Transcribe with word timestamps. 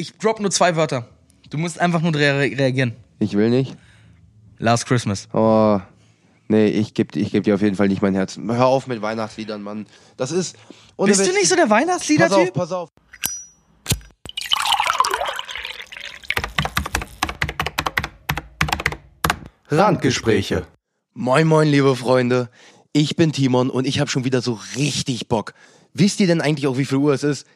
Ich 0.00 0.16
drop 0.16 0.40
nur 0.40 0.50
zwei 0.50 0.76
Wörter. 0.76 1.06
Du 1.50 1.58
musst 1.58 1.78
einfach 1.78 2.00
nur 2.00 2.14
re 2.14 2.40
reagieren. 2.40 2.96
Ich 3.18 3.34
will 3.34 3.50
nicht. 3.50 3.76
Last 4.56 4.86
Christmas. 4.86 5.28
Oh. 5.34 5.78
Nee, 6.48 6.68
ich 6.68 6.94
geb, 6.94 7.14
ich 7.16 7.32
geb 7.32 7.44
dir 7.44 7.54
auf 7.54 7.60
jeden 7.60 7.76
Fall 7.76 7.88
nicht 7.88 8.00
mein 8.00 8.14
Herz. 8.14 8.40
Hör 8.42 8.64
auf 8.64 8.86
mit 8.86 9.02
Weihnachtsliedern, 9.02 9.60
Mann. 9.60 9.84
Das 10.16 10.32
ist. 10.32 10.56
Bist 10.96 11.28
du 11.28 11.34
nicht 11.34 11.48
so 11.48 11.54
der 11.54 11.64
Pass 11.64 11.72
auf, 11.72 11.78
Weihnachtslieder-Typ? 11.78 12.54
pass 12.54 12.72
auf. 12.72 12.88
Randgespräche. 19.68 20.66
Moin, 21.12 21.46
moin, 21.46 21.68
liebe 21.68 21.94
Freunde. 21.94 22.48
Ich 22.94 23.16
bin 23.16 23.32
Timon 23.32 23.68
und 23.68 23.86
ich 23.86 24.00
habe 24.00 24.08
schon 24.10 24.24
wieder 24.24 24.40
so 24.40 24.58
richtig 24.76 25.28
Bock. 25.28 25.52
Wisst 25.92 26.20
ihr 26.20 26.26
denn 26.26 26.40
eigentlich 26.40 26.68
auch, 26.68 26.78
wie 26.78 26.86
viel 26.86 26.98
Uhr 26.98 27.12
es 27.12 27.22
ist? 27.22 27.46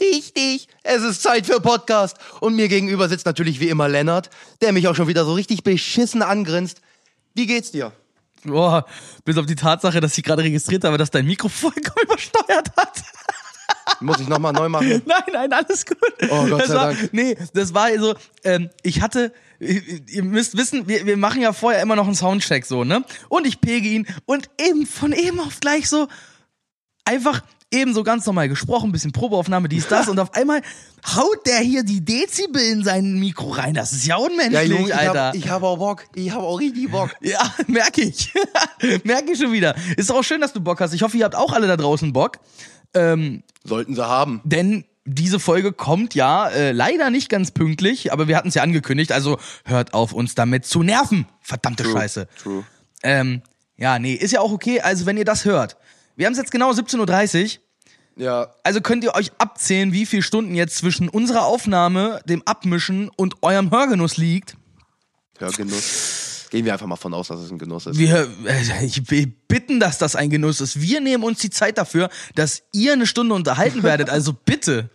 Richtig, 0.00 0.68
es 0.82 1.02
ist 1.02 1.22
Zeit 1.22 1.46
für 1.46 1.60
Podcast. 1.60 2.16
Und 2.40 2.56
mir 2.56 2.68
gegenüber 2.68 3.08
sitzt 3.08 3.26
natürlich 3.26 3.60
wie 3.60 3.68
immer 3.68 3.88
Lennart, 3.88 4.30
der 4.60 4.72
mich 4.72 4.88
auch 4.88 4.94
schon 4.94 5.06
wieder 5.06 5.24
so 5.24 5.34
richtig 5.34 5.62
beschissen 5.62 6.22
angrinst. 6.22 6.80
Wie 7.34 7.46
geht's 7.46 7.70
dir? 7.70 7.92
Boah, 8.44 8.86
bis 9.24 9.38
auf 9.38 9.46
die 9.46 9.54
Tatsache, 9.54 10.00
dass 10.00 10.18
ich 10.18 10.24
gerade 10.24 10.42
registriert 10.42 10.84
habe, 10.84 10.98
dass 10.98 11.10
dein 11.10 11.26
Mikro 11.26 11.48
vollkommen 11.50 12.04
übersteuert 12.04 12.76
hat. 12.76 13.02
Muss 14.00 14.20
ich 14.20 14.28
nochmal 14.28 14.52
neu 14.52 14.68
machen? 14.68 14.88
Nein, 15.06 15.22
nein, 15.32 15.52
alles 15.52 15.86
gut. 15.86 15.98
Oh, 16.30 16.46
Gott 16.46 16.62
das 16.62 16.68
sei 16.68 16.74
war, 16.74 16.94
Dank. 16.94 17.12
Nee, 17.12 17.36
das 17.52 17.74
war 17.74 17.96
so, 17.98 18.14
ähm, 18.42 18.70
ich 18.82 19.00
hatte, 19.00 19.32
ihr 19.60 20.24
müsst 20.24 20.56
wissen, 20.56 20.88
wir, 20.88 21.06
wir 21.06 21.16
machen 21.16 21.40
ja 21.42 21.52
vorher 21.52 21.80
immer 21.80 21.96
noch 21.96 22.06
einen 22.06 22.14
Soundcheck 22.14 22.66
so, 22.66 22.84
ne? 22.84 23.04
Und 23.28 23.46
ich 23.46 23.60
pege 23.60 23.88
ihn 23.88 24.06
und 24.26 24.50
eben 24.60 24.86
von 24.86 25.12
eben 25.12 25.38
auf 25.38 25.60
gleich 25.60 25.88
so 25.88 26.08
einfach 27.04 27.42
eben 27.74 27.92
so 27.94 28.02
ganz 28.02 28.24
normal 28.26 28.48
gesprochen, 28.48 28.92
bisschen 28.92 29.12
Probeaufnahme, 29.12 29.68
dies, 29.68 29.88
das 29.88 30.08
und 30.08 30.18
auf 30.18 30.32
einmal 30.34 30.62
haut 31.14 31.46
der 31.46 31.58
hier 31.58 31.82
die 31.82 32.04
Dezibel 32.04 32.62
in 32.62 32.82
sein 32.84 33.18
Mikro 33.18 33.50
rein. 33.50 33.74
Das 33.74 33.92
ist 33.92 34.06
ja 34.06 34.16
unmenschlich, 34.16 34.52
Ja, 34.54 34.62
Junge, 34.62 34.88
ich 34.88 34.94
Alter. 34.94 35.32
habe 35.32 35.50
hab 35.50 35.62
auch 35.62 35.78
Bock. 35.78 36.04
Ich 36.14 36.30
habe 36.30 36.44
auch 36.44 36.58
richtig 36.60 36.90
Bock. 36.90 37.10
Ja, 37.20 37.54
merke 37.66 38.02
ich. 38.02 38.32
merke 39.04 39.32
ich 39.32 39.38
schon 39.38 39.52
wieder. 39.52 39.74
Ist 39.96 40.10
auch 40.10 40.22
schön, 40.22 40.40
dass 40.40 40.52
du 40.52 40.60
Bock 40.60 40.80
hast. 40.80 40.94
Ich 40.94 41.02
hoffe, 41.02 41.16
ihr 41.16 41.24
habt 41.24 41.34
auch 41.34 41.52
alle 41.52 41.66
da 41.66 41.76
draußen 41.76 42.12
Bock. 42.12 42.38
Ähm, 42.94 43.42
Sollten 43.64 43.94
sie 43.94 44.06
haben. 44.06 44.40
denn 44.44 44.84
diese 45.06 45.38
Folge 45.38 45.72
kommt 45.72 46.14
ja 46.14 46.48
äh, 46.48 46.72
leider 46.72 47.10
nicht 47.10 47.28
ganz 47.28 47.50
pünktlich, 47.50 48.10
aber 48.12 48.26
wir 48.26 48.36
hatten 48.38 48.48
es 48.48 48.54
ja 48.54 48.62
angekündigt, 48.62 49.12
also 49.12 49.38
hört 49.66 49.92
auf, 49.92 50.14
uns 50.14 50.34
damit 50.34 50.64
zu 50.64 50.82
nerven. 50.82 51.26
Verdammte 51.42 51.84
Scheiße. 51.84 52.26
True. 52.42 52.64
Ähm, 53.02 53.42
ja, 53.76 53.98
nee, 53.98 54.14
ist 54.14 54.30
ja 54.30 54.40
auch 54.40 54.52
okay. 54.52 54.80
Also, 54.80 55.04
wenn 55.04 55.16
ihr 55.18 55.24
das 55.26 55.44
hört. 55.44 55.76
Wir 56.16 56.26
haben 56.26 56.32
es 56.32 56.38
jetzt 56.38 56.52
genau 56.52 56.70
17.30 56.70 57.42
Uhr. 57.44 57.60
Ja, 58.16 58.48
Also 58.62 58.80
könnt 58.80 59.02
ihr 59.04 59.14
euch 59.14 59.32
abzählen, 59.38 59.92
wie 59.92 60.06
viele 60.06 60.22
Stunden 60.22 60.54
jetzt 60.54 60.76
zwischen 60.76 61.08
unserer 61.08 61.44
Aufnahme, 61.46 62.20
dem 62.26 62.42
Abmischen 62.46 63.08
und 63.16 63.42
eurem 63.42 63.70
Hörgenuss 63.70 64.16
liegt. 64.16 64.56
Hörgenuss. 65.38 66.46
Gehen 66.50 66.64
wir 66.64 66.72
einfach 66.72 66.86
mal 66.86 66.94
von 66.96 67.12
aus, 67.12 67.28
dass 67.28 67.40
es 67.40 67.50
ein 67.50 67.58
Genuss 67.58 67.86
ist. 67.86 67.98
Wir, 67.98 68.28
äh, 68.46 68.84
ich 68.84 69.10
will 69.10 69.32
bitten, 69.48 69.80
dass 69.80 69.98
das 69.98 70.14
ein 70.14 70.30
Genuss 70.30 70.60
ist. 70.60 70.80
Wir 70.80 71.00
nehmen 71.00 71.24
uns 71.24 71.40
die 71.40 71.50
Zeit 71.50 71.78
dafür, 71.78 72.08
dass 72.36 72.62
ihr 72.72 72.92
eine 72.92 73.08
Stunde 73.08 73.34
unterhalten 73.34 73.82
werdet. 73.82 74.08
Also 74.10 74.32
bitte. 74.32 74.90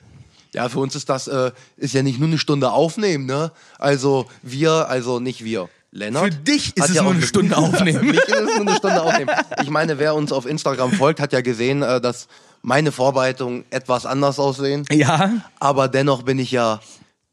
Ja, 0.53 0.70
für 0.70 0.80
uns 0.80 0.95
ist 0.95 1.09
das, 1.09 1.28
äh, 1.28 1.52
ist 1.75 1.94
ja 1.94 2.02
nicht 2.02 2.20
nur 2.20 2.30
eine 2.30 2.38
Stunde 2.38 2.72
aufnehmen, 2.72 3.25
ne? 3.25 3.52
Also 3.78 4.28
wir, 4.42 4.88
also 4.90 5.20
nicht 5.20 5.44
wir. 5.44 5.70
Lennart. 5.92 6.34
Für 6.34 6.40
dich 6.40 6.78
ist 6.78 6.90
es 6.90 6.95
ja 6.95 7.03
nur 7.03 7.14
eine 7.14 7.22
Stunde 7.23 7.58
aufnehmen. 7.58 8.00
Für 8.00 8.06
mich 8.06 8.20
ist 8.20 8.30
es 8.30 8.58
nur 8.58 8.67
eine 8.67 8.75
Stunde 8.75 9.02
aufnehmen. 9.02 9.31
Ich 9.62 9.70
meine, 9.70 10.00
wer 10.00 10.16
uns 10.16 10.31
auf 10.31 10.45
Instagram 10.45 10.94
folgt, 10.94 11.20
hat 11.20 11.34
ja 11.34 11.42
gesehen, 11.42 11.81
äh, 11.81 12.00
dass 12.00 12.28
meine 12.61 12.91
Vorbereitungen 12.91 13.65
etwas 13.69 14.05
anders 14.05 14.39
aussehen. 14.39 14.85
Ja, 14.91 15.31
Aber 15.59 15.88
dennoch 15.88 16.23
bin 16.23 16.39
ich 16.39 16.52
ja, 16.52 16.79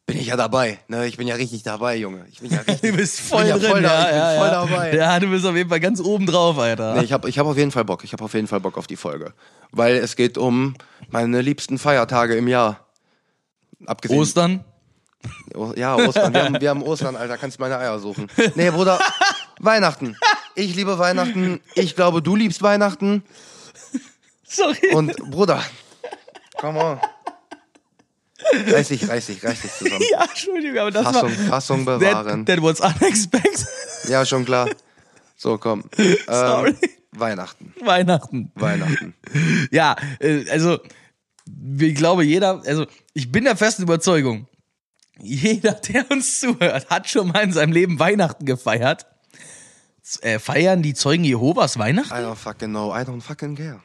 bin 0.06 0.18
ich 0.18 0.28
ja 0.28 0.36
dabei. 0.36 0.78
Ne? 0.88 1.06
Ich 1.06 1.16
bin 1.16 1.26
ja 1.26 1.34
richtig 1.34 1.62
dabei, 1.62 1.96
Junge. 1.96 2.24
Ich 2.30 2.40
bin 2.40 2.50
ja 2.52 2.60
richtig. 2.68 2.90
du 2.90 2.96
bist 2.96 3.20
voll 3.20 3.44
drin. 3.44 3.62
ja 3.62 3.70
voll, 3.70 3.82
ja, 3.82 4.34
ja, 4.34 4.38
voll 4.38 4.50
dabei. 4.50 4.96
Ja, 4.96 5.18
du 5.18 5.28
bist 5.28 5.44
auf 5.44 5.56
jeden 5.56 5.68
Fall 5.68 5.80
ganz 5.80 6.00
oben 6.00 6.26
drauf, 6.26 6.58
Alter. 6.58 6.94
Nee, 6.94 7.02
ich 7.04 7.12
habe 7.12 7.28
ich 7.28 7.38
hab 7.38 7.46
auf 7.46 7.56
jeden 7.56 7.72
Fall 7.72 7.84
Bock. 7.84 8.04
Ich 8.04 8.12
habe 8.12 8.24
auf 8.24 8.34
jeden 8.34 8.46
Fall 8.46 8.60
Bock 8.60 8.78
auf 8.78 8.86
die 8.86 8.96
Folge. 8.96 9.34
Weil 9.72 9.96
es 9.96 10.16
geht 10.16 10.38
um 10.38 10.74
meine 11.08 11.40
liebsten 11.40 11.78
Feiertage 11.78 12.36
im 12.36 12.48
Jahr. 12.48 12.86
Abgesehen. 13.84 14.18
Ostern? 14.18 14.64
Ja, 15.74 15.96
Ostern. 15.96 16.32
Wir 16.32 16.44
haben, 16.44 16.60
wir 16.60 16.70
haben 16.70 16.82
Ostern, 16.82 17.16
Alter. 17.16 17.36
Kannst 17.36 17.58
meine 17.58 17.76
Eier 17.78 17.98
suchen. 17.98 18.28
Nee, 18.54 18.70
Bruder. 18.70 19.00
Weihnachten. 19.60 20.16
Ich 20.54 20.74
liebe 20.76 20.98
Weihnachten. 20.98 21.60
Ich 21.74 21.96
glaube, 21.96 22.22
du 22.22 22.36
liebst 22.36 22.62
Weihnachten. 22.62 23.22
Sorry. 24.48 24.94
Und 24.94 25.16
Bruder, 25.30 25.62
come 26.58 26.78
on. 26.78 27.00
Reiß 28.52 28.88
dich, 28.88 29.08
reiß 29.08 29.26
dich, 29.26 29.42
reiß 29.44 29.62
dich 29.62 29.72
zusammen. 29.72 30.04
ja, 30.10 30.24
Entschuldigung, 30.24 30.78
aber 30.78 30.90
das 30.90 31.04
Fassung, 31.04 31.22
war... 31.22 31.46
Fassung 31.48 31.84
bewahren. 31.84 32.46
That, 32.46 32.56
that 32.56 32.64
was 32.64 32.80
unexpected. 32.80 33.66
Ja, 34.08 34.24
schon 34.24 34.44
klar. 34.44 34.68
So, 35.36 35.58
komm. 35.58 35.84
Ähm, 35.98 36.16
Sorry. 36.26 36.74
Weihnachten. 37.12 37.74
Weihnachten. 37.80 38.52
Weihnachten. 38.54 39.14
Ja, 39.70 39.96
äh, 40.20 40.48
also 40.50 40.78
ich 41.78 41.94
glaube, 41.94 42.24
jeder, 42.24 42.62
also 42.66 42.86
ich 43.14 43.32
bin 43.32 43.44
der 43.44 43.56
festen 43.56 43.82
Überzeugung, 43.82 44.48
jeder, 45.18 45.72
der 45.72 46.10
uns 46.10 46.40
zuhört, 46.40 46.90
hat 46.90 47.08
schon 47.08 47.28
mal 47.28 47.42
in 47.42 47.52
seinem 47.52 47.72
Leben 47.72 47.98
Weihnachten 47.98 48.44
gefeiert. 48.44 49.06
Äh, 50.20 50.38
feiern 50.38 50.82
die 50.82 50.94
Zeugen 50.94 51.24
Jehovas 51.24 51.78
Weihnachten? 51.78 52.12
I 52.12 52.18
don't 52.18 52.36
fucking 52.36 52.68
know. 52.68 52.94
I 52.94 53.00
don't 53.00 53.22
fucking 53.22 53.56
care. 53.56 53.80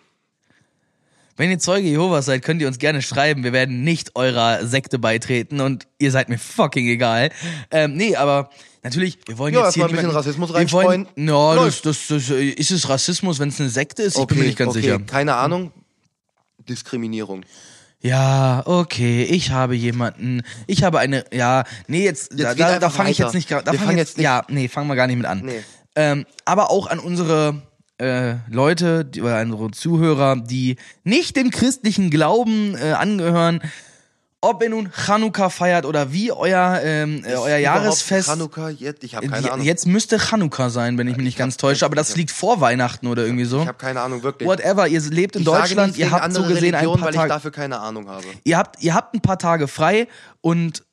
Wenn 1.41 1.49
ihr 1.49 1.57
Zeuge 1.57 1.87
Jehovas 1.87 2.27
seid, 2.27 2.43
könnt 2.43 2.61
ihr 2.61 2.67
uns 2.67 2.77
gerne 2.77 3.01
schreiben. 3.01 3.43
Wir 3.43 3.51
werden 3.51 3.83
nicht 3.83 4.15
eurer 4.15 4.63
Sekte 4.63 4.99
beitreten 4.99 5.59
und 5.59 5.87
ihr 5.97 6.11
seid 6.11 6.29
mir 6.29 6.37
fucking 6.37 6.87
egal. 6.87 7.31
Ähm, 7.71 7.95
nee, 7.97 8.15
aber 8.15 8.51
natürlich, 8.83 9.17
wir 9.25 9.39
wollen 9.39 9.51
Ja, 9.51 9.65
jetzt 9.65 9.73
hier 9.73 9.85
ein 9.85 9.89
bisschen 9.89 10.11
Rassismus 10.11 10.53
reinstreuen. 10.53 11.07
No, 11.15 11.55
das, 11.55 11.81
das, 11.81 12.05
das, 12.09 12.29
ist 12.29 12.69
es 12.69 12.87
Rassismus, 12.87 13.39
wenn 13.39 13.49
es 13.49 13.59
eine 13.59 13.69
Sekte 13.69 14.03
ist? 14.03 14.19
Ich 14.19 14.25
bin 14.27 14.37
mir 14.37 14.43
nicht 14.43 14.57
ganz 14.59 14.73
okay. 14.73 14.81
sicher. 14.81 14.99
Keine 14.99 15.33
Ahnung. 15.33 15.71
Diskriminierung. 16.69 17.43
Ja, 18.01 18.61
okay, 18.67 19.23
ich 19.23 19.49
habe 19.49 19.73
jemanden, 19.75 20.43
ich 20.67 20.83
habe 20.83 20.99
eine, 20.99 21.25
ja, 21.33 21.63
nee, 21.87 22.03
jetzt, 22.03 22.39
da, 22.39 22.53
geht 22.53 22.59
da, 22.59 22.77
da 22.77 22.91
fange 22.91 23.09
ich 23.09 23.17
jetzt 23.17 23.33
nicht 23.33 23.49
gerade, 23.49 23.63
da 23.63 23.71
fange 23.71 23.85
fangen 23.85 23.97
jetzt, 23.97 24.09
jetzt 24.09 24.17
nicht- 24.17 24.25
ja, 24.25 24.43
nee, 24.47 24.67
fangen 24.67 24.87
wir 24.87 24.95
gar 24.95 25.07
nicht 25.07 25.17
mit 25.17 25.25
an. 25.25 25.41
Nee. 25.43 25.63
Ähm, 25.95 26.27
aber 26.45 26.69
auch 26.69 26.85
an 26.85 26.99
unsere 26.99 27.63
äh, 28.01 28.35
Leute, 28.49 29.05
die, 29.05 29.21
oder 29.21 29.41
unsere 29.41 29.71
Zuhörer, 29.71 30.35
die 30.35 30.77
nicht 31.03 31.35
dem 31.35 31.51
christlichen 31.51 32.09
Glauben 32.09 32.75
äh, 32.75 32.93
angehören, 32.93 33.61
ob 34.41 34.63
ihr 34.63 34.69
nun 34.69 34.89
Chanukka 34.91 35.49
feiert 35.49 35.85
oder 35.85 36.11
wie 36.11 36.31
euer, 36.31 36.81
ähm, 36.83 37.23
äh, 37.23 37.35
euer 37.35 37.57
Jahresfest. 37.57 38.27
Chanukka, 38.27 38.69
jetzt, 38.69 39.03
ich 39.03 39.15
habe 39.15 39.27
keine 39.27 39.51
Ahnung. 39.51 39.63
Jetzt 39.65 39.85
müsste 39.85 40.17
Chanukka 40.17 40.71
sein, 40.71 40.97
wenn 40.97 41.07
ich 41.07 41.15
mich 41.15 41.25
nicht 41.25 41.37
ganz 41.37 41.57
täusche, 41.57 41.85
aber 41.85 41.95
das 41.95 42.15
liegt 42.15 42.31
vor 42.31 42.59
Weihnachten 42.59 43.05
oder 43.05 43.23
irgendwie 43.23 43.45
so. 43.45 43.61
ich 43.61 43.67
habe 43.67 43.77
keine 43.77 44.01
Ahnung, 44.01 44.23
wirklich. 44.23 44.49
Whatever, 44.49 44.87
ihr 44.87 44.99
lebt 45.01 45.35
in 45.35 45.43
ich 45.43 45.45
Deutschland, 45.45 45.95
ihr 45.97 46.09
habt 46.09 46.33
so 46.33 46.41
gesehen 46.41 46.73
ein 46.73 46.81
Religionen, 46.81 46.99
paar 46.99 47.07
weil 47.07 47.13
ich 47.13 47.19
Tage. 47.19 47.29
dafür 47.29 47.51
keine 47.51 47.79
Ahnung 47.79 48.09
habe. 48.09 48.25
ihr 48.43 48.57
habt, 48.57 48.81
ihr 48.81 48.95
habt 48.95 49.13
ein 49.13 49.21
paar 49.21 49.37
Tage 49.37 49.67
frei 49.67 50.07
und 50.41 50.83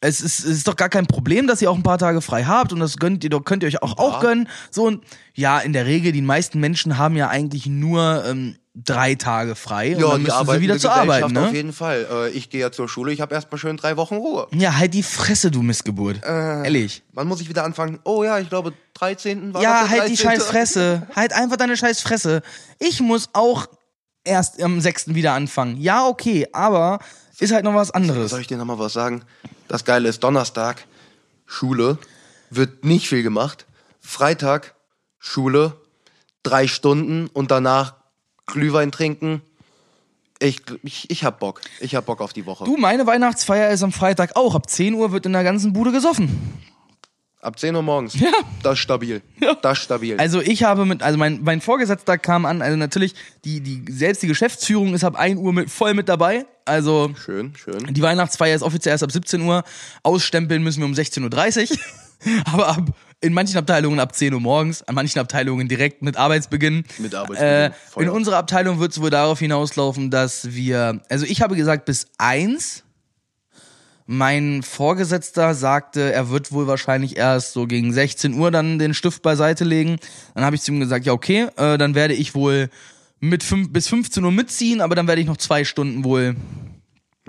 es 0.00 0.20
ist, 0.20 0.40
es 0.40 0.44
ist 0.58 0.68
doch 0.68 0.76
gar 0.76 0.88
kein 0.88 1.06
Problem, 1.06 1.46
dass 1.46 1.60
ihr 1.60 1.70
auch 1.70 1.76
ein 1.76 1.82
paar 1.82 1.98
Tage 1.98 2.20
frei 2.22 2.44
habt 2.44 2.72
und 2.72 2.80
das 2.80 2.96
gönnt 2.96 3.22
ihr 3.24 3.30
doch, 3.30 3.44
könnt 3.44 3.62
ihr 3.62 3.66
euch 3.68 3.82
auch, 3.82 3.98
auch 3.98 4.20
gönnen. 4.20 4.48
So 4.70 4.84
und 4.86 5.04
ja, 5.34 5.58
in 5.58 5.72
der 5.72 5.86
Regel, 5.86 6.12
die 6.12 6.22
meisten 6.22 6.58
Menschen 6.60 6.96
haben 6.98 7.16
ja 7.16 7.28
eigentlich 7.28 7.66
nur 7.66 8.24
ähm, 8.26 8.56
drei 8.74 9.14
Tage 9.14 9.56
frei 9.56 9.96
und 9.96 10.02
dann 10.02 10.22
müssen 10.22 10.46
sie 10.46 10.60
wieder 10.60 10.78
zur 10.78 10.92
Arbeit, 10.92 11.24
Auf 11.24 11.32
ne? 11.32 11.50
jeden 11.52 11.72
Fall. 11.74 12.06
Äh, 12.10 12.30
ich 12.30 12.48
gehe 12.48 12.60
ja 12.60 12.72
zur 12.72 12.88
Schule, 12.88 13.12
ich 13.12 13.20
habe 13.20 13.34
erstmal 13.34 13.58
schön 13.58 13.76
drei 13.76 13.96
Wochen 13.98 14.16
Ruhe. 14.16 14.46
Ja, 14.54 14.76
halt 14.78 14.94
die 14.94 15.02
Fresse, 15.02 15.50
du 15.50 15.60
Missgeburt. 15.60 16.22
Äh, 16.24 16.64
Ehrlich. 16.64 17.02
Wann 17.12 17.28
muss 17.28 17.40
ich 17.42 17.48
wieder 17.50 17.64
anfangen? 17.64 17.98
Oh 18.04 18.24
ja, 18.24 18.38
ich 18.38 18.48
glaube 18.48 18.72
13. 18.94 19.52
war 19.52 19.62
Ja, 19.62 19.88
halt 19.88 20.08
die 20.08 20.14
13.? 20.14 20.16
scheiß 20.16 20.44
Fresse. 20.44 21.06
halt 21.14 21.32
einfach 21.34 21.56
deine 21.56 21.76
scheiß 21.76 22.00
Fresse. 22.00 22.42
Ich 22.78 23.00
muss 23.00 23.28
auch 23.34 23.66
erst 24.24 24.62
am 24.62 24.80
6. 24.80 25.14
wieder 25.14 25.32
anfangen. 25.34 25.76
Ja, 25.78 26.06
okay, 26.06 26.46
aber 26.52 27.00
ist 27.38 27.52
halt 27.52 27.64
noch 27.64 27.74
was 27.74 27.90
anderes. 27.90 28.30
Soll 28.30 28.40
ich 28.40 28.46
dir 28.46 28.56
nochmal 28.56 28.78
was 28.78 28.92
sagen? 28.92 29.22
Das 29.70 29.84
Geile 29.84 30.08
ist, 30.08 30.24
Donnerstag, 30.24 30.84
Schule, 31.46 31.96
wird 32.50 32.84
nicht 32.84 33.08
viel 33.08 33.22
gemacht. 33.22 33.66
Freitag, 34.00 34.74
Schule, 35.20 35.76
drei 36.42 36.66
Stunden 36.66 37.28
und 37.28 37.52
danach 37.52 37.94
Glühwein 38.46 38.90
trinken. 38.90 39.42
Ich, 40.40 40.62
ich, 40.82 41.08
ich 41.08 41.22
hab 41.22 41.38
Bock. 41.38 41.60
Ich 41.78 41.94
hab 41.94 42.06
Bock 42.06 42.20
auf 42.20 42.32
die 42.32 42.46
Woche. 42.46 42.64
Du, 42.64 42.78
meine 42.78 43.06
Weihnachtsfeier 43.06 43.70
ist 43.70 43.84
am 43.84 43.92
Freitag 43.92 44.34
auch. 44.34 44.56
Ab 44.56 44.68
10 44.68 44.94
Uhr 44.94 45.12
wird 45.12 45.24
in 45.24 45.34
der 45.34 45.44
ganzen 45.44 45.72
Bude 45.72 45.92
gesoffen. 45.92 46.60
Ab 47.42 47.58
10 47.58 47.74
Uhr 47.74 47.82
morgens. 47.82 48.14
Ja. 48.20 48.32
Das 48.62 48.74
ist 48.74 48.80
stabil. 48.80 49.22
Ja. 49.40 49.54
Das 49.54 49.78
ist 49.78 49.84
stabil. 49.84 50.18
Also 50.18 50.42
ich 50.42 50.62
habe 50.64 50.84
mit, 50.84 51.02
also 51.02 51.18
mein, 51.18 51.40
mein 51.42 51.62
Vorgesetzter 51.62 52.18
kam 52.18 52.44
an, 52.44 52.60
also 52.60 52.76
natürlich, 52.76 53.14
die, 53.44 53.60
die, 53.60 53.90
selbst 53.90 54.22
die 54.22 54.26
Geschäftsführung 54.26 54.92
ist 54.92 55.04
ab 55.04 55.16
1 55.16 55.40
Uhr 55.40 55.52
mit, 55.52 55.70
voll 55.70 55.94
mit 55.94 56.10
dabei. 56.10 56.44
Also 56.66 57.12
schön, 57.24 57.54
schön. 57.56 57.92
die 57.92 58.02
Weihnachtsfeier 58.02 58.54
ist 58.54 58.62
offiziell 58.62 58.92
erst 58.92 59.04
ab 59.04 59.10
17 59.10 59.40
Uhr. 59.40 59.64
Ausstempeln 60.02 60.62
müssen 60.62 60.80
wir 60.80 60.86
um 60.86 60.92
16.30 60.92 61.70
Uhr. 61.70 61.78
Aber 62.52 62.68
ab, 62.68 62.92
in 63.22 63.32
manchen 63.32 63.56
Abteilungen 63.56 64.00
ab 64.00 64.14
10 64.14 64.34
Uhr 64.34 64.40
morgens, 64.40 64.82
an 64.82 64.94
manchen 64.94 65.18
Abteilungen 65.18 65.66
direkt 65.68 66.02
mit 66.02 66.18
Arbeitsbeginn. 66.18 66.84
Mit 66.98 67.14
Arbeitsbeginn, 67.14 67.72
Äh, 67.96 68.02
in 68.02 68.10
unserer 68.10 68.36
Abteilung 68.36 68.78
wird 68.78 68.92
es 68.92 69.00
wohl 69.00 69.10
darauf 69.10 69.38
hinauslaufen, 69.38 70.10
dass 70.10 70.52
wir, 70.52 71.00
also 71.08 71.24
ich 71.24 71.40
habe 71.40 71.56
gesagt 71.56 71.86
bis 71.86 72.06
1 72.18 72.84
mein 74.06 74.62
Vorgesetzter 74.62 75.54
sagte, 75.54 76.12
er 76.12 76.30
wird 76.30 76.50
wohl 76.52 76.66
wahrscheinlich 76.66 77.16
erst 77.16 77.52
so 77.52 77.66
gegen 77.66 77.92
16 77.92 78.34
Uhr 78.34 78.50
dann 78.50 78.78
den 78.78 78.94
Stift 78.94 79.22
beiseite 79.22 79.64
legen. 79.64 79.96
Dann 80.34 80.44
habe 80.44 80.56
ich 80.56 80.62
zu 80.62 80.72
ihm 80.72 80.80
gesagt, 80.80 81.06
ja 81.06 81.12
okay, 81.12 81.46
äh, 81.56 81.78
dann 81.78 81.94
werde 81.94 82.14
ich 82.14 82.34
wohl 82.34 82.70
mit 83.20 83.42
fünf, 83.42 83.72
bis 83.72 83.88
15 83.88 84.24
Uhr 84.24 84.32
mitziehen, 84.32 84.80
aber 84.80 84.94
dann 84.94 85.06
werde 85.06 85.20
ich 85.20 85.26
noch 85.26 85.36
zwei 85.36 85.64
Stunden 85.64 86.04
wohl 86.04 86.34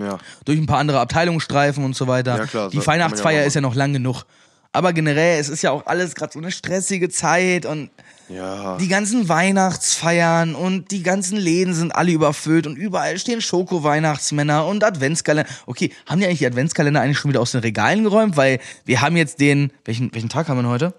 Ja. 0.00 0.18
durch 0.44 0.58
ein 0.58 0.66
paar 0.66 0.78
andere 0.78 1.00
Abteilungen 1.00 1.40
streifen 1.40 1.84
und 1.84 1.94
so 1.94 2.06
weiter. 2.08 2.36
Ja, 2.38 2.46
klar, 2.46 2.70
Die 2.70 2.78
ja 2.78 2.86
Weihnachtsfeier 2.86 3.38
machen. 3.40 3.46
ist 3.48 3.54
ja 3.54 3.60
noch 3.60 3.74
lang 3.74 3.92
genug. 3.92 4.24
Aber 4.72 4.92
generell, 4.94 5.38
es 5.38 5.50
ist 5.50 5.62
ja 5.62 5.70
auch 5.70 5.84
alles 5.86 6.14
gerade 6.14 6.32
so 6.32 6.38
eine 6.38 6.50
stressige 6.50 7.10
Zeit 7.10 7.66
und 7.66 7.90
Ja. 8.34 8.76
die 8.78 8.88
ganzen 8.88 9.28
Weihnachtsfeiern 9.28 10.54
und 10.54 10.90
die 10.90 11.02
ganzen 11.02 11.36
Läden 11.36 11.74
sind 11.74 11.94
alle 11.94 12.12
überfüllt 12.12 12.66
und 12.66 12.76
überall 12.76 13.18
stehen 13.18 13.40
Schoko-Weihnachtsmänner 13.40 14.66
und 14.66 14.84
Adventskalender. 14.84 15.50
Okay, 15.66 15.92
haben 16.06 16.20
die 16.20 16.26
eigentlich 16.26 16.38
die 16.38 16.46
Adventskalender 16.46 17.00
eigentlich 17.00 17.18
schon 17.18 17.30
wieder 17.30 17.40
aus 17.40 17.52
den 17.52 17.60
Regalen 17.60 18.04
geräumt? 18.04 18.36
Weil 18.36 18.60
wir 18.84 19.00
haben 19.00 19.16
jetzt 19.16 19.40
den, 19.40 19.72
welchen, 19.84 20.14
welchen 20.14 20.28
Tag 20.28 20.48
haben 20.48 20.58
wir 20.58 20.62
denn 20.62 20.70
heute? 20.70 20.94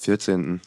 14. 0.00 0.60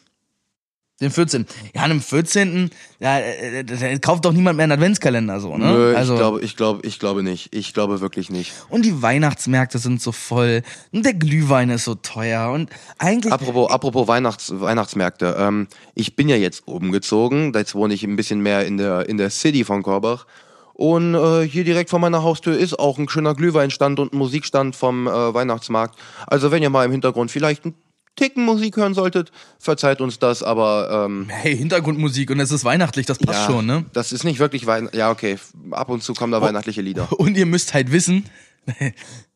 Den 0.98 1.10
14. 1.10 1.44
Ja, 1.74 1.82
an 1.82 1.90
dem 1.90 2.00
14. 2.00 2.70
Ja, 3.00 3.18
äh, 3.18 3.64
da, 3.64 3.74
da 3.76 3.98
kauft 3.98 4.24
doch 4.24 4.32
niemand 4.32 4.56
mehr 4.56 4.64
einen 4.64 4.72
Adventskalender 4.72 5.40
so, 5.40 5.54
ne? 5.58 5.66
Nö, 5.66 5.94
also, 5.94 6.14
ich 6.14 6.18
glaube, 6.18 6.40
ich 6.40 6.56
glaube, 6.56 6.86
ich 6.86 6.98
glaube 6.98 7.22
nicht. 7.22 7.54
Ich 7.54 7.74
glaube 7.74 8.00
wirklich 8.00 8.30
nicht. 8.30 8.54
und 8.70 8.82
die 8.82 9.02
Weihnachtsmärkte 9.02 9.78
sind 9.78 10.00
so 10.00 10.10
voll 10.10 10.62
und 10.92 11.04
der 11.04 11.12
Glühwein 11.12 11.68
ist 11.68 11.84
so 11.84 11.96
teuer 11.96 12.50
und 12.50 12.70
eigentlich 12.96 13.30
Apropos, 13.30 13.70
apropos 13.70 14.08
Weihnachts, 14.08 14.50
Weihnachtsmärkte. 14.58 15.36
Ähm, 15.38 15.68
ich 15.94 16.16
bin 16.16 16.30
ja 16.30 16.36
jetzt 16.36 16.66
umgezogen. 16.66 17.52
Jetzt 17.54 17.74
wohne 17.74 17.92
ich 17.92 18.02
ein 18.02 18.16
bisschen 18.16 18.40
mehr 18.40 18.64
in 18.64 18.78
der, 18.78 19.06
in 19.06 19.18
der 19.18 19.28
City 19.28 19.64
von 19.64 19.82
Korbach. 19.82 20.26
Und 20.72 21.14
äh, 21.14 21.42
hier 21.46 21.64
direkt 21.64 21.90
vor 21.90 21.98
meiner 21.98 22.22
Haustür 22.22 22.56
ist 22.58 22.78
auch 22.78 22.98
ein 22.98 23.08
schöner 23.08 23.34
Glühweinstand 23.34 23.98
und 23.98 24.12
ein 24.12 24.18
Musikstand 24.18 24.76
vom 24.76 25.06
äh, 25.06 25.10
Weihnachtsmarkt. 25.34 25.98
Also 26.26 26.50
wenn 26.50 26.62
ihr 26.62 26.70
mal 26.70 26.84
im 26.84 26.92
Hintergrund 26.92 27.30
vielleicht 27.30 27.64
einen 27.64 27.74
Ticken 28.16 28.44
Musik 28.44 28.76
hören 28.76 28.94
solltet, 28.94 29.30
verzeiht 29.58 30.00
uns 30.00 30.18
das, 30.18 30.42
aber 30.42 31.04
ähm, 31.06 31.26
hey, 31.28 31.56
Hintergrundmusik 31.56 32.30
und 32.30 32.40
es 32.40 32.50
ist 32.50 32.64
weihnachtlich, 32.64 33.06
das 33.06 33.18
passt 33.18 33.40
ja, 33.40 33.46
schon, 33.46 33.66
ne? 33.66 33.84
das 33.92 34.12
ist 34.12 34.24
nicht 34.24 34.38
wirklich 34.38 34.66
Weihnachten. 34.66 34.96
Ja, 34.96 35.10
okay, 35.10 35.36
ab 35.70 35.90
und 35.90 36.02
zu 36.02 36.14
kommen 36.14 36.32
da 36.32 36.40
weihnachtliche 36.40 36.82
Lieder. 36.82 37.08
Und 37.20 37.36
ihr 37.36 37.46
müsst 37.46 37.74
halt 37.74 37.92
wissen, 37.92 38.24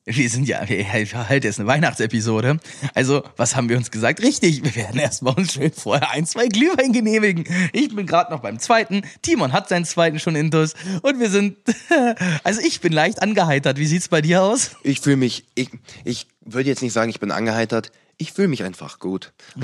wir 0.04 0.28
sind 0.30 0.48
ja, 0.48 0.66
wir- 0.68 0.92
halt 0.92 1.44
ist 1.44 1.60
eine 1.60 1.68
Weihnachtsepisode. 1.68 2.58
Also, 2.94 3.22
was 3.36 3.54
haben 3.54 3.68
wir 3.68 3.76
uns 3.76 3.90
gesagt? 3.90 4.22
Richtig, 4.22 4.64
wir 4.64 4.74
werden 4.74 4.98
erstmal 4.98 5.34
uns 5.34 5.52
schön 5.52 5.72
vorher 5.72 6.10
ein, 6.10 6.26
zwei 6.26 6.48
Glühwein 6.48 6.92
genehmigen. 6.92 7.44
Ich 7.72 7.94
bin 7.94 8.06
gerade 8.06 8.32
noch 8.32 8.40
beim 8.40 8.58
zweiten. 8.58 9.02
Timon 9.22 9.52
hat 9.52 9.68
seinen 9.68 9.84
zweiten 9.84 10.18
schon 10.18 10.36
intus. 10.36 10.74
Und 11.02 11.20
wir 11.20 11.30
sind, 11.30 11.56
also 12.44 12.60
ich 12.60 12.80
bin 12.80 12.92
leicht 12.92 13.22
angeheitert. 13.22 13.78
Wie 13.78 13.86
sieht's 13.86 14.08
bei 14.08 14.20
dir 14.22 14.42
aus? 14.42 14.70
Ich 14.82 15.00
fühle 15.00 15.16
mich, 15.16 15.44
ich, 15.54 15.68
ich 16.04 16.26
würde 16.40 16.68
jetzt 16.68 16.82
nicht 16.82 16.92
sagen, 16.92 17.10
ich 17.10 17.20
bin 17.20 17.30
angeheitert. 17.30 17.92
Ich 18.20 18.32
fühle 18.32 18.48
mich 18.48 18.64
einfach 18.64 18.98
gut. 18.98 19.32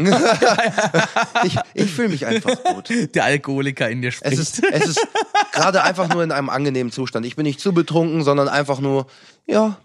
ich 1.45 1.59
ich 1.75 1.91
fühle 1.91 2.09
mich 2.09 2.25
einfach 2.25 2.65
gut. 2.65 2.89
Der 3.15 3.25
Alkoholiker 3.25 3.91
in 3.91 4.01
dir 4.01 4.11
spricht. 4.11 4.33
Es 4.33 4.39
ist, 4.39 4.65
es 4.65 4.89
ist 4.89 5.07
gerade 5.53 5.83
einfach 5.83 6.09
nur 6.09 6.25
in 6.25 6.33
einem 6.33 6.49
angenehmen 6.49 6.91
Zustand. 6.91 7.27
Ich 7.27 7.37
bin 7.37 7.43
nicht 7.45 7.61
zu 7.61 7.75
betrunken, 7.75 8.25
sondern 8.25 8.49
einfach 8.49 8.81
nur, 8.81 9.09
ja, 9.47 9.77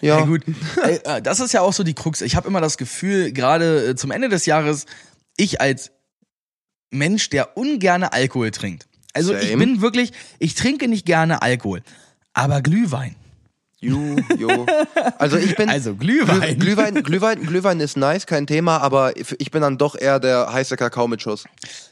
ja. 0.00 0.20
Ja 0.20 0.24
gut, 0.24 0.42
äh, 0.82 1.20
das 1.20 1.40
ist 1.40 1.52
ja 1.52 1.60
auch 1.60 1.74
so 1.74 1.84
die 1.84 1.92
Krux. 1.92 2.22
Ich 2.22 2.34
habe 2.34 2.48
immer 2.48 2.62
das 2.62 2.78
Gefühl, 2.78 3.30
gerade 3.32 3.88
äh, 3.88 3.94
zum 3.94 4.10
Ende 4.10 4.30
des 4.30 4.46
Jahres, 4.46 4.86
ich 5.36 5.60
als 5.60 5.90
Mensch, 6.90 7.28
der 7.28 7.58
ungerne 7.58 8.14
Alkohol 8.14 8.52
trinkt. 8.52 8.88
Also 9.12 9.34
ich 9.34 9.50
Same. 9.50 9.66
bin 9.66 9.82
wirklich, 9.82 10.12
ich 10.38 10.54
trinke 10.54 10.88
nicht 10.88 11.04
gerne 11.04 11.42
Alkohol, 11.42 11.82
aber 12.32 12.62
Glühwein. 12.62 13.16
Ju, 13.80 14.16
jo. 14.38 14.66
Also 15.18 15.36
ich 15.36 15.54
bin. 15.54 15.68
Also 15.70 15.94
Glühwein. 15.94 16.40
Glüh- 16.40 16.54
Glühwein, 16.58 16.94
Glühwein, 17.02 17.42
Glühwein 17.42 17.80
ist 17.80 17.96
nice, 17.96 18.26
kein 18.26 18.46
Thema, 18.46 18.78
aber 18.78 19.16
ich 19.16 19.50
bin 19.50 19.62
dann 19.62 19.78
doch 19.78 19.94
eher 19.96 20.18
der 20.18 20.52
heiße 20.52 20.76
Kakao 20.76 21.06
mit 21.06 21.22
Schuss. 21.22 21.44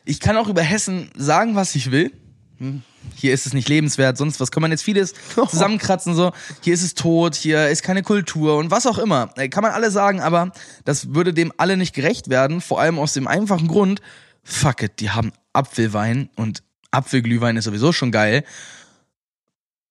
Ich 0.04 0.18
kann 0.18 0.36
auch 0.36 0.48
über 0.48 0.62
Hessen 0.62 1.10
sagen, 1.16 1.54
was 1.54 1.74
ich 1.76 1.90
will. 1.92 2.10
Hm, 2.58 2.82
Hier 3.14 3.32
ist 3.34 3.46
es 3.46 3.52
nicht 3.52 3.68
lebenswert, 3.68 4.16
sonst 4.16 4.40
was 4.40 4.50
kann 4.50 4.62
man 4.62 4.70
jetzt 4.72 4.82
vieles 4.82 5.14
zusammenkratzen 5.50 6.14
so. 6.14 6.32
Hier 6.62 6.74
ist 6.74 6.82
es 6.82 6.94
tot, 6.94 7.34
hier 7.36 7.68
ist 7.68 7.82
keine 7.82 8.02
Kultur 8.02 8.56
und 8.56 8.70
was 8.70 8.86
auch 8.86 8.98
immer. 8.98 9.30
Äh, 9.36 9.48
Kann 9.50 9.62
man 9.62 9.72
alle 9.72 9.90
sagen, 9.90 10.20
aber 10.20 10.50
das 10.84 11.14
würde 11.14 11.32
dem 11.34 11.52
alle 11.58 11.76
nicht 11.76 11.94
gerecht 11.94 12.30
werden, 12.30 12.60
vor 12.62 12.80
allem 12.80 12.98
aus 12.98 13.12
dem 13.12 13.28
einfachen 13.28 13.68
Grund, 13.68 14.00
fuck 14.42 14.82
it, 14.82 15.00
die 15.00 15.10
haben 15.10 15.32
Apfelwein 15.52 16.30
und 16.34 16.62
Apfelglühwein 16.90 17.56
ist 17.58 17.64
sowieso 17.64 17.92
schon 17.92 18.10
geil. 18.10 18.42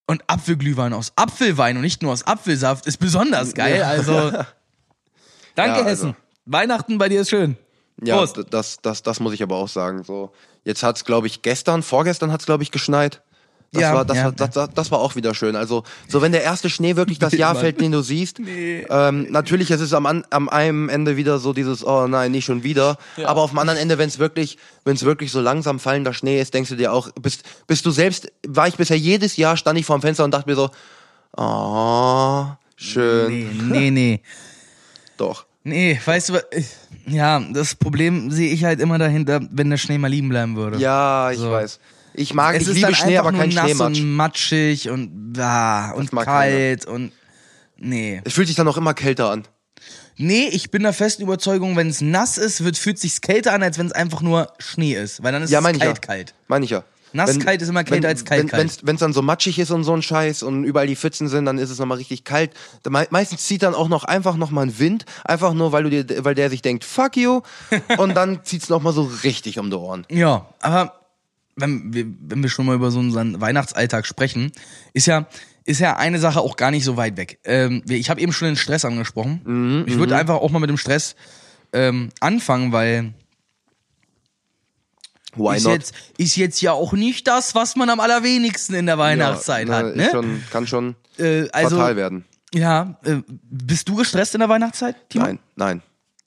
Und 0.07 0.23
Apfelglühwein 0.27 0.93
aus 0.93 1.13
Apfelwein 1.15 1.77
und 1.77 1.81
nicht 1.81 2.01
nur 2.03 2.13
aus 2.13 2.25
Apfelsaft 2.27 2.85
ist 2.85 2.97
besonders 2.97 3.53
geil, 3.53 3.81
also 3.83 4.13
Danke 5.55 5.71
Ja, 5.71 5.73
also- 5.73 5.85
Hessen. 5.85 6.15
Weihnachten 6.45 6.97
bei 6.99 7.09
dir 7.09 7.21
ist 7.21 7.29
schön. 7.31 7.57
Ja, 8.03 8.17
Prost. 8.17 8.39
das, 8.51 8.77
das, 8.81 9.01
das 9.01 9.19
muss 9.19 9.33
ich 9.33 9.41
aber 9.41 9.55
auch 9.55 9.69
sagen. 9.69 10.03
So, 10.03 10.31
jetzt 10.63 10.83
hat's, 10.83 11.05
glaube 11.05 11.25
ich, 11.27 11.41
gestern, 11.41 11.81
vorgestern 11.81 12.31
hat's, 12.31 12.45
glaube 12.45 12.61
ich, 12.61 12.69
geschneit. 12.71 13.23
Das, 13.75 13.81
Ja, 13.81 13.93
war, 13.93 14.05
das, 14.05 14.17
ja, 14.17 14.23
war, 14.25 14.31
das, 14.31 14.49
das, 14.51 14.69
das 14.73 14.91
war 14.91 14.99
auch 14.99 15.15
wieder 15.15 15.33
schön. 15.35 15.55
Also, 15.55 15.83
so 16.07 16.21
wenn 16.21 16.31
der 16.31 16.43
erste 16.43 16.69
Schnee 16.69 16.95
wirklich 16.95 17.19
das 17.19 17.33
Jahr 17.33 17.53
Mann. 17.53 17.61
fällt, 17.61 17.79
den 17.81 17.91
du 17.91 18.01
siehst, 18.01 18.39
ähm, 18.39 19.27
natürlich 19.29 19.69
ist 19.71 19.81
es 19.81 19.93
am, 19.93 20.05
an- 20.05 20.25
am 20.29 20.49
einem 20.49 20.89
Ende 20.89 21.17
wieder 21.17 21.37
so 21.39 21.53
dieses, 21.53 21.85
oh 21.85 22.07
nein, 22.07 22.31
nicht 22.31 22.45
schon 22.45 22.63
wieder. 22.63 22.97
Aber 23.23 23.41
auf 23.41 23.51
dem 23.51 23.59
anderen 23.59 23.77
Ende, 23.79 23.97
wenn 23.97 24.07
es 24.07 24.17
wirklich, 24.19 24.57
wenn 24.83 24.95
es 24.95 25.03
wirklich 25.05 25.31
so 25.31 25.41
langsam 25.41 25.79
fallender 25.79 26.13
Schnee 26.13 26.41
ist, 26.41 26.53
denkst 26.53 26.69
du 26.69 26.75
dir 26.75 26.93
auch, 26.93 27.09
bist, 27.21 27.43
bist 27.67 27.85
du 27.85 27.91
selbst, 27.91 28.31
war 28.47 28.67
ich 28.67 28.75
bisher 28.75 28.97
jedes 28.97 29.37
Jahr, 29.37 29.57
stand 29.57 29.77
ich 29.77 29.85
vorm 29.85 30.01
Fenster 30.01 30.23
und 30.23 30.33
dachte 30.33 30.49
mir 30.49 30.55
so, 30.55 30.69
oh, 31.37 32.45
schön. 32.75 33.29
Nee, 33.29 33.49
nee, 33.69 33.91
nee. 33.91 34.21
Doch. 35.17 35.45
Nee, 35.63 35.99
weißt 36.05 36.29
du, 36.29 36.33
ja, 37.07 37.39
das 37.39 37.73
Problem 37.73 38.29
sehe 38.29 38.51
ich 38.51 38.63
halt 38.63 38.79
immer 38.79 38.99
dahinter, 38.99 39.41
wenn 39.49 39.69
der 39.71 39.77
Schnee 39.77 39.97
mal 39.97 40.09
liegen 40.11 40.29
bleiben 40.29 40.55
würde. 40.55 40.77
Ja, 40.77 41.31
ich 41.31 41.39
So. 41.39 41.49
weiß. 41.51 41.79
Ich 42.15 42.33
mag, 42.33 42.55
es 42.55 42.63
ich 42.63 42.67
ist 42.69 42.73
liebe 42.75 42.87
dann 42.87 42.95
Schnee, 42.95 43.17
aber 43.17 43.31
kein 43.31 43.49
nass 43.49 43.65
Schneematsch. 43.71 43.99
und 43.99 44.15
matschig 44.15 44.89
und 44.89 45.33
ah, 45.39 45.91
und 45.91 46.13
mag 46.13 46.25
kalt 46.25 46.85
und 46.85 47.11
nee. 47.77 48.21
Es 48.23 48.33
fühlt 48.33 48.47
sich 48.47 48.55
dann 48.55 48.67
auch 48.67 48.77
immer 48.77 48.93
kälter 48.93 49.29
an. 49.31 49.43
Nee, 50.17 50.47
ich 50.51 50.71
bin 50.71 50.83
der 50.83 50.93
festen 50.93 51.23
Überzeugung, 51.23 51.75
wenn 51.75 51.89
es 51.89 51.99
nass 51.99 52.37
ist, 52.37 52.63
wird 52.63 52.77
fühlt 52.77 52.97
sich's 52.99 53.19
kälter 53.21 53.51
an, 53.53 53.61
als 53.63 53.77
wenn 53.77 53.87
es 53.87 53.91
einfach 53.91 54.21
nur 54.21 54.47
Schnee 54.59 54.93
ist, 54.93 55.21
weil 55.23 55.33
dann 55.33 55.43
ist 55.43 55.51
Ja, 55.51 55.59
es 55.59 55.65
kalt 55.65 55.81
ja. 55.81 55.93
kalt. 55.93 56.33
Meine 56.47 56.63
ich 56.65 56.71
ja. 56.71 56.83
Nass 57.11 57.39
kalt 57.39 57.61
ist 57.61 57.69
immer 57.69 57.83
kälter 57.85 58.09
als 58.09 58.25
kalt. 58.25 58.51
Wenn 58.51 58.95
es 58.95 58.99
dann 58.99 59.13
so 59.13 59.21
matschig 59.21 59.57
ist 59.59 59.71
und 59.71 59.83
so 59.85 59.93
ein 59.93 60.01
Scheiß 60.01 60.43
und 60.43 60.65
überall 60.65 60.87
die 60.87 60.97
Pfützen 60.97 61.29
sind, 61.29 61.45
dann 61.45 61.57
ist 61.57 61.69
es 61.69 61.79
nochmal 61.79 61.97
richtig 61.97 62.25
kalt. 62.25 62.51
Mei- 62.89 63.07
Meistens 63.09 63.45
zieht 63.47 63.63
dann 63.63 63.73
auch 63.73 63.87
noch 63.87 64.03
einfach 64.03 64.35
nochmal 64.35 64.65
ein 64.65 64.79
Wind, 64.79 65.05
einfach 65.23 65.53
nur, 65.53 65.71
weil 65.71 65.83
du 65.83 66.03
dir, 66.03 66.25
weil 66.25 66.35
der 66.35 66.49
sich 66.49 66.61
denkt, 66.61 66.83
fuck 66.83 67.15
you. 67.15 67.41
und 67.97 68.15
dann 68.15 68.43
zieht's 68.43 68.67
noch 68.67 68.81
mal 68.81 68.91
so 68.93 69.09
richtig 69.23 69.59
um 69.59 69.69
die 69.69 69.77
Ohren. 69.77 70.05
Ja, 70.09 70.49
aber 70.59 71.04
wenn 71.55 71.93
wir, 71.93 72.05
wenn 72.19 72.41
wir 72.43 72.49
schon 72.49 72.65
mal 72.65 72.75
über 72.75 72.91
so 72.91 72.99
unseren 72.99 73.39
Weihnachtsalltag 73.41 74.05
sprechen, 74.05 74.51
ist 74.93 75.05
ja, 75.07 75.27
ist 75.63 75.79
ja 75.79 75.95
eine 75.97 76.19
Sache 76.19 76.41
auch 76.41 76.57
gar 76.57 76.71
nicht 76.71 76.83
so 76.83 76.97
weit 76.97 77.17
weg. 77.17 77.39
Ähm, 77.43 77.81
ich 77.89 78.09
habe 78.09 78.19
eben 78.21 78.33
schon 78.33 78.47
den 78.47 78.55
Stress 78.57 78.85
angesprochen. 78.85 79.41
Mhm, 79.43 79.83
ich 79.87 79.97
würde 79.97 80.15
einfach 80.15 80.35
auch 80.35 80.51
mal 80.51 80.59
mit 80.59 80.69
dem 80.69 80.77
Stress 80.77 81.15
ähm, 81.73 82.09
anfangen, 82.19 82.71
weil 82.71 83.13
Why 85.35 85.57
ist 85.57 85.63
not? 85.63 85.73
jetzt, 85.73 85.93
ist 86.17 86.35
jetzt 86.37 86.61
ja 86.61 86.71
auch 86.71 86.93
nicht 86.93 87.27
das, 87.27 87.55
was 87.55 87.75
man 87.75 87.89
am 87.89 87.99
allerwenigsten 87.99 88.73
in 88.75 88.85
der 88.85 88.97
Weihnachtszeit 88.97 89.67
Ja, 89.67 89.75
hat. 89.75 89.85
ist 89.87 89.95
Ne? 89.97 90.09
Schon, 90.11 90.43
kann 90.49 90.67
schon 90.67 90.95
Äh, 91.17 91.49
also, 91.51 91.77
fatal 91.77 91.95
werden. 91.97 92.25
ja, 92.53 92.97
äh, 93.03 93.17
bist 93.27 93.89
du 93.89 93.95
gestresst 93.95 94.33
in 94.35 94.39
der 94.39 94.49
Weihnachtszeit, 94.49 95.09
Timo? 95.09 95.25
Nein, 95.25 95.39
nein. 95.55 95.81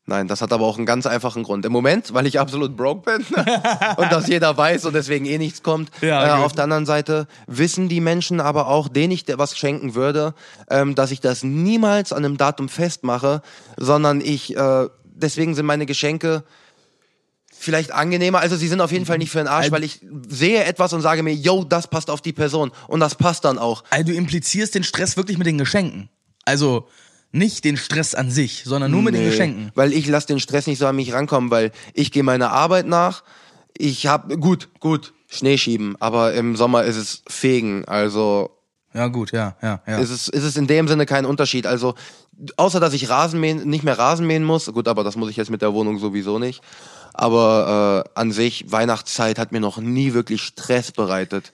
Nein, 0.08 0.26
das 0.26 0.40
hat 0.40 0.54
aber 0.54 0.64
auch 0.64 0.78
einen 0.78 0.86
ganz 0.86 1.04
einfachen 1.04 1.42
Grund. 1.42 1.66
Im 1.66 1.72
Moment, 1.72 2.14
weil 2.14 2.26
ich 2.26 2.40
absolut 2.40 2.78
broke 2.78 3.02
bin 3.02 3.26
und 3.98 4.10
das 4.10 4.26
jeder 4.26 4.56
weiß 4.56 4.86
und 4.86 4.94
deswegen 4.94 5.26
eh 5.26 5.36
nichts 5.36 5.62
kommt. 5.62 5.90
Ja, 6.00 6.38
äh, 6.38 6.42
auf 6.42 6.54
der 6.54 6.64
anderen 6.64 6.86
Seite 6.86 7.28
wissen 7.46 7.90
die 7.90 8.00
Menschen 8.00 8.40
aber 8.40 8.68
auch, 8.68 8.88
denen 8.88 9.12
ich 9.12 9.26
was 9.28 9.56
schenken 9.58 9.94
würde, 9.94 10.32
ähm, 10.70 10.94
dass 10.94 11.10
ich 11.10 11.20
das 11.20 11.42
niemals 11.42 12.14
an 12.14 12.24
einem 12.24 12.38
Datum 12.38 12.70
festmache, 12.70 13.42
sondern 13.76 14.22
ich, 14.22 14.56
äh, 14.56 14.88
deswegen 15.04 15.54
sind 15.54 15.66
meine 15.66 15.84
Geschenke 15.84 16.42
vielleicht 17.52 17.92
angenehmer. 17.92 18.38
Also 18.38 18.56
sie 18.56 18.68
sind 18.68 18.80
auf 18.80 18.92
jeden 18.92 19.04
Fall 19.04 19.18
nicht 19.18 19.30
für 19.30 19.38
den 19.38 19.46
Arsch, 19.46 19.70
weil 19.70 19.84
ich 19.84 20.00
sehe 20.26 20.64
etwas 20.64 20.94
und 20.94 21.02
sage 21.02 21.22
mir, 21.22 21.34
yo, 21.34 21.64
das 21.64 21.86
passt 21.86 22.08
auf 22.08 22.22
die 22.22 22.32
Person 22.32 22.72
und 22.86 23.00
das 23.00 23.14
passt 23.14 23.44
dann 23.44 23.58
auch. 23.58 23.84
Also 23.90 24.04
du 24.04 24.14
implizierst 24.14 24.74
den 24.74 24.84
Stress 24.84 25.18
wirklich 25.18 25.36
mit 25.36 25.46
den 25.46 25.58
Geschenken. 25.58 26.08
Also 26.46 26.88
nicht 27.30 27.64
den 27.64 27.76
Stress 27.76 28.14
an 28.14 28.30
sich, 28.30 28.62
sondern 28.64 28.90
nur 28.90 29.02
mit 29.02 29.14
den 29.14 29.24
Geschenken. 29.24 29.70
Weil 29.74 29.92
ich 29.92 30.06
lasse 30.06 30.28
den 30.28 30.40
Stress 30.40 30.66
nicht 30.66 30.78
so 30.78 30.86
an 30.86 30.96
mich 30.96 31.12
rankommen, 31.12 31.50
weil 31.50 31.72
ich 31.94 32.10
gehe 32.12 32.22
meiner 32.22 32.52
Arbeit 32.52 32.86
nach. 32.86 33.22
Ich 33.76 34.06
habe 34.06 34.38
gut, 34.38 34.68
gut, 34.80 35.12
Schnee 35.26 35.58
schieben, 35.58 35.96
aber 36.00 36.32
im 36.34 36.56
Sommer 36.56 36.84
ist 36.84 36.96
es 36.96 37.22
fegen. 37.28 37.84
Also 37.86 38.50
Ja, 38.94 39.08
gut, 39.08 39.32
ja, 39.32 39.56
ja, 39.62 39.82
ja. 39.86 39.98
ist 39.98 40.10
es 40.10 40.28
ist 40.28 40.44
es 40.44 40.56
in 40.56 40.66
dem 40.66 40.88
Sinne 40.88 41.04
kein 41.04 41.26
Unterschied. 41.26 41.66
Also 41.66 41.94
außer 42.56 42.80
dass 42.80 42.94
ich 42.94 43.10
Rasenmähen 43.10 43.68
nicht 43.68 43.84
mehr 43.84 43.98
Rasenmähen 43.98 44.44
muss. 44.44 44.66
Gut, 44.72 44.88
aber 44.88 45.04
das 45.04 45.16
muss 45.16 45.30
ich 45.30 45.36
jetzt 45.36 45.50
mit 45.50 45.60
der 45.62 45.74
Wohnung 45.74 45.98
sowieso 45.98 46.38
nicht. 46.38 46.62
Aber 47.12 48.04
äh, 48.06 48.18
an 48.18 48.32
sich 48.32 48.70
Weihnachtszeit 48.70 49.38
hat 49.38 49.52
mir 49.52 49.60
noch 49.60 49.78
nie 49.78 50.14
wirklich 50.14 50.42
Stress 50.42 50.92
bereitet. 50.92 51.52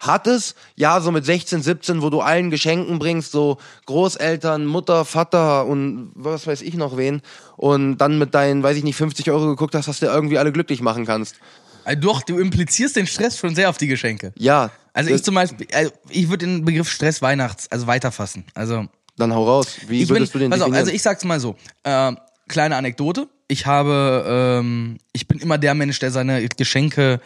Hattest, 0.00 0.56
ja, 0.76 1.00
so 1.00 1.10
mit 1.10 1.24
16, 1.24 1.62
17, 1.62 2.02
wo 2.02 2.10
du 2.10 2.20
allen 2.20 2.50
Geschenken 2.50 2.98
bringst, 2.98 3.32
so 3.32 3.58
Großeltern, 3.86 4.66
Mutter, 4.66 5.04
Vater 5.04 5.66
und 5.66 6.12
was 6.14 6.46
weiß 6.46 6.62
ich 6.62 6.74
noch 6.74 6.96
wen. 6.96 7.22
Und 7.56 7.98
dann 7.98 8.18
mit 8.18 8.34
deinen, 8.34 8.62
weiß 8.62 8.76
ich 8.76 8.84
nicht, 8.84 8.96
50 8.96 9.30
Euro 9.30 9.46
geguckt 9.46 9.74
hast, 9.74 9.88
dass 9.88 10.00
du 10.00 10.06
irgendwie 10.06 10.38
alle 10.38 10.52
glücklich 10.52 10.80
machen 10.80 11.06
kannst. 11.06 11.36
Also 11.84 12.00
doch, 12.00 12.22
du 12.22 12.38
implizierst 12.38 12.96
den 12.96 13.06
Stress 13.06 13.38
schon 13.38 13.54
sehr 13.54 13.68
auf 13.68 13.76
die 13.76 13.86
Geschenke. 13.86 14.32
Ja. 14.36 14.70
Also 14.92 15.10
ich 15.10 15.22
zum 15.22 15.34
Beispiel, 15.34 15.66
also 15.72 15.90
ich 16.08 16.28
würde 16.28 16.46
den 16.46 16.64
Begriff 16.64 16.88
Stress 16.88 17.20
Weihnachts, 17.20 17.70
also 17.70 17.86
weiterfassen. 17.86 18.44
Also 18.54 18.86
Dann 19.16 19.34
hau 19.34 19.44
raus. 19.44 19.76
Wie 19.88 20.02
ich 20.02 20.08
bin, 20.08 20.16
würdest 20.16 20.34
du 20.34 20.38
den 20.38 20.50
pass 20.50 20.60
auf, 20.60 20.72
also 20.72 20.90
ich 20.90 21.02
sag's 21.02 21.24
mal 21.24 21.40
so, 21.40 21.56
äh, 21.82 22.12
kleine 22.48 22.76
Anekdote. 22.76 23.28
Ich 23.48 23.66
habe, 23.66 24.24
ähm, 24.60 24.98
ich 25.12 25.28
bin 25.28 25.38
immer 25.38 25.58
der 25.58 25.74
Mensch, 25.74 25.98
der 25.98 26.10
seine 26.10 26.48
Geschenke 26.48 27.20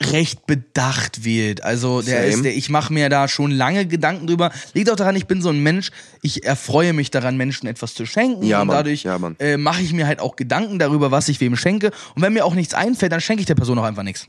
recht 0.00 0.46
bedacht 0.46 1.24
wählt. 1.24 1.62
Also 1.62 2.00
der 2.00 2.22
Same. 2.22 2.28
ist, 2.28 2.44
der, 2.44 2.56
ich 2.56 2.70
mache 2.70 2.92
mir 2.92 3.08
da 3.08 3.28
schon 3.28 3.50
lange 3.50 3.86
Gedanken 3.86 4.26
drüber. 4.26 4.50
Liegt 4.72 4.90
auch 4.90 4.96
daran, 4.96 5.14
ich 5.14 5.26
bin 5.26 5.42
so 5.42 5.50
ein 5.50 5.62
Mensch, 5.62 5.90
ich 6.22 6.44
erfreue 6.44 6.92
mich 6.92 7.10
daran, 7.10 7.36
Menschen 7.36 7.66
etwas 7.66 7.94
zu 7.94 8.06
schenken. 8.06 8.44
Ja, 8.44 8.62
und 8.62 8.68
Mann. 8.68 8.76
dadurch 8.76 9.02
Ja, 9.02 9.18
äh, 9.38 9.56
mache 9.56 9.82
ich 9.82 9.92
mir 9.92 10.06
halt 10.06 10.20
auch 10.20 10.36
Gedanken 10.36 10.78
darüber, 10.78 11.10
was 11.10 11.28
ich 11.28 11.40
wem 11.40 11.54
schenke. 11.54 11.90
Und 12.14 12.22
wenn 12.22 12.32
mir 12.32 12.44
auch 12.44 12.54
nichts 12.54 12.72
einfällt, 12.72 13.12
dann 13.12 13.20
schenke 13.20 13.40
ich 13.40 13.46
der 13.46 13.54
Person 13.54 13.78
auch 13.78 13.84
einfach 13.84 14.02
nichts. 14.02 14.26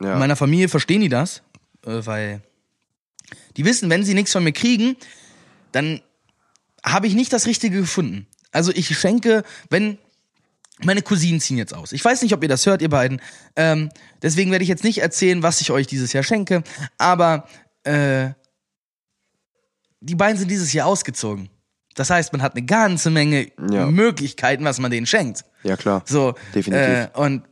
ja. 0.00 0.14
In 0.14 0.18
meiner 0.18 0.36
Familie 0.36 0.68
verstehen 0.68 1.02
die 1.02 1.10
das, 1.10 1.42
äh, 1.84 2.00
weil 2.04 2.40
die 3.56 3.64
wissen, 3.64 3.90
wenn 3.90 4.04
sie 4.04 4.14
nichts 4.14 4.32
von 4.32 4.44
mir 4.44 4.52
kriegen, 4.52 4.96
dann 5.72 6.00
habe 6.82 7.06
ich 7.06 7.14
nicht 7.14 7.32
das 7.32 7.46
Richtige 7.46 7.80
gefunden. 7.80 8.26
Also 8.52 8.72
ich 8.72 8.96
schenke, 8.98 9.42
wenn 9.68 9.98
meine 10.84 11.02
Cousinen 11.02 11.40
ziehen 11.40 11.56
jetzt 11.58 11.74
aus. 11.74 11.92
Ich 11.92 12.04
weiß 12.04 12.22
nicht, 12.22 12.34
ob 12.34 12.42
ihr 12.42 12.48
das 12.48 12.66
hört, 12.66 12.82
ihr 12.82 12.90
beiden. 12.90 13.20
Ähm, 13.56 13.88
deswegen 14.22 14.50
werde 14.50 14.62
ich 14.62 14.68
jetzt 14.68 14.84
nicht 14.84 14.98
erzählen, 14.98 15.42
was 15.42 15.60
ich 15.60 15.70
euch 15.70 15.86
dieses 15.86 16.12
Jahr 16.12 16.22
schenke. 16.22 16.62
Aber 16.98 17.48
äh, 17.84 18.30
die 20.00 20.14
beiden 20.14 20.38
sind 20.38 20.50
dieses 20.50 20.72
Jahr 20.72 20.86
ausgezogen. 20.86 21.48
Das 21.94 22.10
heißt, 22.10 22.32
man 22.32 22.42
hat 22.42 22.54
eine 22.54 22.66
ganze 22.66 23.10
Menge 23.10 23.50
Ja. 23.70 23.86
Möglichkeiten, 23.86 24.64
was 24.64 24.78
man 24.78 24.90
denen 24.90 25.06
schenkt. 25.06 25.44
ja, 25.62 25.76
klar. 25.76 26.02
So, 26.06 26.34
Definitiv. 26.54 26.86
Äh, 26.86 27.08
und 27.14 27.44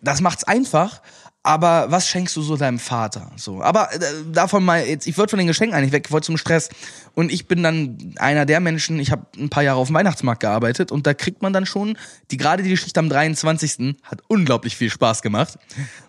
das 0.00 0.22
macht's 0.22 0.44
einfach. 0.44 1.02
Aber 1.42 1.90
was 1.90 2.06
schenkst 2.06 2.36
du 2.36 2.42
so 2.42 2.58
deinem 2.58 2.78
Vater? 2.78 3.32
So, 3.36 3.62
aber 3.62 3.94
äh, 3.94 3.98
davon 4.30 4.62
mal 4.62 4.84
jetzt, 4.84 5.06
ich 5.06 5.16
wollte 5.16 5.30
von 5.30 5.38
den 5.38 5.46
Geschenken 5.46 5.74
eigentlich 5.74 5.92
weg, 5.92 6.04
ich 6.06 6.12
wollte 6.12 6.26
zum 6.26 6.36
Stress. 6.36 6.68
Und 7.14 7.32
ich 7.32 7.48
bin 7.48 7.62
dann 7.62 8.14
einer 8.16 8.44
der 8.44 8.60
Menschen, 8.60 8.98
ich 8.98 9.10
habe 9.10 9.26
ein 9.38 9.48
paar 9.48 9.62
Jahre 9.62 9.78
auf 9.78 9.88
dem 9.88 9.94
Weihnachtsmarkt 9.94 10.40
gearbeitet 10.40 10.92
und 10.92 11.06
da 11.06 11.14
kriegt 11.14 11.40
man 11.40 11.54
dann 11.54 11.64
schon, 11.64 11.96
die 12.30 12.36
gerade 12.36 12.62
die 12.62 12.68
Geschichte 12.68 13.00
am 13.00 13.08
23. 13.08 13.96
hat 14.02 14.20
unglaublich 14.28 14.76
viel 14.76 14.90
Spaß 14.90 15.22
gemacht. 15.22 15.58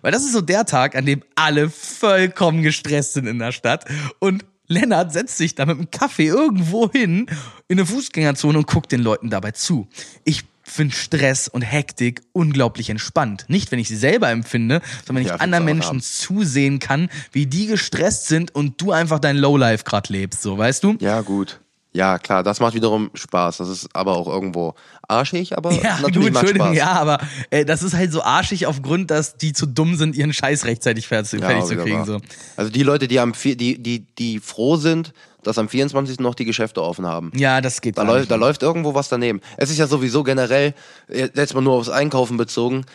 Weil 0.02 0.12
das 0.12 0.22
ist 0.22 0.32
so 0.32 0.42
der 0.42 0.66
Tag, 0.66 0.94
an 0.96 1.06
dem 1.06 1.22
alle 1.34 1.70
vollkommen 1.70 2.62
gestresst 2.62 3.14
sind 3.14 3.26
in 3.26 3.38
der 3.38 3.52
Stadt. 3.52 3.86
Und 4.18 4.44
Lennart 4.68 5.12
setzt 5.12 5.38
sich 5.38 5.54
da 5.54 5.64
mit 5.64 5.76
einem 5.76 5.90
Kaffee 5.90 6.26
irgendwo 6.26 6.90
hin 6.90 7.26
in 7.68 7.78
eine 7.78 7.86
Fußgängerzone 7.86 8.58
und 8.58 8.66
guckt 8.66 8.92
den 8.92 9.00
Leuten 9.00 9.30
dabei 9.30 9.52
zu. 9.52 9.88
Ich 10.24 10.44
finde 10.72 10.94
Stress 10.94 11.48
und 11.48 11.62
Hektik 11.62 12.22
unglaublich 12.32 12.90
entspannt. 12.90 13.44
Nicht, 13.48 13.72
wenn 13.72 13.78
ich 13.78 13.88
sie 13.88 13.96
selber 13.96 14.30
empfinde, 14.30 14.80
sondern 15.06 15.16
wenn 15.16 15.22
ich 15.22 15.28
Ja, 15.28 15.36
anderen 15.36 15.64
Menschen 15.64 16.00
zusehen 16.00 16.78
kann, 16.78 17.08
wie 17.32 17.46
die 17.46 17.66
gestresst 17.66 18.26
sind 18.26 18.54
und 18.54 18.80
du 18.80 18.92
einfach 18.92 19.18
dein 19.18 19.36
Lowlife 19.36 19.84
gerade 19.84 20.12
lebst, 20.12 20.42
so, 20.42 20.58
weißt 20.58 20.84
du? 20.84 20.96
Ja, 21.00 21.20
gut. 21.20 21.60
Ja, 21.94 22.18
klar, 22.18 22.42
das 22.42 22.58
macht 22.58 22.72
wiederum 22.74 23.10
Spaß. 23.12 23.58
Das 23.58 23.68
ist 23.68 23.88
aber 23.94 24.16
auch 24.16 24.26
irgendwo 24.26 24.74
arschig, 25.06 25.56
aber 25.58 25.72
Ja, 25.72 25.98
natürlich 26.00 26.32
macht 26.32 26.44
Entschuldigung, 26.44 26.68
Spaß. 26.68 26.76
ja, 26.78 26.92
aber 26.92 27.18
äh, 27.50 27.64
das 27.66 27.82
ist 27.82 27.94
halt 27.94 28.12
so 28.12 28.22
arschig 28.22 28.66
aufgrund, 28.66 29.10
dass 29.10 29.36
die 29.36 29.52
zu 29.52 29.66
dumm 29.66 29.96
sind, 29.96 30.16
ihren 30.16 30.32
Scheiß 30.32 30.64
rechtzeitig 30.64 31.06
fertig, 31.06 31.40
Ja, 31.40 31.46
fertig 31.48 31.64
zu 31.66 31.76
kriegen. 31.76 32.04
So. 32.06 32.18
Also 32.56 32.70
die 32.70 32.82
Leute, 32.82 33.08
die 33.08 33.20
am 33.20 33.34
vier- 33.34 33.56
die, 33.56 33.82
die, 33.82 34.06
die 34.18 34.40
froh 34.40 34.76
sind, 34.76 35.12
dass 35.42 35.58
am 35.58 35.68
24. 35.68 36.18
noch 36.20 36.34
die 36.34 36.44
Geschäfte 36.46 36.82
offen 36.82 37.04
haben. 37.04 37.30
Ja, 37.34 37.60
das 37.60 37.80
geht 37.82 37.98
Da, 37.98 38.04
läuft, 38.04 38.30
da 38.30 38.36
läuft 38.36 38.62
irgendwo 38.62 38.94
was 38.94 39.08
daneben. 39.10 39.40
Es 39.58 39.68
ist 39.70 39.76
ja 39.78 39.86
sowieso 39.86 40.22
generell, 40.22 40.72
äh, 41.08 41.28
jetzt 41.34 41.52
mal 41.54 41.60
nur 41.60 41.74
aufs 41.74 41.88
Einkaufen 41.90 42.36
bezogen, 42.38 42.86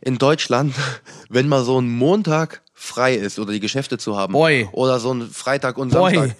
in 0.00 0.16
Deutschland, 0.16 0.74
wenn 1.28 1.46
mal 1.48 1.62
so 1.64 1.78
ein 1.78 1.90
Montag 1.90 2.62
frei 2.72 3.14
ist 3.16 3.38
oder 3.38 3.52
die 3.52 3.60
Geschäfte 3.60 3.98
zu 3.98 4.16
haben 4.16 4.32
Boy. 4.32 4.68
oder 4.72 4.98
so 5.00 5.12
ein 5.12 5.28
Freitag 5.30 5.76
und 5.78 5.92
Boy. 5.92 6.32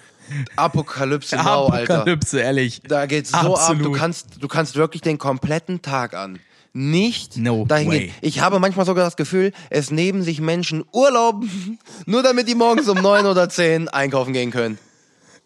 Apokalypse 0.57 1.37
now, 1.37 1.67
Alter. 1.69 1.95
Apokalypse, 2.01 2.41
ehrlich. 2.41 2.81
Da 2.87 3.07
geht's 3.07 3.31
so 3.31 3.37
ab, 3.37 3.47
Absolut. 3.47 3.85
du 3.85 3.93
kannst, 3.93 4.27
du 4.43 4.49
kannst 4.49 4.77
wirklich 4.77 5.03
den 5.03 5.19
kompletten 5.19 5.83
Tag 5.83 6.15
an. 6.15 6.39
Nicht 6.73 7.39
No 7.39 7.65
dahin 7.67 7.89
way. 7.89 7.99
gehen. 8.01 8.15
Ich 8.21 8.41
habe 8.41 8.59
manchmal 8.61 8.85
sogar 8.85 9.05
das 9.05 9.17
Gefühl, 9.17 9.53
es 9.71 9.91
nehmen 9.91 10.23
sich 10.23 10.41
Menschen 10.41 10.85
Urlaub, 10.93 11.43
nur 12.07 12.23
damit 12.23 12.49
die 12.49 12.55
morgens 12.55 12.89
um 12.89 13.01
neun 13.01 13.25
oder 13.27 13.49
zehn 13.49 13.89
einkaufen 13.89 14.33
gehen 14.33 14.51
können. 14.51 14.79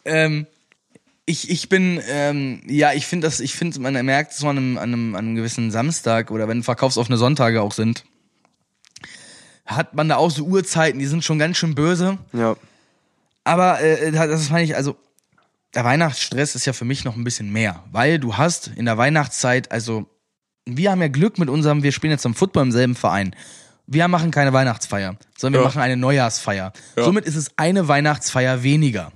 ähm, 0.05 0.47
ich, 1.27 1.49
ich 1.49 1.69
bin, 1.69 2.01
ähm, 2.09 2.63
ja, 2.67 2.93
ich 2.93 3.07
finde 3.07 3.29
das, 3.29 3.39
ich 3.39 3.55
finde, 3.55 3.79
man 3.79 3.93
merkt 4.05 4.33
so 4.33 4.49
an 4.49 4.57
einem, 4.59 4.79
an, 4.79 4.83
einem, 4.93 5.15
an 5.15 5.25
einem 5.27 5.35
gewissen 5.37 5.71
Samstag 5.71 6.33
oder 6.33 6.49
wenn 6.49 6.65
verkaufsoffene 6.65 7.17
Sonntage 7.17 7.63
auch 7.63 7.73
sind, 7.73 8.05
hat 9.65 9.95
man 9.95 10.09
da 10.09 10.17
auch 10.17 10.31
so 10.33 10.45
Uhrzeiten, 10.45 10.99
die 10.99 11.07
sind 11.07 11.23
schon 11.23 11.39
ganz 11.39 11.57
schön 11.57 11.77
böse. 11.77 12.19
Ja. 12.33 12.57
Aber 13.45 13.81
äh, 13.81 14.13
das 14.13 14.51
meine 14.51 14.65
ich, 14.65 14.77
also 14.77 14.97
der 15.75 15.85
Weihnachtsstress 15.85 16.55
ist 16.55 16.67
ja 16.67 16.73
für 16.73 16.85
mich 16.85 17.05
noch 17.05 17.17
ein 17.17 17.25
bisschen 17.25 17.51
mehr, 17.53 17.83
weil 17.93 18.19
du 18.19 18.37
hast 18.37 18.69
in 18.69 18.85
der 18.87 18.99
Weihnachtszeit, 18.99 19.71
also 19.71 20.07
wir 20.67 20.91
haben 20.91 21.01
ja 21.01 21.09
Glück 21.09 21.39
mit 21.39 21.49
unserem, 21.49 21.83
wir 21.83 21.93
spielen 21.93 22.11
jetzt 22.13 22.27
am 22.27 22.35
Football 22.35 22.65
im 22.65 22.73
selben 22.73 22.95
Verein. 22.95 23.35
Wir 23.87 24.07
machen 24.09 24.31
keine 24.31 24.53
Weihnachtsfeier, 24.53 25.17
sondern 25.37 25.61
wir 25.61 25.65
Ja. 25.65 25.69
machen 25.69 25.81
eine 25.83 25.97
Neujahrsfeier. 25.97 26.73
Somit 26.97 27.25
ist 27.25 27.35
es 27.37 27.51
eine 27.57 27.89
Weihnachtsfeier 27.89 28.63
weniger. 28.63 29.11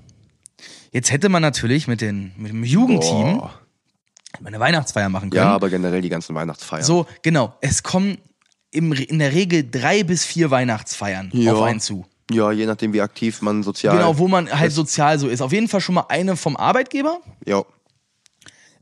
Jetzt 0.91 1.13
hätte 1.13 1.29
man 1.29 1.43
natürlich 1.43 1.87
mit, 1.87 2.01
den, 2.01 2.33
mit 2.37 2.51
dem 2.53 2.65
Jugendteam 2.65 3.39
Boah. 3.39 3.61
eine 4.45 4.59
Weihnachtsfeier 4.59 5.09
machen 5.09 5.31
können. 5.31 5.45
Ja, 5.45 5.53
aber 5.55 5.71
generell 5.71 6.01
die 6.01 6.09
ganzen 6.09 6.35
Weihnachtsfeiern. 6.35 6.83
So, 6.85 7.07
genau. 7.23 7.55
Es 7.61 7.83
kommen 7.83 8.19
im, 8.71 8.93
in 8.93 9.19
der 9.21 9.33
Regel 9.33 9.69
drei 9.71 10.03
bis 10.03 10.25
vier 10.25 10.51
Weihnachtsfeiern 10.51 11.31
Ja. 11.35 11.53
auf 11.53 11.63
einen 11.63 11.81
zu. 11.81 12.05
Ja, 12.31 12.51
je 12.53 12.65
nachdem, 12.67 12.93
wie 12.93 13.03
aktiv 13.03 13.43
man 13.43 13.63
sozial. 13.63 13.97
Genau, 13.97 14.17
wo 14.19 14.29
man 14.29 14.51
halt 14.51 14.73
sozial 14.73 15.19
so 15.19 15.29
ist. 15.29 15.43
Auf 15.43 15.53
jeden 15.53 15.69
Fall 15.69 15.81
schon 15.81 15.95
mal 15.95 16.07
eine 16.09 16.37
vom 16.37 16.57
Arbeitgeber. 16.57 17.21
Ja. 17.45 17.63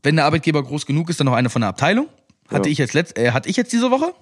Wenn 0.03 0.17
der 0.17 0.25
Arbeitgeber 0.27 0.63
groß 0.63 0.87
genug 0.87 1.11
ist, 1.11 1.19
dann 1.21 1.27
noch 1.27 1.35
eine 1.35 1.51
von 1.51 1.61
der 1.63 1.69
Abteilung. 1.71 2.09
Hatte 2.49 2.69
Ja. 2.69 2.73
ich 2.73 2.79
jetzt 2.79 2.93
letzt, 2.95 3.17
äh, 3.19 3.33
hatte 3.33 3.49
ich 3.49 3.57
jetzt 3.57 3.73
diese 3.73 3.91
Woche? 3.91 4.15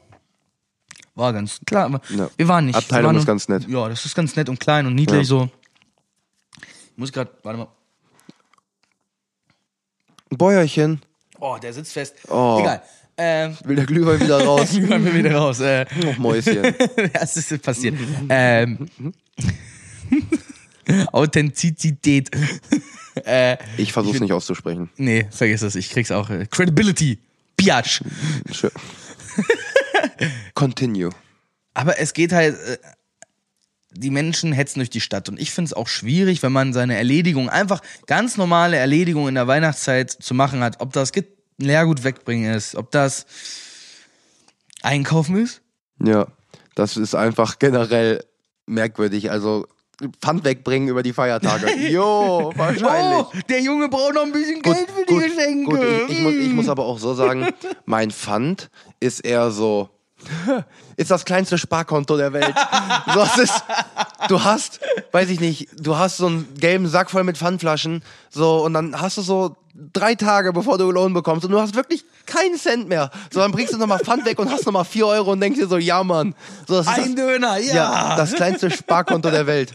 War 1.14 1.32
ganz 1.32 1.60
klar. 1.66 2.00
Ja. 2.10 2.30
Wir 2.36 2.48
waren 2.48 2.66
nicht. 2.66 2.76
Abteilung 2.76 3.06
waren 3.08 3.16
ist 3.16 3.26
ganz 3.26 3.48
nett. 3.48 3.68
Ja, 3.68 3.88
das 3.88 4.04
ist 4.06 4.14
ganz 4.14 4.36
nett 4.36 4.48
und 4.48 4.58
klein 4.60 4.86
und 4.86 4.94
niedlich 4.94 5.18
Ja. 5.20 5.24
so. 5.24 5.50
Ich 6.60 6.96
muss 6.96 7.12
gerade, 7.12 7.30
warte 7.42 7.58
mal. 7.58 7.68
Ein 10.30 10.38
Bäuerchen. 10.38 11.02
Oh, 11.40 11.56
der 11.60 11.72
sitzt 11.72 11.92
fest. 11.92 12.14
Oh. 12.28 12.58
Egal. 12.60 12.82
Ähm, 13.22 13.56
Will 13.64 13.76
der 13.76 13.84
Glühwein 13.86 14.18
wieder 14.20 14.42
raus? 14.44 14.70
Glühwein 14.70 15.04
will 15.04 15.14
wieder 15.14 15.34
raus. 15.36 15.60
Äh, 15.60 15.84
Noch 16.04 16.16
Mäuschen. 16.18 16.62
das 17.12 17.36
ist 17.36 17.60
passiert. 17.62 17.94
ähm, 18.30 18.88
Authentizität. 21.12 22.30
äh, 23.24 23.56
Ich 23.76 23.92
versuch's 23.92 24.20
nicht 24.20 24.32
auszusprechen. 24.32 24.90
nee, 24.96 25.26
vergiss 25.30 25.62
es. 25.62 25.74
Ich 25.74 25.90
krieg's 25.90 26.10
auch. 26.10 26.30
Äh, 26.30 26.46
Credibility. 26.50 27.18
Biatch. 27.56 28.00
Schön. 28.52 28.70
Continue. 30.54 31.10
Aber 31.74 31.98
es 31.98 32.12
geht 32.12 32.32
halt, 32.32 32.54
äh, 32.56 32.78
die 33.92 34.10
Menschen 34.10 34.52
hetzen 34.52 34.78
durch 34.78 34.90
die 34.90 35.00
Stadt. 35.00 35.28
Und 35.28 35.38
ich 35.40 35.50
finde 35.50 35.66
es 35.66 35.72
auch 35.72 35.88
schwierig, 35.88 36.42
wenn 36.42 36.52
man 36.52 36.72
seine 36.72 36.96
Erledigung, 36.96 37.48
einfach 37.48 37.82
ganz 38.06 38.36
normale 38.36 38.76
Erledigung 38.76 39.28
in 39.28 39.34
der 39.34 39.46
Weihnachtszeit 39.46 40.10
zu 40.10 40.32
machen 40.34 40.60
hat. 40.62 40.80
Ob 40.80 40.92
das 40.92 41.12
Leergut 41.61 42.05
wegbringen 42.05 42.55
ist, 42.55 42.75
ob 42.75 42.90
das 42.90 43.26
Einkaufen 44.83 45.37
ist. 45.37 45.62
Ja, 46.02 46.26
das 46.75 46.97
ist 46.97 47.14
einfach 47.14 47.59
generell 47.59 48.25
merkwürdig. 48.67 49.31
Also 49.31 49.67
Pfand 50.23 50.45
wegbringen 50.45 50.88
über 50.88 51.02
die 51.02 51.12
Feiertage. 51.12 51.75
Jo, 51.90 52.52
wahrscheinlich. 52.57 53.26
Oh, 53.26 53.38
der 53.49 53.61
Junge 53.61 53.88
braucht 53.88 54.14
noch 54.14 54.23
ein 54.23 54.33
bisschen 54.33 54.62
Geld 54.62 54.90
für 54.90 55.05
die 55.07 55.14
Geschenke. 55.14 55.64
Gut, 55.64 55.81
ich, 56.09 56.17
ich, 56.17 56.23
muss, 56.23 56.35
ich 56.35 56.52
muss 56.52 56.69
aber 56.69 56.85
auch 56.87 56.99
so 56.99 57.14
sagen, 57.14 57.49
mein 57.85 58.11
Pfand 58.11 58.71
ist 58.99 59.21
eher 59.21 59.50
so, 59.50 59.90
ist 60.96 61.10
das 61.10 61.24
kleinste 61.24 61.58
Sparkonto 61.58 62.16
der 62.16 62.32
Welt. 62.32 62.54
So, 63.14 63.42
ist, 63.42 63.64
du 64.28 64.42
hast, 64.44 64.80
weiß 65.12 65.30
ich 65.30 65.40
nicht, 65.40 65.68
du 65.78 65.96
hast 65.96 66.18
so 66.18 66.26
einen 66.26 66.54
gelben 66.58 66.86
Sack 66.88 67.10
voll 67.10 67.24
mit 67.24 67.38
Pfandflaschen, 67.38 68.02
so, 68.30 68.64
und 68.64 68.74
dann 68.74 69.00
hast 69.00 69.16
du 69.18 69.22
so 69.22 69.56
drei 69.92 70.14
Tage, 70.14 70.52
bevor 70.52 70.78
du 70.78 70.90
Lohn 70.90 71.14
bekommst, 71.14 71.44
und 71.44 71.52
du 71.52 71.60
hast 71.60 71.74
wirklich 71.74 72.04
keinen 72.26 72.56
Cent 72.58 72.88
mehr. 72.88 73.10
So, 73.32 73.40
dann 73.40 73.52
bringst 73.52 73.72
du 73.72 73.78
nochmal 73.78 73.98
Pfand 74.00 74.24
weg 74.26 74.38
und 74.38 74.50
hast 74.50 74.66
nochmal 74.66 74.84
vier 74.84 75.06
Euro 75.06 75.32
und 75.32 75.40
denkst 75.40 75.58
dir 75.58 75.68
so, 75.68 75.78
ja, 75.78 76.02
Mann. 76.04 76.34
So, 76.68 76.74
das 76.74 76.86
ist 76.86 76.92
Ein 76.92 77.16
das, 77.16 77.24
Döner, 77.24 77.58
ja. 77.58 77.74
ja, 77.74 78.16
das 78.16 78.34
kleinste 78.34 78.70
Sparkonto 78.70 79.30
der 79.30 79.46
Welt. 79.46 79.74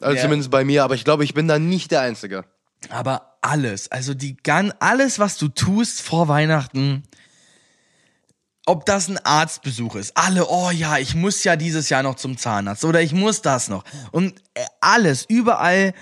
Also 0.00 0.16
Ja. 0.16 0.22
zumindest 0.22 0.50
bei 0.50 0.64
mir, 0.64 0.84
aber 0.84 0.94
ich 0.94 1.04
glaube, 1.04 1.24
ich 1.24 1.34
bin 1.34 1.48
da 1.48 1.58
nicht 1.58 1.90
der 1.90 2.00
Einzige. 2.00 2.44
Aber 2.88 3.36
alles, 3.42 3.90
also 3.90 4.14
die 4.14 4.36
gan 4.36 4.72
alles, 4.80 5.18
was 5.18 5.36
du 5.36 5.48
tust 5.48 6.00
vor 6.02 6.28
Weihnachten, 6.28 7.02
ob 8.70 8.86
das 8.86 9.08
ein 9.08 9.18
Arztbesuch 9.18 9.96
ist. 9.96 10.16
Alle, 10.16 10.46
oh 10.48 10.70
ja, 10.70 10.96
ich 10.98 11.16
muss 11.16 11.42
ja 11.42 11.56
dieses 11.56 11.88
Jahr 11.88 12.04
noch 12.04 12.14
zum 12.14 12.38
Zahnarzt 12.38 12.84
oder 12.84 13.02
ich 13.02 13.12
muss 13.12 13.42
das 13.42 13.68
noch. 13.68 13.82
Und 14.12 14.34
äh, 14.54 14.64
alles, 14.80 15.24
überall. 15.28 15.92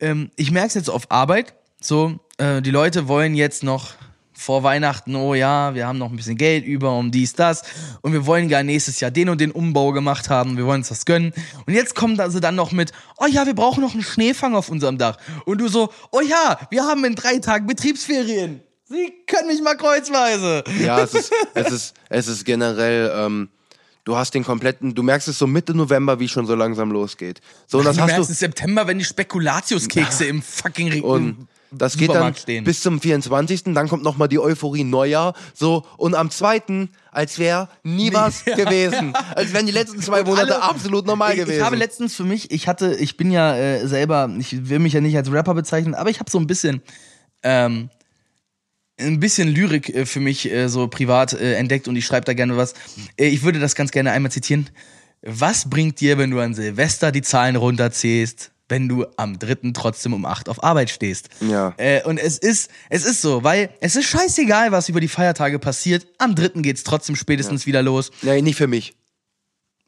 Ähm, 0.00 0.30
ich 0.36 0.50
merke 0.50 0.68
es 0.68 0.74
jetzt 0.74 0.90
auf 0.90 1.10
Arbeit. 1.10 1.54
So, 1.80 2.20
äh, 2.36 2.60
die 2.60 2.70
Leute 2.70 3.08
wollen 3.08 3.34
jetzt 3.34 3.62
noch 3.62 3.94
vor 4.34 4.62
Weihnachten, 4.62 5.16
oh 5.16 5.32
ja, 5.32 5.74
wir 5.74 5.86
haben 5.86 5.98
noch 5.98 6.10
ein 6.10 6.16
bisschen 6.16 6.36
Geld 6.36 6.66
über 6.66 6.94
um 6.96 7.10
dies, 7.10 7.34
das 7.34 7.62
und 8.02 8.12
wir 8.12 8.26
wollen 8.26 8.48
gar 8.48 8.62
nächstes 8.62 9.00
Jahr 9.00 9.10
den 9.10 9.30
und 9.30 9.40
den 9.40 9.50
Umbau 9.50 9.92
gemacht 9.92 10.28
haben, 10.28 10.58
wir 10.58 10.66
wollen 10.66 10.80
uns 10.80 10.88
das 10.88 11.06
gönnen. 11.06 11.32
Und 11.66 11.72
jetzt 11.72 11.94
kommt 11.94 12.20
also 12.20 12.38
dann 12.38 12.54
noch 12.54 12.72
mit, 12.72 12.92
oh 13.18 13.26
ja, 13.26 13.46
wir 13.46 13.54
brauchen 13.54 13.82
noch 13.82 13.94
einen 13.94 14.02
Schneefang 14.02 14.54
auf 14.54 14.68
unserem 14.68 14.98
Dach. 14.98 15.16
Und 15.46 15.58
du 15.58 15.68
so, 15.68 15.90
oh 16.10 16.20
ja, 16.20 16.58
wir 16.68 16.84
haben 16.84 17.04
in 17.06 17.14
drei 17.14 17.38
Tagen 17.38 17.66
Betriebsferien. 17.66 18.62
Sie 18.90 19.12
können 19.26 19.46
mich 19.46 19.62
mal 19.62 19.76
kreuzweise. 19.76 20.64
Ja, 20.80 21.00
es 21.00 21.14
ist, 21.14 21.32
es 21.54 21.70
ist, 21.70 21.94
es 22.08 22.26
ist 22.26 22.44
generell, 22.44 23.12
ähm, 23.14 23.48
du 24.04 24.16
hast 24.16 24.34
den 24.34 24.42
kompletten, 24.42 24.94
du 24.96 25.04
merkst 25.04 25.28
es 25.28 25.38
so 25.38 25.46
Mitte 25.46 25.74
November, 25.74 26.18
wie 26.18 26.26
schon 26.28 26.44
so 26.44 26.56
langsam 26.56 26.90
losgeht. 26.90 27.40
So, 27.68 27.78
und 27.78 27.84
das 27.84 27.96
du 27.96 28.02
hast 28.02 28.08
merkst 28.08 28.30
du, 28.30 28.34
September, 28.34 28.86
wenn 28.88 28.98
die 28.98 29.04
Spekulatiuskekse 29.04 30.24
im 30.24 30.42
fucking 30.42 30.90
Re 30.90 31.02
und 31.02 31.46
das 31.70 31.96
geht 31.96 32.12
dann 32.12 32.34
stehen. 32.34 32.64
bis 32.64 32.80
zum 32.80 33.00
24. 33.00 33.62
Dann 33.74 33.88
kommt 33.88 34.02
nochmal 34.02 34.26
die 34.26 34.40
Euphorie 34.40 34.82
Neujahr. 34.82 35.34
So, 35.54 35.86
und 35.96 36.16
am 36.16 36.28
2. 36.28 36.88
als 37.12 37.38
wäre 37.38 37.68
nie 37.84 38.12
was 38.12 38.44
Ja, 38.44 38.56
gewesen. 38.64 39.12
Als 39.36 39.52
wären 39.52 39.66
die 39.66 39.72
letzten 39.72 40.02
zwei 40.02 40.24
Monate 40.24 40.54
alle- 40.56 40.62
absolut 40.64 41.06
normal 41.06 41.30
ich, 41.34 41.38
gewesen. 41.38 41.58
Ich 41.58 41.64
habe 41.64 41.76
letztens 41.76 42.16
für 42.16 42.24
mich, 42.24 42.50
ich 42.50 42.66
hatte, 42.66 42.96
ich 42.96 43.16
bin 43.16 43.30
ja 43.30 43.54
äh, 43.56 43.86
selber, 43.86 44.28
ich 44.36 44.68
will 44.68 44.80
mich 44.80 44.94
ja 44.94 45.00
nicht 45.00 45.16
als 45.16 45.30
Rapper 45.30 45.54
bezeichnen, 45.54 45.94
aber 45.94 46.10
ich 46.10 46.18
habe 46.18 46.28
so 46.28 46.40
ein 46.40 46.48
bisschen, 46.48 46.82
ähm, 47.44 47.88
ein 49.00 49.20
bisschen 49.20 49.48
Lyrik 49.48 49.88
äh, 49.94 50.06
für 50.06 50.20
mich 50.20 50.50
äh, 50.50 50.68
so 50.68 50.88
privat 50.88 51.32
äh, 51.32 51.54
entdeckt 51.54 51.88
und 51.88 51.96
ich 51.96 52.06
schreibe 52.06 52.24
da 52.24 52.34
gerne 52.34 52.56
was. 52.56 52.74
Äh, 53.16 53.26
ich 53.28 53.42
würde 53.42 53.58
das 53.58 53.74
ganz 53.74 53.90
gerne 53.90 54.12
einmal 54.12 54.30
zitieren. 54.30 54.68
Was 55.22 55.68
bringt 55.68 56.00
dir, 56.00 56.16
wenn 56.18 56.30
du 56.30 56.40
an 56.40 56.54
Silvester 56.54 57.12
die 57.12 57.22
Zahlen 57.22 57.56
runterzählst, 57.56 58.52
wenn 58.70 58.88
du 58.88 59.04
am 59.16 59.38
dritten 59.38 59.74
trotzdem 59.74 60.14
um 60.14 60.24
acht 60.24 60.48
auf 60.48 60.62
Arbeit 60.64 60.88
stehst? 60.90 61.28
Ja. 61.40 61.74
Äh, 61.76 62.02
und 62.04 62.18
es 62.18 62.38
ist, 62.38 62.70
es 62.88 63.04
ist 63.04 63.20
so, 63.20 63.44
weil 63.44 63.70
es 63.80 63.96
ist 63.96 64.06
scheißegal, 64.06 64.72
was 64.72 64.88
über 64.88 65.00
die 65.00 65.08
Feiertage 65.08 65.58
passiert. 65.58 66.06
Am 66.18 66.34
dritten 66.34 66.62
geht's 66.62 66.84
trotzdem 66.84 67.16
spätestens 67.16 67.66
wieder 67.66 67.82
los. 67.82 68.10
nee, 68.22 68.40
nicht 68.40 68.56
für 68.56 68.66
mich. 68.66 68.94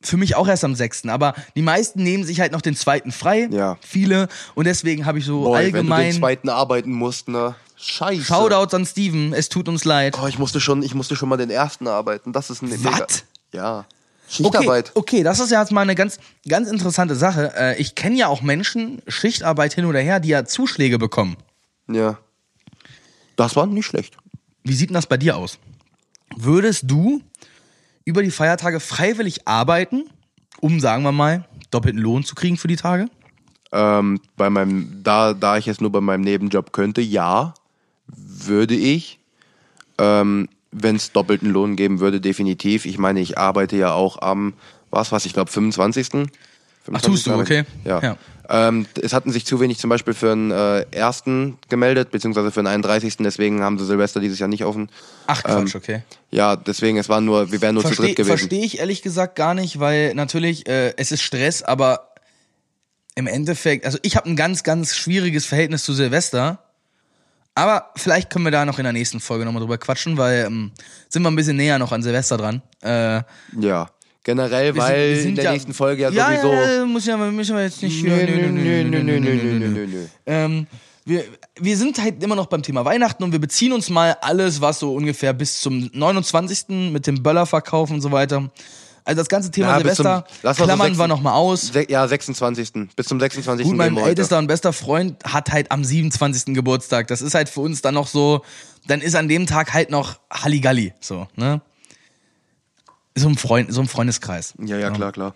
Für 0.04 0.16
mich 0.16 0.34
auch 0.34 0.48
erst 0.48 0.64
am 0.64 0.74
6. 0.74 1.06
Aber 1.06 1.34
die 1.54 1.62
meisten 1.62 2.02
nehmen 2.02 2.24
sich 2.24 2.40
halt 2.40 2.50
noch 2.50 2.60
den 2.60 2.74
zweiten 2.74 3.12
frei. 3.12 3.48
Ja. 3.52 3.78
Viele. 3.86 4.26
Und 4.54 4.66
deswegen 4.66 5.06
habe 5.06 5.20
ich 5.20 5.24
so 5.24 5.44
Boy, 5.44 5.66
wenn 5.66 5.72
du 5.72 5.82
den 5.84 5.92
allgemein. 5.92 6.12
zweiten 6.12 6.48
arbeiten 6.48 6.90
musst, 6.92 7.28
ne? 7.28 7.54
Scheiße. 7.82 8.24
Shoutouts 8.24 8.74
an 8.74 8.86
Steven, 8.86 9.32
es 9.32 9.48
tut 9.48 9.68
uns 9.68 9.84
leid. 9.84 10.16
Oh, 10.22 10.26
ich 10.26 10.38
musste 10.38 10.60
schon, 10.60 10.82
ich 10.82 10.94
musste 10.94 11.16
schon 11.16 11.28
mal 11.28 11.36
den 11.36 11.50
ersten 11.50 11.88
arbeiten. 11.88 12.32
Das 12.32 12.48
ist 12.48 12.62
ein 12.62 12.70
Was? 12.84 13.24
Ja. 13.52 13.78
Okay, 13.80 14.44
Schichtarbeit. 14.44 14.92
okay, 14.94 15.22
das 15.22 15.40
ist 15.40 15.50
ja 15.50 15.60
jetzt 15.60 15.72
mal 15.72 15.82
eine 15.82 15.94
ganz, 15.94 16.18
ganz 16.48 16.70
interessante 16.70 17.16
Sache. 17.16 17.52
Äh, 17.54 17.80
Ich 17.80 17.94
kenne 17.94 18.16
ja 18.16 18.28
auch 18.28 18.40
Menschen, 18.40 19.02
Schichtarbeit 19.06 19.74
hin 19.74 19.84
oder 19.84 19.98
her, 20.00 20.20
die 20.20 20.28
ja 20.30 20.44
Zuschläge 20.44 20.98
bekommen. 20.98 21.36
Ja. 21.88 22.18
Das 23.36 23.56
war 23.56 23.66
nicht 23.66 23.84
schlecht. 23.86 24.16
Wie 24.62 24.74
sieht 24.74 24.88
denn 24.90 24.94
das 24.94 25.06
bei 25.06 25.16
dir 25.18 25.36
aus? 25.36 25.58
Würdest 26.36 26.84
du 26.86 27.20
über 28.04 28.22
die 28.22 28.30
Feiertage 28.30 28.80
freiwillig 28.80 29.46
arbeiten, 29.48 30.04
um, 30.60 30.80
sagen 30.80 31.02
wir 31.02 31.12
mal, 31.12 31.44
doppelten 31.70 32.00
Lohn 32.00 32.24
zu 32.24 32.34
kriegen 32.34 32.56
für 32.56 32.68
die 32.68 32.76
Tage? 32.76 33.08
Ähm, 33.72 34.20
bei 34.36 34.48
meinem, 34.50 35.00
da, 35.02 35.34
da 35.34 35.56
ich 35.58 35.66
es 35.68 35.80
nur 35.80 35.90
bei 35.90 36.00
meinem 36.00 36.22
Nebenjob 36.22 36.72
könnte, 36.72 37.00
ja, 37.00 37.52
würde 38.46 38.74
ich. 38.74 39.18
Ähm, 39.98 40.48
Wenn 40.70 40.96
es 40.96 41.12
doppelten 41.12 41.50
Lohn 41.50 41.76
geben 41.76 42.00
würde, 42.00 42.20
definitiv. 42.20 42.86
Ich 42.86 42.98
meine, 42.98 43.20
ich 43.20 43.38
arbeite 43.38 43.76
ja 43.76 43.92
auch 43.92 44.22
am, 44.22 44.54
was, 44.90 45.12
was, 45.12 45.26
ich 45.26 45.32
glaube, 45.32 45.50
25. 45.50 46.28
Ach, 46.92 47.00
tust 47.00 47.26
du, 47.26 47.34
okay. 47.34 47.64
Ja. 47.84 48.00
Ja. 48.00 48.16
Ähm, 48.48 48.86
es 49.00 49.12
hatten 49.12 49.30
sich 49.30 49.46
zu 49.46 49.60
wenig 49.60 49.78
zum 49.78 49.88
Beispiel 49.88 50.14
für 50.14 50.30
den 50.30 50.50
äh, 50.50 50.80
ersten 50.90 51.58
gemeldet, 51.68 52.10
beziehungsweise 52.10 52.50
für 52.50 52.60
den 52.60 52.66
31. 52.66 53.16
Deswegen 53.18 53.62
haben 53.62 53.78
sie 53.78 53.86
Silvester 53.86 54.20
dieses 54.20 54.38
Jahr 54.38 54.48
nicht 54.48 54.64
offen. 54.64 54.90
Ach 55.26 55.42
Quatsch, 55.42 55.74
okay. 55.74 56.02
Ja, 56.30 56.56
deswegen, 56.56 56.98
es 56.98 57.08
waren 57.08 57.24
nur, 57.24 57.52
wir 57.52 57.60
wären 57.60 57.74
nur 57.74 57.82
zu 57.82 57.88
Verstehe 57.88 58.08
dritt 58.08 58.16
gewesen. 58.16 58.38
versteh 58.38 58.64
ich 58.64 58.80
ehrlich 58.80 59.02
gesagt 59.02 59.36
gar 59.36 59.54
nicht, 59.54 59.78
weil 59.78 60.14
natürlich, 60.14 60.68
äh, 60.68 60.92
es 60.96 61.12
ist 61.12 61.22
Stress, 61.22 61.62
aber 61.62 62.12
im 63.14 63.26
Endeffekt, 63.26 63.86
also 63.86 63.98
ich 64.02 64.16
habe 64.16 64.28
ein 64.28 64.36
ganz, 64.36 64.62
ganz 64.64 64.96
schwieriges 64.96 65.46
Verhältnis 65.46 65.84
zu 65.84 65.92
Silvester. 65.92 66.61
Aber 67.54 67.90
vielleicht 67.96 68.30
können 68.30 68.44
wir 68.44 68.52
da 68.52 68.64
noch 68.64 68.78
in 68.78 68.84
der 68.84 68.92
nächsten 68.92 69.20
Folge 69.20 69.44
nochmal 69.44 69.60
drüber 69.60 69.78
quatschen, 69.78 70.16
weil 70.16 70.46
ähm, 70.46 70.72
sind 71.08 71.22
wir 71.22 71.30
ein 71.30 71.36
bisschen 71.36 71.56
näher 71.56 71.78
noch 71.78 71.92
an 71.92 72.02
Silvester 72.02 72.38
dran. 72.38 72.62
Äh, 72.82 73.22
ja. 73.60 73.88
Generell, 74.24 74.74
wir 74.74 74.80
weil 74.80 74.88
sind, 74.88 74.98
wir 74.98 75.16
sind 75.16 75.28
in 75.30 75.34
der 75.34 75.44
ja, 75.44 75.52
nächsten 75.52 75.74
Folge 75.74 76.02
ja, 76.02 76.10
ja 76.10 76.26
sowieso. 76.26 76.52
Ja, 76.52 76.72
ja, 76.72 76.86
muss 76.86 77.06
ja, 77.06 77.16
müssen 77.16 77.56
wir 77.56 77.64
jetzt 77.64 77.82
nicht. 77.82 78.04
Nö, 78.04 78.24
nö, 78.24 78.52
nö, 78.52 78.84
nö, 78.84 79.02
nö, 79.02 79.20
nö, 79.20 79.68
nö, 79.68 79.86
nö, 79.86 80.06
Ähm, 80.26 80.66
wir, 81.04 81.24
wir 81.58 81.76
sind 81.76 82.00
halt 82.00 82.22
immer 82.22 82.36
noch 82.36 82.46
beim 82.46 82.62
Thema 82.62 82.84
Weihnachten 82.84 83.24
und 83.24 83.32
wir 83.32 83.40
beziehen 83.40 83.72
uns 83.72 83.90
mal 83.90 84.16
alles, 84.20 84.60
was 84.60 84.78
so 84.78 84.94
ungefähr 84.94 85.32
bis 85.32 85.60
zum 85.60 85.90
29. 85.92 86.68
mit 86.92 87.08
dem 87.08 87.22
Böller 87.22 87.46
verkaufen 87.46 87.94
und 87.94 88.00
so 88.00 88.12
weiter. 88.12 88.50
Also 89.04 89.20
das 89.20 89.28
ganze 89.28 89.50
Thema 89.50 89.68
Ja, 89.68 89.78
bis 89.78 89.96
zum- 89.96 90.04
Silvester 90.04 90.24
lass 90.42 90.58
mal 90.58 90.62
so 90.62 90.64
klammern 90.64 90.86
sechs- 90.88 90.98
wir 90.98 91.08
nochmal 91.08 91.32
aus. 91.34 91.62
Se 91.68 91.90
ja, 91.90 92.06
26. 92.06 92.72
Bis 92.94 93.06
zum 93.06 93.18
26. 93.18 93.66
Gut, 93.66 93.76
mein 93.76 93.96
ältester 93.96 94.38
und 94.38 94.46
bester 94.46 94.72
Freund 94.72 95.22
hat 95.24 95.50
halt 95.50 95.72
am 95.72 95.82
27. 95.84 96.54
Geburtstag. 96.54 97.08
Das 97.08 97.20
ist 97.22 97.34
halt 97.34 97.48
für 97.48 97.60
uns 97.62 97.82
dann 97.82 97.94
noch 97.94 98.06
so, 98.06 98.42
dann 98.86 99.00
ist 99.00 99.16
an 99.16 99.28
dem 99.28 99.46
Tag 99.46 99.72
halt 99.74 99.90
noch 99.90 100.18
Halligalli, 100.32 100.92
so, 101.00 101.26
ne? 101.36 101.60
So 103.14 103.28
ein 103.28 103.36
Freund, 103.36 103.72
so 103.72 103.80
ein 103.80 103.88
Freundeskreis. 103.88 104.54
Ja, 104.64 104.78
ja, 104.78 104.90
klar, 104.90 105.12
klar. 105.12 105.34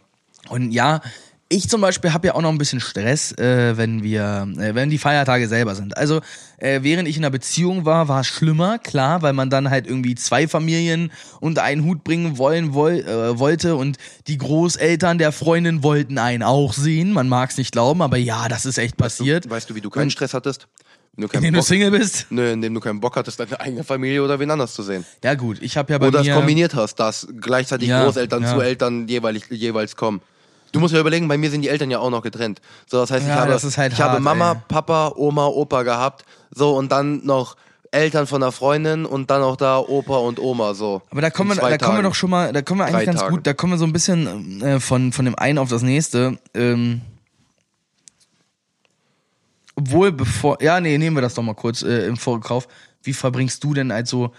Und 0.48 0.70
ja, 0.70 1.00
ich 1.48 1.68
zum 1.68 1.80
Beispiel 1.80 2.12
habe 2.12 2.26
ja 2.26 2.34
auch 2.34 2.42
noch 2.42 2.50
ein 2.50 2.58
bisschen 2.58 2.80
Stress, 2.80 3.32
äh, 3.32 3.76
wenn 3.76 4.02
wir, 4.02 4.48
äh, 4.58 4.74
wenn 4.74 4.90
die 4.90 4.98
Feiertage 4.98 5.46
selber 5.46 5.74
sind. 5.74 5.96
Also 5.96 6.20
äh, 6.58 6.80
während 6.82 7.08
ich 7.08 7.16
in 7.16 7.24
einer 7.24 7.30
Beziehung 7.30 7.84
war, 7.84 8.08
war 8.08 8.22
es 8.22 8.26
schlimmer, 8.26 8.78
klar, 8.78 9.22
weil 9.22 9.32
man 9.32 9.48
dann 9.48 9.70
halt 9.70 9.86
irgendwie 9.86 10.16
zwei 10.16 10.48
Familien 10.48 11.12
unter 11.40 11.62
einen 11.62 11.84
Hut 11.84 12.02
bringen 12.02 12.38
wollen 12.38 12.74
woll, 12.74 13.00
äh, 13.00 13.38
wollte 13.38 13.76
und 13.76 13.96
die 14.26 14.38
Großeltern 14.38 15.18
der 15.18 15.30
Freundin 15.30 15.84
wollten 15.84 16.18
einen 16.18 16.42
auch 16.42 16.72
sehen. 16.72 17.12
Man 17.12 17.28
mag 17.28 17.50
es 17.50 17.58
nicht 17.58 17.72
glauben, 17.72 18.02
aber 18.02 18.16
ja, 18.16 18.48
das 18.48 18.66
ist 18.66 18.78
echt 18.78 18.96
passiert. 18.96 19.48
Weißt 19.48 19.70
du, 19.70 19.74
wie 19.76 19.80
du 19.80 19.90
keinen 19.90 20.10
Stress 20.10 20.34
hattest? 20.34 20.66
Wenn 21.14 21.28
du 21.28 21.34
Indem 21.34 21.54
du 21.54 21.60
Bock, 21.60 21.68
Single 21.68 21.90
bist. 21.92 22.26
Nö, 22.28 22.50
indem 22.50 22.74
du 22.74 22.80
keinen 22.80 23.00
Bock 23.00 23.16
hattest, 23.16 23.40
deine 23.40 23.58
eigene 23.58 23.84
Familie 23.84 24.22
oder 24.22 24.38
wen 24.38 24.50
anders 24.50 24.74
zu 24.74 24.82
sehen. 24.82 25.06
Ja 25.24 25.34
gut, 25.34 25.62
ich 25.62 25.76
habe 25.76 25.92
ja 25.92 25.98
bei 25.98 26.08
Oder 26.08 26.22
mir 26.22 26.34
kombiniert 26.34 26.74
hast, 26.74 26.96
dass 26.96 27.26
gleichzeitig 27.40 27.88
Ja, 27.88 28.04
Großeltern 28.04 28.42
ja. 28.42 28.54
zu 28.54 28.60
Eltern 28.60 29.08
jeweils, 29.08 29.44
jeweils 29.48 29.96
kommen. 29.96 30.20
Du 30.76 30.80
musst 30.80 30.92
ja 30.92 31.00
überlegen, 31.00 31.26
bei 31.26 31.38
mir 31.38 31.48
sind 31.50 31.62
die 31.62 31.70
Eltern 31.70 31.90
ja 31.90 32.00
auch 32.00 32.10
noch 32.10 32.20
getrennt. 32.20 32.60
So, 32.86 32.98
das 32.98 33.10
heißt, 33.10 33.22
ich 33.22 33.28
Ja, 33.30 33.36
habe, 33.36 33.50
das 33.50 33.64
ist 33.64 33.78
halt 33.78 33.94
ich 33.94 34.00
habe 34.02 34.12
hart, 34.12 34.20
Mama, 34.20 34.52
ey. 34.52 34.58
Papa, 34.68 35.14
Oma, 35.16 35.46
Opa 35.46 35.84
gehabt. 35.84 36.26
So, 36.50 36.76
und 36.76 36.92
dann 36.92 37.24
noch 37.24 37.56
Eltern 37.92 38.26
von 38.26 38.42
einer 38.42 38.52
Freundin 38.52 39.06
und 39.06 39.30
dann 39.30 39.40
auch 39.40 39.56
da 39.56 39.78
Opa 39.78 40.18
und 40.18 40.38
Oma, 40.38 40.74
so. 40.74 41.00
Aber 41.10 41.22
da 41.22 41.30
kommen, 41.30 41.56
wir, 41.56 41.66
da 41.66 41.78
kommen 41.78 41.96
wir 41.96 42.02
doch 42.02 42.14
schon 42.14 42.28
mal, 42.28 42.52
da 42.52 42.60
kommen 42.60 42.80
wir 42.80 42.84
eigentlich 42.84 42.96
Drei 42.98 43.04
ganz 43.06 43.20
Tagen. 43.20 43.34
gut, 43.36 43.46
da 43.46 43.54
kommen 43.54 43.72
wir 43.72 43.78
so 43.78 43.86
ein 43.86 43.94
bisschen 43.94 44.60
äh, 44.60 44.78
von, 44.78 45.12
von 45.12 45.24
dem 45.24 45.34
einen 45.36 45.56
auf 45.56 45.70
das 45.70 45.80
nächste. 45.80 46.36
Ähm, 46.52 47.00
obwohl, 49.76 50.12
bevor, 50.12 50.62
ja, 50.62 50.78
nee, 50.78 50.98
nehmen 50.98 51.16
wir 51.16 51.22
das 51.22 51.32
doch 51.32 51.42
mal 51.42 51.54
kurz 51.54 51.80
äh, 51.80 52.06
im 52.06 52.18
Vorkauf. 52.18 52.68
Wie 53.02 53.14
verbringst 53.14 53.64
du 53.64 53.72
denn 53.72 53.90
also 53.90 54.32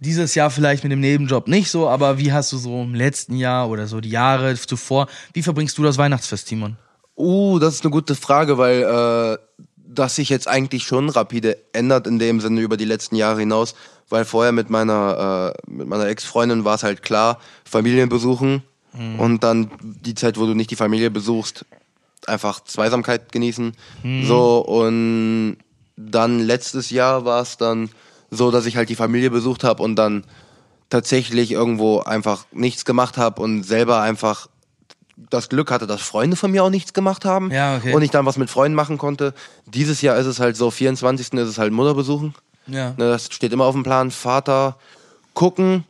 dieses 0.00 0.34
Jahr 0.34 0.50
vielleicht 0.50 0.84
mit 0.84 0.92
dem 0.92 1.00
Nebenjob 1.00 1.48
nicht 1.48 1.70
so, 1.70 1.88
aber 1.88 2.18
wie 2.18 2.32
hast 2.32 2.52
du 2.52 2.58
so 2.58 2.82
im 2.82 2.94
letzten 2.94 3.36
Jahr 3.36 3.68
oder 3.68 3.86
so 3.86 4.00
die 4.00 4.10
Jahre 4.10 4.56
zuvor, 4.56 5.08
wie 5.32 5.42
verbringst 5.42 5.76
du 5.78 5.82
das 5.82 5.98
Weihnachtsfest, 5.98 6.48
Timon? 6.48 6.76
Uh, 7.16 7.58
das 7.58 7.74
ist 7.74 7.84
eine 7.84 7.90
gute 7.90 8.14
Frage, 8.14 8.58
weil 8.58 8.82
äh, 8.82 9.38
das 9.74 10.14
sich 10.14 10.28
jetzt 10.28 10.46
eigentlich 10.46 10.84
schon 10.84 11.08
rapide 11.08 11.58
ändert 11.72 12.06
in 12.06 12.18
dem 12.18 12.40
Sinne 12.40 12.60
über 12.60 12.76
die 12.76 12.84
letzten 12.84 13.16
Jahre 13.16 13.40
hinaus, 13.40 13.74
weil 14.08 14.24
vorher 14.24 14.52
mit 14.52 14.70
meiner 14.70 15.54
äh, 15.56 15.70
mit 15.70 15.88
meiner 15.88 16.06
Ex-Freundin 16.06 16.64
war 16.64 16.76
es 16.76 16.84
halt 16.84 17.02
klar, 17.02 17.40
Familien 17.64 18.08
besuchen 18.08 18.62
und 19.18 19.44
dann 19.44 19.70
die 19.80 20.14
Zeit, 20.14 20.38
wo 20.38 20.46
du 20.46 20.54
nicht 20.54 20.70
die 20.70 20.76
Familie 20.76 21.10
besuchst, 21.10 21.64
einfach 22.26 22.64
Zweisamkeit 22.64 23.30
genießen. 23.30 23.74
So 24.24 24.58
und 24.60 25.58
dann 25.96 26.40
letztes 26.40 26.90
Jahr 26.90 27.24
war 27.24 27.42
es 27.42 27.56
dann 27.58 27.90
so, 28.30 28.50
dass 28.50 28.66
ich 28.66 28.76
halt 28.76 28.88
die 28.88 28.94
Familie 28.94 29.30
besucht 29.30 29.64
habe 29.64 29.82
und 29.82 29.96
dann 29.96 30.24
tatsächlich 30.90 31.50
irgendwo 31.52 32.00
einfach 32.00 32.46
nichts 32.52 32.84
gemacht 32.84 33.16
habe 33.18 33.42
und 33.42 33.62
selber 33.62 34.00
einfach 34.00 34.48
das 35.30 35.48
Glück 35.48 35.70
hatte, 35.70 35.86
dass 35.86 36.00
Freunde 36.00 36.36
von 36.36 36.50
mir 36.50 36.62
auch 36.62 36.70
nichts 36.70 36.92
gemacht 36.92 37.24
haben 37.24 37.50
Ja, 37.50 37.76
okay. 37.76 37.92
und 37.92 38.02
ich 38.02 38.10
dann 38.10 38.24
was 38.24 38.38
mit 38.38 38.50
Freunden 38.50 38.76
machen 38.76 38.98
konnte. 38.98 39.34
Dieses 39.66 40.00
Jahr 40.00 40.16
ist 40.16 40.26
es 40.26 40.38
halt 40.38 40.56
so, 40.56 40.70
24. 40.70 41.32
ist 41.34 41.48
es 41.48 41.58
halt 41.58 41.72
Mutter 41.72 41.94
besuchen. 41.94 42.34
Ja. 42.66 42.90
Ne, 42.90 43.08
das 43.10 43.26
steht 43.30 43.52
immer 43.52 43.64
auf 43.64 43.74
dem 43.74 43.82
Plan. 43.82 44.10
Vater 44.10 44.76
gucken, 45.34 45.84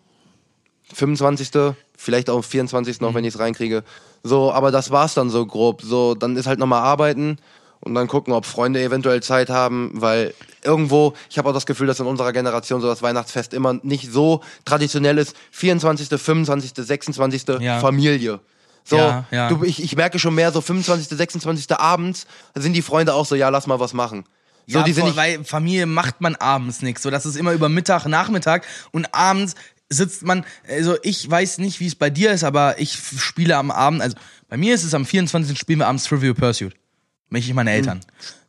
25. 0.94 1.50
Vielleicht 1.96 2.30
auch 2.30 2.42
24. 2.42 3.00
noch, 3.00 3.14
wenn 3.14 3.24
ich 3.24 3.34
es 3.34 3.40
reinkriege. 3.40 3.84
So, 4.22 4.52
aber 4.52 4.70
das 4.70 4.90
war's 4.90 5.14
dann 5.14 5.30
so 5.30 5.44
grob. 5.44 5.82
So, 5.82 6.14
dann 6.14 6.36
ist 6.36 6.46
halt 6.46 6.58
nochmal 6.58 6.82
arbeiten 6.82 7.38
und 7.80 7.94
dann 7.94 8.08
gucken, 8.08 8.32
ob 8.32 8.46
Freunde 8.46 8.82
eventuell 8.82 9.22
Zeit 9.22 9.50
haben, 9.50 9.90
weil 9.94 10.34
irgendwo, 10.62 11.14
ich 11.30 11.38
habe 11.38 11.48
auch 11.48 11.54
das 11.54 11.66
Gefühl, 11.66 11.86
dass 11.86 12.00
in 12.00 12.06
unserer 12.06 12.32
Generation 12.32 12.80
so 12.80 12.88
das 12.88 13.02
Weihnachtsfest 13.02 13.54
immer 13.54 13.74
nicht 13.82 14.12
so 14.12 14.42
traditionell 14.64 15.18
ist. 15.18 15.36
24., 15.52 16.08
25., 16.08 16.72
26. 16.74 17.42
Ja. 17.60 17.80
Familie. 17.80 18.40
So, 18.84 18.96
Ja, 18.96 19.26
ja. 19.30 19.48
Du, 19.48 19.64
ich, 19.64 19.82
ich 19.82 19.96
merke 19.96 20.18
schon 20.18 20.34
mehr 20.34 20.50
so 20.50 20.60
25., 20.60 21.16
26. 21.16 21.76
abends 21.76 22.26
sind 22.54 22.72
die 22.72 22.82
Freunde 22.82 23.14
auch 23.14 23.26
so, 23.26 23.34
ja, 23.34 23.48
lass 23.50 23.66
mal 23.66 23.80
was 23.80 23.92
machen. 23.92 24.24
So, 24.66 24.78
ja, 24.78 24.84
die 24.84 24.92
sind 24.92 25.04
voll, 25.04 25.16
weil 25.16 25.44
Familie 25.44 25.86
macht 25.86 26.20
man 26.20 26.34
abends 26.36 26.82
nichts. 26.82 27.02
So, 27.02 27.10
das 27.10 27.24
ist 27.24 27.36
immer 27.36 27.52
über 27.52 27.68
Mittag, 27.68 28.06
Nachmittag 28.06 28.66
und 28.92 29.14
abends 29.14 29.54
sitzt 29.90 30.22
man, 30.24 30.44
also 30.68 30.96
ich 31.02 31.28
weiß 31.28 31.58
nicht, 31.58 31.80
wie 31.80 31.86
es 31.86 31.94
bei 31.94 32.10
dir 32.10 32.32
ist, 32.32 32.44
aber 32.44 32.78
ich 32.78 32.92
spiele 32.92 33.56
am 33.56 33.70
Abend, 33.70 34.02
also 34.02 34.16
bei 34.48 34.56
mir 34.56 34.74
ist 34.74 34.84
es 34.84 34.92
am 34.92 35.06
24. 35.06 35.58
spielen 35.58 35.78
wir 35.78 35.86
abends 35.86 36.04
Trivial 36.04 36.34
Pursuit. 36.34 36.74
Mich 37.30 37.52
meine 37.52 37.70
Eltern. 37.72 38.00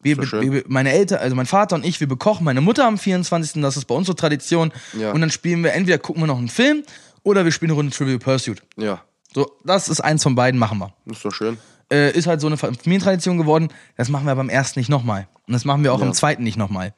Wir, 0.01 0.15
Hm. 0.17 0.23
So 0.25 0.41
wir, 0.41 0.63
meine 0.67 0.91
Eltern, 0.91 1.19
also 1.19 1.35
mein 1.35 1.45
Vater 1.45 1.75
und 1.75 1.85
ich, 1.85 1.99
wir 1.99 2.07
bekochen 2.07 2.45
meine 2.45 2.61
Mutter 2.61 2.85
am 2.87 2.97
24. 2.97 3.61
Das 3.61 3.75
ist 3.77 3.85
bei 3.85 3.95
uns 3.95 4.07
so 4.07 4.13
Tradition. 4.13 4.71
Ja. 4.97 5.11
Und 5.11 5.19
dann 5.21 5.29
spielen 5.31 5.63
wir, 5.63 5.73
entweder 5.73 5.97
gucken 5.97 6.21
wir 6.23 6.27
noch 6.27 6.37
einen 6.37 6.47
Film 6.47 6.83
oder 7.23 7.43
wir 7.43 7.51
spielen 7.51 7.71
eine 7.71 7.77
Runde 7.77 7.91
Trivial 7.95 8.19
Pursuit. 8.19 8.61
ja, 8.77 9.01
So, 9.33 9.51
das 9.65 9.89
ist 9.89 9.99
eins 9.99 10.23
von 10.23 10.35
beiden, 10.35 10.57
machen 10.59 10.77
wir 10.79 10.93
ist 11.11 11.25
doch 11.25 11.33
schön. 11.33 11.57
äh, 11.91 12.11
ist 12.17 12.27
halt 12.27 12.39
so 12.39 12.47
eine 12.47 12.55
Familientradition 12.55 13.37
geworden. 13.37 13.67
Das 13.97 14.07
machen 14.09 14.25
wir 14.25 14.35
beim 14.35 14.49
ersten 14.49 14.79
nicht 14.79 14.89
nochmal. 14.89 15.27
Und 15.47 15.53
das 15.53 15.65
machen 15.65 15.83
wir 15.83 15.93
auch 15.93 15.99
Ja. 15.99 16.05
am 16.05 16.13
zweiten 16.13 16.43
nicht 16.43 16.57
nochmal. 16.57 16.93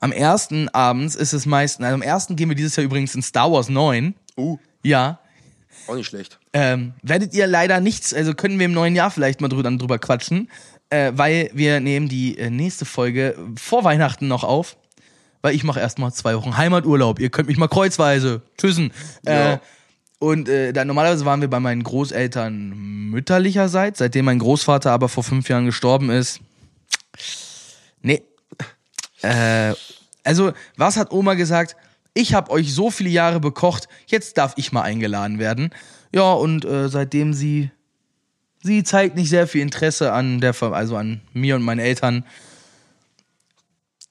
Am 0.00 0.12
ersten 0.12 0.68
abends 0.70 1.14
ist 1.16 1.32
es 1.34 1.44
meistens, 1.44 1.84
also 1.84 1.94
am 1.94 2.02
ersten 2.02 2.36
gehen 2.36 2.48
wir 2.48 2.56
dieses 2.56 2.76
Jahr 2.76 2.84
übrigens 2.84 3.14
in 3.14 3.20
Star 3.22 3.52
Wars 3.52 3.68
9. 3.68 4.14
Uh, 4.38 4.56
Ja. 4.82 5.18
auch 5.88 5.94
nicht 5.94 6.06
schlecht. 6.06 6.38
Ähm, 6.52 6.94
werdet 7.02 7.34
ihr 7.34 7.46
leider 7.46 7.80
nichts, 7.80 8.14
also 8.14 8.32
können 8.34 8.58
wir 8.58 8.64
im 8.66 8.72
neuen 8.72 8.94
Jahr 8.96 9.10
vielleicht 9.10 9.40
mal 9.42 9.48
drüber, 9.48 9.62
dann 9.64 9.78
drüber 9.78 9.98
quatschen, 9.98 10.48
äh, 10.90 11.12
weil 11.14 11.50
wir 11.52 11.80
nehmen 11.80 12.08
die 12.08 12.38
äh, 12.38 12.50
nächste 12.50 12.84
Folge 12.84 13.36
vor 13.56 13.84
Weihnachten 13.84 14.28
noch 14.28 14.44
auf. 14.44 14.76
Weil 15.42 15.54
ich 15.54 15.64
mache 15.64 15.80
erstmal 15.80 16.12
zwei 16.12 16.34
Wochen 16.34 16.56
Heimaturlaub. 16.56 17.20
Ihr 17.20 17.30
könnt 17.30 17.48
mich 17.48 17.58
mal 17.58 17.68
kreuzweise. 17.68 18.42
Tschüssen. 18.58 18.92
Ja. 19.24 19.54
Äh, 19.54 19.58
und 20.18 20.48
äh, 20.48 20.72
dann 20.72 20.86
normalerweise 20.86 21.24
waren 21.24 21.40
wir 21.40 21.48
bei 21.48 21.60
meinen 21.60 21.82
Großeltern 21.82 22.70
mütterlicherseits, 23.10 23.98
seitdem 23.98 24.24
mein 24.24 24.38
Großvater 24.38 24.90
aber 24.90 25.08
vor 25.08 25.22
fünf 25.22 25.48
Jahren 25.48 25.66
gestorben 25.66 26.10
ist. 26.10 26.40
Nee. 28.00 28.22
Äh, 29.22 29.74
also, 30.24 30.52
was 30.76 30.96
hat 30.96 31.12
Oma 31.12 31.34
gesagt? 31.34 31.76
Ich 32.14 32.32
habe 32.32 32.50
euch 32.50 32.72
so 32.72 32.90
viele 32.90 33.10
Jahre 33.10 33.40
bekocht, 33.40 33.88
jetzt 34.06 34.38
darf 34.38 34.54
ich 34.56 34.72
mal 34.72 34.82
eingeladen 34.82 35.38
werden. 35.38 35.70
Ja, 36.14 36.32
und 36.32 36.64
äh, 36.64 36.88
seitdem 36.88 37.34
sie 37.34 37.70
sie 38.66 38.82
zeigt 38.82 39.16
nicht 39.16 39.30
sehr 39.30 39.46
viel 39.46 39.62
Interesse 39.62 40.12
an 40.12 40.40
der 40.40 40.54
also 40.62 40.96
an 40.96 41.20
mir 41.32 41.56
und 41.56 41.62
meinen 41.62 41.78
Eltern. 41.78 42.24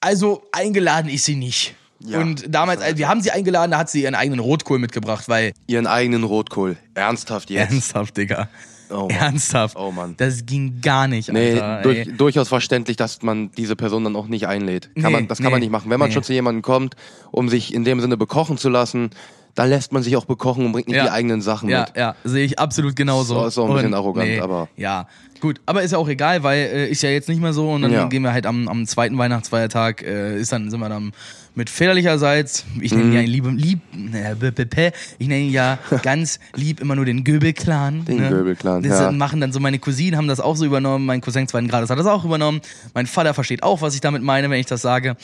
Also 0.00 0.42
eingeladen 0.52 1.08
ist 1.10 1.24
sie 1.24 1.36
nicht. 1.36 1.74
Ja, 2.00 2.20
und 2.20 2.44
damals, 2.54 2.82
also, 2.82 2.98
wir 2.98 3.08
haben 3.08 3.22
sie 3.22 3.30
eingeladen, 3.30 3.70
da 3.70 3.78
hat 3.78 3.88
sie 3.88 4.02
ihren 4.02 4.14
eigenen 4.14 4.40
Rotkohl 4.40 4.78
mitgebracht, 4.78 5.28
weil 5.28 5.52
Ihren 5.66 5.86
eigenen 5.86 6.24
Rotkohl. 6.24 6.76
Ernsthaft 6.94 7.48
jetzt? 7.50 7.70
ernsthaft, 7.70 8.16
Digga. 8.16 8.48
Oh. 8.90 9.08
Ernsthaft. 9.10 9.76
Oh 9.76 9.90
Mann. 9.90 10.14
Das 10.16 10.46
ging 10.46 10.80
gar 10.80 11.08
nicht, 11.08 11.32
Nee, 11.32 11.58
Alter. 11.58 11.82
durch, 11.82 11.98
ey. 11.98 12.12
durchaus 12.16 12.48
verständlich, 12.48 12.96
dass 12.96 13.22
man 13.22 13.50
diese 13.52 13.74
Person 13.76 14.04
dann 14.04 14.14
auch 14.14 14.28
nicht 14.28 14.46
einlädt. 14.46 14.90
Kann 14.94 15.04
Nee, 15.04 15.10
man, 15.10 15.28
das 15.28 15.38
kann 15.38 15.46
nee, 15.46 15.50
man 15.50 15.60
nicht 15.60 15.72
machen. 15.72 15.90
Wenn 15.90 15.98
man 15.98 16.08
nee. 16.08 16.14
schon 16.14 16.22
zu 16.22 16.32
jemandem 16.32 16.62
kommt, 16.62 16.94
um 17.32 17.48
sich 17.48 17.74
in 17.74 17.84
dem 17.84 18.00
Sinne 18.00 18.16
bekochen 18.16 18.58
zu 18.58 18.68
lassen, 18.68 19.10
dann 19.56 19.68
lässt 19.70 19.90
man 19.92 20.02
sich 20.04 20.16
auch 20.16 20.26
bekochen 20.26 20.64
und 20.64 20.70
bringt 20.72 20.86
nicht 20.86 20.96
Ja. 20.96 21.04
die 21.04 21.10
eigenen 21.10 21.40
Sachen 21.42 21.68
Ja, 21.68 21.80
mit. 21.80 21.96
ja, 21.96 22.14
sehe 22.22 22.44
ich 22.44 22.58
absolut 22.60 22.94
genauso. 22.94 23.34
So, 23.40 23.46
ist 23.46 23.58
auch 23.58 23.68
ein 23.68 23.74
bisschen 23.74 23.88
Und- 23.88 23.94
arrogant, 23.94 24.40
aber- 24.40 24.68
Ja, 24.76 25.08
gut, 25.40 25.60
aber 25.66 25.82
ist 25.82 25.90
ja 25.92 25.98
auch 25.98 26.08
egal, 26.08 26.42
weil 26.44 26.58
äh, 26.60 26.88
ist 26.88 27.02
ja 27.02 27.10
jetzt 27.10 27.28
nicht 27.28 27.40
mehr 27.42 27.52
so 27.52 27.70
und 27.72 27.82
dann 27.82 27.90
Ja. 27.92 28.06
gehen 28.06 28.22
wir 28.22 28.32
halt 28.32 28.46
am, 28.46 28.68
am 28.68 28.86
zweiten 28.86 29.18
Weihnachtsfeiertag, 29.18 30.02
äh, 30.02 30.38
ist 30.38 30.52
dann, 30.52 30.70
sind 30.70 30.78
wir 30.80 30.88
dann 30.88 31.12
mit 31.54 31.70
väterlicherseits, 31.70 32.66
ich 32.82 32.92
Mhm. 32.92 32.98
nenne 32.98 33.10
ihn 33.10 33.14
ja 33.14 33.20
lieb, 33.22 33.46
lieb 33.54 33.80
äh, 34.14 34.92
ich 35.18 35.26
nenne 35.28 35.40
ihn 35.44 35.52
ja 35.52 35.78
ganz 36.02 36.38
lieb 36.54 36.80
immer 36.80 36.94
nur 36.94 37.06
den 37.06 37.24
Göbel-Clan. 37.24 38.04
Den 38.04 38.18
ne? 38.18 38.28
Göbel-Clan, 38.28 38.82
Das 38.82 39.00
ja. 39.00 39.10
machen 39.10 39.40
dann 39.40 39.52
so 39.52 39.60
meine 39.60 39.78
Cousinen, 39.78 40.18
haben 40.18 40.28
das 40.28 40.40
auch 40.40 40.56
so 40.56 40.66
übernommen, 40.66 41.06
mein 41.06 41.22
Cousin 41.22 41.48
zweiten 41.48 41.68
Grades 41.68 41.88
hat 41.88 41.98
das 41.98 42.06
auch 42.06 42.24
übernommen, 42.26 42.60
mein 42.92 43.06
Vater 43.06 43.32
versteht 43.32 43.62
auch, 43.62 43.80
was 43.80 43.94
ich 43.94 44.02
damit 44.02 44.22
meine, 44.22 44.50
wenn 44.50 44.60
ich 44.60 44.66
das 44.66 44.82
sage. 44.82 45.16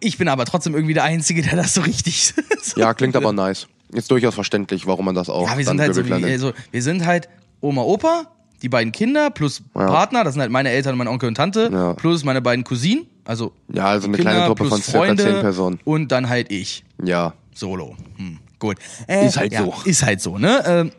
Ich 0.00 0.18
bin 0.18 0.28
aber 0.28 0.44
trotzdem 0.44 0.74
irgendwie 0.74 0.94
der 0.94 1.04
Einzige, 1.04 1.42
der 1.42 1.56
das 1.56 1.74
so 1.74 1.80
richtig 1.82 2.34
so 2.62 2.80
Ja, 2.80 2.94
klingt 2.94 3.16
aber 3.16 3.32
nice. 3.32 3.66
Ist 3.92 4.10
durchaus 4.10 4.34
verständlich, 4.34 4.86
warum 4.86 5.04
man 5.04 5.14
das 5.14 5.28
auch 5.28 5.48
Ja, 5.48 5.56
wir 5.56 5.64
sind 5.64 5.80
halt 5.80 5.94
so, 5.94 6.04
wie, 6.04 6.12
also, 6.12 6.52
wir 6.72 6.82
sind 6.82 7.06
halt 7.06 7.28
Oma, 7.60 7.82
Opa, 7.82 8.26
die 8.62 8.68
beiden 8.68 8.92
Kinder 8.92 9.30
plus 9.30 9.62
Ja. 9.74 9.86
Partner, 9.86 10.24
das 10.24 10.34
sind 10.34 10.40
halt 10.40 10.50
meine 10.50 10.70
Eltern, 10.70 10.96
mein 10.96 11.08
Onkel 11.08 11.28
und 11.28 11.36
Tante, 11.36 11.70
Ja. 11.72 11.92
plus 11.94 12.24
meine 12.24 12.42
beiden 12.42 12.64
Cousinen, 12.64 13.06
also 13.24 13.52
Ja, 13.72 13.86
also 13.86 14.08
eine 14.08 14.16
Kinder 14.16 14.30
kleine 14.32 14.46
Truppe 14.46 14.64
plus 14.64 14.70
von 14.70 14.82
circa 14.82 15.16
zehn 15.16 15.40
Personen. 15.40 15.78
und 15.84 16.10
dann 16.12 16.28
halt 16.28 16.50
ich, 16.50 16.84
Ja. 17.02 17.34
solo. 17.54 17.96
Hm, 18.16 18.38
gut. 18.58 18.76
Äh, 19.06 19.26
Ist 19.26 19.36
halt 19.38 19.52
ja, 19.52 19.64
so. 19.64 19.74
Ist 19.84 20.02
halt 20.02 20.20
so, 20.20 20.38
ne? 20.38 20.62
Ähm, 20.66 20.90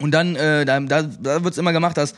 und 0.00 0.10
dann, 0.12 0.34
äh, 0.36 0.64
da, 0.64 0.80
da, 0.80 1.02
da 1.02 1.44
wird's 1.44 1.58
immer 1.58 1.72
gemacht, 1.72 1.96
dass 1.96 2.14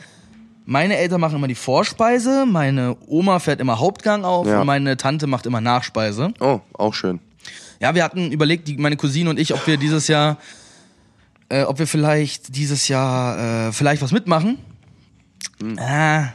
meine 0.65 0.97
Eltern 0.97 1.21
machen 1.21 1.35
immer 1.35 1.47
die 1.47 1.55
Vorspeise, 1.55 2.45
meine 2.45 2.97
Oma 3.07 3.39
fährt 3.39 3.59
immer 3.59 3.79
Hauptgang 3.79 4.25
auf 4.25 4.47
Ja. 4.47 4.61
und 4.61 4.67
meine 4.67 4.97
Tante 4.97 5.27
macht 5.27 5.45
immer 5.45 5.61
Nachspeise. 5.61 6.33
Oh, 6.39 6.59
auch 6.73 6.93
schön. 6.93 7.19
Ja, 7.79 7.93
wir 7.93 8.03
hatten 8.03 8.31
überlegt, 8.31 8.67
die, 8.67 8.77
meine 8.77 8.97
Cousine 8.97 9.29
und 9.29 9.39
ich, 9.39 9.53
ob 9.53 9.65
wir 9.67 9.77
dieses 9.77 10.07
Jahr, 10.07 10.37
äh, 11.49 11.63
ob 11.63 11.77
wir 11.77 11.87
vielleicht 11.87 12.55
dieses 12.55 12.87
Jahr 12.87 13.67
äh, 13.67 13.71
vielleicht 13.71 14.01
was 14.01 14.11
mitmachen. 14.11 14.57
Ah, 15.77 16.29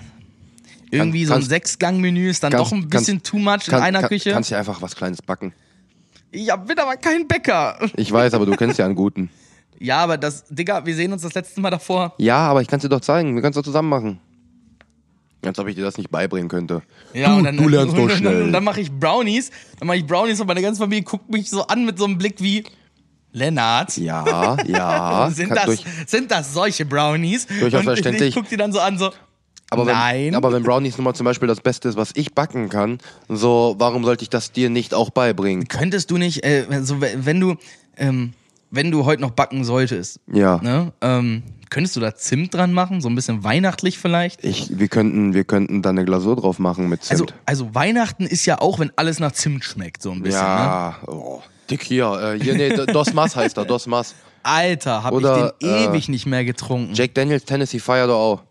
irgendwie 0.90 1.22
Hm. 1.22 1.28
Kann- 1.28 1.40
so 1.42 1.44
ein 1.46 1.48
Sechsgang-Menü 1.48 2.28
ist 2.30 2.42
dann 2.42 2.52
kannst- 2.52 2.72
doch 2.72 2.76
ein 2.76 2.88
bisschen 2.88 3.16
kannst- 3.18 3.26
too 3.30 3.38
much 3.38 3.66
in 3.66 3.70
Kann, 3.72 3.82
einer 3.82 4.00
kann, 4.00 4.08
Küche. 4.08 4.32
Kannst 4.32 4.50
ja 4.50 4.58
einfach 4.58 4.80
was 4.82 4.94
Kleines 4.96 5.22
backen. 5.22 5.52
Ich 6.30 6.48
hab- 6.50 6.66
bin 6.66 6.78
aber 6.78 6.96
kein 6.96 7.26
Bäcker. 7.26 7.78
Ich 7.96 8.10
weiß, 8.12 8.34
aber 8.34 8.46
du 8.46 8.54
kennst 8.56 8.78
ja 8.78 8.84
einen 8.86 8.94
guten. 8.94 9.30
Ja, 9.78 9.98
aber 9.98 10.18
das, 10.18 10.44
Digga, 10.48 10.84
wir 10.84 10.94
sehen 10.94 11.12
uns 11.12 11.22
das 11.22 11.34
letzte 11.34 11.60
Mal 11.60 11.70
davor. 11.70 12.14
Ja, 12.18 12.36
aber 12.48 12.60
ich 12.62 12.68
kann 12.68 12.78
es 12.78 12.82
dir 12.82 12.88
doch 12.88 13.00
zeigen. 13.00 13.34
Wir 13.34 13.40
können 13.42 13.52
es 13.52 13.56
doch 13.56 13.62
zusammen 13.62 13.88
machen. 13.88 14.20
Als 15.42 15.58
ob 15.58 15.68
ich 15.68 15.74
dir 15.74 15.84
das 15.84 15.96
nicht 15.96 16.10
beibringen 16.10 16.48
könnte. 16.50 16.82
Ja, 17.14 17.30
du, 17.30 17.36
und 17.36 17.44
dann, 17.44 17.56
du 17.56 17.66
lernst 17.68 17.96
doch 17.96 18.10
schnell. 18.14 18.42
Und 18.42 18.52
dann 18.52 18.62
mache 18.62 18.80
ich 18.82 18.92
Brownies. 18.92 19.50
Dann 19.78 19.86
mache 19.88 19.96
ich 19.98 20.06
Brownies 20.06 20.38
und 20.40 20.46
meine 20.46 20.60
ganze 20.60 20.80
Familie 20.82 21.02
guckt 21.04 21.30
mich 21.30 21.48
so 21.48 21.66
an 21.66 21.86
mit 21.86 21.98
so 21.98 22.04
einem 22.04 22.18
Blick 22.18 22.42
wie 22.42 22.64
Lennart. 23.32 23.96
ja, 23.96 24.56
ja. 24.66 25.30
sind, 25.32 25.50
das, 25.50 25.64
durch- 25.64 25.84
sind 26.06 26.30
das 26.30 26.52
solche 26.52 26.84
Brownies? 26.84 27.46
Durchaus 27.46 27.80
und 27.80 27.84
verständlich. 27.84 28.28
Ich 28.30 28.34
guck 28.34 28.48
die 28.50 28.58
dann 28.58 28.72
so 28.72 28.80
an, 28.80 28.98
so. 28.98 29.12
aber 29.70 29.86
wenn, 29.86 29.94
Nein. 29.94 30.34
Aber 30.34 30.52
wenn 30.52 30.62
Brownies 30.62 30.98
nun 30.98 31.04
mal 31.04 31.14
zum 31.14 31.24
Beispiel 31.24 31.48
das 31.48 31.60
Beste 31.62 31.88
ist, 31.88 31.96
was 31.96 32.10
ich 32.16 32.34
backen 32.34 32.68
kann, 32.68 32.98
so, 33.28 33.76
warum 33.78 34.04
sollte 34.04 34.24
ich 34.24 34.30
das 34.30 34.52
dir 34.52 34.68
nicht 34.68 34.92
auch 34.92 35.08
beibringen? 35.08 35.68
Könntest 35.68 36.10
du 36.10 36.18
nicht, 36.18 36.44
äh, 36.44 36.66
so, 36.82 37.00
we- 37.00 37.14
wenn 37.20 37.40
du, 37.40 37.54
ähm, 37.96 38.34
wenn 38.70 38.90
du 38.90 39.04
heute 39.04 39.20
noch 39.22 39.30
backen 39.32 39.64
solltest, 39.64 40.20
Ja. 40.32 40.58
ne, 40.62 40.92
ähm, 41.00 41.42
könntest 41.70 41.96
du 41.96 42.00
da 42.00 42.14
Zimt 42.14 42.54
dran 42.54 42.72
machen? 42.72 43.00
So 43.00 43.08
ein 43.08 43.14
bisschen 43.14 43.44
weihnachtlich 43.44 43.98
vielleicht? 43.98 44.44
Ich, 44.44 44.78
wir 44.78 44.88
könnten, 44.88 45.34
wir 45.34 45.44
könnten 45.44 45.82
da 45.82 45.90
eine 45.90 46.04
Glasur 46.04 46.36
drauf 46.36 46.58
machen 46.58 46.88
mit 46.88 47.00
Also, 47.10 47.24
Zimt. 47.26 47.38
also 47.46 47.74
Weihnachten 47.74 48.24
ist 48.26 48.46
ja 48.46 48.60
auch, 48.60 48.78
wenn 48.78 48.90
alles 48.96 49.18
nach 49.20 49.32
Zimt 49.32 49.64
schmeckt, 49.64 50.02
so 50.02 50.10
ein 50.10 50.22
bisschen. 50.22 50.40
Ne? 50.42 50.46
ja, 50.46 50.96
oh, 51.06 51.40
dick 51.70 51.82
hier, 51.82 52.34
äh, 52.36 52.42
hier, 52.42 52.54
nee, 52.54 52.70
Dos 52.92 53.12
Mas 53.12 53.36
heißt 53.36 53.56
er, 53.56 53.64
Dos 53.64 53.86
Mas. 53.86 54.14
Alter, 54.42 55.04
hab 55.04 55.12
Oder, 55.12 55.52
ich 55.60 55.66
den 55.66 55.68
äh, 55.70 55.84
ewig 55.84 56.08
nicht 56.08 56.24
mehr 56.26 56.44
getrunken. 56.44 56.94
Jack 56.94 57.14
Daniels 57.14 57.44
Tennessee 57.44 57.78
Fire 57.78 58.06
doch 58.06 58.16
auch. 58.18 58.42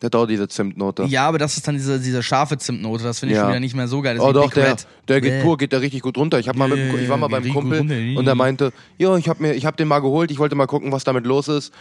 Der 0.00 0.06
hat 0.06 0.14
auch 0.14 0.26
diese 0.26 0.46
Zimtnote. 0.46 1.04
ja, 1.04 1.26
aber 1.26 1.38
das 1.38 1.56
ist 1.56 1.66
dann 1.66 1.74
diese, 1.74 1.98
diese 1.98 2.22
scharfe 2.22 2.56
Zimtnote, 2.56 3.02
das 3.02 3.18
finde 3.18 3.32
ich 3.32 3.36
Ja. 3.36 3.42
schon 3.42 3.50
wieder 3.50 3.60
nicht 3.60 3.74
mehr 3.74 3.88
so 3.88 4.00
geil. 4.00 4.16
Das 4.16 4.24
Oh 4.24 4.32
doch, 4.32 4.52
der, 4.52 4.76
der 5.08 5.20
geht 5.20 5.32
Bäh. 5.32 5.42
pur, 5.42 5.56
geht 5.58 5.72
der 5.72 5.80
richtig 5.80 6.02
gut 6.02 6.16
runter. 6.16 6.38
Ich, 6.38 6.48
hab 6.48 6.54
mal 6.56 6.68
mit, 6.68 6.78
ich 7.00 7.08
war 7.08 7.16
mal 7.16 7.26
Geht 7.28 7.52
beim 7.52 7.52
Kumpel 7.52 8.16
und 8.16 8.24
der 8.24 8.34
meinte, 8.36 8.72
ja, 8.96 9.16
ich 9.16 9.28
hab 9.28 9.40
mir, 9.40 9.54
ich 9.54 9.66
hab 9.66 9.76
den 9.76 9.88
mal 9.88 9.98
geholt, 9.98 10.30
ich 10.30 10.38
wollte 10.38 10.54
mal 10.54 10.66
gucken, 10.66 10.92
was 10.92 11.02
damit 11.04 11.26
los 11.26 11.48
ist. 11.48 11.72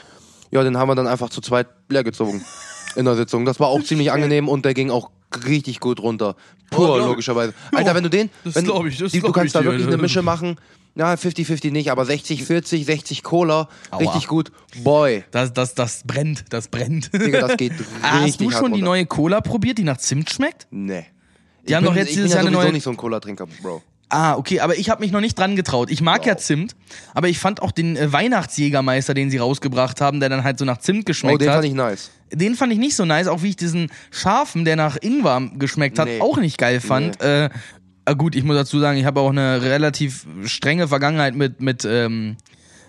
Ja, 0.50 0.64
den 0.64 0.78
haben 0.78 0.88
wir 0.90 0.96
dann 0.96 1.08
einfach 1.08 1.30
zu 1.30 1.42
zweit 1.42 1.68
leer 1.90 2.04
gezogen 2.04 2.44
in 2.96 3.06
der 3.06 3.16
Sitzung. 3.16 3.46
Das 3.46 3.60
war 3.60 3.68
auch 3.68 3.84
ziemlich 3.84 4.12
angenehm 4.12 4.48
und 4.50 4.66
der 4.66 4.74
ging 4.74 4.90
auch 4.90 5.12
richtig 5.46 5.80
gut 5.80 6.00
runter. 6.00 6.36
Pur, 6.72 6.80
Oh, 6.90 6.94
glaub 6.94 7.00
ich. 7.02 7.06
logischerweise. 7.06 7.54
Alter, 7.74 7.94
wenn 7.94 8.04
du 8.04 8.10
den, 8.10 8.30
das 8.44 8.56
wenn, 8.56 8.64
glaub 8.64 8.86
ich, 8.88 8.98
das 8.98 9.12
die, 9.12 9.20
du 9.20 9.32
kannst 9.32 9.48
ich 9.48 9.54
da 9.54 9.64
wirklich 9.64 9.84
eine 9.84 9.92
Alter. 9.92 10.02
Mische 10.02 10.22
machen. 10.24 10.56
Ja, 10.98 11.14
50-50 11.14 11.72
nicht, 11.72 11.92
aber 11.92 12.04
60-40, 12.04 12.84
60 12.86 13.24
Cola, 13.24 13.70
Aua. 13.92 13.98
richtig 14.00 14.28
gut. 14.28 14.52
Boy, 14.84 15.24
Das, 15.32 15.54
das, 15.54 15.76
das 15.76 16.02
brennt, 16.06 16.46
das 16.50 16.68
brennt. 16.70 17.14
Digga, 17.14 17.48
das 17.48 17.58
geht 17.58 17.74
Ah, 18.02 18.20
richtig 18.24 18.48
Hast 18.48 18.56
du 18.56 18.60
schon 18.60 18.72
die 18.74 18.80
runter. 18.80 18.86
neue 18.86 19.06
Cola 19.06 19.42
probiert, 19.42 19.78
die 19.78 19.84
nach 19.84 19.98
Zimt 19.98 20.30
schmeckt? 20.32 20.66
Nee. 20.72 21.06
Die 21.68 21.76
haben 21.76 21.84
bin, 21.84 21.92
doch 21.94 21.98
jetzt 21.98 22.10
ich 22.10 22.16
dieses 22.16 22.32
bin 22.32 22.32
ja 22.32 22.36
Jahr 22.38 22.48
eine 22.48 22.52
sowieso 22.56 22.64
neue- 22.68 22.74
nicht 22.74 22.84
so 22.84 22.90
ein 22.90 22.98
Cola-Trinker, 22.98 23.46
Bro. 23.62 23.84
Ah, 24.10 24.36
okay, 24.38 24.62
aber 24.62 24.78
ich 24.78 24.90
habe 24.90 25.02
mich 25.02 25.12
noch 25.12 25.20
nicht 25.20 25.38
dran 25.38 25.58
getraut. 25.58 25.92
Ich 25.92 26.00
mag 26.02 26.26
ja 26.26 26.36
Wow. 26.36 26.42
Zimt, 26.42 26.76
aber 27.14 27.28
ich 27.28 27.40
fand 27.40 27.62
auch 27.62 27.72
den 27.74 27.98
äh, 27.98 28.12
Weihnachtsjägermeister, 28.14 29.14
den 29.14 29.30
sie 29.30 29.38
rausgebracht 29.38 30.00
haben, 30.00 30.22
der 30.22 30.30
dann 30.30 30.46
halt 30.46 30.58
so 30.60 30.64
nach 30.64 30.78
Zimt 30.78 31.06
geschmeckt 31.06 31.36
Oh, 31.36 31.38
den 31.38 31.50
hat. 31.50 31.56
fand 31.56 31.66
ich 31.66 31.74
nice. 31.74 32.12
den 32.32 32.56
fand 32.56 32.72
ich 32.72 32.80
nicht 32.80 32.96
so 32.96 33.04
nice, 33.04 33.28
auch 33.28 33.44
wie 33.44 33.50
ich 33.50 33.58
diesen 33.58 33.92
scharfen, 34.12 34.64
der 34.64 34.78
nach 34.78 34.96
Ingwer 35.02 35.50
geschmeckt 35.60 36.00
hat, 36.00 36.08
Nee. 36.08 36.22
auch 36.22 36.38
nicht 36.38 36.58
geil 36.58 36.80
fand. 36.80 37.20
Äh, 37.22 37.50
ah, 37.52 37.58
gut, 38.14 38.36
ich 38.36 38.44
muss 38.44 38.56
dazu 38.56 38.80
sagen, 38.80 38.98
ich 38.98 39.06
habe 39.06 39.20
auch 39.20 39.30
eine 39.30 39.62
relativ 39.62 40.26
strenge 40.46 40.88
Vergangenheit 40.88 41.36
mit 41.36 41.62
mit 41.62 41.86
ähm, 41.86 42.38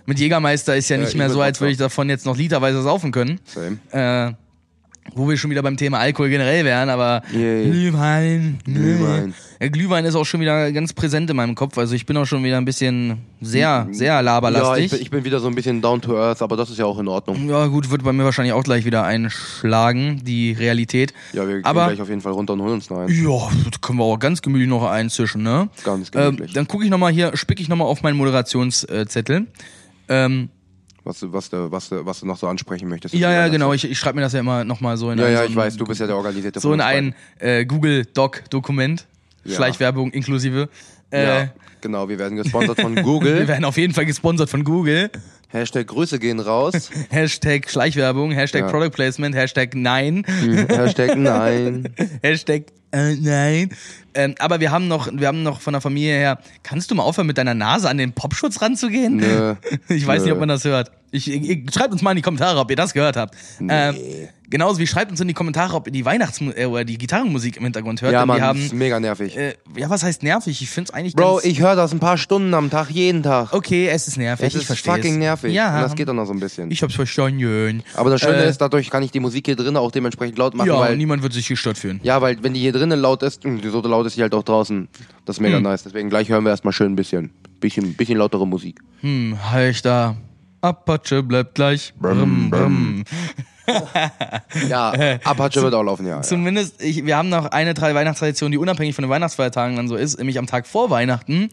mit 0.07 0.19
Jägermeister. 0.19 0.77
Ist 0.77 0.89
ja 0.89 0.97
nicht 0.97 1.11
ich 1.11 1.15
mehr 1.17 1.31
so, 1.31 1.41
als 1.41 1.61
würde 1.61 1.73
ich 1.73 1.79
davon 1.79 2.09
jetzt 2.09 2.27
noch 2.27 2.37
literweise 2.37 2.83
saufen 2.83 3.13
können. 3.13 3.41
Same. 3.45 3.79
Äh, 3.91 4.33
wo 5.14 5.29
wir 5.29 5.37
schon 5.37 5.51
wieder 5.51 5.62
beim 5.62 5.77
Thema 5.77 5.99
Alkohol 5.99 6.29
generell 6.29 6.64
wären, 6.64 6.88
aber 6.90 7.23
Yay. 7.33 7.71
Glühwein, 7.71 8.59
Glühwein. 8.64 9.35
Ja, 9.61 9.68
Glühwein 9.68 10.05
ist 10.05 10.14
auch 10.14 10.25
schon 10.25 10.40
wieder 10.40 10.71
ganz 10.71 10.92
präsent 10.92 11.29
in 11.31 11.37
meinem 11.37 11.55
Kopf. 11.57 11.77
Also 11.79 11.94
ich 11.94 12.07
bin 12.07 12.16
auch 12.16 12.27
schon 12.27 12.44
wieder 12.44 12.59
ein 12.59 12.64
bisschen 12.64 13.18
sehr, 13.40 13.88
sehr 13.90 14.07
Ja, 14.14 14.21
laberlastig. 14.21 14.85
ich 14.85 14.90
bin, 14.92 15.01
ich 15.01 15.11
bin 15.11 15.25
wieder 15.25 15.40
so 15.40 15.49
ein 15.49 15.55
bisschen 15.57 15.83
down 15.83 16.01
to 16.01 16.16
earth, 16.16 16.42
aber 16.42 16.57
das 16.57 16.71
ist 16.71 16.79
ja 16.79 16.85
auch 16.85 16.99
in 17.01 17.09
Ordnung. 17.09 17.49
Ja, 17.49 17.66
gut, 17.66 17.90
wird 17.90 18.05
bei 18.05 18.12
mir 18.12 18.25
wahrscheinlich 18.25 18.53
auch 18.53 18.62
gleich 18.62 18.85
wieder 18.85 19.03
einschlagen, 19.05 20.21
die 20.25 20.53
Realität. 20.53 21.12
Ja, 21.33 21.47
wir 21.49 21.57
gehen 21.57 21.64
Aber 21.64 21.87
gleich 21.88 22.01
auf 22.01 22.09
jeden 22.09 22.21
Fall 22.21 22.33
runter 22.33 22.53
und 22.53 22.62
holen 22.62 22.75
uns 22.75 22.90
noch 22.90 22.99
einen. 22.99 23.09
ja, 23.25 23.49
das 23.71 23.81
können 23.81 23.99
wir 23.99 24.05
auch 24.05 24.18
ganz 24.18 24.42
gemütlich 24.42 24.68
noch 24.68 24.85
einzischen, 24.88 25.42
ne? 25.42 25.68
Ganz 25.85 26.11
Ähm, 26.14 26.37
gemütlich. 26.37 26.53
dann 26.53 26.68
gucke 26.68 26.85
ich 26.85 26.90
nochmal 26.90 27.12
hier, 27.12 27.37
spick 27.37 27.59
ich 27.61 27.68
nochmal 27.68 27.88
auf 27.88 28.03
meinen 28.03 28.16
Moderationszettel. 28.16 29.47
Ähm, 30.09 30.49
Was, 31.09 31.21
du- 31.21 31.33
was, 31.33 31.49
du, 31.49 31.71
was, 31.73 31.88
du, 31.88 32.05
was 32.05 32.21
du 32.21 32.27
noch 32.27 32.37
so 32.37 32.47
ansprechen 32.49 32.87
möchtest. 32.88 33.14
ja, 33.14 33.33
ja, 33.33 33.49
genau. 33.49 33.73
Ich, 33.73 33.83
ich 33.90 33.99
schreibe 33.99 34.16
mir 34.16 34.23
das 34.23 34.35
ja 34.35 34.40
immer 34.40 34.62
nochmal 34.64 34.99
so 34.99 35.11
in 35.11 35.18
Ja, 35.18 35.25
ein, 35.25 35.33
ja, 35.33 35.38
so 35.44 35.49
ich 35.49 35.57
weiß, 35.57 35.77
du 35.79 35.87
bist 35.87 36.01
ja 36.01 36.07
der 36.07 36.16
Organisierte 36.16 36.61
so 36.61 36.73
in 36.75 36.83
ein 36.83 37.14
äh, 37.38 37.64
Google 37.64 38.05
Doc 38.05 38.42
Dokument. 38.51 39.07
Ja. 39.44 39.57
Schleichwerbung 39.57 40.11
inklusive. 40.11 40.68
Äh. 41.11 41.25
Ja, 41.27 41.49
genau, 41.81 42.09
wir 42.11 42.18
werden 42.18 42.37
gesponsert 42.37 42.79
von 42.79 42.94
Wir 42.97 43.03
Google. 43.03 43.49
werden 43.49 43.64
auf 43.64 43.79
jeden 43.79 43.94
Fall 43.94 44.05
gesponsert 44.05 44.51
von 44.51 44.64
Google. 44.64 45.11
Hashtag 45.51 45.87
Grüße 45.89 46.19
gehen 46.19 46.41
raus. 46.41 46.91
Hashtag 47.11 47.71
Schleichwerbung, 47.71 48.33
Hashtag 48.33 48.63
Ja. 48.63 48.71
Product 48.71 48.91
Placement, 48.91 49.35
Hashtag 49.35 49.75
Nein, 49.75 50.25
Hashtag 50.69 51.17
Nein. 51.17 51.89
Hashtag 52.23 52.65
äh, 52.91 53.15
Nein. 53.17 53.71
Ähm, 54.15 54.35
aber 54.39 54.61
wir 54.61 54.71
haben 54.71 54.89
noch, 54.89 55.09
wir 55.13 55.27
haben 55.29 55.43
noch 55.43 55.61
von 55.61 55.73
der 55.75 55.81
Familie 55.81 56.15
her. 56.15 56.39
Kannst 56.63 56.91
du 56.91 56.95
mal 56.95 57.03
aufhören, 57.03 57.27
mit 57.27 57.39
deiner 57.39 57.55
Nase 57.55 57.89
an 57.89 57.99
den 57.99 58.13
Popschutz 58.13 58.61
ranzugehen? 58.63 59.17
Nö. 59.17 59.55
Ich 59.89 60.07
weiß 60.07 60.23
nicht, 60.23 60.31
Nö. 60.31 60.35
ob 60.35 60.41
man 60.41 60.49
das 60.49 60.65
hört. 60.65 60.91
Ich, 61.11 61.31
ich, 61.31 61.49
ich, 61.49 61.73
schreibt 61.73 61.93
uns 61.93 62.03
mal 62.03 62.11
in 62.11 62.17
die 62.17 62.23
Kommentare, 62.23 62.59
ob 62.59 62.69
ihr 62.71 62.77
das 62.77 62.93
gehört 62.93 63.17
habt. 63.17 63.35
Ähm, 63.67 63.95
genauso 64.51 64.79
wie 64.79 64.87
schreibt 64.87 65.11
uns 65.11 65.21
in 65.21 65.29
die 65.29 65.35
Kommentare, 65.35 65.75
ob 65.75 65.87
ihr 65.87 65.93
die 65.93 66.05
Weihnachts 66.05 66.41
äh, 66.41 66.67
oder 66.67 66.85
die 66.85 66.99
Gitarrenmusik 66.99 67.57
im 67.57 67.65
Hintergrund 67.65 68.03
hört. 68.03 68.13
Ja, 68.13 68.27
Mann, 68.27 68.41
haben, 68.43 68.61
ist 68.61 68.75
mega 68.75 68.99
nervig. 69.01 69.37
äh, 69.37 69.55
ja, 69.77 69.89
was 69.89 70.03
heißt 70.03 70.23
nervig? 70.23 70.61
Ich 70.61 70.69
find's 70.69 70.91
eigentlich 70.91 71.15
Bro, 71.15 71.41
ich 71.45 71.61
höre 71.61 71.77
das 71.77 71.93
ein 71.93 72.01
paar 72.01 72.19
Stunden 72.19 72.53
am 72.55 72.69
Tag, 72.71 72.91
jeden 72.91 73.23
Tag. 73.23 73.53
Okay, 73.55 73.89
es 73.89 74.09
ist 74.09 74.17
nervig, 74.19 74.47
es 74.49 74.55
ich 74.55 74.61
ist 74.63 74.67
verstehe 74.67 74.95
fucking 74.95 75.19
nervig. 75.19 75.38
Ja, 75.44 75.77
Und 75.77 75.83
das 75.83 75.94
geht 75.94 76.09
dann 76.09 76.16
noch 76.16 76.27
so 76.27 76.33
ein 76.33 76.40
bisschen. 76.40 76.70
ich 76.70 76.83
hab's 76.83 76.94
verstanden. 76.94 77.83
Aber 77.94 78.11
das 78.11 78.20
Schöne 78.20 78.44
Äh, 78.44 78.48
ist, 78.48 78.59
dadurch 78.59 78.90
kann 78.90 79.03
ich 79.03 79.11
die 79.11 79.20
Musik 79.20 79.46
hier 79.46 79.57
drinnen 79.57 79.77
auch 79.77 79.90
dementsprechend 79.90 80.38
laut 80.38 80.55
machen, 80.55 80.68
Ja, 80.68 80.79
weil 80.81 80.96
niemand 80.96 81.22
wird 81.22 81.33
sich 81.33 81.46
gestört 81.48 81.79
fühlen. 81.79 82.01
Ja, 82.03 82.20
weil 82.20 82.42
wenn 82.42 82.55
die 82.55 82.61
hier 82.61 82.72
drinnen 82.72 82.98
laut 83.01 83.22
ist, 83.22 83.44
mh, 83.44 83.61
so 83.70 83.81
laut 83.83 84.07
ist 84.07 84.16
die 84.16 84.22
halt 84.22 84.35
auch 84.35 84.42
draußen. 84.42 84.88
Das 85.24 85.37
ist 85.37 85.40
mega 85.40 85.57
Hm. 85.57 85.62
nice. 85.64 85.83
Deswegen 85.85 86.09
gleich 86.11 86.29
hören 86.29 86.44
wir 86.44 86.51
erstmal 86.51 86.72
schön 86.72 86.92
ein 86.92 86.96
bisschen. 86.96 87.31
Bisschen, 87.61 87.94
bisschen 87.94 88.18
lautere 88.18 88.46
Musik. 88.46 88.81
Hm, 89.01 89.37
halt 89.51 89.85
da. 89.85 90.16
Apache 90.61 91.22
bleibt 91.22 91.55
gleich. 91.55 91.92
Brumm, 92.01 92.51
brumm. 92.51 93.05
Ja, 94.68 94.92
Apache 95.24 95.62
wird 95.62 95.74
auch 95.74 95.83
laufen, 95.83 96.07
ja. 96.07 96.22
Zumindest, 96.22 96.83
ich, 96.83 97.05
wir 97.05 97.16
haben 97.16 97.29
noch 97.29 97.46
eine 97.46 97.74
drei 97.74 97.94
Weihnachtstradition, 97.94 98.51
die 98.51 98.57
unabhängig 98.59 98.94
von 98.94 99.03
den 99.03 99.11
Weihnachtsfeiertagen 99.11 99.77
dann 99.77 99.88
so 99.88 99.96
ist. 99.96 100.16
Nämlich 100.18 100.38
am 100.38 100.46
Tag 100.46 100.66
vor 100.66 100.88
Weihnachten 100.90 101.51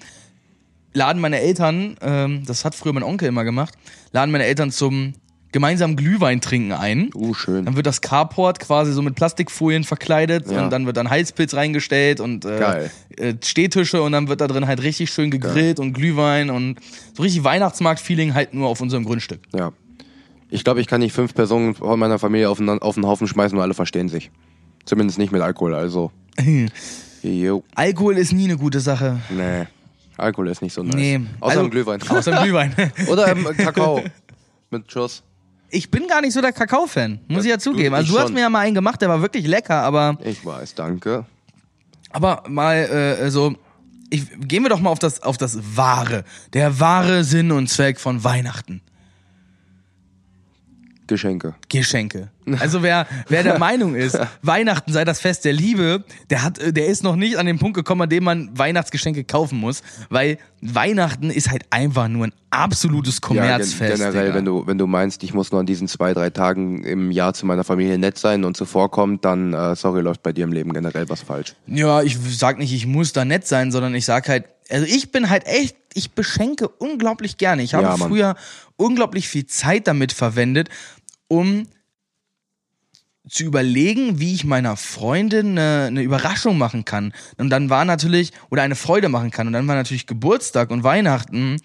laden 0.95 1.21
meine 1.21 1.39
Eltern, 1.39 1.95
ähm, 2.01 2.43
das 2.47 2.65
hat 2.65 2.73
früher 2.73 2.93
mein 2.93 3.03
Onkel 3.03 3.27
immer 3.27 3.43
gemacht, 3.43 3.75
laden 4.12 4.31
meine 4.31 4.45
Eltern 4.45 4.71
zum 4.71 5.13
gemeinsamen 5.51 5.95
Glühwein 5.95 6.41
trinken 6.41 6.73
ein. 6.73 7.12
Uh, 7.15 7.34
schön. 7.34 7.63
Dann 7.63 7.77
wird 7.77 7.86
das 7.86 8.01
Carport 8.01 8.60
quasi 8.60 8.91
so 8.91 9.01
mit 9.01 9.15
Plastikfolien 9.15 9.86
verkleidet 9.86 10.51
Ja. 10.51 10.63
und 10.65 10.69
dann 10.69 10.86
wird 10.86 10.97
dann 10.97 11.10
Heizpilz 11.10 11.53
reingestellt 11.53 12.19
und 12.19 12.43
äh, 12.43 12.60
Geil. 12.60 12.91
äh, 13.17 13.36
Stehtische 13.41 14.01
und 14.01 14.12
dann 14.12 14.27
wird 14.27 14.41
da 14.41 14.47
drin 14.47 14.67
halt 14.67 14.84
richtig 14.84 15.12
schön 15.12 15.31
gegrillt 15.31 15.79
und 15.79 15.93
Glühwein 15.93 16.49
und 16.49 16.79
so 17.15 17.23
richtig 17.23 17.45
Weihnachtsmarkt-Feeling 17.45 18.34
halt 18.34 18.53
nur 18.53 18.67
auf 18.67 18.81
unserem 18.81 19.05
Grundstück. 19.05 19.39
Ja. 19.53 19.71
Ich 20.49 20.65
glaube, 20.65 20.81
ich 20.81 20.88
kann 20.88 20.99
nicht 20.99 21.13
fünf 21.13 21.34
Personen 21.34 21.73
von 21.75 21.97
meiner 21.99 22.19
Familie 22.19 22.49
auf 22.49 22.58
den, 22.58 22.67
auf 22.69 22.95
den 22.95 23.05
Haufen 23.05 23.27
schmeißen 23.27 23.58
und 23.58 23.63
alle 23.63 23.73
verstehen 23.73 24.10
sich. 24.10 24.31
Zumindest 24.84 25.17
nicht 25.19 25.31
mit 25.31 25.41
Alkohol, 25.41 25.73
also. 25.73 26.12
Alkohol 27.75 28.17
ist 28.17 28.34
nie 28.34 28.43
eine 28.43 28.58
gute 28.58 28.79
Sache. 28.81 29.21
Nee. 29.29 29.65
Alkohol 30.17 30.47
ist 30.49 30.62
nicht 30.62 30.73
so 30.73 30.84
nice. 30.84 30.95
Nee. 30.95 31.21
Außer 31.39 31.51
Also- 31.51 31.63
im 31.65 31.71
Glühwein. 31.71 32.01
Außer 32.08 32.38
im 32.38 32.43
Glühwein. 32.43 32.73
Oder 33.08 33.28
im 33.32 33.43
Kakao. 33.58 34.01
Mit 34.71 34.91
Schuss. 34.91 35.23
Ich 35.69 35.89
bin 35.91 36.08
gar 36.08 36.21
nicht 36.21 36.34
so 36.34 36.41
der 36.41 36.54
Kakao-Fan, 36.54 37.19
muss 37.28 37.43
ich 37.43 37.49
ja 37.49 37.58
du- 37.58 37.63
zugeben. 37.63 37.93
ich 37.95 37.99
Also 37.99 38.13
du 38.13 38.19
hast 38.19 38.25
schon. 38.28 38.34
mir 38.36 38.41
ja 38.41 38.49
mal 38.49 38.60
einen 38.60 38.75
gemacht, 38.75 39.01
der 39.01 39.10
war 39.10 39.21
wirklich 39.21 39.45
lecker, 39.47 39.82
aber, 39.82 40.17
Ich 40.23 40.45
weiß, 40.45 40.75
danke. 40.75 41.25
aber 42.12 42.43
mal 42.47 42.75
äh, 42.78 43.30
so, 43.30 43.56
ich, 44.10 44.23
gehen 44.47 44.63
wir 44.63 44.69
doch 44.69 44.80
mal 44.80 44.91
auf 44.91 44.99
das, 44.99 45.21
auf 45.23 45.38
das 45.38 45.58
Wahre. 45.75 46.23
Der 46.54 46.80
wahre 46.80 47.23
Sinn 47.23 47.51
und 47.51 47.67
Zweck 47.67 47.99
von 47.99 48.23
Weihnachten. 48.23 48.82
Geschenke. 51.07 51.55
Geschenke. 51.69 52.29
Also 52.59 52.83
wer, 52.83 53.07
wer 53.27 53.43
der 53.43 53.59
Meinung 53.59 53.95
ist, 53.95 54.19
Weihnachten 54.41 54.91
sei 54.93 55.03
das 55.05 55.19
Fest 55.19 55.45
der 55.45 55.53
Liebe, 55.53 56.03
der 56.29 56.43
hat, 56.43 56.59
äh, 56.59 56.71
der 56.73 56.87
ist 56.87 57.03
noch 57.03 57.15
nicht 57.15 57.37
an 57.37 57.45
den 57.45 57.59
Punkt 57.59 57.75
gekommen, 57.75 58.01
an 58.03 58.09
dem 58.09 58.23
man 58.23 58.49
Weihnachtsgeschenke 58.57 59.23
kaufen 59.23 59.59
muss, 59.59 59.81
weil 60.09 60.37
Weihnachten 60.61 61.29
ist 61.29 61.49
halt 61.51 61.63
einfach 61.69 62.07
nur 62.07 62.27
ein 62.27 62.33
absolutes 62.49 63.15
Ja, 63.15 63.27
Kommerzfest. 63.27 63.97
generell, 63.97 64.25
Digga. 64.25 64.35
wenn 64.35 64.45
du, 64.45 64.65
wenn 64.67 64.77
du 64.77 64.87
meinst, 64.87 65.23
ich 65.23 65.33
muss 65.33 65.51
nur 65.51 65.59
an 65.59 65.65
diesen 65.65 65.87
zwei, 65.87 66.13
drei 66.13 66.29
Tagen 66.29 66.83
im 66.83 67.11
Jahr 67.11 67.33
zu 67.33 67.45
meiner 67.45 67.63
Familie 67.63 67.97
nett 67.97 68.17
sein 68.17 68.43
und 68.43 68.57
zuvorkommen, 68.57 69.19
dann, 69.21 69.53
äh, 69.53 69.75
sorry, 69.75 70.01
läuft 70.01 70.23
bei 70.23 70.31
dir 70.33 70.43
im 70.45 70.53
Leben 70.53 70.73
generell 70.73 71.07
was 71.09 71.21
falsch. 71.21 71.55
Ja, 71.67 72.01
ich 72.01 72.17
sag 72.37 72.57
nicht, 72.57 72.73
ich 72.73 72.87
muss 72.87 73.13
da 73.13 73.25
nett 73.25 73.45
sein, 73.47 73.71
sondern 73.71 73.93
ich 73.93 74.05
sag 74.05 74.27
halt, 74.27 74.45
also 74.69 74.86
ich 74.86 75.12
bin 75.12 75.30
halt 75.30 75.45
echt, 75.45 75.75
ich 75.93 76.12
beschenke 76.12 76.67
unglaublich 76.67 77.38
gerne. 77.38 77.63
Ich 77.63 77.73
habe 77.73 77.84
Ja, 77.84 77.97
früher 77.97 78.36
unglaublich 78.78 79.28
viel 79.28 79.45
Zeit 79.45 79.88
damit 79.88 80.12
verwendet, 80.12 80.69
um 81.28 81.67
zu 83.28 83.43
überlegen, 83.43 84.19
wie 84.19 84.34
ich 84.34 84.43
meiner 84.43 84.78
Freundin 84.78 85.58
eine, 85.58 85.86
eine 85.88 86.01
Überraschung 86.04 86.58
machen 86.58 86.86
kann. 86.86 87.13
Und 87.38 87.49
dann 87.49 87.69
war 87.69 87.86
natürlich, 87.86 88.32
oder 88.51 88.62
eine 88.62 88.75
Freude 88.75 89.10
machen 89.10 89.32
kann. 89.32 89.47
Und 89.47 89.54
dann 89.54 89.67
war 89.67 89.75
natürlich 89.75 90.06
Geburtstag 90.06 90.69
und 90.69 90.84
Weihnachten 90.84 91.60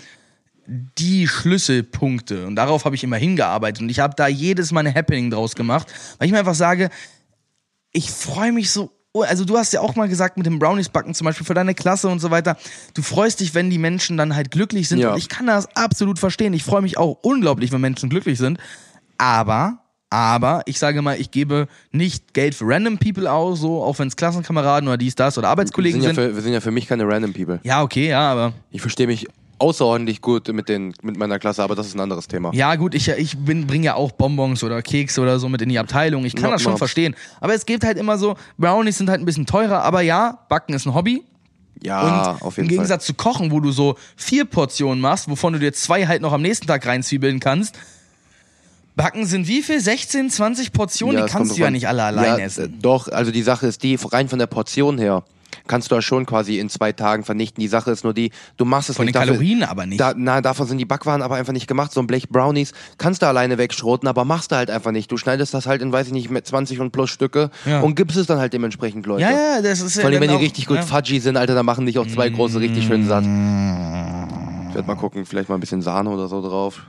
die 0.67 1.27
Schlüsselpunkte. 1.27 2.47
Und 2.47 2.57
darauf 2.57 2.85
habe 2.85 2.95
ich 2.95 3.05
immer 3.05 3.17
hingearbeitet. 3.17 3.83
Und 3.83 3.89
ich 3.91 4.01
habe 4.01 4.15
da 4.17 4.29
jedes 4.29 4.73
Mal 4.73 4.81
eine 4.81 4.95
Happening 4.95 5.31
draus 5.31 5.55
gemacht, 5.55 5.93
weil 6.19 6.27
ich 6.27 6.33
mir 6.33 6.39
einfach 6.39 6.55
sage, 6.55 6.91
ich 7.93 8.11
freue 8.11 8.53
mich 8.53 8.71
so. 8.71 8.93
Also 9.13 9.45
du 9.45 9.59
hast 9.59 9.73
ja 9.73 9.81
auch 9.81 9.97
mal 9.97 10.09
gesagt 10.09 10.37
mit 10.37 10.47
dem 10.47 10.61
Brownies 10.61 10.89
backen 10.89 11.15
zum 11.15 11.25
Beispiel 11.25 11.45
für 11.45 11.55
deine 11.55 11.75
Klasse 11.75 12.09
und 12.09 12.21
so 12.21 12.31
weiter. 12.31 12.57
Du 12.95 13.03
freust 13.03 13.41
dich, 13.41 13.55
wenn 13.55 13.69
die 13.69 13.79
Menschen 13.79 14.17
dann 14.17 14.37
halt 14.37 14.53
glücklich 14.53 14.89
sind. 14.89 15.01
Ja. 15.01 15.13
Und 15.13 15.19
ich 15.19 15.29
kann 15.29 15.47
das 15.47 15.75
absolut 15.75 16.21
verstehen. 16.21 16.53
Ich 16.53 16.63
freue 16.63 16.83
mich 16.83 16.97
auch 16.97 17.19
unglaublich, 17.23 17.73
wenn 17.73 17.81
Menschen 17.81 18.09
glücklich 18.09 18.39
sind. 18.39 18.59
Aber, 19.19 19.79
aber, 20.11 20.63
ich 20.67 20.79
sage 20.79 21.03
mal, 21.03 21.21
ich 21.21 21.33
gebe 21.33 21.67
nicht 21.91 22.35
Geld 22.35 22.55
für 22.55 22.67
random 22.67 22.99
people 22.99 23.31
aus, 23.31 23.61
so, 23.61 23.83
auch 23.83 23.99
wenn 23.99 24.09
es 24.09 24.15
Klassenkameraden 24.17 24.89
oder 24.89 24.97
dies, 24.97 25.17
das 25.17 25.37
oder 25.37 25.49
Wir 25.49 25.51
Arbeitskollegen 25.51 26.01
sind, 26.01 26.11
ja 26.11 26.15
sind. 26.15 26.31
für, 26.31 26.37
wir 26.37 26.43
sind 26.43 26.53
ja 26.53 26.61
für 26.61 26.71
mich 26.71 26.87
keine 26.87 27.07
random 27.07 27.33
people. 27.33 27.61
Ja, 27.65 27.83
okay, 27.83 28.09
ja, 28.09 28.31
aber. 28.31 28.53
Ich 28.71 28.81
verstehe 28.81 29.09
mich 29.09 29.27
außerordentlich 29.61 30.21
gut 30.21 30.49
mit, 30.49 30.69
den, 30.69 30.95
mit 31.03 31.17
meiner 31.17 31.39
Klasse, 31.39 31.63
aber 31.63 31.75
das 31.75 31.87
ist 31.87 31.95
ein 31.95 32.01
anderes 32.01 32.27
Thema. 32.29 32.51
Ja, 32.55 32.75
gut, 32.77 32.95
ich, 32.95 33.09
ich 33.09 33.37
bin, 33.39 33.67
bring 33.67 33.83
ja 33.83 33.95
auch 33.95 34.13
Bonbons 34.13 34.65
oder 34.65 34.81
Kekse 34.83 35.21
oder 35.21 35.39
so 35.39 35.49
mit 35.49 35.63
in 35.63 35.69
die 35.69 35.79
Abteilung. 35.79 36.25
Ich 36.25 36.35
kann 36.35 36.45
Knock 36.45 36.53
das 36.55 36.63
schon 36.63 36.71
Knocks. 36.73 36.81
verstehen. 36.81 37.15
Aber 37.41 37.55
es 37.55 37.67
gibt 37.67 37.85
halt 37.85 37.99
immer 37.99 38.19
so, 38.19 38.37
Brownies 38.59 38.99
sind 38.99 39.11
halt 39.11 39.21
ein 39.21 39.27
bisschen 39.27 39.47
teurer, 39.47 39.83
aber 39.83 40.01
ja, 40.01 40.39
Backen 40.49 40.75
ist 40.75 40.87
ein 40.87 40.95
Hobby. 40.95 41.25
Ja, 41.83 42.03
Und 42.03 42.43
auf 42.43 42.59
im 42.59 42.65
jeden 42.65 42.69
Fall. 42.69 42.69
Gegensatz 42.69 43.07
zu 43.07 43.15
Kochen, 43.15 43.51
wo 43.51 43.61
du 43.61 43.73
so 43.73 43.97
vier 44.17 44.45
Portionen 44.45 45.01
machst, 45.01 45.29
wovon 45.29 45.53
du 45.53 45.59
dir 45.59 45.73
zwei 45.73 46.07
halt 46.07 46.23
noch 46.23 46.33
am 46.33 46.43
nächsten 46.43 46.67
Tag 46.67 46.87
reinzwiebeln 46.87 47.41
kannst. 47.41 47.79
Backen 48.97 49.25
sind 49.25 49.49
wie 49.49 49.63
viel? 49.63 49.81
16, 49.81 50.31
20 50.31 50.73
Portionen? 50.73 51.19
Ja, 51.19 51.27
die 51.27 51.33
kannst 51.33 51.57
du 51.57 51.61
ja 51.63 51.71
nicht 51.71 51.89
alle 51.89 52.03
allein 52.03 52.39
ja, 52.39 52.45
essen. 52.45 52.79
Doch, 52.83 53.09
also 53.09 53.31
die 53.31 53.43
Sache 53.43 53.67
ist 53.67 53.83
die, 53.83 53.99
rein 54.11 54.29
von 54.29 54.39
der 54.39 54.47
Portion 54.47 54.99
her, 54.99 55.25
kannst 55.71 55.91
du 55.91 55.95
ja 55.95 56.03
schon 56.03 56.27
quasi 56.27 56.59
in 56.59 56.69
zwei 56.69 56.93
Tagen 56.93 57.25
vernichten. 57.25 57.61
Die 57.63 57.69
Sache 57.69 57.91
ist 57.93 58.05
nur 58.05 58.13
die, 58.13 58.33
du 58.59 58.65
machst 58.65 58.91
es 58.91 58.97
Von 58.97 59.05
den 59.07 59.07
nicht. 59.07 59.15
dafür- 59.17 59.35
Kalorien 59.35 59.63
aber 59.63 59.87
nicht. 59.87 60.01
Da, 60.01 60.13
na, 60.17 60.41
davon 60.41 60.67
sind 60.67 60.77
die 60.79 60.85
Backwaren 60.85 61.23
aber 61.23 61.37
einfach 61.37 61.53
nicht 61.53 61.67
gemacht. 61.69 61.93
So 61.93 62.01
ein 62.01 62.07
Blech 62.07 62.29
Brownies 62.29 62.73
kannst 62.99 63.23
du 63.23 63.27
alleine 63.27 63.57
wegschroten, 63.57 64.09
aber 64.09 64.25
machst 64.25 64.51
du 64.53 64.57
halt 64.57 64.71
einfach 64.71 64.91
nicht. 64.91 65.11
Du 65.11 65.17
schneidest 65.17 65.55
das 65.55 65.67
halt 65.67 65.81
in, 65.81 65.93
weiß 65.93 66.09
ich 66.09 66.13
nicht, 66.13 66.29
mit 66.31 66.47
20 66.47 66.81
und 66.81 66.91
plus 66.91 67.09
Stücke 67.11 67.51
Ja. 67.65 67.81
und 67.81 67.95
gibst 67.95 68.17
es 68.19 68.27
dann 68.27 68.39
halt 68.39 68.53
dementsprechend 68.53 69.07
Leute. 69.07 69.23
ja, 69.23 69.31
ja, 69.31 69.63
das 69.63 69.81
ist 69.81 69.95
ja 69.97 70.03
Vor 70.03 70.11
allem, 70.11 70.21
wenn 70.21 70.29
die 70.31 70.37
auch- 70.37 70.41
richtig 70.41 70.67
gut 70.67 70.77
ja. 70.79 70.83
fudgy 70.83 71.21
sind, 71.21 71.37
Alter, 71.37 71.55
dann 71.55 71.65
machen 71.65 71.87
dich 71.87 71.99
auch 71.99 72.07
zwei 72.07 72.29
große 72.29 72.59
richtig 72.61 72.85
schön 72.87 73.07
satt. 73.07 73.25
Ich 73.25 74.75
werde 74.75 74.87
mal 74.87 74.97
gucken, 74.97 75.25
vielleicht 75.25 75.49
mal 75.49 75.55
ein 75.57 75.61
bisschen 75.61 75.83
Sahne 75.83 76.11
oder 76.11 76.29
so 76.29 76.43
drauf. 76.43 76.83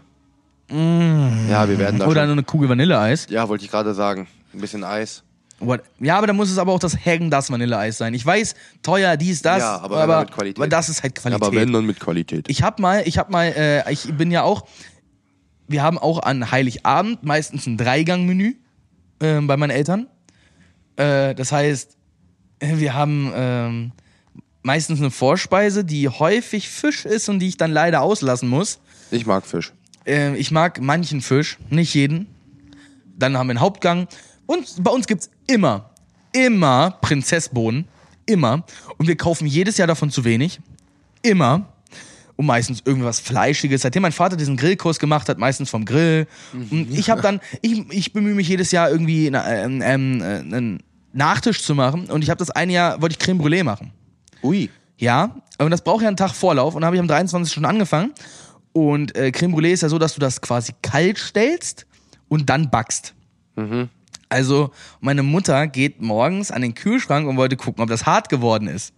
Ja, 0.69 1.67
wir 1.67 1.77
werden 1.77 1.99
da 1.99 2.07
Oder 2.07 2.21
schon. 2.21 2.27
nur 2.29 2.33
eine 2.35 2.43
Kugel 2.43 2.69
Vanilleeis. 2.69 3.27
Ja, 3.29 3.47
wollte 3.49 3.65
ich 3.65 3.71
gerade 3.71 3.93
sagen. 3.93 4.27
Ein 4.53 4.61
bisschen 4.61 4.83
Eis. 4.83 5.23
What? 5.61 5.81
Ja, 5.99 6.17
aber 6.17 6.27
da 6.27 6.33
muss 6.33 6.49
es 6.49 6.57
aber 6.57 6.71
auch 6.73 6.79
das 6.79 6.97
Hagen 7.05 7.29
das 7.29 7.51
Vanilleeis 7.51 7.97
sein. 7.97 8.13
Ich 8.13 8.25
weiß, 8.25 8.55
teuer, 8.81 9.15
dies, 9.15 9.41
das, 9.41 9.59
Ja, 9.59 9.79
aber 9.79 10.01
aber, 10.01 10.13
dann 10.13 10.23
mit 10.25 10.31
Qualität. 10.31 10.57
aber 10.57 10.67
das 10.67 10.89
ist 10.89 11.03
halt 11.03 11.15
Qualität. 11.15 11.43
Aber 11.43 11.55
wenn, 11.55 11.71
dann 11.71 11.85
mit 11.85 11.99
Qualität. 11.99 12.49
Ich 12.49 12.63
hab 12.63 12.79
mal, 12.79 13.03
ich 13.05 13.17
hab 13.17 13.29
mal, 13.29 13.45
äh, 13.55 13.91
ich 13.93 14.11
bin 14.13 14.31
ja 14.31 14.43
auch, 14.43 14.65
wir 15.67 15.83
haben 15.83 15.97
auch 15.97 16.23
an 16.23 16.51
Heiligabend 16.51 17.23
meistens 17.23 17.67
ein 17.67 17.77
Dreigang-Menü 17.77 18.55
ähm, 19.21 19.47
bei 19.47 19.55
meinen 19.55 19.69
Eltern. 19.69 20.07
Äh, 20.95 21.35
das 21.35 21.51
heißt, 21.51 21.95
wir 22.59 22.93
haben 22.93 23.31
ähm, 23.35 23.91
meistens 24.63 24.99
eine 24.99 25.11
Vorspeise, 25.11 25.85
die 25.85 26.09
häufig 26.09 26.69
Fisch 26.69 27.05
ist 27.05 27.29
und 27.29 27.39
die 27.39 27.47
ich 27.47 27.57
dann 27.57 27.71
leider 27.71 28.01
auslassen 28.01 28.49
muss. 28.49 28.79
Ich 29.11 29.25
mag 29.25 29.45
Fisch. 29.45 29.73
Äh, 30.05 30.35
ich 30.37 30.51
mag 30.51 30.81
manchen 30.81 31.21
Fisch, 31.21 31.57
nicht 31.69 31.93
jeden. 31.93 32.27
Dann 33.17 33.37
haben 33.37 33.47
wir 33.47 33.51
einen 33.51 33.61
Hauptgang, 33.61 34.07
Und 34.45 34.83
bei 34.83 34.91
uns 34.91 35.07
gibt's 35.07 35.29
immer, 35.47 35.91
immer 36.33 36.91
Prinzessbohnen. 37.01 37.87
Immer. 38.25 38.63
Und 38.97 39.07
wir 39.07 39.15
kaufen 39.15 39.47
jedes 39.47 39.77
Jahr 39.77 39.87
davon 39.87 40.09
zu 40.09 40.23
wenig. 40.23 40.59
Immer. 41.21 41.73
Und 42.35 42.45
meistens 42.45 42.81
irgendwas 42.85 43.19
Fleischiges. 43.19 43.81
Seitdem 43.81 44.01
mein 44.01 44.11
Vater 44.11 44.35
diesen 44.35 44.57
Grillkurs 44.57 44.99
gemacht 44.99 45.29
hat, 45.29 45.37
meistens 45.37 45.69
vom 45.69 45.85
Grill. 45.85 46.27
Und 46.53 46.91
ich 46.91 47.09
habe 47.09 47.21
dann, 47.21 47.39
ich, 47.61 47.83
ich 47.91 48.13
bemühe 48.13 48.33
mich 48.33 48.47
jedes 48.47 48.71
Jahr 48.71 48.89
irgendwie 48.89 49.29
na, 49.29 49.47
ähm, 49.47 49.81
ähm, 49.83 50.21
äh, 50.21 50.25
einen 50.25 50.83
Nachtisch 51.13 51.61
zu 51.61 51.75
machen. 51.75 52.09
Und 52.09 52.23
ich 52.23 52.29
habe 52.29 52.39
das 52.39 52.49
eine 52.49 52.73
Jahr, 52.73 53.01
wollte 53.01 53.13
ich 53.13 53.19
Creme 53.19 53.39
Brûlée 53.41 53.63
machen. 53.63 53.91
Ui. 54.43 54.69
Ja, 54.97 55.35
aber 55.57 55.69
das 55.69 55.83
braucht 55.83 56.01
ja 56.03 56.07
einen 56.07 56.17
Tag 56.17 56.31
Vorlauf. 56.33 56.75
Und 56.75 56.85
habe 56.85 56.95
ich 56.95 56.99
am 56.99 57.07
23. 57.07 57.53
schon 57.53 57.65
angefangen. 57.65 58.13
Und 58.73 59.15
äh, 59.15 59.31
Creme 59.31 59.53
Brûlée 59.53 59.73
ist 59.73 59.81
ja 59.81 59.89
so, 59.89 59.99
dass 59.99 60.13
du 60.13 60.19
das 60.19 60.41
quasi 60.41 60.73
kalt 60.81 61.17
stellst 61.17 61.85
und 62.29 62.49
dann 62.49 62.69
backst. 62.69 63.13
Also 64.31 64.71
meine 65.01 65.23
Mutter 65.23 65.67
geht 65.67 66.01
morgens 66.01 66.51
an 66.51 66.61
den 66.61 66.73
Kühlschrank 66.73 67.27
und 67.27 67.35
wollte 67.35 67.57
gucken, 67.57 67.83
ob 67.83 67.89
das 67.89 68.05
hart 68.05 68.29
geworden 68.29 68.67
ist. 68.67 68.93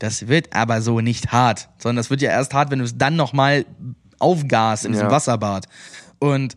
Das 0.00 0.26
wird 0.26 0.52
aber 0.52 0.82
so 0.82 1.00
nicht 1.00 1.30
hart, 1.30 1.68
sondern 1.78 1.96
das 1.96 2.10
wird 2.10 2.22
ja 2.22 2.30
erst 2.30 2.54
hart, 2.54 2.72
wenn 2.72 2.80
du 2.80 2.84
es 2.84 2.98
dann 2.98 3.14
nochmal 3.14 3.66
aufgas 4.18 4.84
in 4.84 4.92
diesem 4.92 5.06
Ja. 5.06 5.12
Wasserbad. 5.12 5.68
Und 6.18 6.56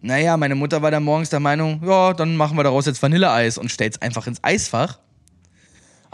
naja, 0.00 0.36
meine 0.36 0.54
Mutter 0.54 0.80
war 0.80 0.92
dann 0.92 1.02
morgens 1.02 1.30
der 1.30 1.40
Meinung, 1.40 1.82
ja, 1.84 2.12
dann 2.12 2.36
machen 2.36 2.56
wir 2.56 2.62
daraus 2.62 2.86
jetzt 2.86 3.02
Vanilleeis 3.02 3.58
und 3.58 3.70
stellt's 3.70 4.00
einfach 4.00 4.28
ins 4.28 4.44
Eisfach. 4.44 5.00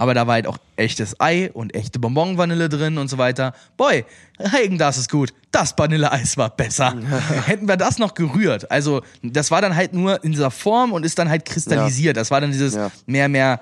Aber 0.01 0.15
da 0.15 0.27
war 0.27 0.33
halt 0.33 0.47
auch 0.47 0.57
echtes 0.77 1.21
Ei 1.21 1.51
und 1.53 1.75
echte 1.75 1.99
Bonbon-Vanille 1.99 2.71
drin 2.71 2.97
und 2.97 3.09
so 3.09 3.19
weiter. 3.19 3.53
Boy, 3.77 4.07
Regen, 4.39 4.79
das 4.79 4.97
ist 4.97 5.11
gut. 5.11 5.35
Das 5.53 5.75
Vanilleeis 5.77 6.39
war 6.39 6.49
besser. 6.49 6.95
Hätten 7.47 7.69
wir 7.69 7.77
das 7.77 7.99
noch 7.99 8.15
gerührt. 8.15 8.71
Also, 8.71 9.03
das 9.23 9.51
war 9.51 9.61
dann 9.61 9.77
halt 9.77 9.93
nur 9.93 10.25
in 10.25 10.33
dieser 10.33 10.51
Form 10.51 10.93
und 10.95 11.05
ist 11.05 11.19
dann 11.19 11.29
halt 11.29 11.45
kristallisiert. 11.45 12.17
Das 12.17 12.31
war 12.31 12.41
dann 12.41 12.51
dieses 12.51 12.75
Ja. 12.77 12.91
mehr, 13.05 13.29
mehr 13.29 13.61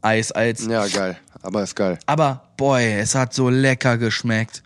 Eis 0.00 0.32
als. 0.32 0.64
Ja, 0.66 0.86
geil. 0.86 1.18
Aber 1.42 1.62
ist 1.62 1.76
geil, 1.76 1.98
Aber, 2.06 2.40
boy, 2.56 2.82
es 2.94 3.14
hat 3.14 3.34
so 3.34 3.50
lecker 3.50 3.98
geschmeckt. 3.98 4.62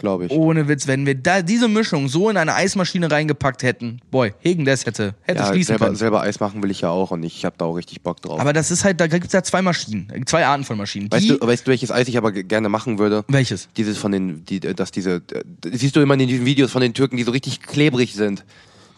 Glaube 0.00 0.26
ich. 0.26 0.32
Ohne 0.32 0.66
Witz, 0.66 0.88
wenn 0.88 1.06
wir 1.06 1.14
da 1.14 1.42
diese 1.42 1.68
Mischung 1.68 2.08
so 2.08 2.28
in 2.28 2.36
eine 2.36 2.54
Eismaschine 2.54 3.08
reingepackt 3.10 3.62
hätten, 3.62 4.00
boy, 4.10 4.32
Hegen 4.40 4.64
das 4.64 4.84
hätte, 4.84 5.14
hätte 5.22 5.38
ja, 5.42 5.46
schließen 5.46 5.68
selber, 5.68 5.84
können. 5.86 5.96
selber 5.96 6.22
Eis 6.22 6.40
machen 6.40 6.60
will 6.62 6.70
ich 6.72 6.80
ja 6.80 6.90
auch 6.90 7.12
und 7.12 7.22
ich 7.22 7.44
habe 7.44 7.54
da 7.58 7.66
auch 7.66 7.74
richtig 7.74 8.00
Bock 8.02 8.20
drauf. 8.20 8.40
Aber 8.40 8.52
das 8.52 8.70
ist 8.72 8.82
halt, 8.82 9.00
da 9.00 9.06
gibt's 9.06 9.32
ja 9.32 9.42
zwei 9.44 9.62
Maschinen, 9.62 10.10
zwei 10.26 10.44
Arten 10.44 10.64
von 10.64 10.76
Maschinen. 10.76 11.10
weißt, 11.12 11.24
Die, 11.24 11.38
du, 11.38 11.46
weißt 11.46 11.66
du, 11.66 11.70
welches 11.70 11.90
Eis 11.92 12.08
ich 12.08 12.16
aber 12.18 12.32
ge- 12.32 12.42
gerne 12.42 12.68
machen 12.68 12.98
würde? 12.98 13.24
welches? 13.28 13.68
Dieses 13.76 13.96
von 13.98 14.10
den, 14.12 14.44
die, 14.44 14.58
dass 14.60 14.90
diese, 14.90 15.22
siehst 15.70 15.94
du 15.94 16.00
immer 16.00 16.14
in 16.14 16.26
diesen 16.26 16.46
Videos 16.46 16.72
von 16.72 16.82
den 16.82 16.94
Türken, 16.94 17.16
die 17.16 17.22
so 17.22 17.30
richtig 17.30 17.62
klebrig 17.62 18.14
sind. 18.14 18.44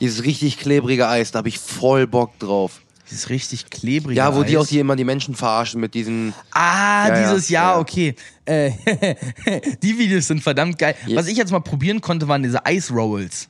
Dieses 0.01 0.25
richtig 0.25 0.59
klebrige 0.59 1.09
Eis, 1.09 1.31
da 1.31 1.39
habe 1.39 1.49
ich 1.49 1.59
voll 1.59 2.07
Bock 2.07 2.39
drauf. 2.41 2.82
Dieses 3.13 3.29
richtig 3.31 3.71
klebrige 3.71 4.15
Ja, 4.19 4.35
wo 4.35 4.41
Eis. 4.41 4.47
die 4.49 4.59
auch 4.59 4.67
die 4.67 4.79
immer 4.79 4.97
die 4.97 5.05
Menschen 5.05 5.35
verarschen 5.35 5.81
mit 5.81 5.95
diesen. 5.95 6.33
Ah, 6.51 7.09
Ja, 7.09 7.15
ja, 7.15 7.21
dieses 7.31 7.49
ja, 7.51 7.63
ja, 7.63 7.73
ja. 7.75 7.79
okay. 7.81 8.15
Äh, 8.47 8.73
die 9.83 9.99
Videos 9.99 10.27
sind 10.29 10.43
verdammt 10.43 10.79
geil. 10.79 10.95
Ja. 11.07 11.17
Was 11.19 11.27
ich 11.29 11.37
jetzt 11.37 11.53
mal 11.53 11.61
probieren 11.61 12.01
konnte, 12.01 12.27
waren 12.29 12.43
diese 12.43 12.61
Ice 12.69 12.93
Rolls. 12.93 13.49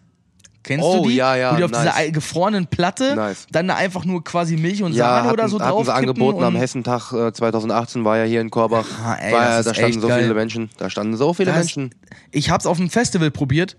Kennst 0.64 0.85
Oh, 0.85 1.03
du 1.03 1.09
die? 1.09 1.16
ja, 1.16 1.35
ja, 1.37 1.53
Wo 1.53 1.57
die 1.57 1.64
auf 1.64 1.70
nice. 1.72 1.92
dieser 1.96 2.11
gefrorenen 2.12 2.66
Platte 2.68 3.16
Nice. 3.16 3.46
dann 3.51 3.66
da 3.66 3.75
einfach 3.75 4.05
nur 4.05 4.22
quasi 4.22 4.57
Milch 4.57 4.83
und 4.83 4.92
Ja, 4.92 5.07
Sahne 5.07 5.22
hatten, 5.25 5.33
oder 5.33 5.48
so 5.48 5.59
drauf 5.59 5.87
sie 5.87 5.92
angeboten 5.92 6.44
am 6.44 6.55
Hessentag 6.55 7.12
äh, 7.12 7.33
2018, 7.33 8.05
war 8.05 8.18
ja 8.18 8.25
hier 8.25 8.40
in 8.40 8.48
Korbach. 8.51 8.87
Ah, 9.05 9.14
ey, 9.14 9.33
war 9.33 9.42
ja, 9.42 9.62
da 9.62 9.75
standen 9.75 10.01
so 10.01 10.07
geil. 10.07 10.22
viele 10.22 10.35
Menschen. 10.35 10.70
Da 10.79 10.88
standen 10.88 11.16
so 11.16 11.35
viele 11.35 11.51
Das- 11.51 11.59
Menschen. 11.59 11.94
Ich 12.31 12.51
hab's 12.51 12.66
auf 12.66 12.77
dem 12.77 12.90
Festival 12.90 13.31
probiert. 13.33 13.77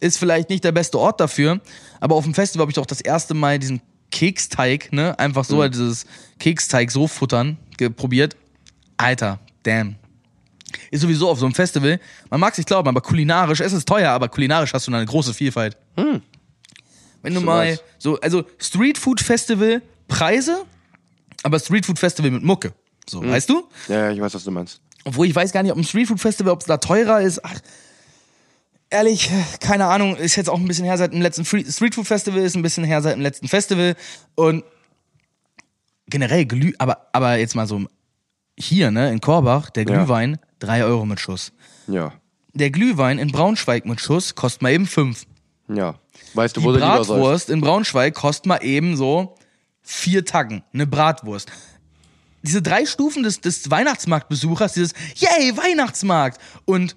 Ist 0.00 0.18
vielleicht 0.18 0.48
nicht 0.48 0.64
der 0.64 0.72
beste 0.72 0.98
Ort 0.98 1.20
dafür, 1.20 1.60
aber 2.00 2.16
auf 2.16 2.24
dem 2.24 2.34
Festival 2.34 2.62
habe 2.62 2.70
ich 2.70 2.76
doch 2.76 2.86
das 2.86 3.00
erste 3.02 3.34
Mal 3.34 3.58
diesen 3.58 3.82
Keksteig, 4.12 4.92
ne, 4.92 5.18
einfach 5.18 5.44
so 5.44 5.56
Mhm. 5.56 5.60
halt 5.62 5.74
dieses 5.74 6.06
Keksteig 6.38 6.90
so 6.92 7.08
futtern 7.08 7.56
probiert. 7.96 8.36
Alter, 8.96 9.40
damn. 9.64 9.96
Ist 10.92 11.00
sowieso 11.00 11.28
auf 11.28 11.38
so 11.38 11.44
einem 11.46 11.54
Festival, 11.54 11.98
man 12.30 12.38
mag 12.40 12.54
sich 12.54 12.64
glauben, 12.64 12.88
aber 12.88 13.00
kulinarisch, 13.00 13.60
es 13.60 13.72
ist 13.72 13.88
teuer, 13.88 14.10
aber 14.12 14.28
kulinarisch 14.28 14.72
hast 14.72 14.86
du 14.86 14.92
eine 14.94 15.04
große 15.04 15.34
Vielfalt. 15.34 15.76
Wenn 15.96 17.34
du 17.34 17.40
So 17.40 17.46
mal 17.46 17.66
nice. 17.70 17.82
so, 17.98 18.20
also 18.20 18.44
Street 18.58 18.98
Food 18.98 19.20
Festival 19.20 19.82
Preise, 20.08 20.64
aber 21.42 21.58
Street 21.58 21.86
Food 21.86 21.98
Festival 21.98 22.30
mit 22.30 22.42
Mucke. 22.42 22.72
So, 23.08 23.20
Mhm. 23.22 23.30
weißt 23.30 23.48
du? 23.48 23.64
Ja, 23.88 23.96
ja, 24.06 24.10
ich 24.12 24.20
weiß, 24.20 24.34
was 24.34 24.44
du 24.44 24.50
meinst. 24.50 24.80
Obwohl 25.04 25.26
ich 25.26 25.34
weiß 25.34 25.50
gar 25.52 25.62
nicht, 25.62 25.72
ob 25.72 25.78
ein 25.78 25.84
Street 25.84 26.06
Food 26.06 26.20
Festival, 26.20 26.52
ob 26.52 26.60
es 26.60 26.66
da 26.66 26.76
teurer 26.76 27.20
ist. 27.20 27.44
Ach, 27.44 27.54
ehrlich, 28.92 29.30
keine 29.60 29.86
Ahnung, 29.86 30.16
ist 30.16 30.36
jetzt 30.36 30.48
auch 30.48 30.58
ein 30.58 30.66
bisschen 30.66 30.84
her 30.84 30.96
seit 30.98 31.12
dem 31.12 31.20
letzten 31.20 31.44
Free 31.44 31.64
Street 31.64 31.94
Food 31.94 32.06
Festival, 32.06 32.40
ist 32.40 32.54
ein 32.54 32.62
bisschen 32.62 32.84
her 32.84 33.02
seit 33.02 33.14
dem 33.14 33.22
letzten 33.22 33.48
Festival. 33.48 33.96
Und 34.34 34.64
generell 36.06 36.46
Glüh, 36.46 36.72
aber, 36.78 37.08
aber 37.12 37.36
jetzt 37.36 37.54
mal 37.54 37.66
so 37.66 37.86
hier, 38.58 38.90
ne, 38.90 39.10
in 39.10 39.20
Korbach, 39.20 39.70
der 39.70 39.84
Ja. 39.84 39.94
Glühwein, 39.96 40.38
drei 40.58 40.84
Euro 40.84 41.04
mit 41.06 41.20
Schuss. 41.20 41.52
Ja. 41.88 42.12
Der 42.54 42.70
Glühwein 42.70 43.18
in 43.18 43.32
Braunschweig 43.32 43.86
mit 43.86 44.00
Schuss 44.00 44.34
kostet 44.34 44.62
mal 44.62 44.72
eben 44.72 44.86
fünf. 44.86 45.24
Ja. 45.68 45.94
Weißt 46.34 46.56
du, 46.56 46.60
Die 46.60 46.66
wo 46.66 46.72
du 46.72 46.76
lieber 46.78 46.96
sollst? 46.96 47.08
Bratwurst 47.08 47.50
in 47.50 47.60
Braunschweig 47.60 48.14
kostet 48.14 48.46
mal 48.46 48.58
eben 48.62 48.96
so 48.96 49.34
vier 49.80 50.24
Tacken. 50.24 50.62
Eine 50.74 50.86
Bratwurst. 50.86 51.50
Diese 52.42 52.60
drei 52.60 52.84
Stufen 52.86 53.22
des, 53.22 53.40
des 53.40 53.70
Weihnachtsmarktbesuchers, 53.70 54.74
dieses 54.74 54.92
Yay, 55.16 55.56
Weihnachtsmarkt! 55.56 56.40
Und 56.64 56.96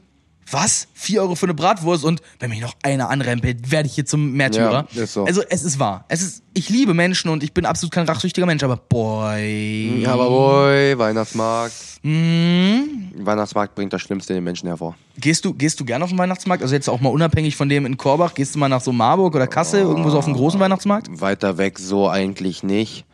was? 0.49 0.87
Vier 0.93 1.21
Euro 1.21 1.35
für 1.35 1.45
eine 1.45 1.53
Bratwurst 1.53 2.03
und 2.03 2.21
wenn 2.39 2.49
mich 2.49 2.61
noch 2.61 2.73
einer 2.83 3.09
anrempelt, 3.09 3.71
werde 3.71 3.87
ich 3.87 3.95
hier 3.95 4.05
zum 4.05 4.33
Märtyrer. 4.33 4.87
Ja, 4.91 5.03
ist 5.03 5.13
so. 5.13 5.25
Also 5.25 5.41
es 5.49 5.63
ist 5.63 5.79
wahr. 5.79 6.05
Es 6.07 6.21
ist, 6.21 6.43
ich 6.53 6.69
liebe 6.69 6.93
Menschen 6.93 7.29
und 7.29 7.43
ich 7.43 7.53
bin 7.53 7.65
absolut 7.65 7.91
kein 7.91 8.07
rachsüchtiger 8.07 8.45
Mensch, 8.45 8.63
aber 8.63 8.77
boy. 8.77 10.01
Ja, 10.01 10.13
aber 10.13 10.29
boy, 10.29 10.97
Weihnachtsmarkt. 10.97 11.73
Mhm. 12.03 13.11
Weihnachtsmarkt 13.17 13.73
bringt 13.75 13.93
das 13.93 14.01
Schlimmste 14.01 14.33
in 14.33 14.37
den 14.37 14.43
Menschen 14.43 14.67
hervor. 14.67 14.95
Gehst 15.17 15.45
du, 15.45 15.53
gehst 15.53 15.79
du 15.79 15.85
gerne 15.85 16.03
auf 16.03 16.11
den 16.11 16.19
Weihnachtsmarkt? 16.19 16.61
Also 16.61 16.75
jetzt 16.75 16.89
auch 16.89 17.01
mal 17.01 17.09
unabhängig 17.09 17.55
von 17.55 17.67
dem 17.69 17.85
in 17.85 17.97
Korbach, 17.97 18.33
gehst 18.35 18.55
du 18.55 18.59
mal 18.59 18.69
nach 18.69 18.81
so 18.81 18.91
Marburg 18.91 19.35
oder 19.35 19.47
Kassel, 19.47 19.81
irgendwo 19.81 20.09
so 20.09 20.17
auf 20.17 20.25
dem 20.25 20.35
großen 20.35 20.59
Weihnachtsmarkt? 20.59 21.21
Weiter 21.21 21.57
weg 21.57 21.79
so 21.79 22.07
eigentlich 22.09 22.63
nicht. 22.63 23.05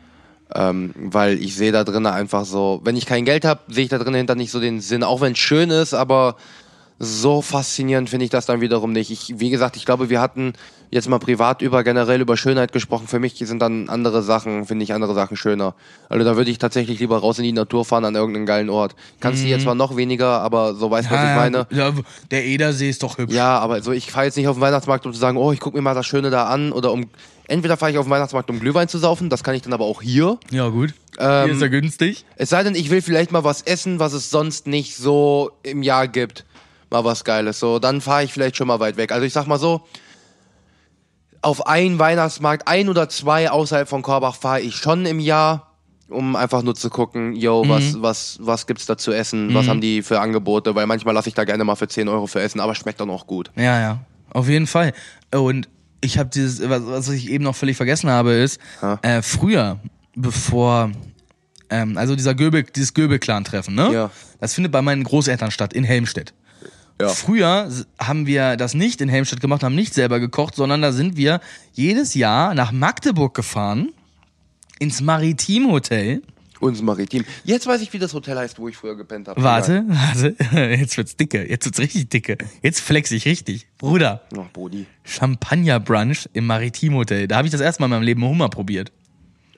Ähm, 0.54 0.92
weil 0.96 1.42
ich 1.42 1.56
sehe 1.56 1.72
da 1.72 1.82
drin 1.82 2.04
einfach 2.04 2.44
so, 2.44 2.82
wenn 2.84 2.96
ich 2.96 3.06
kein 3.06 3.24
Geld 3.24 3.46
habe, 3.46 3.60
sehe 3.68 3.84
ich 3.84 3.90
da 3.90 3.96
drin 3.96 4.14
hinter 4.14 4.34
nicht 4.34 4.50
so 4.50 4.60
den 4.60 4.80
Sinn, 4.80 5.02
auch 5.02 5.22
wenn 5.22 5.32
es 5.32 5.38
schön 5.38 5.70
ist, 5.70 5.94
aber 5.94 6.36
so 7.04 7.42
faszinierend 7.42 8.08
finde 8.10 8.24
ich 8.24 8.30
das 8.30 8.46
dann 8.46 8.60
wiederum 8.60 8.92
nicht. 8.92 9.10
Ich, 9.10 9.40
wie 9.40 9.50
gesagt, 9.50 9.76
ich 9.76 9.84
glaube, 9.84 10.08
wir 10.08 10.20
hatten 10.20 10.52
jetzt 10.88 11.08
mal 11.08 11.18
privat 11.18 11.60
über 11.60 11.82
generell 11.82 12.20
über 12.20 12.36
Schönheit 12.36 12.70
gesprochen. 12.70 13.08
Für 13.08 13.18
mich 13.18 13.34
sind 13.38 13.60
dann 13.60 13.88
andere 13.88 14.22
Sachen, 14.22 14.66
finde 14.66 14.84
ich 14.84 14.94
andere 14.94 15.12
Sachen 15.12 15.36
schöner. 15.36 15.74
Also 16.08 16.24
da 16.24 16.36
würde 16.36 16.52
ich 16.52 16.58
tatsächlich 16.58 17.00
lieber 17.00 17.18
raus 17.18 17.38
in 17.38 17.44
die 17.44 17.52
Natur 17.52 17.84
fahren 17.84 18.04
an 18.04 18.14
irgendeinen 18.14 18.46
geilen 18.46 18.70
Ort. 18.70 18.94
Kannst 19.18 19.42
du 19.42 19.48
jetzt 19.48 19.62
zwar 19.62 19.74
noch 19.74 19.96
weniger, 19.96 20.42
aber 20.42 20.76
so 20.76 20.92
weißt 20.92 21.10
du, 21.10 21.14
was 21.14 21.28
ich 21.28 21.36
meine. 21.36 21.66
Ja, 21.70 21.92
der 22.30 22.44
Edersee 22.44 22.90
ist 22.90 23.02
doch 23.02 23.18
hübsch. 23.18 23.34
Ja, 23.34 23.58
aber 23.58 23.82
so 23.82 23.90
ich 23.90 24.12
fahre 24.12 24.26
jetzt 24.26 24.36
nicht 24.36 24.46
auf 24.46 24.56
den 24.56 24.60
Weihnachtsmarkt, 24.60 25.04
um 25.04 25.12
zu 25.12 25.18
sagen, 25.18 25.38
oh, 25.38 25.50
ich 25.50 25.58
gucke 25.58 25.76
mir 25.76 25.82
mal 25.82 25.94
das 25.94 26.06
Schöne 26.06 26.30
da 26.30 26.44
an 26.44 26.70
oder 26.70 26.92
um 26.92 27.08
entweder 27.48 27.76
fahre 27.76 27.90
ich 27.90 27.98
auf 27.98 28.06
den 28.06 28.10
Weihnachtsmarkt, 28.10 28.48
um 28.48 28.60
Glühwein 28.60 28.86
zu 28.86 28.98
saufen, 28.98 29.28
das 29.28 29.42
kann 29.42 29.56
ich 29.56 29.62
dann 29.62 29.72
aber 29.72 29.86
auch 29.86 30.02
hier. 30.02 30.38
Ja, 30.52 30.68
gut. 30.68 30.94
Ähm, 31.18 31.46
Hier 31.46 31.54
ist 31.54 31.62
er 31.62 31.68
günstig. 31.68 32.24
Es 32.36 32.50
sei 32.50 32.62
denn, 32.62 32.76
ich 32.76 32.90
will 32.90 33.02
vielleicht 33.02 33.32
mal 33.32 33.42
was 33.42 33.62
essen, 33.62 33.98
was 33.98 34.12
es 34.12 34.30
sonst 34.30 34.68
nicht 34.68 34.96
so 34.96 35.50
im 35.64 35.82
Jahr 35.82 36.06
gibt. 36.06 36.44
Mal 36.92 37.04
was 37.04 37.24
Geiles. 37.24 37.58
So, 37.58 37.78
dann 37.78 38.00
fahre 38.00 38.24
ich 38.24 38.32
vielleicht 38.32 38.56
schon 38.56 38.68
mal 38.68 38.78
weit 38.78 38.96
weg. 38.96 39.10
Also 39.10 39.26
ich 39.26 39.32
sag 39.32 39.46
mal 39.46 39.58
so, 39.58 39.82
auf 41.42 41.66
einen 41.66 41.98
Weihnachtsmarkt, 41.98 42.68
ein 42.68 42.88
oder 42.88 43.08
zwei 43.08 43.50
außerhalb 43.50 43.88
von 43.88 44.02
Korbach 44.02 44.36
fahre 44.36 44.60
ich 44.60 44.76
schon 44.76 45.06
im 45.06 45.18
Jahr, 45.18 45.72
um 46.08 46.36
einfach 46.36 46.62
nur 46.62 46.74
zu 46.74 46.88
gucken, 46.88 47.34
yo, 47.34 47.64
was, 47.66 48.00
was, 48.00 48.38
was 48.40 48.66
gibt's 48.66 48.86
da 48.86 48.96
zu 48.96 49.12
essen, 49.12 49.52
was 49.54 49.66
haben 49.66 49.80
die 49.80 50.02
für 50.02 50.20
Angebote, 50.20 50.74
weil 50.74 50.86
manchmal 50.86 51.14
lasse 51.14 51.28
ich 51.28 51.34
da 51.34 51.44
gerne 51.44 51.64
mal 51.64 51.74
für 51.74 51.88
10 51.88 52.08
Euro 52.08 52.26
für 52.26 52.40
essen, 52.40 52.60
aber 52.60 52.74
schmeckt 52.74 53.00
dann 53.00 53.10
auch 53.10 53.26
gut. 53.26 53.50
Ja, 53.56 53.80
ja. 53.80 53.98
Auf 54.30 54.48
jeden 54.48 54.66
Fall. 54.66 54.92
Und 55.34 55.68
ich 56.00 56.18
habe 56.18 56.30
dieses, 56.30 56.68
was, 56.68 56.86
was 56.86 57.08
ich 57.08 57.30
eben 57.30 57.44
noch 57.44 57.56
völlig 57.56 57.76
vergessen 57.76 58.10
habe, 58.10 58.32
ist, 58.32 58.60
äh, 59.02 59.22
früher, 59.22 59.80
bevor, 60.14 60.90
ähm, 61.70 61.96
also 61.96 62.14
dieser 62.14 62.34
Göbel, 62.34 62.62
dieses 62.64 62.94
Göbel-Clan-Treffen, 62.94 63.74
ne? 63.74 63.92
Ja. 63.92 64.10
Das 64.40 64.54
findet 64.54 64.72
bei 64.72 64.82
meinen 64.82 65.04
Großeltern 65.04 65.50
statt, 65.50 65.72
in 65.72 65.84
Helmstedt. 65.84 66.34
Ja. 67.02 67.08
Früher 67.08 67.68
haben 67.98 68.26
wir 68.26 68.56
das 68.56 68.74
nicht 68.74 69.00
in 69.00 69.08
Helmstedt 69.08 69.40
gemacht, 69.40 69.64
haben 69.64 69.74
nicht 69.74 69.92
selber 69.92 70.20
gekocht, 70.20 70.54
sondern 70.54 70.82
da 70.82 70.92
sind 70.92 71.16
wir 71.16 71.40
jedes 71.72 72.14
Jahr 72.14 72.54
nach 72.54 72.70
Magdeburg 72.70 73.34
gefahren, 73.34 73.92
ins 74.78 75.00
Maritim-Hotel. 75.00 76.22
Uns 76.60 76.80
Maritim. 76.80 77.24
Jetzt 77.42 77.66
weiß 77.66 77.80
ich, 77.80 77.92
wie 77.92 77.98
das 77.98 78.14
Hotel 78.14 78.38
heißt, 78.38 78.60
wo 78.60 78.68
ich 78.68 78.76
früher 78.76 78.96
gepennt 78.96 79.26
habe. 79.26 79.42
Warte, 79.42 79.84
warte, 79.88 80.36
jetzt 80.78 80.96
wird's 80.96 81.16
dicke, 81.16 81.44
jetzt 81.50 81.64
wird's 81.64 81.80
richtig 81.80 82.08
dicke. 82.08 82.38
Jetzt 82.62 82.80
flex 82.80 83.10
ich 83.10 83.24
richtig. 83.24 83.66
Bruder, 83.78 84.22
Ach, 84.38 84.52
Brudi. 84.52 84.86
Champagner-Brunch 85.02 86.28
im 86.34 86.46
Maritim-Hotel. 86.46 87.26
Da 87.26 87.38
habe 87.38 87.48
ich 87.48 87.52
das 87.52 87.60
erste 87.60 87.82
Mal 87.82 87.86
in 87.86 87.90
meinem 87.90 88.02
Leben 88.04 88.24
Hummer 88.24 88.48
probiert. 88.48 88.92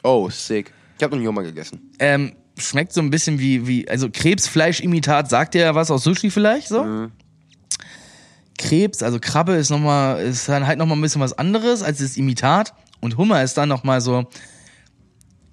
Oh, 0.02 0.30
sick. 0.30 0.72
Ich 0.96 1.04
habe 1.04 1.14
noch 1.14 1.20
nie 1.20 1.28
Hummer 1.28 1.42
gegessen. 1.42 1.92
Ähm, 1.98 2.32
schmeckt 2.56 2.94
so 2.94 3.02
ein 3.02 3.10
bisschen 3.10 3.38
wie, 3.38 3.66
wie 3.66 3.86
also 3.86 4.08
Krebsfleischimitat, 4.10 5.28
sagt 5.28 5.52
dir 5.52 5.60
ja 5.60 5.74
was 5.74 5.90
aus 5.90 6.04
Sushi 6.04 6.30
vielleicht 6.30 6.68
so? 6.68 7.10
Krebs, 8.58 9.02
also 9.02 9.18
Krabbe 9.20 9.52
ist 9.54 9.70
nochmal, 9.70 10.22
ist 10.22 10.48
dann 10.48 10.66
halt 10.66 10.78
nochmal 10.78 10.96
ein 10.96 11.00
bisschen 11.02 11.20
was 11.20 11.36
anderes 11.36 11.82
als 11.82 11.98
das 11.98 12.16
Imitat. 12.16 12.74
Und 13.00 13.16
Hummer 13.16 13.42
ist 13.42 13.54
dann 13.58 13.68
nochmal 13.68 14.00
so. 14.00 14.24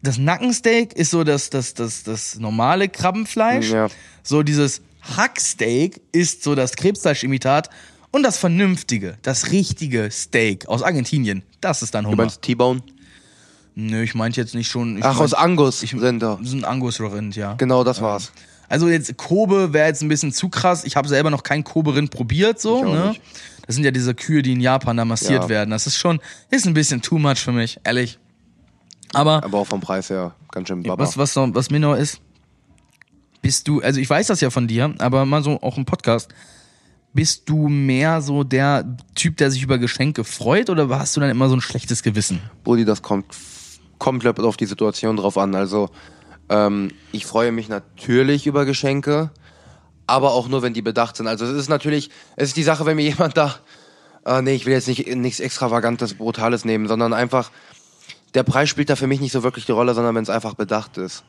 Das 0.03 0.17
Nackensteak 0.17 0.93
ist 0.93 1.11
so 1.11 1.23
das, 1.23 1.49
das, 1.49 1.73
das, 1.75 2.03
das 2.03 2.39
normale 2.39 2.89
Krabbenfleisch. 2.89 3.69
Ja. 3.71 3.87
So 4.23 4.41
dieses 4.43 4.81
Hacksteak 5.17 6.01
ist 6.11 6.43
so 6.43 6.55
das 6.55 6.73
Krebsfleischimitat. 6.75 7.69
Und 8.13 8.23
das 8.23 8.37
vernünftige, 8.37 9.17
das 9.21 9.51
richtige 9.51 10.09
Steak 10.11 10.67
aus 10.67 10.83
Argentinien, 10.83 11.43
das 11.61 11.81
ist 11.81 11.93
dann 11.95 12.03
Du 12.03 12.11
Hummer. 12.11 12.23
meinst 12.23 12.41
T-Bone? 12.41 12.81
Nö, 13.75 14.03
ich 14.03 14.15
meinte 14.15 14.41
jetzt 14.41 14.53
nicht 14.53 14.69
schon. 14.69 14.97
Ich 14.97 15.03
Ach, 15.05 15.17
aus 15.17 15.31
meint- 15.31 15.43
Angus 15.43 15.81
ich- 15.81 15.93
Rinder. 15.95 16.37
Das 16.39 16.49
ist 16.49 16.53
ein 16.55 16.65
Angus-Rind, 16.65 17.37
ja. 17.37 17.53
Genau, 17.53 17.85
das 17.85 18.01
war's. 18.01 18.33
Also 18.71 18.87
jetzt 18.87 19.17
Kobe 19.17 19.73
wäre 19.73 19.87
jetzt 19.87 20.01
ein 20.01 20.07
bisschen 20.07 20.31
zu 20.31 20.49
krass. 20.49 20.83
Ich 20.85 20.95
habe 20.95 21.07
selber 21.07 21.29
noch 21.29 21.43
kein 21.43 21.63
Kobe-Rind 21.63 22.09
probiert, 22.09 22.59
so, 22.59 22.83
ne? 22.83 23.09
nicht. 23.09 23.21
Das 23.67 23.75
sind 23.75 23.83
ja 23.83 23.91
diese 23.91 24.15
Kühe, 24.15 24.41
die 24.41 24.53
in 24.53 24.61
Japan 24.61 24.97
da 24.97 25.05
massiert 25.05 25.43
Ja. 25.43 25.49
werden. 25.49 25.69
Das 25.71 25.87
ist 25.87 25.97
schon, 25.97 26.19
ist 26.49 26.65
ein 26.65 26.73
bisschen 26.73 27.01
too 27.01 27.17
much 27.19 27.37
für 27.39 27.51
mich, 27.51 27.79
ehrlich. 27.83 28.17
Aber 29.13 29.43
Aber 29.43 29.59
auch 29.59 29.67
vom 29.67 29.81
Preis 29.81 30.09
her 30.09 30.33
ganz 30.51 30.67
schön 30.69 30.83
baba. 30.83 31.03
was, 31.03 31.17
was, 31.17 31.35
was 31.35 31.69
mir 31.69 31.79
noch 31.79 31.95
ist, 31.95 32.21
bist 33.41 33.67
du, 33.67 33.81
also 33.81 33.99
ich 33.99 34.09
weiß 34.09 34.27
das 34.27 34.39
ja 34.41 34.49
von 34.49 34.67
dir, 34.67 34.93
aber 34.99 35.25
mal 35.25 35.43
so 35.43 35.61
auch 35.61 35.77
im 35.77 35.85
Podcast, 35.85 36.29
bist 37.13 37.49
du 37.49 37.67
mehr 37.67 38.21
so 38.21 38.43
der 38.45 38.85
Typ, 39.15 39.35
der 39.37 39.51
sich 39.51 39.63
über 39.63 39.77
Geschenke 39.79 40.23
freut 40.23 40.69
oder 40.69 40.87
hast 40.97 41.15
du 41.17 41.19
dann 41.19 41.29
immer 41.29 41.49
so 41.49 41.55
ein 41.55 41.61
schlechtes 41.61 42.03
Gewissen? 42.03 42.39
Brudi, 42.63 42.85
das 42.85 43.01
kommt 43.01 43.25
komplett 43.97 44.39
auf 44.39 44.55
die 44.57 44.65
Situation 44.65 45.17
drauf 45.17 45.37
an. 45.37 45.53
Also, 45.55 45.89
ähm, 46.51 46.91
ich 47.13 47.25
freue 47.25 47.53
mich 47.53 47.69
natürlich 47.69 48.45
über 48.45 48.65
Geschenke, 48.65 49.31
aber 50.05 50.33
auch 50.33 50.49
nur, 50.49 50.61
wenn 50.61 50.73
die 50.73 50.81
bedacht 50.81 51.15
sind. 51.15 51.27
Also, 51.27 51.45
es 51.45 51.53
ist 51.53 51.69
natürlich, 51.69 52.09
es 52.35 52.49
ist 52.49 52.57
die 52.57 52.63
Sache, 52.63 52.85
wenn 52.85 52.97
mir 52.97 53.03
jemand 53.03 53.37
da, 53.37 53.55
äh, 54.25 54.41
nee, 54.41 54.53
ich 54.53 54.65
will 54.65 54.73
jetzt 54.73 54.89
nicht 54.89 55.07
nichts 55.15 55.39
Extravagantes, 55.39 56.15
Brutales 56.15 56.65
nehmen, 56.65 56.89
sondern 56.89 57.13
einfach, 57.13 57.51
der 58.33 58.43
Preis 58.43 58.69
spielt 58.69 58.89
da 58.89 58.97
für 58.97 59.07
mich 59.07 59.21
nicht 59.21 59.31
so 59.31 59.43
wirklich 59.43 59.65
die 59.65 59.71
Rolle, 59.71 59.93
sondern 59.93 60.13
wenn 60.13 60.23
es 60.23 60.29
einfach 60.29 60.53
bedacht 60.53 60.97
ist. 60.97 61.23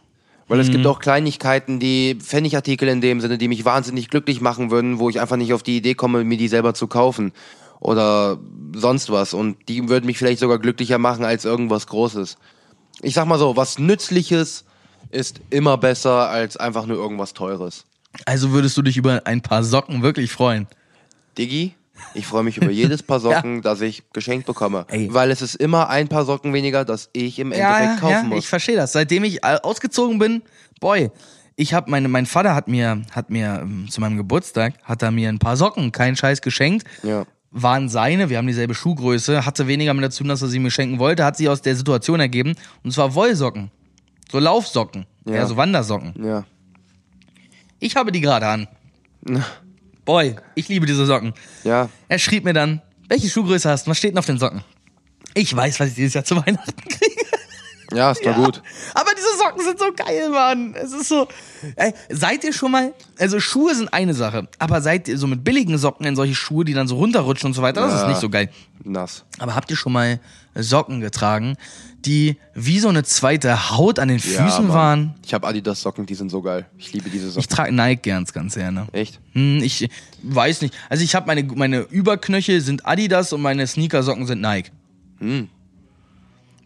Weil 0.49 0.59
es 0.59 0.71
gibt 0.71 0.87
auch 0.87 0.99
Kleinigkeiten, 0.99 1.79
die 1.79 2.17
Pfennigartikel 2.21 2.89
in 2.89 3.01
dem 3.01 3.21
Sinne, 3.21 3.39
die 3.39 3.49
mich 3.49 3.65
wahnsinnig 3.65 4.11
glücklich 4.11 4.41
machen 4.41 4.71
würden, 4.71 4.99
wo 4.99 5.09
ich 5.09 5.21
einfach 5.21 5.37
nicht 5.37 5.55
auf 5.55 5.63
die 5.63 5.77
Idee 5.77 5.95
komme, 5.95 6.25
mir 6.25 6.37
die 6.37 6.49
selber 6.49 6.75
zu 6.75 6.89
kaufen. 6.89 7.33
Oder 7.81 8.39
sonst 8.75 9.11
was. 9.11 9.35
Und 9.35 9.57
die 9.69 9.89
würden 9.89 10.05
mich 10.05 10.19
vielleicht 10.19 10.41
sogar 10.41 10.59
glücklicher 10.59 10.99
machen 10.99 11.25
als 11.25 11.45
irgendwas 11.45 11.87
Großes. 11.87 12.37
Ich 13.01 13.15
sag 13.15 13.27
mal 13.27 13.39
so, 13.39 13.57
was 13.57 13.79
Nützliches 13.79 14.65
ist 15.13 15.41
immer 15.51 15.79
besser 15.79 16.29
als 16.29 16.57
einfach 16.57 16.87
nur 16.87 16.97
irgendwas 16.97 17.35
Teures. 17.35 17.85
Also 18.27 18.51
würdest 18.51 18.77
du 18.77 18.83
dich 18.83 18.97
über 18.97 19.23
ein 19.27 19.41
paar 19.41 19.65
Socken 19.65 20.03
wirklich 20.03 20.33
freuen? 20.33 20.67
Diggi, 21.39 21.75
ich 22.15 22.27
freue 22.27 22.43
mich 22.43 22.57
über 22.57 22.71
jedes 22.71 23.03
Paar 23.03 23.21
Socken, 23.21 23.63
das 23.63 23.81
ich 23.81 24.03
geschenkt 24.13 24.47
bekomme. 24.47 24.87
Ey. 24.89 25.09
Weil 25.13 25.31
es 25.31 25.43
ist 25.43 25.55
immer 25.55 25.89
ein 25.89 26.09
Paar 26.09 26.25
Socken 26.25 26.53
weniger, 26.53 26.85
das 26.85 27.11
ich 27.13 27.39
im 27.39 27.53
Endeffekt 27.53 28.01
kaufen 28.01 28.29
muss. 28.29 28.39
ich 28.41 28.49
verstehe 28.49 28.77
das. 28.77 28.93
Seitdem 28.93 29.25
ich 29.25 29.43
äh, 29.45 29.59
ausgezogen 29.63 30.19
bin, 30.19 30.43
boy, 30.81 31.11
ich 31.57 31.75
habe 31.75 31.91
meine, 31.91 32.09
mein 32.09 32.27
Vater 32.27 32.55
hat 32.55 32.69
mir, 32.69 33.03
hat 33.13 33.31
mir 33.31 33.61
ähm, 33.63 33.87
zu 33.91 34.01
meinem 34.01 34.17
Geburtstag 34.17 34.75
hat 34.83 35.03
er 35.03 35.11
mir 35.11 35.29
ein 35.29 35.39
paar 35.39 35.57
Socken, 35.57 35.93
keinen 35.93 36.17
Scheiß 36.17 36.43
geschenkt. 36.43 36.87
Ja. 37.03 37.25
Waren 37.51 37.91
seine, 37.91 38.31
wir 38.31 38.39
haben 38.39 38.47
dieselbe 38.47 38.75
Schuhgröße, 38.75 39.45
hatte 39.45 39.67
weniger 39.67 39.93
mit 39.93 40.05
dazu, 40.05 40.25
dass 40.25 40.41
er 40.41 40.49
sie 40.49 40.59
mir 40.59 40.71
schenken 40.71 40.99
wollte, 40.99 41.25
hat 41.25 41.37
sich 41.37 41.51
aus 41.51 41.61
der 41.61 41.77
Situation 41.77 42.19
ergeben. 42.19 42.55
Und 42.83 42.93
zwar 42.93 43.15
Wollsocken. 43.15 43.71
So 44.33 44.39
Laufsocken. 44.39 45.07
Ja, 45.27 45.35
Ja. 45.35 45.47
so 45.47 45.57
Wandersocken. 45.57 46.15
Ja. 46.25 46.45
Ich 47.79 47.95
habe 47.97 48.11
die 48.13 48.21
gerade 48.21 48.47
an. 48.47 48.69
Boy, 50.05 50.37
ich 50.55 50.69
liebe 50.69 50.87
diese 50.87 51.07
Socken. 51.07 51.33
Ja. 51.65 51.89
Er 52.09 52.19
schrieb 52.19 52.45
mir 52.45 52.53
dann, 52.55 52.83
welche 53.09 53.29
Schuhgröße 53.29 53.69
hast 53.71 53.87
du? 53.87 53.91
Was 53.91 53.99
steht 53.99 54.13
denn 54.13 54.19
auf 54.19 54.27
den 54.27 54.39
Socken? 54.39 54.63
Ich 55.35 55.55
weiß, 55.55 55.79
was 55.81 55.89
ich 55.91 55.95
dieses 55.95 56.15
Jahr 56.15 56.25
zu 56.25 56.37
Weihnachten 56.37 56.89
kriege. 56.89 57.23
Ja, 57.95 58.11
ist 58.11 58.25
doch 58.25 58.35
gut. 58.35 58.63
Aber 58.95 59.11
diese 59.15 59.37
Socken 59.39 59.63
sind 59.65 59.79
so 59.79 59.93
geil, 59.95 60.31
Mann. 60.31 60.75
Es 60.75 60.93
ist 60.93 61.09
so. 61.09 61.29
Ey, 61.77 61.93
seid 62.09 62.43
ihr 62.43 62.53
schon 62.55 62.71
mal. 62.73 62.95
Also 63.19 63.39
Schuhe 63.39 63.75
sind 63.75 63.93
eine 63.93 64.15
Sache, 64.15 64.49
aber 64.59 64.81
seid 64.81 65.09
ihr 65.09 65.19
so 65.19 65.27
mit 65.27 65.45
billigen 65.45 65.77
Socken 65.77 66.07
in 66.07 66.17
solche 66.17 66.35
Schuhe, 66.35 66.65
die 66.65 66.73
dann 66.73 66.89
so 66.89 66.97
runterrutschen 66.97 67.49
und 67.49 67.53
so 67.55 67.61
weiter, 67.61 67.83
das 67.83 67.95
ist 67.97 68.01
Ja. 68.03 68.09
nicht 68.09 68.21
so 68.21 68.31
geil. 68.31 68.49
Nass. 68.83 69.25
Aber 69.39 69.55
habt 69.55 69.71
ihr 69.71 69.77
schon 69.77 69.93
mal 69.93 70.21
Socken 70.55 71.01
getragen, 71.03 71.57
die 72.07 72.37
wie 72.55 72.79
so 72.79 72.89
eine 72.89 73.03
zweite 73.05 73.71
Haut 73.71 73.99
an 73.99 74.09
den 74.09 74.19
Ja, 74.19 74.45
Füßen 74.45 74.67
Mann. 74.69 74.75
waren? 74.75 75.15
Ich 75.25 75.35
habe 75.35 75.47
Adidas 75.47 75.81
Socken, 75.83 76.05
die 76.07 76.15
sind 76.15 76.31
so 76.31 76.43
geil. 76.43 76.67
Ich 76.79 76.93
liebe 76.93 77.09
diese 77.11 77.29
Ich 77.29 77.35
Socken. 77.35 77.49
trage 77.49 77.73
Nike 77.73 78.11
ganz, 78.11 78.33
ganz 78.33 78.55
gerne. 78.55 78.87
Echt? 78.93 79.21
Hm, 79.33 79.59
ich 79.63 79.89
weiß 80.23 80.63
nicht. 80.63 80.75
Also 80.89 81.05
ich 81.05 81.15
habe 81.15 81.27
meine, 81.27 81.43
meine 81.45 81.81
Überknöchel 81.81 82.61
sind 82.61 82.87
Adidas 82.87 83.33
und 83.33 83.41
meine 83.43 83.67
Sneakersocken 83.67 84.27
sind 84.27 84.41
Nike. 84.41 84.71
Hm. 85.19 85.49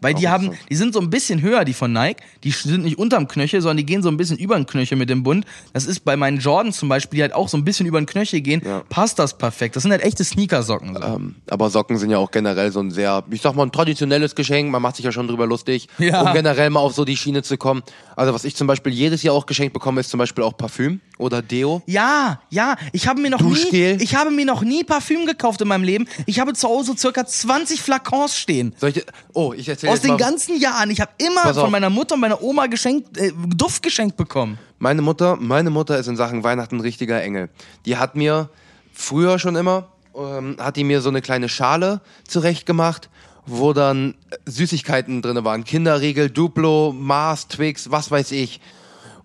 Weil 0.01 0.13
die 0.13 0.27
haben, 0.27 0.51
die 0.69 0.75
sind 0.75 0.93
so 0.93 0.99
ein 0.99 1.09
bisschen 1.09 1.41
höher, 1.41 1.65
die 1.65 1.73
von 1.73 1.91
Nike. 1.91 2.21
Die 2.43 2.51
sind 2.51 2.83
nicht 2.83 2.97
unterm 2.99 3.27
Knöchel, 3.27 3.61
sondern 3.61 3.77
die 3.77 3.85
gehen 3.85 4.03
so 4.03 4.09
ein 4.09 4.17
bisschen 4.17 4.37
über 4.37 4.55
den 4.55 4.65
Knöchel 4.65 4.97
mit 4.97 5.09
dem 5.09 5.23
Bund. 5.23 5.45
Das 5.73 5.85
ist 5.85 6.01
bei 6.05 6.15
meinen 6.15 6.37
Jordans 6.39 6.77
zum 6.77 6.87
Beispiel, 6.89 7.17
die 7.17 7.21
halt 7.23 7.33
auch 7.33 7.49
so 7.49 7.57
ein 7.57 7.63
bisschen 7.65 7.85
über 7.87 7.99
den 7.99 8.05
Knöchel 8.05 8.41
gehen, 8.41 8.61
Ja. 8.65 8.83
passt 8.89 9.17
das 9.19 9.37
perfekt. 9.37 9.75
Das 9.75 9.83
sind 9.83 9.91
halt 9.91 10.03
echte 10.03 10.23
Sneakersocken. 10.23 10.95
So. 10.95 11.01
Ähm, 11.01 11.35
aber 11.49 11.69
Socken 11.69 11.97
sind 11.97 12.09
ja 12.11 12.17
auch 12.19 12.31
generell 12.31 12.71
so 12.71 12.79
ein 12.79 12.91
sehr, 12.91 13.23
ich 13.31 13.41
sag 13.41 13.55
mal, 13.55 13.63
ein 13.63 13.71
traditionelles 13.71 14.35
Geschenk. 14.35 14.69
Man 14.71 14.81
macht 14.81 14.97
sich 14.97 15.05
ja 15.05 15.11
schon 15.11 15.27
drüber 15.27 15.47
lustig, 15.47 15.87
Ja. 15.97 16.21
um 16.21 16.33
generell 16.33 16.69
mal 16.69 16.79
auf 16.81 16.93
so 16.93 17.03
die 17.05 17.17
Schiene 17.17 17.41
zu 17.43 17.57
kommen. 17.57 17.81
Also 18.15 18.33
was 18.33 18.43
ich 18.45 18.55
zum 18.55 18.67
Beispiel 18.67 18.93
jedes 18.93 19.23
Jahr 19.23 19.33
auch 19.35 19.45
geschenkt 19.45 19.73
bekomme, 19.73 20.01
ist 20.01 20.09
zum 20.09 20.17
Beispiel 20.19 20.43
auch 20.43 20.55
Parfüm 20.57 21.01
oder 21.17 21.41
Deo. 21.41 21.81
Ja, 21.85 22.41
ja, 22.49 22.75
ich 22.91 23.07
habe 23.07 23.21
mir 23.21 23.29
noch 23.29 23.41
nie, 23.41 23.49
Duschgel? 23.49 24.01
ich 24.01 24.15
habe 24.15 24.31
mir 24.31 24.45
noch 24.45 24.61
nie 24.61 24.83
Parfüm 24.83 25.25
gekauft 25.25 25.61
in 25.61 25.67
meinem 25.67 25.83
Leben. 25.83 26.07
Ich 26.25 26.39
habe 26.39 26.53
zu 26.53 26.67
Hause 26.67 26.95
circa 26.97 27.25
20 27.25 27.81
Flakons 27.81 28.37
stehen. 28.37 28.73
Soll 28.77 28.89
ich, 28.89 29.05
oh, 29.33 29.53
ich 29.55 29.67
erzähle 29.67 29.93
Aus 29.93 30.01
den 30.01 30.11
mal. 30.11 30.17
ganzen 30.17 30.59
Jahren. 30.59 30.91
Ich 30.91 31.01
habe 31.01 31.11
immer 31.17 31.53
von 31.53 31.71
meiner 31.71 31.89
Mutter 31.89 32.15
und 32.15 32.21
meiner 32.21 32.41
Oma 32.41 32.67
geschenkt, 32.67 33.17
äh, 33.17 33.31
Duft 33.55 33.83
geschenkt 33.83 34.17
bekommen. 34.17 34.59
Meine 34.79 35.01
Mutter, 35.01 35.35
meine 35.37 35.69
Mutter 35.69 35.97
ist 35.97 36.07
in 36.07 36.15
Sachen 36.15 36.43
Weihnachten 36.43 36.77
ein 36.77 36.81
richtiger 36.81 37.21
Engel. 37.21 37.49
Die 37.85 37.97
hat 37.97 38.15
mir 38.15 38.49
früher 38.93 39.39
schon 39.39 39.55
immer, 39.55 39.87
ähm, 40.15 40.57
hat 40.59 40.75
die 40.75 40.83
mir 40.83 41.01
so 41.01 41.09
eine 41.09 41.21
kleine 41.21 41.49
Schale 41.49 42.01
zurechtgemacht, 42.27 43.09
wo 43.47 43.73
dann 43.73 44.13
Süßigkeiten 44.45 45.21
drinne 45.21 45.43
waren. 45.43 45.63
Kinderriegel, 45.63 46.29
Duplo, 46.29 46.93
Mars, 46.93 47.47
Twix, 47.47 47.89
was 47.89 48.11
weiß 48.11 48.31
ich. 48.33 48.59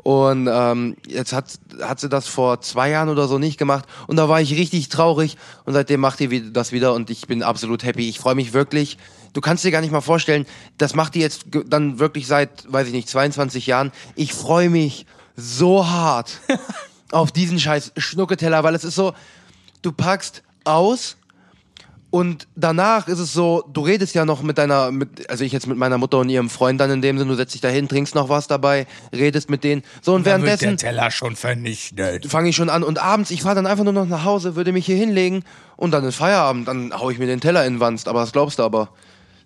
Und 0.03 0.49
ähm, 0.51 0.97
jetzt 1.07 1.33
hat, 1.33 1.59
hat 1.81 2.01
sie 2.01 2.09
das 2.09 2.27
vor 2.27 2.61
zwei 2.61 2.91
Jahren 2.91 3.09
oder 3.09 3.29
so 3.29 3.39
nicht 3.39 3.57
gemacht. 3.57 3.85
Und 4.09 4.17
da 4.17 4.29
war 4.29 4.41
ich 4.41 4.53
richtig 4.53 4.89
traurig. 4.89 5.37
Und 5.65 5.75
seitdem 5.75 6.01
macht 6.01 6.19
die 6.19 6.53
das 6.53 6.73
wieder 6.73 6.95
und 6.95 7.09
ich 7.11 7.27
bin 7.29 7.43
absolut 7.43 7.85
happy. 7.85 8.09
Ich 8.09 8.19
freue 8.19 8.35
mich 8.35 8.53
wirklich. 8.53 8.99
Du 9.33 9.41
kannst 9.41 9.65
dir 9.65 9.71
gar 9.71 9.81
nicht 9.81 9.93
mal 9.93 10.01
vorstellen, 10.01 10.45
das 10.77 10.95
macht 10.95 11.15
die 11.15 11.21
jetzt 11.21 11.47
dann 11.67 11.99
wirklich 11.99 12.27
seit, 12.27 12.71
weiß 12.71 12.89
ich 12.89 12.93
nicht, 12.93 13.09
22 13.09 13.67
Jahren. 13.67 13.93
Ich 14.17 14.35
freue 14.35 14.71
mich 14.71 15.07
so 15.37 15.89
hart 15.89 16.41
auf 17.13 17.31
diesen 17.31 17.59
scheiß 17.59 17.93
Schnucketeller, 17.97 18.65
weil 18.65 18.75
es 18.75 18.85
ist 18.85 18.97
so, 18.97 19.15
du 19.83 19.93
packst 19.93 20.43
aus 20.65 21.17
und 22.13 22.47
danach 22.57 23.09
ist 23.09 23.21
es 23.21 23.33
so, 23.33 23.65
du 23.73 23.81
redest 23.81 24.15
ja 24.15 24.27
noch 24.27 24.43
mit 24.43 24.59
deiner, 24.59 24.93
mit, 24.93 25.31
also 25.31 25.45
ich 25.45 25.53
jetzt 25.53 25.67
mit 25.67 25.79
meiner 25.79 25.97
Mutter 25.97 26.19
und 26.19 26.29
ihrem 26.29 26.51
Freund 26.51 26.79
dann 26.79 26.91
in 26.91 27.01
dem 27.01 27.17
Sinne, 27.17 27.31
du 27.31 27.37
setzt 27.37 27.55
dich 27.55 27.63
da 27.63 27.69
hin, 27.69 27.89
trinkst 27.89 28.15
noch 28.15 28.29
was 28.29 28.49
dabei, 28.49 28.87
redest 29.15 29.49
mit 29.49 29.65
denen. 29.65 29.83
So 30.03 30.13
und 30.13 30.27
währenddessen 30.27 30.77
Teller 30.77 31.11
schon 31.11 31.37
vernichtet. 31.37 32.27
fange 32.27 32.51
ich 32.51 32.57
schon 32.57 32.69
an 32.69 32.83
und 32.83 33.03
abends, 33.03 33.31
ich 33.31 33.41
fahre 33.41 33.55
dann 33.55 33.67
einfach 33.67 33.85
nur 33.85 33.95
noch 33.95 34.07
nach 34.07 34.25
Hause, 34.25 34.57
würde 34.57 34.73
mich 34.73 34.85
hier 34.85 34.97
hinlegen 34.97 35.43
und 35.79 35.93
dann 35.93 36.05
ist 36.05 36.17
Feierabend, 36.17 36.69
dann 36.69 36.93
hau 36.93 37.09
ich 37.09 37.19
mir 37.19 37.27
den 37.27 37.41
Teller 37.41 37.65
in 37.65 37.77
den 37.77 37.81
Wanst, 37.81 38.07
aber 38.09 38.21
das 38.21 38.33
glaubst 38.33 38.59
du 38.59 38.63
aber. 38.63 38.91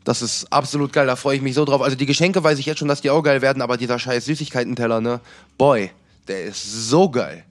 Das 0.03 0.21
ist 0.21 0.53
absolut 0.53 0.93
geil, 0.93 1.07
da 1.07 1.15
freue 1.15 1.37
ich 1.37 1.43
mich 1.43 1.55
so 1.55 1.65
drauf. 1.65 1.83
Also 1.83 1.97
die 1.97 2.07
Geschenke 2.07 2.43
weiß 2.43 2.59
ich 2.59 2.67
jetzt 2.67 2.81
schon, 2.81 2.89
dass 2.89 3.01
die 3.01 3.11
auch 3.11 3.23
geil 3.23 3.43
werden, 3.43 3.63
aber 3.63 3.77
dieser 3.77 4.01
scheiß 4.01 4.25
Süßigkeiten-Teller, 4.25 5.01
ne? 5.01 5.21
Boy, 5.57 5.93
der 6.27 6.47
ist 6.47 6.89
so 6.89 7.11
geil. 7.11 7.45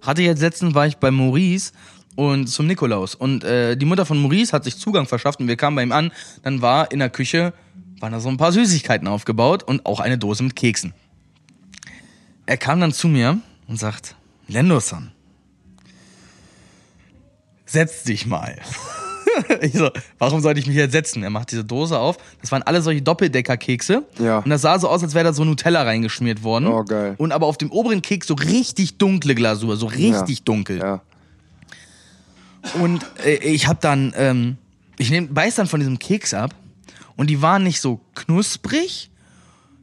Hatte 0.00 0.22
jetzt 0.22 0.42
letztens 0.42 0.74
war 0.74 0.86
ich 0.86 0.98
bei 0.98 1.10
Maurice 1.10 1.72
und 2.16 2.46
zum 2.48 2.66
Nikolaus 2.66 3.14
und 3.14 3.42
äh, 3.44 3.76
die 3.76 3.86
Mutter 3.86 4.06
von 4.06 4.20
Maurice 4.20 4.52
hat 4.52 4.64
sich 4.64 4.76
Zugang 4.78 5.06
verschafft 5.06 5.40
und 5.40 5.48
wir 5.48 5.56
kamen 5.56 5.76
bei 5.76 5.82
ihm 5.82 5.92
an. 5.92 6.12
Dann 6.42 6.62
war 6.62 6.90
in 6.92 6.98
der 7.00 7.10
Küche 7.10 7.52
waren 8.00 8.12
da 8.12 8.20
so 8.20 8.28
ein 8.28 8.36
paar 8.36 8.52
Süßigkeiten 8.52 9.08
aufgebaut 9.08 9.62
und 9.62 9.86
auch 9.86 10.00
eine 10.00 10.18
Dose 10.18 10.42
mit 10.42 10.54
Keksen. 10.56 10.92
Er 12.46 12.56
kam 12.56 12.80
dann 12.80 12.92
zu 12.92 13.08
mir 13.08 13.38
und 13.66 13.78
sagt: 13.78 14.14
Lendo-san, 14.48 15.12
setz 17.66 18.04
dich 18.04 18.26
mal. 18.26 18.56
Ich 19.62 19.72
so, 19.72 19.90
warum 20.20 20.40
sollte 20.40 20.60
ich 20.60 20.68
mich 20.68 20.76
jetzt 20.76 20.92
setzen? 20.92 21.24
Er 21.24 21.30
macht 21.30 21.50
diese 21.50 21.64
Dose 21.64 21.98
auf. 21.98 22.18
Das 22.40 22.52
waren 22.52 22.62
alle 22.62 22.80
solche 22.82 23.02
Doppeldecker-Kekse. 23.02 24.04
Ja. 24.20 24.38
Und 24.38 24.48
das 24.48 24.62
sah 24.62 24.78
so 24.78 24.88
aus, 24.88 25.02
als 25.02 25.12
wäre 25.14 25.24
da 25.24 25.32
so 25.32 25.44
Nutella 25.44 25.82
reingeschmiert 25.82 26.44
worden. 26.44 26.68
Oh, 26.68 26.84
geil. 26.84 27.16
Und 27.18 27.32
aber 27.32 27.46
auf 27.48 27.58
dem 27.58 27.72
oberen 27.72 28.00
Keks 28.00 28.28
so 28.28 28.34
richtig 28.34 28.96
dunkle 28.98 29.34
Glasur, 29.34 29.76
so 29.76 29.86
richtig 29.86 30.38
Ja. 30.38 30.44
dunkel. 30.44 30.78
Ja. 30.78 31.02
Und 32.80 33.04
äh, 33.24 33.34
ich 33.36 33.66
hab 33.66 33.80
dann, 33.80 34.12
ähm, 34.16 34.56
ich 34.98 35.10
nehm, 35.10 35.32
beiß 35.34 35.56
dann 35.56 35.66
von 35.66 35.80
diesem 35.80 35.98
Keks 35.98 36.34
ab 36.34 36.54
und 37.16 37.28
die 37.28 37.42
waren 37.42 37.62
nicht 37.62 37.80
so 37.80 38.00
knusprig, 38.14 39.10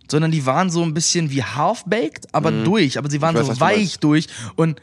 sondern 0.10 0.32
die 0.32 0.46
waren 0.46 0.70
so 0.70 0.84
ein 0.84 0.94
bisschen 0.94 1.32
wie 1.32 1.44
half-baked, 1.44 2.34
aber 2.34 2.52
durch. 2.52 2.98
Aber 2.98 3.10
sie 3.10 3.22
waren 3.22 3.36
Mhm. 3.36 3.40
Weiß, 3.40 3.48
so 3.48 3.60
weich 3.60 4.00
durch. 4.00 4.28
Und 4.56 4.82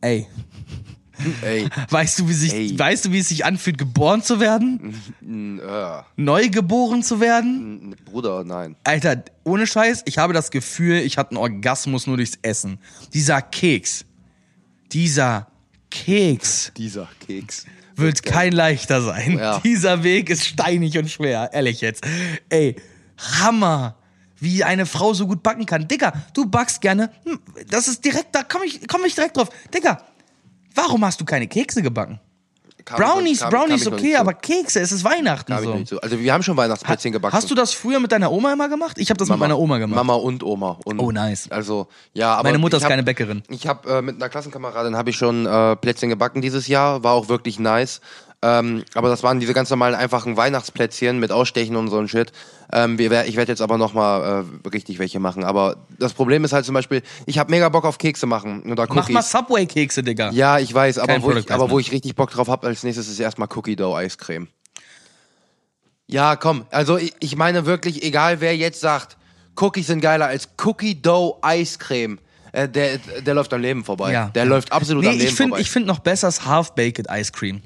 ey, 0.00 0.26
Ey. 1.42 1.68
Weißt 1.90 2.20
du, 2.20 2.28
wie 2.28 2.32
sich, 2.32 2.54
Ey. 2.54 2.78
weißt 2.78 3.06
du, 3.06 3.12
wie 3.12 3.18
es 3.18 3.28
sich 3.28 3.44
anfühlt, 3.44 3.76
geboren 3.76 4.22
zu 4.22 4.38
werden? 4.38 4.94
Äh, 5.20 6.02
Neu 6.14 6.48
geboren 6.48 7.02
zu 7.02 7.18
werden? 7.20 7.96
Bruder, 8.04 8.44
nein. 8.44 8.76
Alter, 8.84 9.24
ohne 9.42 9.66
Scheiß, 9.66 10.02
ich 10.06 10.18
habe 10.18 10.32
das 10.32 10.52
Gefühl, 10.52 10.98
ich 10.98 11.18
hatte 11.18 11.30
einen 11.32 11.38
Orgasmus 11.38 12.06
nur 12.06 12.18
durchs 12.18 12.38
Essen. 12.42 12.78
Dieser 13.14 13.42
Keks, 13.42 14.04
dieser 14.92 15.48
Keks 15.90 16.72
Dieser 16.76 17.08
Keks. 17.26 17.64
wird 17.96 18.22
kein 18.22 18.52
leichter 18.52 19.02
sein. 19.02 19.38
Ja. 19.38 19.58
Dieser 19.60 20.02
Weg 20.02 20.30
ist 20.30 20.44
steinig 20.46 20.96
und 20.98 21.10
schwer, 21.10 21.50
ehrlich 21.52 21.80
jetzt. 21.80 22.04
Ey, 22.48 22.76
Hammer, 23.40 23.96
wie 24.38 24.62
eine 24.64 24.86
Frau 24.86 25.14
so 25.14 25.26
gut 25.26 25.42
backen 25.42 25.66
kann. 25.66 25.88
Digga, 25.88 26.12
du 26.34 26.46
backst 26.46 26.80
gerne. 26.80 27.10
Hm, 27.24 27.40
Das 27.68 27.88
ist 27.88 28.04
direkt, 28.04 28.34
da 28.34 28.42
komme 28.42 28.66
ich, 28.66 28.86
komm 28.86 29.04
ich 29.04 29.14
direkt 29.14 29.36
drauf. 29.36 29.48
Digga, 29.74 30.02
warum 30.74 31.04
hast 31.04 31.20
du 31.20 31.24
keine 31.24 31.48
Kekse 31.48 31.82
gebacken? 31.82 32.20
Kam 32.88 32.96
Brownies, 32.96 33.40
kam- 33.40 33.50
kam 33.50 33.60
Brownies, 33.60 33.84
noch 33.84 33.92
okay, 33.92 34.16
aber 34.16 34.32
Kekse, 34.34 34.80
es 34.80 34.92
ist 34.92 35.04
Weihnachten 35.04 35.52
Kam 35.52 35.62
so. 35.64 35.82
zu. 35.84 36.00
Also 36.00 36.18
wir 36.18 36.32
haben 36.32 36.42
schon 36.42 36.56
Weihnachtsplätzchen 36.56 37.12
gebacken. 37.12 37.36
Hast 37.36 37.50
du 37.50 37.54
das 37.54 37.72
früher 37.72 38.00
mit 38.00 38.12
deiner 38.12 38.32
Oma 38.32 38.52
immer 38.52 38.68
gemacht? 38.68 38.96
Ich 38.98 39.10
habe 39.10 39.18
das 39.18 39.28
mit 39.28 39.38
meiner 39.38 39.58
Oma 39.58 39.78
gemacht. 39.78 39.96
Mama 39.96 40.14
und 40.14 40.42
Oma. 40.42 40.78
Und 40.84 40.98
Oh, 40.98 41.12
nice. 41.12 41.50
Also, 41.50 41.88
ja, 42.14 42.34
aber 42.34 42.44
Meine 42.48 42.58
Mutter 42.58 42.78
ist 42.78 42.84
hab, 42.84 42.90
keine 42.90 43.02
Bäckerin. 43.02 43.42
Ich 43.50 43.66
habe 43.66 43.98
äh, 43.98 44.02
mit 44.02 44.16
einer 44.16 44.28
Klassenkameradin 44.28 44.96
habe 44.96 45.10
ich 45.10 45.16
schon 45.16 45.44
äh, 45.46 45.76
Plätzchen 45.76 46.08
gebacken 46.08 46.40
dieses 46.40 46.66
Jahr, 46.68 47.02
war 47.04 47.12
auch 47.12 47.28
wirklich 47.28 47.58
nice. 47.58 48.00
Ähm, 48.40 48.84
aber 48.94 49.08
das 49.08 49.24
waren 49.24 49.40
diese 49.40 49.52
ganz 49.52 49.68
normalen 49.68 49.96
einfachen 49.96 50.36
Weihnachtsplätzchen 50.36 51.18
mit 51.18 51.32
Ausstechen 51.32 51.74
und 51.74 51.88
so 51.88 51.98
ein 51.98 52.06
Shit. 52.06 52.30
Ähm, 52.72 52.96
wir, 52.96 53.24
ich 53.24 53.34
werde 53.34 53.50
jetzt 53.50 53.60
aber 53.60 53.78
nochmal 53.78 54.44
äh, 54.64 54.68
richtig 54.68 55.00
welche 55.00 55.18
machen. 55.18 55.42
Aber 55.42 55.78
das 55.98 56.12
Problem 56.12 56.44
ist 56.44 56.52
halt 56.52 56.64
zum 56.64 56.74
Beispiel, 56.74 57.02
ich 57.26 57.38
habe 57.38 57.50
mega 57.50 57.68
Bock 57.68 57.84
auf 57.84 57.98
Kekse 57.98 58.26
machen 58.26 58.62
oder 58.70 58.84
Cookies. 58.84 58.94
Mach 58.96 59.08
mal 59.08 59.22
Subway-Kekse, 59.22 60.04
Digga. 60.04 60.30
ja, 60.30 60.58
ich 60.60 60.72
weiß, 60.72 60.98
aber 60.98 61.14
Kein 61.14 61.22
wo, 61.22 61.26
Product 61.28 61.40
ich, 61.46 61.52
aber 61.52 61.70
wo 61.70 61.80
ich 61.80 61.90
richtig 61.90 62.14
Bock 62.14 62.30
drauf 62.30 62.46
habe 62.48 62.68
als 62.68 62.84
nächstes 62.84 63.08
ist 63.08 63.18
erstmal 63.18 63.48
Cookie 63.56 63.74
Dough 63.74 63.96
Eiscreme. 63.96 64.46
Ja, 66.06 66.36
komm, 66.36 66.64
also 66.70 66.96
ich, 66.96 67.14
ich 67.20 67.36
meine 67.36 67.66
wirklich, 67.66 68.02
egal 68.02 68.40
wer 68.40 68.56
jetzt 68.56 68.80
sagt, 68.80 69.16
Cookies 69.56 69.88
sind 69.88 70.00
geiler 70.00 70.26
als 70.26 70.48
Cookie 70.64 71.02
Dough 71.02 71.38
Eiscreme, 71.42 72.18
äh, 72.52 72.68
der, 72.68 72.98
der 72.98 73.34
läuft 73.34 73.52
am 73.52 73.60
Leben 73.60 73.84
vorbei. 73.84 74.12
Ja. 74.12 74.28
Der 74.28 74.44
läuft 74.44 74.72
absolut 74.72 75.04
am 75.04 75.10
Nee, 75.10 75.18
Leben 75.18 75.28
ich 75.28 75.34
finde 75.34 75.50
vorbei. 75.50 75.60
ich 75.60 75.70
find 75.70 75.86
noch 75.86 75.98
besser 75.98 76.28
das 76.28 76.46
Half-Baked 76.46 77.08
Ice 77.10 77.32
Cream. 77.32 77.62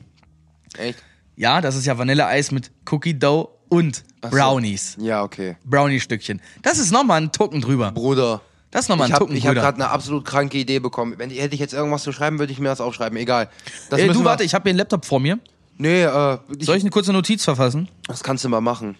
Echt? 0.78 0.98
Ja, 1.36 1.60
das 1.60 1.76
ist 1.76 1.86
ja 1.86 1.96
Vanilleeis 1.98 2.50
mit 2.50 2.70
Cookie 2.90 3.18
Dough 3.18 3.48
und 3.68 3.96
so. 4.22 4.28
Brownies. 4.30 4.96
Ja, 5.00 5.22
okay. 5.22 5.56
Brownie-Stückchen. 5.64 6.40
Das 6.62 6.78
ist 6.78 6.92
nochmal 6.92 7.20
ein 7.22 7.32
Tucken 7.32 7.60
drüber. 7.60 7.90
Bruder. 7.92 8.42
Das 8.70 8.84
ist 8.84 8.88
nochmal 8.88 9.08
ein 9.08 9.12
habe 9.12 9.24
Tucken 9.24 9.36
ich 9.36 9.44
hab 9.46 9.52
drüber. 9.52 9.62
gerade 9.62 9.76
eine 9.76 9.88
absolut 9.90 10.24
kranke 10.24 10.58
Idee 10.58 10.78
bekommen. 10.78 11.14
Wenn 11.18 11.30
hätte 11.30 11.54
ich 11.54 11.60
jetzt 11.60 11.74
irgendwas 11.74 12.02
zu 12.02 12.12
schreiben, 12.12 12.38
würde 12.38 12.52
ich 12.52 12.58
mir 12.58 12.68
das 12.68 12.80
aufschreiben. 12.80 13.18
Egal. 13.18 13.48
Das 13.90 14.00
Äh, 14.00 14.08
du, 14.08 14.24
warte, 14.24 14.44
ich 14.44 14.54
habe 14.54 14.64
hier 14.64 14.70
einen 14.70 14.78
Laptop 14.78 15.04
vor 15.04 15.20
mir. 15.20 15.38
Nee, 15.78 16.02
äh, 16.04 16.38
ich, 16.58 16.66
Soll 16.66 16.76
ich 16.76 16.82
eine 16.82 16.90
kurze 16.90 17.12
Notiz 17.12 17.44
verfassen? 17.44 17.88
das 18.06 18.22
kannst 18.22 18.44
du 18.44 18.48
mal 18.48 18.60
machen. 18.60 18.96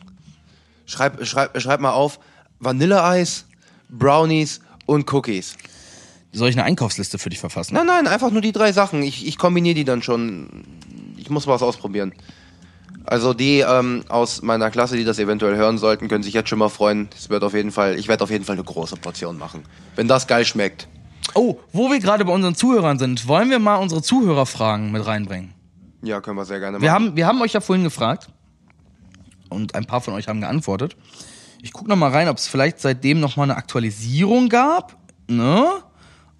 Schreib, 0.87 1.25
schreib, 1.27 1.59
schreib 1.61 1.81
mal 1.81 1.93
auf 1.93 2.19
Vanilleeis, 2.59 3.47
Brownies 3.89 4.61
und 4.87 5.11
Cookies. 5.13 5.57
Soll 6.33 6.49
ich 6.49 6.57
eine 6.57 6.65
Einkaufsliste 6.65 7.19
für 7.19 7.29
dich 7.29 7.39
verfassen? 7.39 7.75
Nein, 7.75 7.87
nein, 7.87 8.07
einfach 8.07 8.31
nur 8.31 8.41
die 8.41 8.53
drei 8.53 8.73
Sachen. 8.73 9.03
Ich, 9.03 9.27
ich 9.27 9.37
kombiniere 9.37 9.75
die 9.75 9.85
dann 9.85 10.03
schon. 10.03 10.65
Ich 11.23 11.31
muss 11.31 11.47
was 11.47 11.63
ausprobieren. 11.63 12.13
Also 13.05 13.33
die 13.33 13.61
ähm, 13.61 14.05
aus 14.09 14.43
meiner 14.43 14.71
Klasse, 14.71 14.97
die 14.97 15.05
das 15.05 15.19
eventuell 15.19 15.57
hören 15.57 15.79
sollten, 15.79 16.09
können 16.09 16.23
sich 16.23 16.35
jetzt 16.35 16.49
schon 16.49 16.59
mal 16.59 16.69
freuen. 16.69 17.09
Es 17.17 17.31
wird 17.31 17.43
auf 17.45 17.55
jeden 17.55 17.71
Fall, 17.71 17.99
ich 17.99 18.09
werde 18.09 18.25
auf 18.25 18.31
jeden 18.31 18.45
Fall 18.45 18.57
eine 18.57 18.65
große 18.65 18.97
Portion 18.97 19.39
machen. 19.39 19.63
Wenn 19.97 20.09
das 20.09 20.27
geil 20.27 20.45
schmeckt. 20.45 20.89
Oh, 21.35 21.57
wo 21.73 21.91
wir 21.91 22.01
gerade 22.01 22.25
bei 22.25 22.33
unseren 22.33 22.55
Zuhörern 22.55 22.99
sind, 22.99 23.27
wollen 23.29 23.51
wir 23.51 23.59
mal 23.59 23.77
unsere 23.77 24.03
Zuhörerfragen 24.03 24.93
mit 24.93 25.07
reinbringen. 25.07 25.55
Ja, 26.03 26.21
können 26.21 26.37
wir 26.37 26.45
sehr 26.45 26.59
gerne 26.59 26.79
machen. 26.79 26.83
Wir 26.83 26.93
haben, 26.93 27.17
wir 27.17 27.27
haben 27.27 27.41
euch 27.41 27.53
ja 27.53 27.61
vorhin 27.61 27.85
gefragt 27.85 28.29
und 29.49 29.75
ein 29.77 29.85
paar 29.85 30.01
von 30.01 30.15
euch 30.15 30.29
haben 30.29 30.41
geantwortet. 30.41 30.97
Ich 31.63 31.73
gucke 31.73 31.89
noch 31.89 31.97
mal 31.97 32.11
rein, 32.11 32.29
ob 32.29 32.39
es 32.39 32.49
vielleicht 32.49 32.81
seitdem 32.81 33.21
noch 33.21 33.37
mal 33.37 33.45
eine 33.45 33.57
Aktualisierung 33.57 34.49
gab. 34.49 34.97
Ne? 35.29 35.69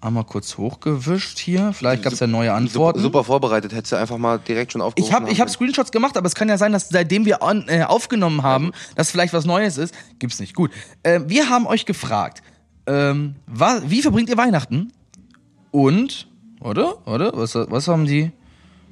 Einmal 0.03 0.25
kurz 0.25 0.57
hochgewischt 0.57 1.39
hier. 1.39 1.71
Vielleicht 1.71 2.03
gab 2.03 2.11
es 2.11 2.19
ja 2.19 2.27
neue 2.27 2.47
super, 2.47 2.57
Antworten. 2.57 2.99
super 2.99 3.23
vorbereitet, 3.23 3.73
hättest 3.73 3.93
du 3.93 3.95
einfach 3.95 4.17
mal 4.17 4.37
direkt 4.37 4.73
schon 4.73 4.81
aufgerufen. 4.81 5.09
Ich 5.09 5.15
habe 5.15 5.31
ich 5.31 5.39
hab 5.39 5.49
Screenshots 5.49 5.93
gemacht, 5.93 6.17
aber 6.17 6.27
es 6.27 6.35
kann 6.35 6.49
ja 6.49 6.57
sein, 6.57 6.73
dass 6.73 6.89
seitdem 6.89 7.25
wir 7.25 7.41
on, 7.41 7.69
äh, 7.69 7.83
aufgenommen 7.83 8.43
haben, 8.43 8.73
dass 8.95 9.11
vielleicht 9.11 9.33
was 9.33 9.45
Neues 9.45 9.77
ist. 9.77 9.95
Gibt's 10.19 10.41
nicht. 10.41 10.55
Gut. 10.55 10.71
Äh, 11.03 11.21
wir 11.27 11.49
haben 11.49 11.65
euch 11.67 11.85
gefragt, 11.85 12.43
ähm, 12.85 13.35
wa, 13.47 13.81
wie 13.85 14.01
verbringt 14.01 14.27
ihr 14.27 14.35
Weihnachten? 14.35 14.91
Und, 15.71 16.27
oder? 16.59 17.07
Oder? 17.07 17.31
Was, 17.33 17.55
was 17.55 17.87
haben 17.87 18.05
die? 18.05 18.33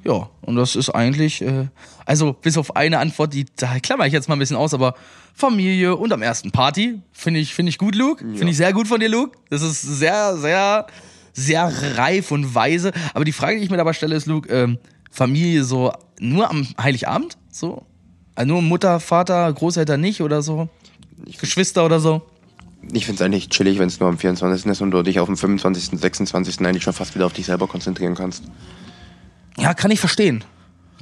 Ja, 0.04 0.28
und 0.40 0.56
das 0.56 0.74
ist 0.74 0.90
eigentlich, 0.90 1.42
äh, 1.42 1.68
also 2.06 2.32
bis 2.32 2.58
auf 2.58 2.74
eine 2.74 2.98
Antwort, 2.98 3.34
die 3.34 3.46
da 3.56 3.78
klammer 3.78 4.06
ich 4.06 4.12
jetzt 4.12 4.28
mal 4.28 4.34
ein 4.34 4.40
bisschen 4.40 4.56
aus, 4.56 4.74
aber 4.74 4.94
Familie 5.34 5.96
und 5.96 6.12
am 6.12 6.22
ersten 6.22 6.50
Party, 6.50 7.00
finde 7.12 7.40
ich, 7.40 7.54
finde 7.54 7.70
ich 7.70 7.78
gut, 7.78 7.94
Luke. 7.94 8.24
Finde 8.24 8.50
ich 8.50 8.56
sehr 8.56 8.72
gut 8.72 8.88
von 8.88 9.00
dir, 9.00 9.08
Luke. 9.08 9.38
Das 9.48 9.62
ist 9.62 9.80
sehr, 9.80 10.36
sehr, 10.36 10.86
sehr 11.32 11.72
reif 11.96 12.30
und 12.32 12.54
weise. 12.54 12.92
Aber 13.14 13.24
die 13.24 13.32
Frage, 13.32 13.58
die 13.58 13.64
ich 13.64 13.70
mir 13.70 13.76
dabei 13.76 13.92
stelle, 13.92 14.16
ist, 14.16 14.26
Luke, 14.26 14.52
ähm, 14.52 14.78
Familie 15.10 15.64
so 15.64 15.92
nur 16.18 16.50
am 16.50 16.66
Heiligabend? 16.80 17.36
So? 17.50 17.86
Also 18.34 18.48
nur 18.48 18.62
Mutter, 18.62 18.98
Vater, 18.98 19.52
Großeltern 19.52 20.00
nicht 20.00 20.20
oder 20.20 20.42
so? 20.42 20.68
Geschwister 21.40 21.84
oder 21.84 22.00
so? 22.00 22.22
Ich 22.92 23.06
finde 23.06 23.22
es 23.22 23.26
eigentlich 23.26 23.48
chillig, 23.48 23.78
wenn 23.78 23.86
es 23.86 24.00
nur 24.00 24.08
am 24.08 24.18
24. 24.18 24.66
ist 24.66 24.80
und 24.80 24.90
du 24.90 25.02
dich 25.02 25.20
auf 25.20 25.26
dem 25.26 25.36
25., 25.36 26.00
26. 26.00 26.60
eigentlich 26.60 26.82
schon 26.82 26.92
fast 26.92 27.14
wieder 27.14 27.26
auf 27.26 27.32
dich 27.32 27.46
selber 27.46 27.68
konzentrieren 27.68 28.14
kannst. 28.14 28.42
Ja, 29.58 29.74
kann 29.74 29.90
ich 29.90 30.00
verstehen. 30.00 30.44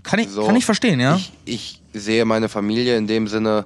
Kann 0.02 0.18
ich, 0.18 0.28
So. 0.28 0.46
kann 0.46 0.56
ich 0.56 0.64
verstehen, 0.64 0.98
ja? 1.00 1.16
Ich, 1.16 1.32
ich 1.44 1.80
sehe 1.92 2.24
meine 2.24 2.48
Familie 2.48 2.96
in 2.96 3.06
dem 3.06 3.28
Sinne 3.28 3.64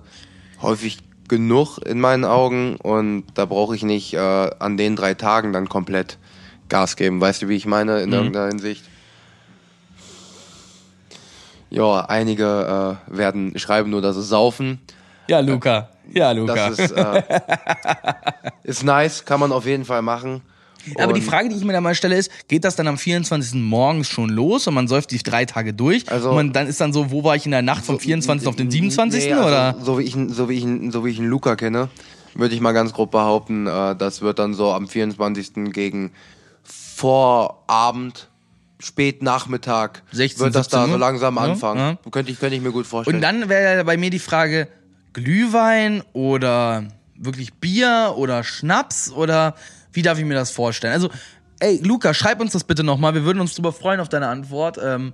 häufig 0.62 0.98
genug 1.28 1.78
in 1.78 2.00
meinen 2.00 2.24
Augen 2.24 2.76
und 2.76 3.24
da 3.34 3.46
brauche 3.46 3.74
ich 3.74 3.82
nicht 3.82 4.14
äh, 4.14 4.18
an 4.18 4.76
den 4.76 4.96
drei 4.96 5.14
Tagen 5.14 5.52
dann 5.52 5.68
komplett 5.68 6.18
Gas 6.68 6.96
geben. 6.96 7.20
Weißt 7.20 7.42
du, 7.42 7.48
wie 7.48 7.56
ich 7.56 7.66
meine 7.66 8.00
in 8.00 8.12
irgendeiner 8.12 8.48
Hinsicht? 8.48 8.84
Ja, 11.70 12.04
einige 12.06 12.98
äh, 13.08 13.16
werden 13.16 13.58
schreiben 13.58 13.90
nur, 13.90 14.02
dass 14.02 14.16
sie 14.16 14.22
saufen. 14.22 14.80
ja, 15.28 15.40
Luca. 15.40 15.88
Ja, 16.12 16.30
Luca. 16.32 16.54
Das 16.54 16.78
ist, 16.78 16.90
äh, 16.92 17.22
ist 18.62 18.84
nice, 18.84 19.24
kann 19.24 19.40
man 19.40 19.52
auf 19.52 19.64
jeden 19.66 19.84
Fall 19.84 20.02
machen. 20.02 20.42
Aber 20.98 21.12
die 21.12 21.20
Frage, 21.20 21.48
die 21.48 21.56
ich 21.56 21.64
mir 21.64 21.72
da 21.72 21.80
mal 21.80 21.94
stelle, 21.94 22.16
ist, 22.16 22.30
geht 22.48 22.64
das 22.64 22.76
dann 22.76 22.86
am 22.88 22.98
24. 22.98 23.54
morgens 23.54 24.08
schon 24.08 24.28
los 24.30 24.66
und 24.66 24.74
man 24.74 24.88
säuft 24.88 25.10
sich 25.10 25.22
drei 25.22 25.44
Tage 25.44 25.72
durch? 25.74 26.10
Also- 26.10 26.30
und 26.30 26.36
man 26.36 26.52
dann 26.52 26.66
ist 26.66 26.80
dann 26.80 26.92
so, 26.92 27.10
wo 27.10 27.24
war 27.24 27.36
ich 27.36 27.44
in 27.44 27.50
der 27.52 27.62
Nacht 27.62 27.84
vom 27.84 27.98
24. 27.98 28.48
auf 28.48 28.56
den 28.56 28.70
27. 28.70 29.24
Nee, 29.24 29.32
also 29.32 29.46
oder? 29.46 29.76
So 29.82 29.98
wie 29.98 30.02
ich, 30.02 30.16
so 30.28 30.48
wie 30.48 30.54
ich, 30.54 30.92
so 30.92 31.04
wie 31.04 31.10
ich 31.10 31.18
einen 31.18 31.28
Luca 31.28 31.56
kenne, 31.56 31.88
würde 32.34 32.54
ich 32.54 32.60
mal 32.60 32.72
ganz 32.72 32.92
grob 32.92 33.10
behaupten, 33.10 33.66
äh, 33.66 33.94
das 33.96 34.20
wird 34.20 34.38
dann 34.38 34.54
so 34.54 34.72
am 34.72 34.88
24. 34.88 35.72
gegen 35.72 36.10
Vorabend, 36.62 38.28
spät 38.78 39.22
Nachmittag 39.22 40.02
16, 40.12 40.44
wird 40.44 40.54
das 40.54 40.68
da 40.68 40.78
17 40.80 40.92
so 40.92 40.98
langsam 40.98 41.36
Ja, 41.36 41.42
anfangen. 41.42 41.98
Könnte, 42.10 42.30
ich, 42.32 42.38
könnte 42.38 42.56
ich 42.56 42.62
mir 42.62 42.72
gut 42.72 42.86
vorstellen. 42.86 43.16
Und 43.16 43.22
dann 43.22 43.48
wäre 43.48 43.76
ja 43.76 43.82
bei 43.82 43.96
mir 43.96 44.10
die 44.10 44.18
Frage, 44.18 44.68
Glühwein 45.12 46.02
oder 46.12 46.84
wirklich 47.16 47.54
Bier 47.54 48.14
oder 48.16 48.42
Schnaps 48.42 49.10
oder 49.12 49.54
wie 49.94 50.02
darf 50.02 50.18
ich 50.18 50.24
mir 50.24 50.34
das 50.34 50.50
vorstellen? 50.50 50.92
Also, 50.92 51.10
ey, 51.60 51.80
Luca, 51.82 52.12
schreib 52.14 52.40
uns 52.40 52.52
das 52.52 52.64
bitte 52.64 52.84
nochmal. 52.84 53.14
Wir 53.14 53.24
würden 53.24 53.40
uns 53.40 53.54
drüber 53.54 53.72
freuen 53.72 54.00
auf 54.00 54.08
deine 54.08 54.28
Antwort. 54.28 54.78
Ähm, 54.82 55.12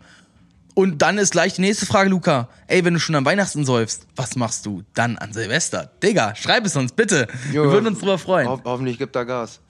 und 0.75 1.03
dann 1.03 1.19
ist 1.19 1.33
gleich 1.33 1.55
die 1.55 1.61
nächste 1.63 1.85
Frage, 1.87 2.11
Luca. 2.11 2.49
Ey, 2.69 2.85
wenn 2.85 2.95
du 2.95 3.01
schon 3.01 3.15
an 3.15 3.25
Weihnachten 3.25 3.65
säufst, 3.65 4.07
was 4.17 4.37
machst 4.37 4.65
du 4.67 4.83
dann 4.95 5.19
an 5.19 5.33
Silvester? 5.33 5.91
Digga, 6.03 6.35
schreib 6.37 6.65
es 6.65 6.77
uns 6.77 6.93
bitte. 6.93 7.27
Jo, 7.53 7.65
Wir 7.65 7.73
würden 7.73 7.89
uns 7.89 7.99
drüber 7.99 8.19
freuen. 8.19 8.49
Ho 8.49 8.61
hoffentlich 8.65 8.97
gibt 8.99 9.15
er 9.17 9.25
Gas. 9.27 9.61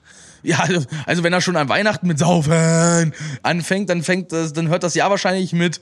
Ja, 0.43 0.59
also- 0.59 0.85
also 1.05 1.23
wenn 1.23 1.33
er 1.33 1.41
schon 1.41 1.55
an 1.55 1.69
Weihnachten 1.69 2.07
mit 2.07 2.17
Saufen 2.19 3.13
anfängt, 3.43 3.89
dann 3.89 4.03
fängt 4.03 4.31
das, 4.31 4.53
dann 4.53 4.69
hört 4.69 4.83
das 4.83 4.95
Jahr 4.95 5.09
wahrscheinlich 5.09 5.53
mit 5.53 5.81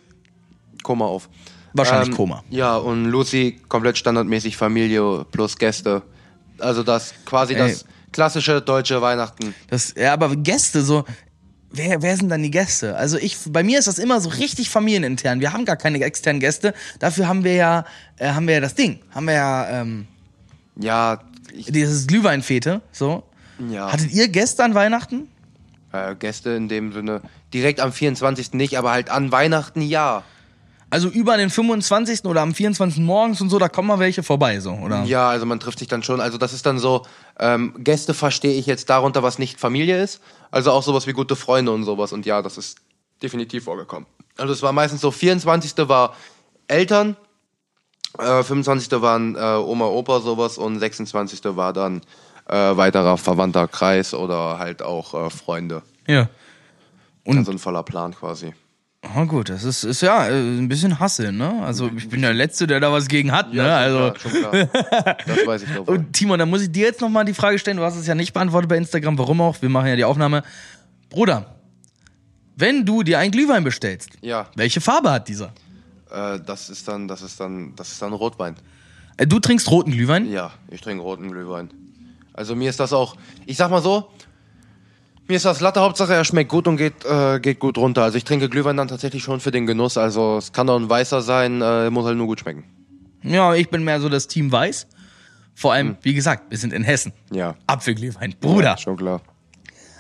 Koma 0.84 1.06
auf. 1.06 1.30
wahrscheinlich 1.74 2.16
Koma. 2.16 2.44
Ja, 2.50 2.78
und 2.78 3.06
Lucy 3.06 3.60
komplett 3.70 3.98
standardmäßig 3.98 4.58
Familie 4.58 5.26
plus 5.32 5.58
Gäste. 5.58 6.02
Also 6.58 6.84
das 6.84 7.14
quasi 7.26 7.54
Ey. 7.54 7.60
das 7.60 7.86
klassische 8.12 8.62
deutsche 8.62 9.02
Weihnachten. 9.02 9.54
Das, 9.70 9.94
ja, 9.98 10.14
aber 10.14 10.36
Gäste, 10.36 10.82
so, 10.84 11.06
wer, 11.72 12.02
wer 12.02 12.18
sind 12.18 12.30
dann 12.30 12.44
die 12.44 12.52
Gäste? 12.52 12.96
Also 12.96 13.18
ich, 13.18 13.38
bei 13.50 13.64
mir 13.64 13.80
ist 13.80 13.88
das 13.88 14.00
immer 14.00 14.20
so 14.22 14.30
richtig 14.30 14.70
familienintern. 14.70 15.40
Wir 15.40 15.54
haben 15.54 15.66
gar 15.66 15.78
keine 15.78 16.02
externen 16.04 16.40
Gäste. 16.40 16.74
Dafür 17.00 17.28
haben 17.28 17.44
wir 17.44 17.54
ja, 17.54 17.86
äh, 18.18 18.30
haben 18.30 18.48
wir 18.48 18.56
ja 18.56 18.62
das 18.62 18.76
Ding. 18.76 19.00
Haben 19.12 19.26
wir 19.28 19.34
ja, 19.34 19.82
ähm, 19.82 20.08
Ja, 20.80 21.22
ich, 21.54 21.66
dieses 21.68 22.08
Glühweinfete, 22.08 22.82
so. 22.92 23.24
ja. 23.70 23.92
Hattet 23.92 24.12
ihr 24.12 24.28
Gäste 24.28 24.64
an 24.64 24.74
Weihnachten? 24.76 25.28
Äh, 25.92 26.16
Gäste 26.16 26.52
in 26.52 26.70
dem 26.70 26.94
Sinne. 26.94 27.22
Direkt 27.54 27.80
am 27.80 27.92
24. 27.92 28.54
nicht, 28.54 28.78
aber 28.78 28.92
halt 28.92 29.10
an 29.10 29.32
Weihnachten 29.32 29.82
ja. 29.82 30.24
Also 30.92 31.08
über 31.08 31.38
den 31.38 31.50
25. 31.50 32.26
oder 32.26 32.42
am 32.42 32.54
24. 32.54 33.00
morgens 33.02 33.42
und 33.42 33.50
so, 33.50 33.60
da 33.60 33.70
kommen 33.70 33.88
mal 33.88 34.00
welche 34.00 34.24
vorbei, 34.24 34.60
so, 34.60 34.72
oder? 34.72 35.04
Ja, 35.04 35.30
also 35.30 35.46
man 35.46 35.60
trifft 35.60 35.80
sich 35.80 35.88
dann 35.88 36.02
schon. 36.02 36.20
Also 36.20 36.38
das 36.38 36.52
ist 36.54 36.66
dann 36.66 36.80
so, 36.80 37.06
ähm, 37.40 37.76
Gäste 37.78 38.14
verstehe 38.14 38.54
ich 38.54 38.66
jetzt 38.66 38.90
darunter, 38.90 39.22
was 39.22 39.38
nicht 39.38 39.60
Familie 39.60 40.02
ist. 40.02 40.20
Also 40.50 40.72
auch 40.72 40.82
sowas 40.82 41.06
wie 41.06 41.14
gute 41.14 41.36
Freunde 41.36 41.72
und 41.72 41.84
sowas. 41.84 42.12
Und 42.12 42.26
ja, 42.26 42.42
das 42.42 42.58
ist 42.58 42.80
definitiv 43.22 43.66
vorgekommen. 43.66 44.08
Also 44.38 44.54
es 44.54 44.64
war 44.64 44.72
meistens 44.72 45.02
so, 45.02 45.12
24. 45.12 45.88
war 45.90 46.16
Eltern, 46.68 47.16
äh, 48.18 48.42
25. 48.42 49.02
waren 49.02 49.36
äh, 49.36 49.40
Oma, 49.40 49.86
Opa, 49.86 50.22
sowas 50.22 50.58
und 50.58 50.80
26. 50.80 51.42
war 51.56 51.72
dann 51.72 52.02
äh, 52.48 52.56
weiterer 52.56 53.18
verwandter 53.18 53.68
Kreis 53.68 54.16
oder 54.16 54.58
halt 54.58 54.82
auch 54.82 55.14
äh, 55.14 55.30
Freunde. 55.30 55.84
Ja. 56.08 56.30
Und 57.26 57.38
also 57.38 57.52
ein 57.52 57.60
voller 57.60 57.84
Plan 57.84 58.16
quasi. 58.16 58.54
Oh 59.16 59.26
gut, 59.26 59.50
das 59.50 59.64
ist, 59.64 59.86
ist 59.86 60.02
ja 60.02 60.28
äh, 60.28 60.32
ein 60.34 60.68
bisschen 60.68 61.00
Hassel, 61.00 61.32
ne? 61.32 61.64
Also 61.64 61.90
ich 61.96 62.10
bin 62.10 62.22
der 62.22 62.34
Letzte, 62.34 62.68
der 62.68 62.82
da 62.82 62.92
was 62.92 63.08
gegen 63.08 63.32
hat, 63.32 63.54
Ja, 63.54 63.88
ne? 63.88 64.14
schon 64.20 64.34
Also 64.34 64.40
klar, 64.42 64.68
schon 64.68 64.74
klar. 65.02 65.18
Das 65.26 65.48
weiß 65.48 65.64
ich 65.64 65.70
doch. 65.76 65.88
und 65.88 66.12
Timon, 66.14 66.38
da 66.38 66.46
muss 66.46 66.62
ich 66.64 66.72
dir 66.72 66.88
jetzt 66.88 67.00
nochmal 67.00 67.24
die 67.24 67.34
Frage 67.34 67.58
stellen, 67.60 67.78
du 67.78 67.84
hast 67.84 67.96
es 67.96 68.08
ja 68.08 68.14
nicht 68.16 68.34
beantwortet 68.34 68.68
bei 68.70 68.76
Instagram, 68.78 69.18
warum 69.18 69.40
auch? 69.40 69.62
Wir 69.62 69.70
machen 69.70 69.88
ja 69.88 69.96
die 69.96 70.04
Aufnahme. 70.04 70.44
Bruder, 71.10 71.56
wenn 72.58 72.86
du 72.86 73.04
dir 73.04 73.20
einen 73.20 73.32
Glühwein 73.32 73.64
bestellst, 73.64 74.10
Ja, 74.22 74.48
welche 74.56 74.82
Farbe 74.82 75.12
hat 75.12 75.30
dieser? 75.30 75.54
äh, 76.12 76.38
das 76.46 76.70
ist 76.70 76.86
dann, 76.88 77.08
das 77.08 77.22
ist 77.22 77.40
dann, 77.40 77.74
das 77.78 77.94
ist 77.94 78.02
dann 78.02 78.12
Rotwein. 78.12 78.56
Äh, 79.16 79.28
Du 79.28 79.40
trinkst 79.40 79.72
roten 79.72 79.92
Glühwein? 79.92 80.30
Ja, 80.30 80.52
ich 80.70 80.82
trinke 80.82 81.02
roten 81.04 81.32
Glühwein. 81.32 81.70
Also 82.34 82.54
mir 82.56 82.70
ist 82.70 82.80
das 82.82 82.92
auch, 82.92 83.16
ich 83.46 83.56
sag 83.56 83.72
mal 83.72 83.82
so, 83.82 84.12
mir 85.30 85.36
ist 85.36 85.46
das 85.46 85.62
Latte 85.62 85.80
Hauptsache, 85.80 86.14
er 86.14 86.26
schmeckt 86.26 86.50
gut 86.50 86.68
und 86.68 86.78
geht, 86.78 87.06
äh, 87.06 87.40
geht 87.40 87.60
gut 87.60 87.78
runter. 87.78 88.04
Also 88.04 88.18
ich 88.18 88.24
trinke 88.24 88.50
Glühwein 88.50 88.76
dann 88.76 88.88
tatsächlich 88.88 89.24
schon 89.24 89.40
für 89.40 89.52
den 89.52 89.68
Genuss. 89.68 89.98
Also 89.98 90.38
es 90.38 90.52
kann 90.52 90.68
auch 90.70 90.76
ein 90.76 90.90
weißer 90.90 91.22
sein, 91.22 91.62
äh, 91.62 91.90
muss 91.92 92.06
halt 92.06 92.18
nur 92.18 92.26
gut 92.26 92.40
schmecken. 92.40 92.64
Ja, 93.22 93.54
ich 93.54 93.70
bin 93.70 93.84
mehr 93.84 94.02
so 94.02 94.10
das 94.10 94.28
Team 94.28 94.52
Weiß. 94.52 94.88
Vor 95.54 95.74
allem, 95.74 95.98
wie 96.02 96.14
gesagt, 96.14 96.50
wir 96.50 96.58
sind 96.58 96.74
in 96.74 96.84
Hessen. 96.84 97.14
Ja. 97.32 97.56
Apfelglühwein, 97.68 98.34
Bruder. 98.40 98.78
Schon 98.78 98.98
klar. 98.98 99.22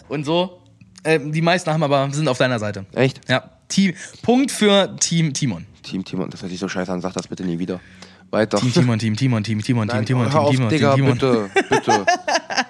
Und 0.07 0.25
so, 0.25 0.63
äh, 1.03 1.19
die 1.19 1.41
meisten 1.41 1.71
haben 1.71 1.84
aber, 1.84 2.09
sind 2.11 2.27
auf 2.27 2.38
deiner 2.38 2.57
Seite. 2.57 2.86
Echt? 2.93 3.30
Ja, 3.30 3.51
Team, 3.67 3.93
Punkt 4.23 4.51
für 4.51 4.95
Team 4.99 5.34
Timon. 5.34 5.67
Team 5.84 6.03
Timon, 6.03 6.30
das 6.30 6.41
hört 6.41 6.49
sich 6.49 6.59
so 6.59 6.67
scheiße 6.67 6.91
an, 6.91 7.01
sag 7.01 7.13
das 7.13 7.27
bitte 7.27 7.43
nie 7.43 7.59
wieder. 7.59 7.80
Weiter. 8.32 8.57
Team 8.59 8.71
Timon, 8.73 8.99
Team 8.99 9.15
Timon, 9.15 9.43
Team 9.43 9.61
Timon, 9.61 9.88
Team 9.88 9.97
Nein, 9.97 10.05
Timon, 10.05 10.23
hör 10.25 10.32
Team 10.32 10.39
auf, 10.41 10.51
Timon, 10.51 10.69
Digga, 10.69 10.95
Team 10.95 11.17
Timon. 11.17 11.49
bitte, 11.49 11.65
bitte, 11.69 12.05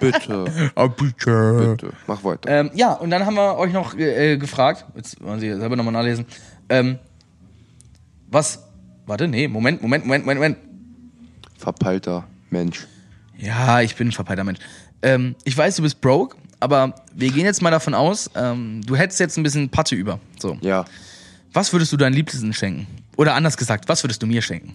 bitte, 0.00 0.72
Ah, 0.74 0.86
bitte. 0.86 1.76
bitte. 1.76 1.92
Mach 2.06 2.24
weiter. 2.24 2.48
Ähm, 2.60 2.70
ja, 2.74 2.92
und 2.94 3.10
dann 3.10 3.26
haben 3.26 3.34
wir 3.34 3.56
euch 3.58 3.72
noch 3.72 3.94
äh, 3.96 4.36
gefragt, 4.38 4.86
jetzt 4.96 5.22
wollen 5.22 5.38
Sie 5.40 5.52
selber 5.54 5.76
nochmal 5.76 5.92
nachlesen, 5.92 6.24
ähm, 6.70 6.98
was, 8.30 8.62
warte, 9.06 9.28
nee, 9.28 9.48
Moment, 9.48 9.82
Moment, 9.82 10.04
Moment, 10.04 10.24
Moment, 10.24 10.40
Moment. 10.40 10.58
Verpeilter 11.58 12.26
Mensch. 12.50 12.86
Ja, 13.36 13.80
ich 13.80 13.96
bin 13.96 14.08
ein 14.08 14.12
verpeilter 14.12 14.44
Mensch. 14.44 14.60
Ähm, 15.02 15.34
ich 15.44 15.56
weiß, 15.56 15.76
du 15.76 15.82
bist 15.82 16.00
broke, 16.00 16.36
aber 16.58 16.94
wir 17.14 17.30
gehen 17.30 17.44
jetzt 17.44 17.60
mal 17.62 17.70
davon 17.70 17.94
aus, 17.94 18.30
ähm, 18.34 18.82
du 18.86 18.96
hättest 18.96 19.20
jetzt 19.20 19.36
ein 19.36 19.42
bisschen 19.42 19.68
Patte 19.68 19.94
über. 19.94 20.20
So. 20.38 20.56
Ja, 20.60 20.84
Was 21.52 21.72
würdest 21.72 21.92
du 21.92 21.96
deinen 21.96 22.12
Liebsten 22.14 22.52
schenken? 22.52 22.86
Oder 23.16 23.34
anders 23.34 23.56
gesagt, 23.56 23.88
was 23.88 24.02
würdest 24.04 24.22
du 24.22 24.26
mir 24.26 24.40
schenken? 24.40 24.74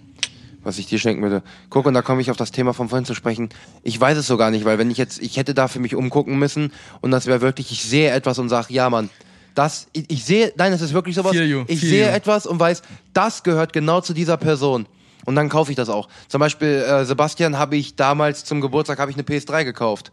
Was 0.66 0.78
ich 0.78 0.86
dir 0.86 0.98
schenken 0.98 1.22
würde. 1.22 1.42
Guck, 1.70 1.86
und 1.86 1.94
da 1.94 2.02
komme 2.02 2.20
ich 2.20 2.30
auf 2.30 2.36
das 2.36 2.50
Thema 2.50 2.74
von 2.74 2.88
vorhin 2.88 3.04
zu 3.04 3.14
sprechen. 3.14 3.48
Ich 3.84 3.98
weiß 3.98 4.18
es 4.18 4.26
so 4.26 4.36
gar 4.36 4.50
nicht, 4.50 4.64
weil 4.64 4.78
wenn 4.78 4.90
ich 4.90 4.98
jetzt, 4.98 5.22
ich 5.22 5.36
hätte 5.36 5.54
da 5.54 5.68
für 5.68 5.78
mich 5.78 5.94
umgucken 5.94 6.38
müssen 6.38 6.72
und 7.00 7.12
das 7.12 7.26
wäre 7.26 7.40
wirklich, 7.40 7.70
ich 7.70 7.84
sehe 7.84 8.10
etwas 8.10 8.38
und 8.38 8.48
sage, 8.48 8.74
ja 8.74 8.90
Mann, 8.90 9.08
das, 9.54 9.86
ich, 9.92 10.10
ich 10.10 10.24
sehe, 10.24 10.52
nein, 10.56 10.72
es 10.72 10.82
ist 10.82 10.92
wirklich 10.92 11.14
sowas, 11.14 11.34
you, 11.34 11.64
ich 11.68 11.80
sehe 11.80 12.08
you. 12.08 12.12
etwas 12.12 12.46
und 12.46 12.58
weiß, 12.58 12.82
das 13.12 13.44
gehört 13.44 13.72
genau 13.72 14.00
zu 14.00 14.12
dieser 14.12 14.36
Person. 14.36 14.86
Und 15.24 15.36
dann 15.36 15.48
kaufe 15.48 15.70
ich 15.70 15.76
das 15.76 15.88
auch. 15.88 16.08
Zum 16.28 16.40
Beispiel, 16.40 16.68
äh, 16.68 17.04
Sebastian 17.04 17.58
habe 17.58 17.76
ich 17.76 17.96
damals 17.96 18.44
zum 18.44 18.60
Geburtstag, 18.60 18.98
habe 18.98 19.10
ich 19.10 19.16
eine 19.16 19.24
PS3 19.24 19.64
gekauft. 19.64 20.12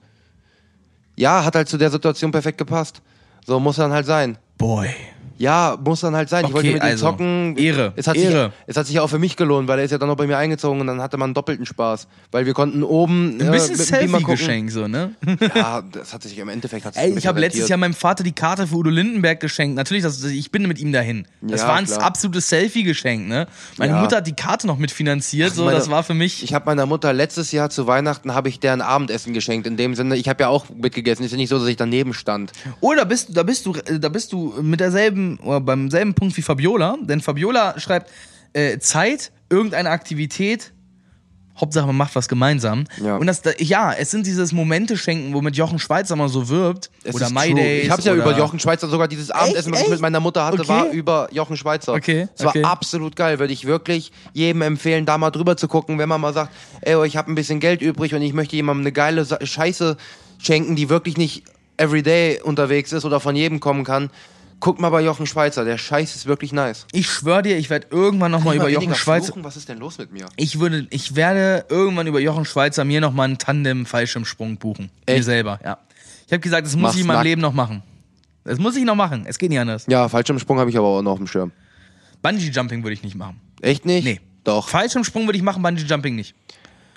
Ja, 1.16 1.44
hat 1.44 1.56
halt 1.56 1.68
zu 1.68 1.78
der 1.78 1.92
Situation 1.92 2.32
perfekt 2.32 2.58
gepasst. 2.58 3.02
So 3.46 3.60
muss 3.60 3.76
dann 3.76 3.92
halt 3.92 4.06
sein. 4.06 4.38
Boy. 4.58 4.90
Ja, 5.38 5.78
muss 5.84 6.02
dann 6.02 6.16
halt 6.16 6.30
sein. 6.30 6.46
ich 6.46 6.54
wollte 6.54 6.68
Okay, 6.70 6.74
mit 6.76 6.84
ihm 6.84 6.88
also, 6.88 7.06
zocken. 7.08 7.58
Ehre, 7.58 7.94
Es 7.96 8.08
hat, 8.08 8.16
Ehre. 8.16 8.46
Sich, 8.46 8.52
es 8.68 8.78
hat 8.78 8.86
sich 8.86 8.96
ja 8.96 9.02
auch 9.02 9.10
für 9.10 9.20
mich 9.20 9.36
gelohnt, 9.36 9.68
weil 9.68 9.80
er 9.80 9.86
ist 9.86 9.92
ja 9.92 9.98
dann 9.98 10.08
noch 10.10 10.16
bei 10.16 10.28
mir 10.28 10.38
eingezogen 10.38 10.80
und 10.82 10.88
dann 10.88 11.02
hatte 11.02 11.18
man 11.18 11.34
doppelten 11.34 11.66
Spaß. 11.66 12.08
Weil 12.32 12.46
wir 12.46 12.54
konnten 12.54 12.84
oben. 12.84 13.40
Ein 13.42 13.52
bisschen 13.52 13.78
Beamer 13.78 14.20
gucken. 14.20 14.38
Selfie-Geschenk, 14.38 14.72
so, 14.72 14.88
ne? 14.88 15.16
Ja, 15.56 15.82
das 15.82 16.14
hat 16.14 16.24
sich 16.24 16.38
im 16.38 16.50
Endeffekt. 16.50 16.86
Ey, 16.96 17.18
ich 17.18 17.26
habe 17.28 17.36
bisschen 17.40 17.40
letztes. 17.60 17.70
Jahr 17.70 17.78
meinem 17.80 17.94
Vater 17.94 18.24
die 18.24 18.32
Karte 18.34 18.68
für 18.68 18.76
Udo 18.76 18.90
Lindenberg 18.90 19.40
geschenkt. 19.40 19.76
Natürlich, 19.76 20.04
das, 20.04 20.24
ich 20.24 20.52
bin 20.52 20.68
mit 20.68 20.80
ihm 20.80 20.92
dahin. 20.92 21.26
Das 21.42 21.62
Ja, 21.62 21.68
war 21.68 21.76
ein 21.76 21.86
klar. 21.86 22.02
absolutes 22.04 22.50
Selfie-Geschenk, 22.50 23.28
ne? 23.28 23.48
Meine 23.78 23.94
Ja. 23.94 24.02
Mutter 24.02 24.18
hat 24.18 24.28
die 24.28 24.34
Karte 24.36 24.68
noch 24.68 24.78
mitfinanziert, 24.78 25.54
so, 25.54 25.66
meine- 25.66 25.78
das 25.78 25.90
war 25.90 26.04
für 26.04 26.14
mich. 26.14 26.44
Ich 26.44 26.54
habe 26.54 26.66
meiner 26.66 26.86
Mutter 26.86 27.12
letztes 27.14 27.52
Jahr 27.52 27.70
zu 27.70 27.88
Weihnachten 27.88 28.34
habe 28.34 28.50
ich 28.50 28.60
deren 28.60 28.82
Abendessen 28.82 29.34
geschenkt. 29.34 29.68
In 29.68 29.78
dem 29.78 29.96
Sinne, 29.96 30.16
ich 30.16 30.30
habe 30.30 30.44
ja 30.44 30.50
auch 30.50 30.66
mitgegessen. 30.70 31.26
Ist 31.26 31.32
ja 31.32 31.38
nicht 31.38 31.50
so, 31.50 31.58
dass 31.60 31.68
ich 31.68 31.78
daneben 31.78 32.14
stand. 32.14 32.52
Oder 32.82 33.04
Oh, 33.04 33.06
bist, 33.08 33.36
da 33.36 33.44
bist 33.44 33.66
du, 33.66 33.74
da 33.74 34.10
bist 34.10 34.32
du 34.32 34.54
mit 34.62 34.80
derselben, 34.80 35.23
oder 35.44 35.60
beim 35.62 35.90
selben 35.92 36.14
Punkt 36.14 36.36
wie 36.38 36.42
Fabiola, 36.42 36.98
denn 37.02 37.22
Fabiola 37.22 37.80
schreibt 37.80 38.10
äh, 38.54 38.78
Zeit, 38.80 39.32
irgendeine 39.50 39.90
Aktivität, 39.90 40.72
Hauptsache 41.56 41.86
man 41.86 41.96
macht 41.96 42.16
was 42.16 42.28
gemeinsam. 42.28 42.86
Ja. 43.04 43.18
Und 43.18 43.28
das, 43.28 43.44
da- 43.44 43.52
ja, 43.60 43.94
es 43.94 44.10
sind 44.10 44.26
dieses 44.26 44.54
Momente 44.54 44.98
schenken, 44.98 45.36
womit 45.36 45.56
Jochen 45.56 45.78
Schweizer 45.78 46.16
mal 46.16 46.28
so 46.28 46.50
wirbt. 46.50 46.90
Es 47.04 47.14
oder 47.14 47.30
My. 47.30 47.54
Days. 47.54 47.84
Ich 47.86 47.90
habe 47.92 48.02
ja 48.02 48.16
über 48.16 48.36
Jochen 48.36 48.60
Schweizer 48.60 48.88
sogar 48.88 49.08
dieses 49.08 49.30
Abendessen, 49.30 49.72
was 49.72 49.78
ich 49.82 49.84
Echt? 49.86 49.92
mit 49.92 50.02
meiner 50.02 50.20
Mutter 50.20 50.44
hatte, 50.46 50.62
Okay. 50.62 50.68
war 50.68 50.90
über 50.90 51.28
Jochen 51.32 51.56
Schweizer. 51.56 51.94
Okay, 51.94 52.28
Es 52.36 52.42
war 52.44 52.50
okay. 52.50 52.64
absolut 52.64 53.16
geil. 53.16 53.38
Würde 53.38 53.54
ich 53.54 53.66
wirklich 53.66 54.12
jedem 54.34 54.64
empfehlen, 54.64 55.06
da 55.06 55.20
mal 55.20 55.30
drüber 55.30 55.56
zu 55.56 55.68
gucken, 55.68 56.00
wenn 56.00 56.10
man 56.10 56.20
mal 56.22 56.34
sagt, 56.34 56.52
ey, 56.82 56.96
oh, 56.96 57.04
ich 57.04 57.18
habe 57.18 57.32
ein 57.32 57.36
bisschen 57.36 57.60
Geld 57.60 57.84
übrig 57.84 58.16
und 58.16 58.24
ich 58.24 58.34
möchte 58.34 58.56
jemandem 58.56 58.82
eine 58.82 58.92
geile 58.92 59.24
Scheiße 59.46 59.96
schenken, 60.40 60.76
die 60.76 60.90
wirklich 60.90 61.18
nicht 61.18 61.44
everyday 61.78 62.42
unterwegs 62.42 62.92
ist 62.94 63.06
oder 63.06 63.20
von 63.20 63.36
jedem 63.36 63.60
kommen 63.60 63.84
kann. 63.84 64.10
Guck 64.64 64.80
mal 64.80 64.92
bei 64.92 65.02
Jochen 65.02 65.26
Schweizer, 65.26 65.66
der 65.66 65.78
Scheiß 65.78 66.16
ist 66.16 66.26
wirklich 66.26 66.54
nice. 66.54 66.86
Ich 66.94 67.10
schwör 67.10 67.42
dir, 67.42 67.58
ich 67.58 67.70
werde 67.70 67.88
irgendwann 67.92 68.32
nochmal 68.32 68.56
über 68.56 68.70
Jochen 68.70 68.96
Schweizer. 68.96 69.26
fluchen, 69.26 69.44
Was 69.44 69.58
ist 69.58 69.68
denn 69.68 69.78
los 69.78 69.98
mit 69.98 70.14
mir? 70.14 70.26
Ich 70.38 70.58
würde, 70.58 70.88
ich 70.90 71.18
werde 71.18 71.66
irgendwann 71.68 72.08
über 72.08 72.22
Jochen 72.22 72.46
Schweizer 72.46 72.86
mir 72.86 73.02
nochmal 73.02 73.26
einen 73.26 73.38
Tandem-Fallschirmsprung 73.38 74.56
buchen. 74.56 74.90
Mir 75.06 75.16
Echt? 75.16 75.26
selber, 75.26 75.60
ja. 75.66 75.80
Ich 76.28 76.32
habe 76.32 76.40
gesagt, 76.40 76.66
das 76.66 76.78
muss 76.78 76.82
Mach's 76.84 76.96
ich 76.96 77.02
in 77.02 77.08
meinem 77.08 77.16
nackt. 77.16 77.26
Leben 77.26 77.42
noch 77.42 77.52
machen. 77.52 77.84
Das 78.46 78.58
muss 78.58 78.78
ich 78.78 78.86
noch 78.86 78.96
machen. 78.96 79.26
Es 79.28 79.38
geht 79.38 79.50
nicht 79.50 79.60
anders. 79.60 79.84
Ja, 79.90 80.08
Fallschirmsprung 80.08 80.58
habe 80.58 80.70
ich 80.70 80.78
aber 80.78 80.88
auch 80.88 81.02
noch 81.02 81.12
auf 81.12 81.18
dem 81.18 81.28
Schirm. 81.28 81.52
Bungee-Jumping 82.22 82.84
würde 82.84 82.94
ich 82.94 83.04
nicht 83.04 83.16
machen. 83.16 83.42
Echt 83.62 83.86
nicht? 83.86 84.06
Nee. 84.06 84.22
Doch. 84.46 84.70
Fallschirmsprung 84.70 85.26
würde 85.26 85.36
ich 85.36 85.44
machen, 85.44 85.62
Bungee-Jumping 85.62 86.16
nicht. 86.16 86.36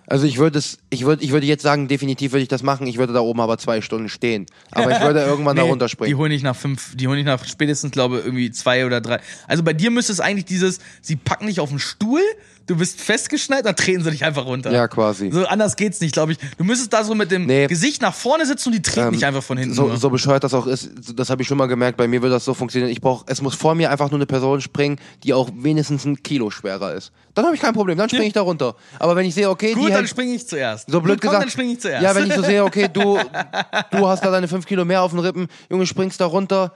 Also 0.07 0.27
ich 0.27 0.39
würde 0.39 0.59
es, 0.59 0.79
ich 0.91 1.05
würde, 1.05 1.25
ich 1.25 1.33
würde 1.33 1.47
jetzt 1.47 1.63
sagen, 1.63 1.89
definitiv 1.89 2.33
würde 2.33 2.43
ich 2.43 2.49
das 2.49 2.63
machen. 2.63 2.87
Ich 2.87 2.99
würde 2.99 3.13
da 3.13 3.21
oben 3.21 3.41
aber 3.41 3.59
zwei 3.59 3.81
Stunden 3.81 4.09
stehen. 4.09 4.47
Aber 4.71 4.91
ich 4.91 5.01
würde 5.01 5.21
irgendwann 5.25 5.57
da 5.57 5.65
Die 5.65 5.69
runterspringen. 5.69 6.17
holen 6.17 6.33
ich 6.33 6.43
nach 6.43 6.57
fünf, 6.57 6.97
die 6.97 7.09
holen 7.09 7.19
ich 7.19 7.25
nach 7.25 7.45
spätestens, 7.45 7.91
glaube 7.91 8.19
irgendwie 8.25 8.51
zwei 8.51 8.87
oder 8.87 9.01
drei. 9.01 9.21
Also 9.49 9.63
bei 9.63 9.73
dir 9.73 9.91
müsste 9.91 10.13
es 10.13 10.21
eigentlich 10.21 10.45
dieses, 10.45 10.79
sie 11.03 11.17
packen 11.17 11.47
dich 11.47 11.61
auf 11.61 11.71
den 11.71 11.79
Stuhl, 11.79 12.23
du 12.67 12.77
bist 12.77 13.01
festgeschnallt, 13.01 13.65
dann 13.65 13.77
treten 13.77 14.03
sie 14.03 14.11
dich 14.11 14.25
einfach 14.25 14.45
runter. 14.45 14.73
Ja, 14.73 14.89
quasi. 14.89 15.31
So 15.31 15.47
anders 15.47 15.77
geht's 15.77 16.01
nicht, 16.01 16.13
glaube 16.13 16.33
ich. 16.33 16.39
Du 16.59 16.65
müsstest 16.65 16.93
da 16.93 17.05
so 17.05 17.15
mit 17.15 17.31
dem 17.31 17.47
Nee. 17.47 17.67
Gesicht 17.67 18.03
nach 18.03 18.15
vorne 18.15 18.45
sitzen 18.47 18.69
und 18.71 18.75
die 18.75 18.83
treten 18.83 19.09
Ähm, 19.09 19.13
dich 19.15 19.25
einfach 19.25 19.43
von 19.43 19.57
hinten. 19.59 19.75
So, 19.75 19.87
nur. 19.89 19.97
so 19.97 20.11
bescheuert 20.11 20.43
das 20.45 20.53
auch 20.55 20.67
ist, 20.67 20.91
das 21.15 21.31
habe 21.31 21.43
ich 21.43 21.49
schon 21.49 21.59
mal 21.59 21.67
gemerkt. 21.67 21.97
Bei 21.97 22.09
mir 22.09 22.23
würde 22.23 22.35
das 22.35 22.45
so 22.45 22.55
funktionieren. 22.55 22.91
Ich 22.91 23.01
brauche, 23.01 23.25
es 23.29 23.41
muss 23.43 23.55
vor 23.55 23.75
mir 23.75 23.91
einfach 23.91 24.11
nur 24.11 24.19
eine 24.19 24.27
Person 24.27 24.61
springen, 24.61 24.99
die 25.23 25.33
auch 25.35 25.49
wenigstens 25.55 26.05
ein 26.05 26.23
Kilo 26.23 26.51
schwerer 26.51 26.93
ist. 26.95 27.13
Dann 27.35 27.45
habe 27.45 27.55
ich 27.55 27.61
kein 27.61 27.75
Problem. 27.75 27.97
Dann 27.99 28.09
springe 28.09 28.25
ich 28.27 28.33
da 28.33 28.41
runter. 28.43 28.75
Aber 28.99 29.15
wenn 29.17 29.27
ich 29.27 29.35
sehe, 29.35 29.49
okay, 29.49 29.73
Gut, 29.75 29.89
die 29.89 29.93
dann 29.93 30.07
springe 30.07 30.35
ich 30.35 30.47
zuerst. 30.49 30.91
so 30.91 31.01
blöd 31.01 31.17
Gut, 31.17 31.23
komm, 31.23 31.31
gesagt, 31.31 31.45
dann 31.45 31.51
springe 31.51 31.73
ich 31.73 31.81
zuerst. 31.81 32.03
ja, 32.03 32.15
wenn 32.15 32.27
ich 32.27 32.35
so 32.35 32.43
sehe, 32.43 32.65
okay, 32.65 32.89
du, 32.93 33.19
du 33.93 34.07
hast 34.09 34.25
da 34.25 34.31
deine 34.31 34.49
fünf 34.49 34.67
Kilo 34.67 34.85
mehr 34.85 35.03
auf 35.03 35.13
den 35.13 35.21
Rippen, 35.21 35.47
Junge, 35.71 35.87
springst 35.87 36.21
da 36.21 36.27
runter. 36.27 36.73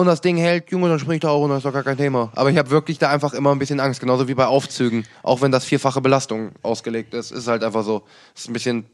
Und 0.00 0.06
das 0.06 0.22
Ding 0.22 0.38
hält, 0.38 0.70
Junge, 0.70 0.88
dann 0.88 0.98
spring 0.98 1.16
ich 1.16 1.20
da 1.20 1.28
auch 1.28 1.40
runter, 1.40 1.58
ist 1.58 1.66
doch 1.66 1.74
gar 1.74 1.82
kein 1.82 1.98
Thema. 1.98 2.32
Aber 2.34 2.50
ich 2.50 2.56
habe 2.56 2.70
wirklich 2.70 2.96
da 2.96 3.10
einfach 3.10 3.34
immer 3.34 3.52
ein 3.52 3.58
bisschen 3.58 3.80
Angst, 3.80 4.00
genauso 4.00 4.28
wie 4.28 4.34
bei 4.34 4.46
Aufzügen. 4.46 5.04
Auch 5.22 5.42
wenn 5.42 5.52
das 5.52 5.66
vierfache 5.66 6.00
Belastung 6.00 6.52
ausgelegt 6.62 7.12
ist, 7.12 7.32
ist 7.32 7.46
halt 7.46 7.62
einfach 7.62 7.84
so. 7.84 8.04
Ist 8.34 8.48
ein 8.48 8.54
bisschen 8.54 8.86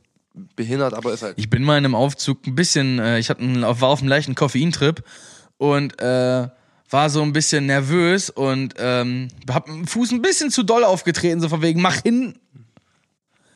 behindert, 0.57 0.95
aber 0.95 1.13
ist 1.13 1.23
halt. 1.23 1.35
Ich 1.39 1.49
bin 1.49 1.63
mal 1.63 1.79
in 1.79 1.85
einem 1.85 1.95
Aufzug 1.95 2.45
ein 2.49 2.57
bisschen, 2.57 2.99
äh, 2.99 3.21
ich 3.21 3.31
hatte 3.31 3.43
einen, 3.43 3.63
war 3.63 3.85
auf 3.85 4.01
einem 4.01 4.09
leichten 4.09 4.35
Koffeintrip 4.35 5.05
und 5.59 5.97
äh, 6.03 6.49
war 6.91 7.09
so 7.09 7.23
ein 7.23 7.33
bisschen 7.33 7.67
nervös 7.67 8.29
und 8.29 8.75
ähm, 8.77 9.29
hab 9.49 9.67
den 9.67 9.87
Fuß 9.87 10.11
ein 10.11 10.23
bisschen 10.23 10.51
zu 10.51 10.65
doll 10.65 10.83
aufgetreten, 10.83 11.41
so 11.41 11.49
von 11.49 11.63
wegen, 11.63 11.81
mach 11.81 12.03
hin. 12.03 12.35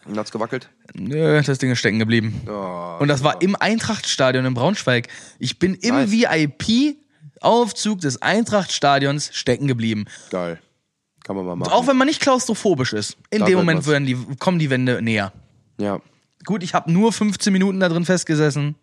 Und 0.05 0.17
hat's 0.17 0.31
gewackelt? 0.31 0.71
Nö, 0.95 1.43
das 1.43 1.59
Ding 1.59 1.73
ist 1.73 1.81
stecken 1.81 1.99
geblieben. 1.99 2.43
Oh, 2.49 2.99
Und 3.01 3.09
das 3.09 3.25
war 3.25 3.43
im 3.43 3.57
Eintrachtstadion 3.57 4.45
in 4.45 4.55
Braunschweig. 4.55 5.09
Ich 5.41 5.59
bin 5.59 5.75
im 5.75 5.97
Nice. 5.97 6.13
VIP-Aufzug 7.43 8.01
des 8.01 8.21
Eintrachtstadions 8.23 9.31
stecken 9.33 9.67
geblieben. 9.67 10.05
geil. 10.31 10.59
Kann 11.23 11.37
man 11.37 11.45
mal 11.45 11.55
machen. 11.55 11.71
Auch 11.73 11.87
wenn 11.87 11.99
man 11.99 12.07
nicht 12.09 12.21
klaustrophobisch 12.21 12.93
ist. 12.95 13.17
In 13.31 13.41
Da 13.41 13.45
dem 13.47 13.59
Moment 13.59 13.87
werden 13.87 14.07
die, 14.07 14.17
kommen 14.39 14.59
die 14.59 14.71
Wände 14.71 15.03
näher. 15.03 15.33
ja. 15.79 16.01
Gut, 16.47 16.63
ich 16.63 16.73
habe 16.73 16.91
nur 16.91 17.13
15 17.13 17.53
Minuten 17.53 17.81
da 17.81 17.91
drin 17.91 18.07
festgesessen. 18.07 18.75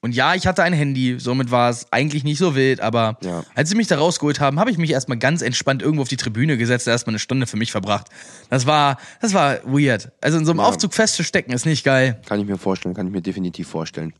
Und 0.00 0.14
ja, 0.14 0.34
ich 0.34 0.46
hatte 0.46 0.62
ein 0.62 0.72
Handy, 0.72 1.16
somit 1.20 1.50
war 1.50 1.68
es 1.68 1.92
eigentlich 1.92 2.24
nicht 2.24 2.38
so 2.38 2.54
wild, 2.54 2.80
aber 2.80 3.18
Ja. 3.22 3.44
als 3.54 3.68
sie 3.68 3.74
mich 3.76 3.86
da 3.86 3.98
rausgeholt 3.98 4.40
haben, 4.40 4.58
habe 4.58 4.70
ich 4.70 4.78
mich 4.78 4.90
erstmal 4.90 5.18
ganz 5.18 5.42
entspannt 5.42 5.82
irgendwo 5.82 6.00
auf 6.00 6.08
die 6.08 6.16
Tribüne 6.16 6.56
gesetzt, 6.56 6.88
erstmal 6.88 7.12
eine 7.12 7.18
Stunde 7.18 7.46
für 7.46 7.58
mich 7.58 7.70
verbracht. 7.70 8.06
Das 8.48 8.64
war, 8.64 8.96
das 9.20 9.34
war 9.34 9.58
weird. 9.64 10.10
Also 10.22 10.38
in 10.38 10.46
so 10.46 10.52
einem 10.52 10.60
Ja. 10.60 10.66
Aufzug 10.68 10.94
festzustecken 10.94 11.52
ist 11.52 11.66
nicht 11.66 11.84
geil. 11.84 12.18
Kann 12.24 12.40
ich 12.40 12.46
mir 12.46 12.56
vorstellen, 12.56 12.94
kann 12.94 13.06
ich 13.08 13.12
mir 13.12 13.20
definitiv 13.20 13.68
vorstellen. 13.68 14.14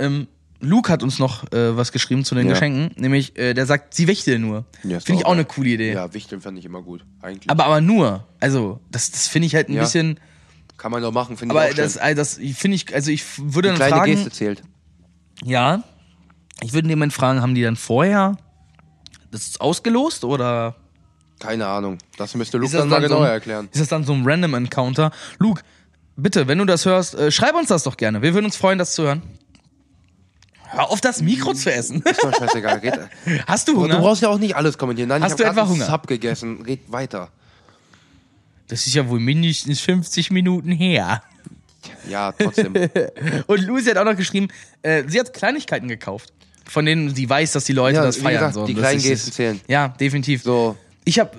Ähm, 0.00 0.26
Luke 0.64 0.90
hat 0.92 1.02
uns 1.02 1.18
noch 1.18 1.44
äh, 1.52 1.76
was 1.76 1.92
geschrieben 1.92 2.24
zu 2.24 2.34
den 2.34 2.46
Ja. 2.46 2.52
Geschenken, 2.54 2.90
nämlich 2.96 3.34
der 3.34 3.52
der 3.54 3.66
sagt, 3.66 3.94
sie 3.94 4.06
wichteln 4.06 4.40
nur. 4.42 4.64
Ja, 4.84 5.00
finde 5.00 5.20
ich 5.20 5.26
auch 5.26 5.30
auch 5.30 5.32
eine 5.32 5.44
geil. 5.44 5.52
coole 5.54 5.68
Idee. 5.70 5.92
Ja, 5.92 6.14
Wichteln 6.14 6.40
fand 6.40 6.58
ich 6.58 6.64
immer 6.64 6.82
gut. 6.82 7.04
Eigentlich. 7.20 7.50
Aber 7.50 7.66
aber 7.66 7.80
nur, 7.80 8.26
also 8.40 8.80
das 8.90 9.10
das 9.10 9.28
finde 9.28 9.46
ich 9.46 9.54
halt 9.54 9.68
ein 9.68 9.74
Ja. 9.74 9.82
bisschen. 9.82 10.18
Kann 10.78 10.90
man 10.92 11.02
doch 11.02 11.12
machen, 11.12 11.36
finde 11.36 11.54
ich 11.54 11.60
Aber 11.60 11.70
auch 11.70 11.74
das, 11.74 11.92
schön. 11.94 12.02
also 12.02 12.16
das 12.16 12.34
finde 12.58 12.74
ich, 12.76 12.94
also 12.94 13.10
ich 13.10 13.24
würde 13.38 13.68
dann 13.68 13.76
kleine 13.76 13.96
fragen, 13.96 14.12
Geste 14.12 14.30
zählt. 14.30 14.62
ja, 15.44 15.82
ich 16.62 16.72
würde 16.72 16.88
jemanden 16.88 17.12
fragen, 17.12 17.40
haben 17.42 17.54
die 17.54 17.62
dann 17.62 17.76
vorher 17.76 18.36
das 19.30 19.60
ausgelost 19.60 20.24
oder 20.24 20.76
Keine 21.40 21.66
Ahnung. 21.66 21.98
Das 22.18 22.34
müsste 22.34 22.58
Luke 22.58 22.70
das 22.72 22.80
dann 22.80 22.88
mal 22.88 23.00
dann 23.00 23.08
so 23.10 23.14
genauer 23.16 23.26
ein, 23.26 23.32
erklären. 23.32 23.68
Ist 23.72 23.80
das 23.80 23.88
dann 23.88 24.04
so 24.04 24.12
ein 24.12 24.22
Random 24.24 24.54
Encounter? 24.54 25.10
Luke, 25.38 25.62
bitte, 26.16 26.46
wenn 26.48 26.58
du 26.58 26.64
das 26.64 26.84
hörst, 26.84 27.14
äh, 27.14 27.30
schreib 27.32 27.54
uns 27.56 27.68
das 27.68 27.82
doch 27.84 27.96
gerne. 27.96 28.22
Wir 28.22 28.34
würden 28.34 28.44
uns 28.46 28.56
freuen, 28.56 28.78
das 28.78 28.94
zu 28.94 29.02
hören. 29.04 29.22
Hör 30.72 30.90
auf, 30.90 31.00
das 31.00 31.20
Mikro 31.22 31.52
zu 31.54 31.72
essen. 31.72 32.02
Ist 32.02 32.22
doch 32.22 32.34
scheißegal. 32.34 32.78
Red. 32.78 32.98
Hast 33.46 33.68
du 33.68 33.74
Du 33.74 33.82
Hunger? 33.82 33.98
brauchst 34.00 34.22
ja 34.22 34.28
auch 34.28 34.38
nicht 34.38 34.56
alles 34.56 34.76
kommentieren. 34.78 35.08
Nein, 35.08 35.22
Hast 35.22 35.32
ich 35.32 35.36
du 35.38 35.44
hab 35.44 35.52
etwa 35.52 35.64
grad 35.66 35.72
einen? 35.74 35.86
Sub 35.86 36.06
gegessen. 36.06 36.62
Red 36.62 36.80
weiter. 36.90 37.28
Das 38.68 38.86
ist 38.86 38.94
ja 38.94 39.06
wohl 39.08 39.20
mindestens 39.20 39.80
50 39.80 40.30
Minuten 40.30 40.70
her. 40.72 41.22
Ja, 42.08 42.32
trotzdem. 42.32 42.72
Und 43.46 43.60
Lucy 43.62 43.90
hat 43.90 43.98
auch 43.98 44.04
noch 44.04 44.16
geschrieben, 44.16 44.48
äh, 44.82 45.02
sie 45.08 45.18
hat 45.20 45.32
Kleinigkeiten 45.34 45.88
gekauft, 45.88 46.32
von 46.68 46.86
denen 46.86 47.14
sie 47.14 47.28
weiß, 47.28 47.52
dass 47.52 47.64
die 47.64 47.72
Leute 47.72 47.96
Ja, 47.96 48.02
das 48.04 48.16
feiern. 48.16 48.34
gesagt, 48.34 48.54
so. 48.54 48.66
die 48.66 48.74
Das 48.74 48.82
kleinen 48.82 49.02
Gesten 49.02 49.32
zählen. 49.32 49.60
Ja, 49.68 49.88
definitiv. 49.88 50.42
So. 50.42 50.76
Ich 51.04 51.18
habe, 51.18 51.30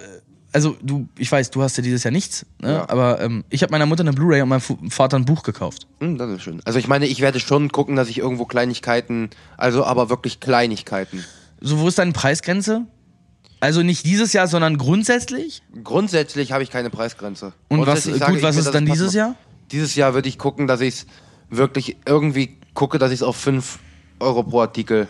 also 0.53 0.77
du, 0.81 1.07
ich 1.17 1.31
weiß, 1.31 1.49
du 1.51 1.61
hast 1.63 1.75
ja 1.77 1.83
dieses 1.83 2.03
Jahr 2.03 2.11
nichts, 2.11 2.45
ne? 2.61 2.71
Ja. 2.73 2.89
aber 2.89 3.19
ähm, 3.21 3.43
ich 3.49 3.63
habe 3.63 3.71
meiner 3.71 3.85
Mutter 3.85 4.01
eine 4.01 4.13
Blu-ray 4.13 4.41
und 4.41 4.49
meinem 4.49 4.61
Fu- 4.61 4.77
Vater 4.89 5.17
ein 5.17 5.25
Buch 5.25 5.43
gekauft. 5.43 5.87
Hm, 5.99 6.17
das 6.17 6.29
ist 6.31 6.43
schön. 6.43 6.61
Also 6.65 6.79
ich 6.79 6.87
meine, 6.87 7.05
ich 7.07 7.19
werde 7.21 7.39
schon 7.39 7.69
gucken, 7.71 7.95
dass 7.95 8.07
ich 8.09 8.19
irgendwo 8.19 8.45
Kleinigkeiten, 8.45 9.29
also 9.57 9.83
aber 9.83 10.09
wirklich 10.09 10.39
Kleinigkeiten. 10.39 11.23
So, 11.59 11.79
wo 11.79 11.87
ist 11.87 11.97
deine 11.99 12.11
Preisgrenze? 12.11 12.85
Also 13.59 13.81
nicht 13.81 14.05
dieses 14.05 14.33
Jahr, 14.33 14.47
sondern 14.47 14.77
grundsätzlich? 14.77 15.61
Grundsätzlich 15.83 16.51
habe 16.51 16.63
ich 16.63 16.69
keine 16.69 16.89
Preisgrenze. 16.89 17.53
Und 17.69 17.85
was, 17.87 18.03
sage 18.03 18.19
gut, 18.25 18.37
ich 18.37 18.43
was 18.43 18.55
mir, 18.55 18.61
ist 18.61 18.71
dann 18.75 18.85
dieses 18.85 19.13
Jahr? 19.13 19.35
Dieses 19.71 19.95
Jahr 19.95 20.13
würde 20.13 20.27
ich 20.29 20.37
gucken, 20.37 20.67
dass 20.67 20.81
ich 20.81 20.95
es 20.95 21.05
wirklich 21.49 21.95
irgendwie 22.05 22.57
gucke, 22.73 22.99
dass 22.99 23.11
ich 23.11 23.19
es 23.19 23.23
auf 23.23 23.37
5 23.37 23.79
Euro 24.19 24.43
pro 24.43 24.61
Artikel. 24.61 25.07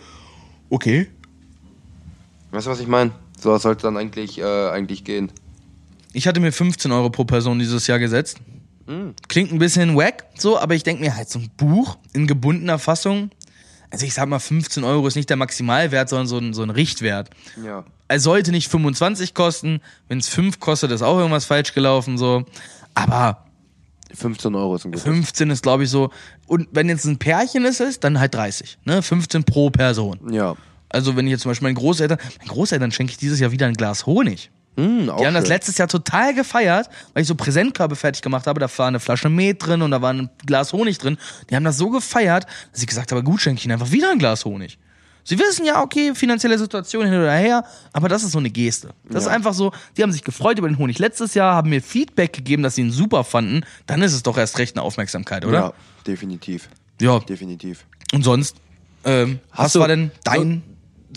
Okay. 0.70 1.08
Weißt 2.52 2.66
du, 2.66 2.70
was 2.70 2.80
ich 2.80 2.86
meine? 2.86 3.10
So 3.44 3.50
was 3.50 3.60
sollte 3.60 3.82
dann 3.82 3.98
eigentlich, 3.98 4.38
äh, 4.38 4.70
eigentlich 4.70 5.04
gehen. 5.04 5.30
Ich 6.14 6.26
hatte 6.26 6.40
mir 6.40 6.50
15 6.50 6.90
Euro 6.92 7.10
pro 7.10 7.26
Person 7.26 7.58
dieses 7.58 7.86
Jahr 7.86 7.98
gesetzt. 7.98 8.38
Hm. 8.86 9.14
Klingt 9.28 9.52
ein 9.52 9.58
bisschen 9.58 9.94
wack, 9.96 10.24
so, 10.34 10.58
aber 10.58 10.74
ich 10.74 10.82
denke 10.82 11.02
mir 11.02 11.14
halt 11.14 11.28
so 11.28 11.40
ein 11.40 11.50
Buch 11.58 11.98
in 12.14 12.26
gebundener 12.26 12.78
Fassung. 12.78 13.30
Also 13.90 14.06
ich 14.06 14.14
sag 14.14 14.30
mal, 14.30 14.38
15 14.38 14.82
Euro 14.82 15.06
ist 15.06 15.14
nicht 15.14 15.28
der 15.28 15.36
Maximalwert, 15.36 16.08
sondern 16.08 16.26
so 16.26 16.38
ein, 16.38 16.54
so 16.54 16.62
ein 16.62 16.70
Richtwert. 16.70 17.28
Ja. 17.62 17.84
Es 18.08 18.22
sollte 18.22 18.50
nicht 18.50 18.70
25 18.70 19.34
kosten. 19.34 19.80
Wenn 20.08 20.20
es 20.20 20.28
5 20.30 20.58
kostet, 20.58 20.90
ist 20.90 21.02
auch 21.02 21.18
irgendwas 21.18 21.44
falsch 21.44 21.74
gelaufen, 21.74 22.16
so. 22.16 22.46
Aber 22.94 23.44
15 24.14 24.54
Euro 24.54 24.76
ist 24.76 24.86
ein 24.86 24.92
gutes. 24.92 25.04
15 25.04 25.50
ist, 25.50 25.62
glaube 25.62 25.84
ich, 25.84 25.90
so. 25.90 26.08
Und 26.46 26.68
wenn 26.72 26.88
jetzt 26.88 27.04
ein 27.04 27.18
Pärchen 27.18 27.66
ist, 27.66 27.80
ist, 27.80 28.04
dann 28.04 28.18
halt 28.18 28.34
30. 28.34 28.78
Ne? 28.86 29.02
15 29.02 29.44
pro 29.44 29.68
Person. 29.68 30.32
Ja. 30.32 30.56
Also 30.94 31.16
wenn 31.16 31.26
ich 31.26 31.32
jetzt 31.32 31.42
zum 31.42 31.50
Beispiel 31.50 31.66
meinen 31.66 31.74
Großeltern, 31.76 32.18
meinen 32.38 32.48
Großeltern 32.48 32.92
schenke 32.92 33.10
ich 33.12 33.18
dieses 33.18 33.40
Jahr 33.40 33.50
wieder 33.50 33.66
ein 33.66 33.74
Glas 33.74 34.06
Honig. 34.06 34.50
Auch 34.76 34.80
Die 34.80 35.26
haben 35.26 35.34
das 35.34 35.44
schön. 35.44 35.48
letztes 35.50 35.78
Jahr 35.78 35.86
total 35.86 36.34
gefeiert, 36.34 36.88
weil 37.12 37.22
ich 37.22 37.28
so 37.28 37.34
Präsentkörbe 37.36 37.94
fertig 37.94 38.22
gemacht 38.22 38.46
habe. 38.48 38.58
Da 38.58 38.68
war 38.76 38.86
eine 38.88 38.98
Flasche 38.98 39.28
Met 39.28 39.64
drin 39.64 39.82
und 39.82 39.90
da 39.92 40.02
war 40.02 40.12
ein 40.12 40.30
Glas 40.46 40.72
Honig 40.72 40.98
drin. 40.98 41.16
Die 41.48 41.54
haben 41.54 41.62
das 41.64 41.76
so 41.78 41.90
gefeiert, 41.90 42.46
dass 42.72 42.80
ich 42.80 42.88
gesagt 42.88 43.12
habe, 43.12 43.22
gut, 43.22 43.40
schenke 43.40 43.58
ich 43.58 43.64
ihnen 43.66 43.72
einfach 43.72 43.92
wieder 43.92 44.10
ein 44.10 44.18
Glas 44.18 44.44
Honig. 44.44 44.78
Sie 45.26 45.38
wissen 45.38 45.64
ja, 45.64 45.80
okay, 45.80 46.12
finanzielle 46.14 46.58
Situation 46.58 47.04
hin 47.06 47.14
oder 47.14 47.32
her, 47.32 47.64
aber 47.92 48.08
das 48.08 48.24
ist 48.24 48.32
so 48.32 48.38
eine 48.38 48.50
Geste. 48.50 48.88
Das 49.04 49.24
Ja. 49.24 49.30
ist 49.30 49.34
einfach 49.36 49.54
so, 49.54 49.72
die 49.96 50.02
haben 50.02 50.12
sich 50.12 50.22
gefreut 50.22 50.58
über 50.58 50.68
den 50.68 50.76
Honig 50.76 50.98
letztes 50.98 51.34
Jahr, 51.34 51.54
haben 51.54 51.70
mir 51.70 51.80
Feedback 51.80 52.32
gegeben, 52.34 52.62
dass 52.62 52.74
sie 52.74 52.82
ihn 52.82 52.90
super 52.90 53.24
fanden. 53.24 53.64
Dann 53.86 54.02
ist 54.02 54.12
es 54.12 54.22
doch 54.22 54.36
erst 54.36 54.58
recht 54.58 54.76
eine 54.76 54.82
Aufmerksamkeit, 54.82 55.44
oder? 55.46 55.58
Ja, 55.58 55.72
definitiv. 56.06 56.68
Ja. 57.00 57.20
Definitiv. 57.20 57.86
Und 58.12 58.22
sonst, 58.22 58.56
ähm, 59.04 59.38
was 59.54 59.72
du- 59.72 59.80
war 59.80 59.88
denn 59.88 60.10
dein... 60.24 60.62
So 60.66 60.73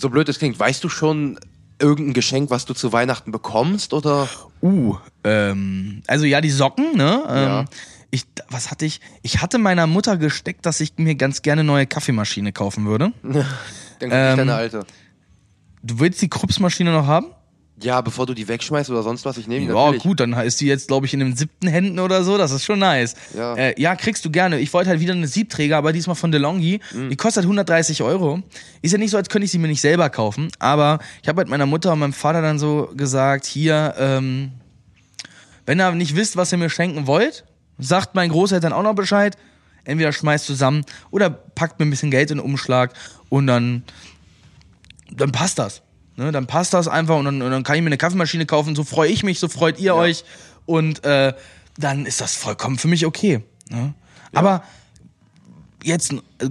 blöd 0.09 0.29
es 0.29 0.39
klingt, 0.39 0.59
weißt 0.59 0.83
du 0.83 0.89
schon 0.89 1.39
irgendein 1.79 2.13
Geschenk, 2.13 2.49
was 2.49 2.65
du 2.65 2.73
zu 2.73 2.91
Weihnachten 2.93 3.31
bekommst 3.31 3.93
oder? 3.93 4.27
Uh, 4.61 4.97
ähm, 5.23 6.01
also 6.07 6.25
ja, 6.25 6.41
die 6.41 6.49
Socken, 6.49 6.95
ne? 6.95 7.23
Ähm, 7.27 7.43
Ja. 7.43 7.65
Ich, 8.09 8.23
was 8.49 8.71
hatte 8.71 8.85
ich? 8.85 9.01
Ich 9.21 9.41
hatte 9.41 9.57
meiner 9.57 9.85
Mutter 9.85 10.15
gesteckt, 10.15 10.65
dass 10.65 10.79
ich 10.79 10.93
mir 10.95 11.15
ganz 11.15 11.41
gerne 11.41 11.59
eine 11.59 11.67
neue 11.67 11.85
Kaffeemaschine 11.85 12.53
kaufen 12.53 12.85
würde. 12.85 13.11
Dann 13.23 13.33
krieg 13.99 14.11
Ähm, 14.11 14.29
ich 14.31 14.35
deine 14.37 14.55
alte. 14.55 14.85
Du 15.83 15.99
willst 15.99 16.21
die 16.21 16.29
Kruppsmaschine 16.29 16.91
noch 16.91 17.05
haben? 17.05 17.27
Ja, 17.81 18.01
bevor 18.01 18.25
du 18.25 18.33
die 18.33 18.47
wegschmeißt 18.47 18.89
oder 18.89 19.03
sonst 19.03 19.23
was, 19.25 19.37
ich 19.37 19.47
nehme 19.47 19.61
die 19.61 19.71
Ja, 19.71 19.75
natürlich. 19.75 20.01
gut, 20.01 20.19
dann 20.19 20.33
ist 20.33 20.59
die 20.61 20.65
jetzt, 20.65 20.87
glaube 20.87 21.05
ich, 21.05 21.13
in 21.13 21.19
den 21.19 21.35
siebten 21.35 21.67
Händen 21.67 21.99
oder 21.99 22.23
so. 22.23 22.37
Das 22.37 22.51
ist 22.51 22.65
schon 22.65 22.79
nice. 22.79 23.15
Ja. 23.35 23.53
äh, 23.55 23.79
ja 23.79 23.95
kriegst 23.95 24.25
du 24.25 24.31
gerne. 24.31 24.59
Ich 24.59 24.73
wollte 24.73 24.89
halt 24.89 24.99
wieder 24.99 25.13
eine 25.13 25.27
Siebträger, 25.27 25.77
aber 25.77 25.93
diesmal 25.93 26.15
von 26.15 26.31
DeLonghi. 26.31 26.79
Mhm. 26.91 27.09
Die 27.11 27.15
kostet 27.15 27.43
130 27.43 28.01
Euro. 28.01 28.41
Ist 28.81 28.93
ja 28.93 28.97
nicht 28.97 29.11
so, 29.11 29.17
als 29.17 29.29
könnte 29.29 29.45
ich 29.45 29.51
sie 29.51 29.59
mir 29.59 29.67
nicht 29.67 29.81
selber 29.81 30.09
kaufen. 30.09 30.49
Aber 30.57 30.97
ich 31.21 31.27
habe 31.27 31.37
halt 31.37 31.49
meiner 31.49 31.67
Mutter 31.67 31.93
und 31.93 31.99
meinem 31.99 32.13
Vater 32.13 32.41
dann 32.41 32.57
so 32.57 32.89
gesagt, 32.95 33.45
hier, 33.45 33.93
ähm, 33.99 34.53
wenn 35.67 35.79
ihr 35.79 35.91
nicht 35.91 36.15
wisst, 36.15 36.35
was 36.35 36.51
ihr 36.51 36.57
mir 36.57 36.71
schenken 36.71 37.05
wollt, 37.05 37.45
sagt 37.77 38.15
meinen 38.15 38.31
Großeltern 38.31 38.73
auch 38.73 38.83
noch 38.83 38.95
Bescheid. 38.95 39.37
Entweder 39.83 40.11
schmeißt 40.11 40.45
zusammen 40.45 40.83
oder 41.11 41.29
packt 41.29 41.79
mir 41.79 41.85
ein 41.85 41.91
bisschen 41.91 42.11
Geld 42.11 42.31
in 42.31 42.37
den 42.37 42.45
Umschlag 42.45 42.93
und 43.29 43.45
dann, 43.45 43.83
dann 45.11 45.31
passt 45.31 45.59
das. 45.59 45.83
Ne, 46.17 46.31
dann 46.31 46.47
passt 46.47 46.73
das 46.73 46.87
einfach 46.87 47.15
und 47.15 47.25
dann, 47.25 47.41
und 47.43 47.51
dann 47.51 47.61
kann 47.61 47.75
ich 47.75 47.81
mir 47.83 47.87
eine 47.87 47.97
Kaffeemaschine 47.97 48.47
kaufen. 48.47 48.75
So 48.75 48.83
freue 48.83 49.09
ich 49.09 49.23
mich, 49.23 49.39
so 49.39 49.47
freut 49.47 49.79
ihr 49.79 49.93
euch. 49.93 50.25
Und 50.65 51.03
äh, 51.05 51.33
dann 51.77 52.07
ist 52.07 52.21
das 52.21 52.35
vollkommen 52.35 52.79
für 52.79 52.87
mich 52.87 53.05
okay. 53.05 53.43
Ne? 53.69 53.93
Aber 54.33 54.63
jetzt 55.83 56.11
äh, 56.13 56.49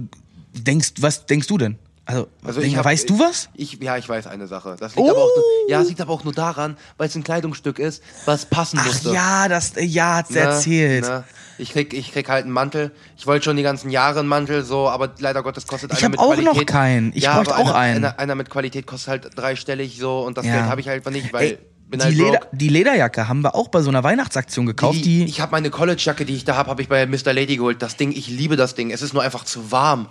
denkst, 0.53 0.93
was 0.99 1.25
denkst 1.25 1.47
du 1.47 1.57
denn? 1.57 1.77
Also, 2.07 2.27
Also 2.43 2.61
ich 2.61 2.77
hab- 2.77 2.85
weißt 2.85 3.09
du 3.09 3.19
was? 3.19 3.49
Ich, 3.53 3.73
ja, 3.81 3.97
ich 3.97 4.07
weiß 4.07 4.27
eine 4.27 4.47
Sache. 4.47 4.77
Das 4.79 4.95
liegt 4.95 5.09
aber 5.09 5.19
auch 5.19 5.29
nur, 5.35 5.43
ja, 5.67 5.81
es 5.81 5.89
liegt 5.89 5.99
aber 6.01 6.13
auch 6.13 6.23
nur 6.23 6.33
daran, 6.33 6.77
weil 6.97 7.09
es 7.09 7.15
ein 7.15 7.23
Kleidungsstück 7.23 7.79
ist, 7.79 8.01
was 8.25 8.45
passen 8.45 8.79
Ach 8.81 8.85
musste. 8.85 9.11
ja, 9.11 9.47
das 9.49 9.73
ja 9.77 10.15
hat's 10.15 10.29
Ne, 10.31 10.39
erzählt. 10.39 11.03
ne. 11.03 11.25
Ich 11.59 11.71
krieg, 11.73 11.93
ich 11.93 12.13
krieg 12.13 12.29
halt 12.29 12.43
einen 12.45 12.53
Mantel. 12.53 12.91
Ich 13.17 13.27
wollte 13.27 13.45
schon 13.45 13.57
die 13.57 13.63
ganzen 13.63 13.89
Jahre 13.89 14.19
einen 14.19 14.27
Mantel, 14.29 14.63
so, 14.63 14.87
aber 14.87 15.13
leider 15.19 15.43
Gottes 15.43 15.67
kostet 15.67 15.91
Ich 15.91 15.97
einer 15.97 16.05
hab 16.05 16.11
mit 16.11 16.19
auch 16.19 16.27
Qualität. 16.33 16.55
noch 16.55 16.65
keinen. 16.65 17.11
Ich 17.13 17.23
ja, 17.23 17.35
bräuchte 17.35 17.55
auch 17.57 17.67
einer, 17.71 17.75
einen. 17.75 18.05
Einer, 18.05 18.19
einer 18.19 18.35
mit 18.35 18.49
Qualität 18.49 18.87
kostet 18.87 19.07
halt 19.09 19.29
dreistellig 19.37 19.97
so 19.99 20.21
und 20.21 20.37
das 20.37 20.45
Ja. 20.45 20.53
Geld 20.53 20.65
habe 20.65 20.79
ich 20.81 20.87
halt 20.87 20.97
einfach 20.97 21.11
nicht, 21.11 21.33
weil 21.33 21.43
Ey, 21.43 21.57
bin 21.89 21.99
die, 21.99 22.05
halt 22.05 22.15
Leder, 22.15 22.39
die 22.53 22.69
Lederjacke 22.69 23.27
haben 23.27 23.41
wir 23.41 23.55
auch 23.55 23.69
bei 23.69 23.81
so 23.81 23.89
einer 23.89 24.03
Weihnachtsaktion 24.03 24.65
gekauft. 24.65 24.95
Die, 24.95 25.01
Die, 25.01 25.23
ich 25.25 25.41
habe 25.41 25.51
meine 25.51 25.69
College-Jacke, 25.71 26.25
die 26.25 26.35
ich 26.35 26.45
da 26.45 26.55
habe, 26.55 26.69
habe 26.69 26.81
ich 26.81 26.89
bei 26.89 27.05
Mr. 27.05 27.33
Lady 27.33 27.57
geholt. 27.57 27.81
Das 27.81 27.97
Ding, 27.97 28.11
ich 28.11 28.27
liebe 28.27 28.55
das 28.55 28.75
Ding. 28.75 28.91
Es 28.91 29.01
ist 29.01 29.13
nur 29.13 29.23
einfach 29.23 29.43
zu 29.43 29.71
warm. 29.71 30.07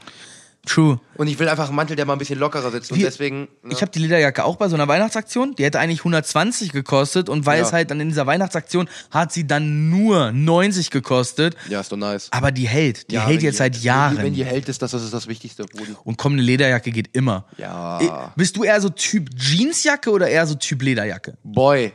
True. 0.67 1.01
Und 1.15 1.29
ich 1.29 1.39
will 1.39 1.49
einfach 1.49 1.69
einen 1.69 1.77
Mantel, 1.77 1.97
der 1.97 2.05
mal 2.07 2.13
ein 2.15 2.19
bisschen 2.19 2.39
lockerer 2.39 2.71
sitzt. 2.73 2.91
Und 2.93 3.01
deswegen. 3.01 3.43
Ne? 3.63 3.71
Ich 3.73 3.81
habe 3.83 3.91
die 3.93 4.01
Lederjacke 4.01 4.45
auch 4.45 4.57
bei 4.57 4.69
so 4.69 4.75
einer 4.75 4.89
Weihnachtsaktion. 4.89 5.55
Die 5.55 5.65
hätte 5.65 5.79
eigentlich 5.79 6.01
120 6.01 6.73
gekostet 6.73 7.29
und 7.29 7.47
weil 7.47 7.61
Ja. 7.61 7.65
es 7.67 7.73
halt 7.73 7.91
dann 7.91 8.01
in 8.01 8.09
dieser 8.09 8.27
Weihnachtsaktion 8.27 8.89
hat 9.11 9.33
sie 9.33 9.47
dann 9.47 9.89
nur 9.91 10.33
90 10.33 10.91
gekostet. 10.91 11.57
ja, 11.69 11.81
ist 11.81 11.93
doch 11.93 11.97
nice. 11.97 12.29
Aber 12.33 12.51
die 12.51 12.67
hält. 12.69 13.11
Die 13.11 13.15
Ja, 13.15 13.25
hält 13.27 13.39
wenn 13.39 13.45
jetzt 13.47 13.59
seit 13.59 13.77
Wenn 13.77 13.83
Jahren. 13.83 14.17
die, 14.17 14.23
wenn 14.23 14.35
die 14.35 14.45
hält, 14.45 14.69
ist 14.69 14.83
das, 14.83 14.91
das 14.91 15.03
ist 15.05 15.15
das 15.15 15.29
Wichtigste, 15.29 15.65
Brudi. 15.65 15.95
und 16.05 16.19
komm, 16.19 16.33
eine 16.35 16.43
Lederjacke 16.43 16.91
geht 16.91 17.11
immer. 17.17 17.47
Ja. 17.57 18.01
Eh, 18.01 18.11
Bist 18.37 18.57
du 18.57 18.65
eher 18.65 18.81
so 18.81 18.89
Typ 18.89 19.31
Jeansjacke 19.39 20.11
oder 20.11 20.29
eher 20.29 20.47
so 20.47 20.57
Typ 20.57 20.83
Lederjacke? 20.83 21.39
Boy. 21.45 21.93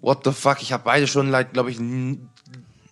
What 0.00 0.20
the 0.24 0.32
fuck? 0.32 0.62
Ich 0.62 0.72
habe 0.72 0.82
beide 0.84 1.06
schon, 1.06 1.28
glaube 1.52 1.70
ich, 1.70 1.78
n- 1.78 2.28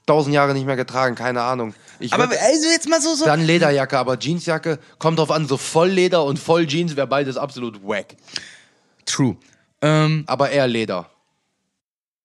tausend 0.07 0.35
Jahre 0.35 0.53
nicht 0.53 0.67
mehr 0.67 0.77
getragen. 0.77 1.15
Keine 1.15 1.43
Ahnung. 1.43 1.75
Ich 2.05 2.13
Aber 2.13 2.25
würd- 2.25 2.37
also 2.39 2.69
jetzt 2.69 2.89
mal 2.89 3.01
so 3.01 3.15
so. 3.15 3.25
dann 3.25 3.41
Lederjacke, 3.45 3.99
aber 3.99 4.19
Jeansjacke 4.19 4.79
kommt 4.99 5.19
drauf 5.19 5.31
an. 5.31 5.47
So 5.49 5.57
Vollleder 5.57 6.25
und 6.25 6.39
Volljeans 6.39 6.97
wäre 6.97 7.07
beides 7.07 7.37
absolut 7.37 7.83
wack. 7.83 8.15
True. 9.07 9.37
Ähm, 9.81 10.25
Aber 10.27 10.51
eher 10.51 10.67
Leder. 10.67 11.09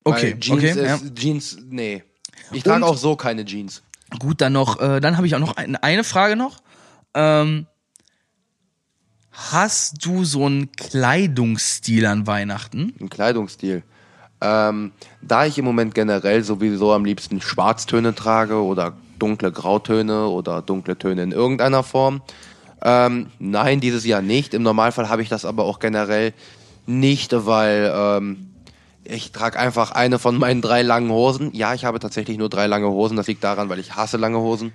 okay, 0.04 0.34
Weil 0.34 0.40
Jeans 0.40 0.58
okay. 0.64 0.70
ist, 0.70 0.76
Ja. 0.78 1.00
Jeans, 1.16 1.58
nee. 1.70 2.04
Ich 2.52 2.64
trage 2.64 2.86
auch 2.86 2.98
so 2.98 3.16
keine 3.16 3.46
Jeans. 3.46 3.82
Gut, 4.18 4.42
dann 4.42 4.54
noch, 4.54 4.80
äh, 4.82 5.00
dann 5.00 5.18
habe 5.18 5.28
ich 5.28 5.36
auch 5.36 5.40
noch 5.40 5.56
ein, 5.58 5.76
eine 5.76 6.04
Frage 6.04 6.36
noch. 6.36 6.58
Ähm, 7.14 7.68
hast 9.32 10.06
du 10.06 10.24
so 10.26 10.46
einen 10.46 10.72
Kleidungsstil 10.74 12.06
an 12.06 12.28
Weihnachten? 12.28 12.94
Ein 13.00 13.10
Kleidungsstil. 13.10 13.84
Ähm, 14.42 14.92
da 15.22 15.46
ich 15.46 15.58
im 15.58 15.66
Moment 15.66 15.94
generell 15.94 16.44
sowieso 16.44 16.94
am 16.94 17.04
liebsten 17.06 17.42
Schwarztöne 17.42 18.16
trage 18.16 18.56
oder 18.62 18.96
dunkle 19.20 19.52
Grautöne 19.52 20.28
oder 20.28 20.62
dunkle 20.62 20.98
Töne 20.98 21.24
in 21.24 21.32
irgendeiner 21.32 21.84
Form. 21.84 22.22
Ähm, 22.82 23.28
nein, 23.40 23.80
dieses 23.82 24.06
Jahr 24.06 24.22
nicht. 24.22 24.54
Im 24.54 24.64
Normalfall 24.64 25.10
habe 25.10 25.22
ich 25.22 25.30
das 25.30 25.46
aber 25.46 25.66
auch 25.66 25.80
generell 25.80 26.34
nicht, 26.86 27.34
weil 27.46 27.92
ähm, 27.94 28.48
ich 29.04 29.32
trage 29.32 29.60
einfach 29.60 29.92
eine 29.92 30.18
von 30.20 30.38
meinen 30.38 30.62
drei 30.62 30.82
langen 30.82 31.12
Hosen. 31.12 31.54
Ja, 31.54 31.74
ich 31.74 31.84
habe 31.86 32.00
tatsächlich 32.00 32.38
nur 32.38 32.50
drei 32.50 32.68
lange 32.68 32.88
Hosen. 32.88 33.18
Das 33.18 33.28
liegt 33.28 33.44
daran, 33.44 33.70
weil 33.70 33.80
ich 33.80 33.96
hasse 33.96 34.18
lange 34.18 34.40
Hosen. 34.40 34.72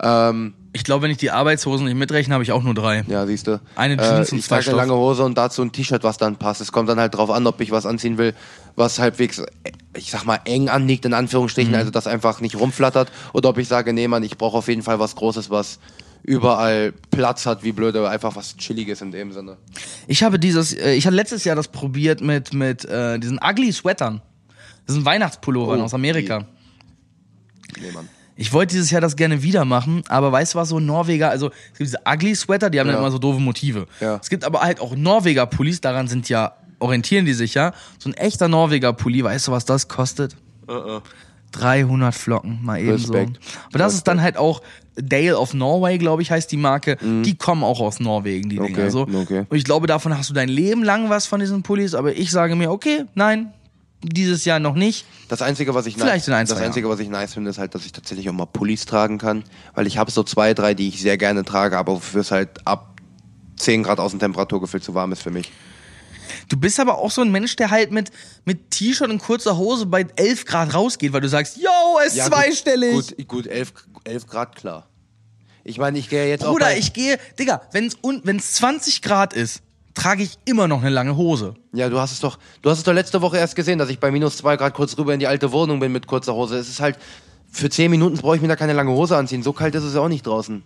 Ähm, 0.00 0.54
Ich 0.72 0.82
glaube, 0.82 1.02
wenn 1.02 1.10
ich 1.12 1.18
die 1.18 1.30
Arbeitshosen 1.30 1.86
nicht 1.86 1.94
mitrechne, 1.96 2.34
habe 2.34 2.42
ich 2.42 2.50
auch 2.50 2.62
nur 2.64 2.74
drei. 2.74 3.04
ja, 3.06 3.26
siehst 3.26 3.46
du. 3.46 3.60
Eine 3.76 3.96
Jeans 3.96 4.30
äh, 4.30 4.32
und 4.34 4.38
ich 4.40 4.44
zwei 4.44 4.56
trage 4.56 4.70
eine 4.70 4.76
lange 4.78 4.94
Hose 4.94 5.22
und 5.24 5.38
dazu 5.38 5.62
ein 5.62 5.70
T-Shirt, 5.70 6.02
was 6.02 6.16
dann 6.18 6.36
passt. 6.36 6.60
Es 6.60 6.72
kommt 6.72 6.88
dann 6.88 6.98
halt 6.98 7.14
drauf 7.14 7.30
an, 7.30 7.46
ob 7.46 7.60
ich 7.60 7.70
was 7.70 7.86
anziehen 7.86 8.18
will, 8.18 8.34
was 8.76 8.98
halbwegs, 8.98 9.42
ich 9.96 10.10
sag 10.10 10.24
mal, 10.24 10.40
eng 10.44 10.68
anliegt, 10.68 11.04
in 11.04 11.14
Anführungsstrichen, 11.14 11.72
Mhm. 11.72 11.78
also 11.78 11.90
das 11.90 12.06
einfach 12.06 12.40
nicht 12.40 12.56
rumflattert. 12.56 13.10
Oder 13.32 13.50
ob 13.50 13.58
ich 13.58 13.68
sage, 13.68 13.92
nee, 13.92 14.08
Mann, 14.08 14.22
ich 14.22 14.36
brauche 14.36 14.58
auf 14.58 14.68
jeden 14.68 14.82
Fall 14.82 14.98
was 14.98 15.14
Großes, 15.14 15.50
was 15.50 15.78
überall 16.22 16.92
Platz 17.10 17.44
hat, 17.46 17.62
wie 17.62 17.72
blöde, 17.72 18.08
einfach 18.08 18.34
was 18.34 18.56
Chilliges 18.56 19.00
in 19.02 19.10
dem 19.12 19.32
Sinne. 19.32 19.58
Ich 20.08 20.22
habe 20.22 20.38
dieses, 20.38 20.72
äh, 20.72 20.94
ich 20.94 21.06
hatte 21.06 21.14
letztes 21.16 21.44
Jahr 21.44 21.54
das 21.54 21.68
probiert 21.68 22.20
mit, 22.20 22.54
mit 22.54 22.84
äh, 22.86 23.18
diesen 23.18 23.38
ugly 23.42 23.70
Sweatern. 23.72 24.22
Das 24.86 24.94
sind 24.96 25.04
Weihnachtspullovern 25.04 25.80
Oh, 25.80 25.84
aus 25.84 25.94
Amerika. 25.94 26.46
Nee, 27.80 27.90
Mann. 27.92 28.08
Ich 28.36 28.52
wollte 28.52 28.74
dieses 28.74 28.90
Jahr 28.90 29.00
das 29.00 29.14
gerne 29.14 29.42
wieder 29.44 29.64
machen, 29.64 30.02
aber 30.08 30.32
weißt 30.32 30.54
du 30.54 30.58
was, 30.58 30.68
so 30.70 30.80
Norweger, 30.80 31.30
also 31.30 31.48
es 31.72 31.78
gibt 31.78 31.88
diese 31.90 31.98
ugly 32.04 32.34
Sweater, 32.34 32.68
die 32.68 32.80
haben 32.80 32.88
dann 32.88 32.96
Ja. 32.96 33.00
immer 33.00 33.12
so 33.12 33.18
doofe 33.18 33.38
Motive. 33.40 33.86
Ja. 34.00 34.16
Es 34.20 34.28
gibt 34.28 34.44
aber 34.44 34.60
halt 34.60 34.80
auch 34.80 34.96
Norweger 34.96 35.46
Pullis, 35.46 35.80
daran 35.80 36.08
sind 36.08 36.28
ja, 36.28 36.52
orientieren 36.84 37.24
die 37.24 37.32
sich 37.34 37.54
ja. 37.54 37.72
So 37.98 38.10
ein 38.10 38.14
echter 38.14 38.48
Norweger 38.48 38.92
Pulli, 38.92 39.24
weißt 39.24 39.48
du, 39.48 39.52
was 39.52 39.64
das 39.64 39.88
kostet? 39.88 40.36
300 41.52 42.14
Flocken, 42.14 42.58
mal 42.62 42.80
eben 42.80 42.90
Respekt. 42.92 43.38
so. 43.42 43.58
Aber 43.68 43.78
das 43.78 43.94
ist 43.94 44.04
dann 44.08 44.20
halt 44.20 44.36
auch 44.36 44.60
Dale 44.96 45.38
of 45.38 45.54
Norway, 45.54 45.98
glaube 45.98 46.22
ich, 46.22 46.30
heißt 46.30 46.50
die 46.50 46.56
Marke. 46.56 46.96
Mhm. 47.00 47.22
Die 47.22 47.36
kommen 47.36 47.62
auch 47.64 47.80
aus 47.80 48.00
Norwegen, 48.00 48.48
die 48.48 48.56
Dinger. 48.56 48.68
Okay, 48.68 48.90
So. 48.90 49.02
okay. 49.02 49.44
Und 49.48 49.56
ich 49.56 49.64
glaube, 49.64 49.86
davon 49.86 50.16
hast 50.16 50.30
du 50.30 50.34
dein 50.34 50.48
Leben 50.48 50.82
lang 50.82 51.10
was 51.10 51.26
von 51.26 51.40
diesen 51.40 51.62
Pullis, 51.62 51.94
aber 51.94 52.16
ich 52.16 52.30
sage 52.30 52.56
mir, 52.56 52.70
okay, 52.70 53.04
nein, 53.14 53.52
dieses 54.02 54.44
Jahr 54.44 54.58
noch 54.58 54.74
nicht. 54.74 55.06
Das 55.28 55.42
Einzige, 55.42 55.74
was 55.74 55.86
ich 55.86 55.94
Vielleicht 55.94 56.28
in 56.28 56.34
ein, 56.34 56.46
das 56.46 56.58
Einzige, 56.58 56.88
was 56.88 57.00
ich 57.00 57.08
nice 57.08 57.34
finde, 57.34 57.50
ist 57.50 57.58
halt, 57.58 57.74
dass 57.74 57.86
ich 57.86 57.92
tatsächlich 57.92 58.28
auch 58.28 58.34
mal 58.34 58.46
Pullis 58.46 58.84
tragen 58.84 59.18
kann, 59.18 59.44
weil 59.74 59.86
ich 59.86 59.96
habe 59.96 60.10
so 60.10 60.22
zwei, 60.22 60.54
drei, 60.54 60.74
die 60.74 60.88
ich 60.88 61.00
sehr 61.00 61.16
gerne 61.16 61.44
trage, 61.44 61.78
aber 61.78 61.92
wofür 61.94 62.20
es 62.20 62.30
halt 62.30 62.66
ab 62.66 63.00
10 63.56 63.84
Grad 63.84 64.00
Außentemperaturgefühl 64.00 64.82
zu 64.82 64.94
warm 64.94 65.12
ist 65.12 65.22
für 65.22 65.30
mich. 65.30 65.50
Du 66.48 66.56
bist 66.56 66.78
aber 66.80 66.98
auch 66.98 67.10
so 67.10 67.22
ein 67.22 67.30
Mensch, 67.30 67.56
der 67.56 67.70
halt 67.70 67.90
mit, 67.90 68.10
mit 68.44 68.70
T-Shirt 68.70 69.08
und 69.10 69.18
kurzer 69.18 69.56
Hose 69.56 69.86
bei 69.86 70.06
11 70.16 70.44
Grad 70.44 70.74
rausgeht, 70.74 71.12
weil 71.12 71.20
du 71.20 71.28
sagst, 71.28 71.56
yo, 71.56 71.70
es 72.00 72.12
ist 72.12 72.16
Ja, 72.16 72.26
zweistellig. 72.26 72.92
Gut, 72.94 73.16
gut, 73.16 73.28
gut 73.28 73.46
11, 73.46 73.72
11 74.04 74.26
Grad, 74.26 74.56
klar. 74.56 74.88
Ich 75.64 75.78
meine, 75.78 75.98
ich 75.98 76.10
gehe 76.10 76.28
jetzt 76.28 76.44
auch 76.44 76.52
Bruder, 76.52 76.76
ich 76.76 76.92
gehe, 76.92 77.18
Digga, 77.38 77.62
wenn 77.72 77.86
es 78.36 78.52
20 78.52 79.00
Grad 79.00 79.32
ist, 79.32 79.62
trage 79.94 80.22
ich 80.22 80.38
immer 80.44 80.68
noch 80.68 80.80
eine 80.80 80.90
lange 80.90 81.16
Hose. 81.16 81.54
Ja, 81.72 81.88
du 81.88 81.98
hast 81.98 82.12
es 82.12 82.20
doch, 82.20 82.38
du 82.62 82.70
hast 82.70 82.78
es 82.78 82.84
doch 82.84 82.92
letzte 82.92 83.22
Woche 83.22 83.38
erst 83.38 83.56
gesehen, 83.56 83.78
dass 83.78 83.88
ich 83.88 83.98
bei 83.98 84.10
minus 84.10 84.36
2 84.36 84.56
Grad 84.56 84.74
kurz 84.74 84.98
rüber 84.98 85.14
in 85.14 85.20
die 85.20 85.26
alte 85.26 85.52
Wohnung 85.52 85.80
bin 85.80 85.92
mit 85.92 86.06
kurzer 86.06 86.34
Hose. 86.34 86.58
Es 86.58 86.68
ist 86.68 86.80
halt, 86.80 86.98
für 87.50 87.70
10 87.70 87.90
Minuten 87.90 88.16
brauche 88.18 88.36
ich 88.36 88.42
mir 88.42 88.48
da 88.48 88.56
keine 88.56 88.72
lange 88.72 88.90
Hose 88.90 89.16
anziehen. 89.16 89.42
So 89.42 89.52
kalt 89.52 89.74
ist 89.74 89.84
es 89.84 89.94
ja 89.94 90.00
auch 90.00 90.08
nicht 90.08 90.26
draußen. 90.26 90.62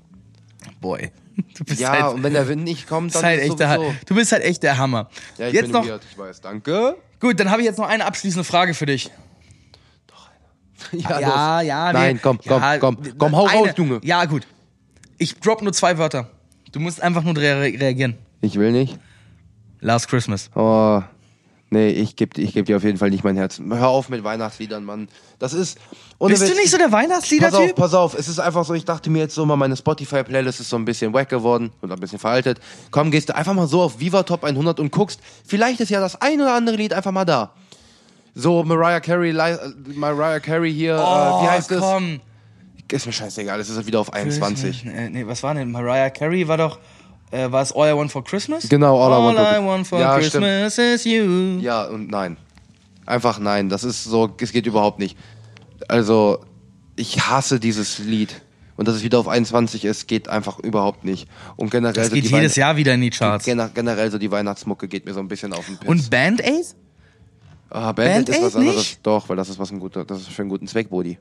Boy. 0.80 1.12
Du 1.56 1.64
bist 1.64 1.80
Ja, 1.80 1.90
halt, 1.92 2.14
und 2.14 2.22
wenn 2.22 2.32
der 2.32 2.48
Wind 2.48 2.64
nicht 2.64 2.88
kommt, 2.88 3.14
dann 3.14 3.22
halt 3.24 3.40
ist 3.40 3.50
echt 3.50 3.60
der, 3.60 3.78
du 4.06 4.14
bist 4.14 4.32
halt 4.32 4.42
echt 4.42 4.62
der 4.62 4.76
Hammer. 4.78 5.08
Ja, 5.36 5.46
ich 5.48 5.54
jetzt 5.54 5.64
bin 5.64 5.72
noch, 5.72 5.86
weird, 5.86 6.02
ich 6.10 6.18
weiß. 6.18 6.40
Danke. 6.40 6.96
gut, 7.20 7.38
dann 7.38 7.50
habe 7.50 7.60
ich 7.60 7.66
jetzt 7.66 7.78
noch 7.78 7.86
eine 7.88 8.04
abschließende 8.04 8.44
Frage 8.44 8.74
für 8.74 8.86
dich. 8.86 9.10
Ja, 10.92 11.20
Ja, 11.20 11.58
los. 11.60 11.66
ja. 11.66 11.92
Nein, 11.92 12.20
komm, 12.22 12.38
komm, 12.46 12.62
ja, 12.62 12.78
komm, 12.78 12.96
komm, 13.18 13.36
hau 13.36 13.46
eine, 13.46 13.58
raus, 13.60 13.70
Junge. 13.76 14.00
Ja, 14.04 14.24
gut. 14.24 14.46
Ich 15.18 15.34
drop 15.40 15.60
nur 15.60 15.72
zwei 15.72 15.98
Wörter. 15.98 16.30
Du 16.72 16.80
musst 16.80 17.02
einfach 17.02 17.22
nur 17.24 17.36
rea 17.36 17.56
reagieren. 17.58 18.14
Ich 18.40 18.56
will 18.58 18.70
nicht. 18.72 18.98
Last 19.80 20.08
Christmas. 20.08 20.50
Oh, 20.54 21.02
nee, 21.70 21.88
ich 21.88 22.16
gebe 22.16 22.40
ich 22.40 22.54
geb 22.54 22.66
dir 22.66 22.76
auf 22.76 22.84
jeden 22.84 22.98
Fall 22.98 23.10
nicht 23.10 23.24
mein 23.24 23.36
Herz. 23.36 23.60
Hör 23.68 23.88
auf 23.88 24.08
mit 24.08 24.24
Weihnachtsliedern, 24.24 24.84
Mann. 24.84 25.08
Das 25.38 25.52
ist. 25.52 25.78
Bist 26.18 26.42
du 26.42 26.46
Witz, 26.48 26.56
nicht 26.56 26.70
so 26.70 26.78
der 26.78 26.88
Pass 26.88 27.54
auf, 27.54 27.74
pass 27.74 27.94
auf. 27.94 28.14
Es 28.18 28.28
ist 28.28 28.38
einfach 28.38 28.64
so, 28.64 28.74
ich 28.74 28.84
dachte 28.84 29.10
mir 29.10 29.20
jetzt 29.20 29.34
so 29.34 29.46
mal, 29.46 29.56
meine 29.56 29.76
Spotify-Playlist 29.76 30.60
ist 30.60 30.70
so 30.70 30.76
ein 30.76 30.84
bisschen 30.84 31.12
wack 31.12 31.28
geworden 31.28 31.70
und 31.80 31.92
ein 31.92 32.00
bisschen 32.00 32.18
veraltet. 32.18 32.60
Komm, 32.90 33.10
gehst 33.10 33.28
du 33.28 33.36
einfach 33.36 33.54
mal 33.54 33.68
so 33.68 33.82
auf 33.82 34.00
Viva 34.00 34.22
Top 34.24 34.44
100 34.44 34.80
und 34.80 34.90
guckst, 34.90 35.20
vielleicht 35.46 35.80
ist 35.80 35.90
ja 35.90 36.00
das 36.00 36.20
ein 36.20 36.40
oder 36.40 36.54
andere 36.54 36.76
Lied 36.76 36.92
einfach 36.92 37.12
mal 37.12 37.24
da. 37.24 37.52
So 38.34 38.62
Mariah 38.62 39.00
Carey, 39.00 39.30
äh, 39.30 39.58
Mariah 39.94 40.40
Carey 40.40 40.72
hier, 40.72 40.94
äh, 40.96 41.00
Oh, 41.00 41.42
wie 41.42 41.48
heißt 41.48 41.70
es? 41.72 41.80
komm. 41.80 42.20
Ist 42.90 43.04
mir 43.04 43.12
scheißegal, 43.12 43.60
es 43.60 43.68
ist 43.68 43.86
wieder 43.86 44.00
auf 44.00 44.12
21. 44.12 44.86
Äh, 44.86 45.10
nee, 45.10 45.26
was 45.26 45.42
war 45.42 45.54
denn? 45.54 45.70
Mariah 45.70 46.08
Carey 46.10 46.48
war 46.48 46.56
doch, 46.56 46.78
äh, 47.30 47.50
war 47.50 47.62
es 47.62 47.72
All 47.72 47.90
I 47.92 47.96
Want 47.96 48.10
for 48.12 48.24
Christmas? 48.24 48.68
Genau, 48.68 48.98
All 49.00 49.10
I 49.12 49.36
Want 49.36 49.38
for- 49.38 49.58
I 49.58 49.64
Want 49.66 49.86
for 49.86 50.00
Ja, 50.00 50.18
Christmas 50.18 50.78
is 50.78 51.04
you. 51.04 51.58
Ja 51.60 51.84
und 51.86 52.10
nein. 52.10 52.36
Einfach 53.06 53.38
nein. 53.38 53.68
Das 53.68 53.84
ist 53.84 54.04
so, 54.04 54.34
es 54.40 54.52
geht 54.52 54.66
überhaupt 54.66 54.98
nicht. 54.98 55.16
Also, 55.88 56.44
ich 56.96 57.20
hasse 57.28 57.58
dieses 57.60 57.98
Lied. 57.98 58.42
Und 58.76 58.86
dass 58.86 58.94
es 58.96 59.02
wieder 59.02 59.18
auf 59.18 59.26
21 59.26 59.84
ist, 59.84 60.06
geht 60.06 60.28
einfach 60.28 60.60
überhaupt 60.60 61.04
nicht. 61.04 61.26
Und 61.56 61.70
generell, 61.70 61.94
Das 61.94 62.08
so 62.08 62.14
geht 62.14 62.24
die 62.24 62.28
jedes 62.28 62.52
Weihn- 62.56 62.60
Jahr 62.60 62.76
wieder 62.76 62.94
in 62.94 63.00
die 63.00 63.10
Charts. 63.10 63.44
Gener 63.44 63.70
generell 63.74 64.08
so 64.10 64.18
die 64.18 64.30
Weihnachtsmucke 64.30 64.86
geht 64.86 65.04
mir 65.04 65.14
so 65.14 65.20
ein 65.20 65.26
bisschen 65.26 65.52
auf 65.52 65.66
den 65.66 65.78
Piss. 65.78 65.88
Und 65.88 66.10
Band 66.10 66.44
Aid? 66.44 66.76
ah, 67.70 67.90
Band, 67.92 68.26
Band 68.26 68.28
ist 68.28 68.42
was 68.42 68.54
anderes. 68.56 68.76
nicht? 68.76 69.00
Doch, 69.06 69.28
weil 69.28 69.36
das 69.36 69.48
ist 69.48 69.58
was 69.58 69.72
ein 69.72 69.80
guter, 69.80 70.04
das 70.04 70.20
ist 70.20 70.28
für 70.28 70.42
einen 70.42 70.48
guten 70.48 70.68
Zweck, 70.68 70.90
Bodi. 70.90 71.18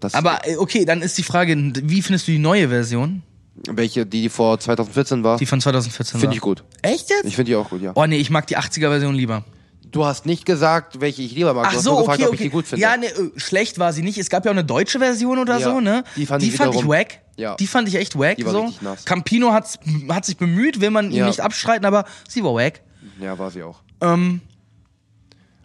Das 0.00 0.14
Aber 0.14 0.40
äh, 0.48 0.56
okay, 0.56 0.84
dann 0.86 1.02
ist 1.02 1.18
die 1.18 1.22
Frage, 1.22 1.54
wie 1.82 2.00
findest 2.00 2.28
du 2.28 2.32
die 2.32 2.38
neue 2.38 2.68
Version? 2.70 3.22
Welche, 3.68 4.06
die, 4.06 4.22
die 4.22 4.28
vor 4.28 4.58
2014 4.58 5.24
war, 5.24 5.38
Die 5.38 5.46
von 5.46 5.60
2014 5.60 6.20
finde 6.20 6.36
ich 6.36 6.40
gut. 6.42 6.62
Echt 6.82 7.10
jetzt? 7.10 7.24
Ich 7.24 7.36
finde 7.36 7.50
die 7.50 7.56
auch 7.56 7.70
gut, 7.70 7.82
ja. 7.82 7.92
oh 7.94 8.06
nee, 8.06 8.18
ich 8.18 8.30
mag 8.30 8.46
die 8.46 8.56
80er 8.58 8.88
Version 8.88 9.14
lieber. 9.14 9.44
Du 9.92 10.04
hast 10.04 10.26
nicht 10.26 10.44
gesagt, 10.44 11.00
welche 11.00 11.22
ich 11.22 11.32
lieber 11.32 11.54
mag. 11.54 11.66
Ach 11.66 11.70
du 11.70 11.76
hast 11.78 11.84
so, 11.84 11.90
nur 11.92 12.00
gefragt, 12.00 12.18
okay, 12.20 12.28
ob 12.28 12.34
ich 12.34 12.40
okay. 12.40 12.48
die 12.48 12.50
gut 12.50 12.66
finde. 12.66 12.82
Ja, 12.82 12.96
nee, 12.96 13.06
äh, 13.06 13.30
schlecht 13.40 13.78
war 13.78 13.92
sie 13.92 14.02
nicht. 14.02 14.18
Es 14.18 14.28
gab 14.28 14.44
ja 14.44 14.50
auch 14.50 14.54
eine 14.54 14.64
deutsche 14.64 14.98
Version 14.98 15.38
oder 15.38 15.58
Ja, 15.58 15.70
so, 15.70 15.80
ne? 15.80 16.04
die 16.16 16.26
fand 16.26 16.42
ich 16.42 16.54
fand 16.54 16.74
ich 16.74 16.86
wack. 16.86 17.20
Ja. 17.36 17.54
Die 17.54 17.66
fand 17.66 17.88
ich 17.88 17.94
echt 17.94 18.18
wack. 18.18 18.36
Die 18.36 18.44
war 18.44 18.52
so. 18.52 18.72
nass. 18.80 19.04
Campino 19.04 19.52
hat's, 19.52 19.78
hat 20.08 20.24
sich 20.24 20.36
bemüht, 20.36 20.80
will 20.80 20.90
man 20.90 21.10
ihm 21.10 21.18
Ja. 21.18 21.26
nicht 21.28 21.40
abstreiten, 21.40 21.86
aber 21.86 22.04
sie 22.28 22.42
war 22.44 22.54
wack. 22.54 22.82
ja, 23.20 23.38
war 23.38 23.50
sie 23.50 23.62
auch. 23.62 23.80
Ähm, 24.00 24.40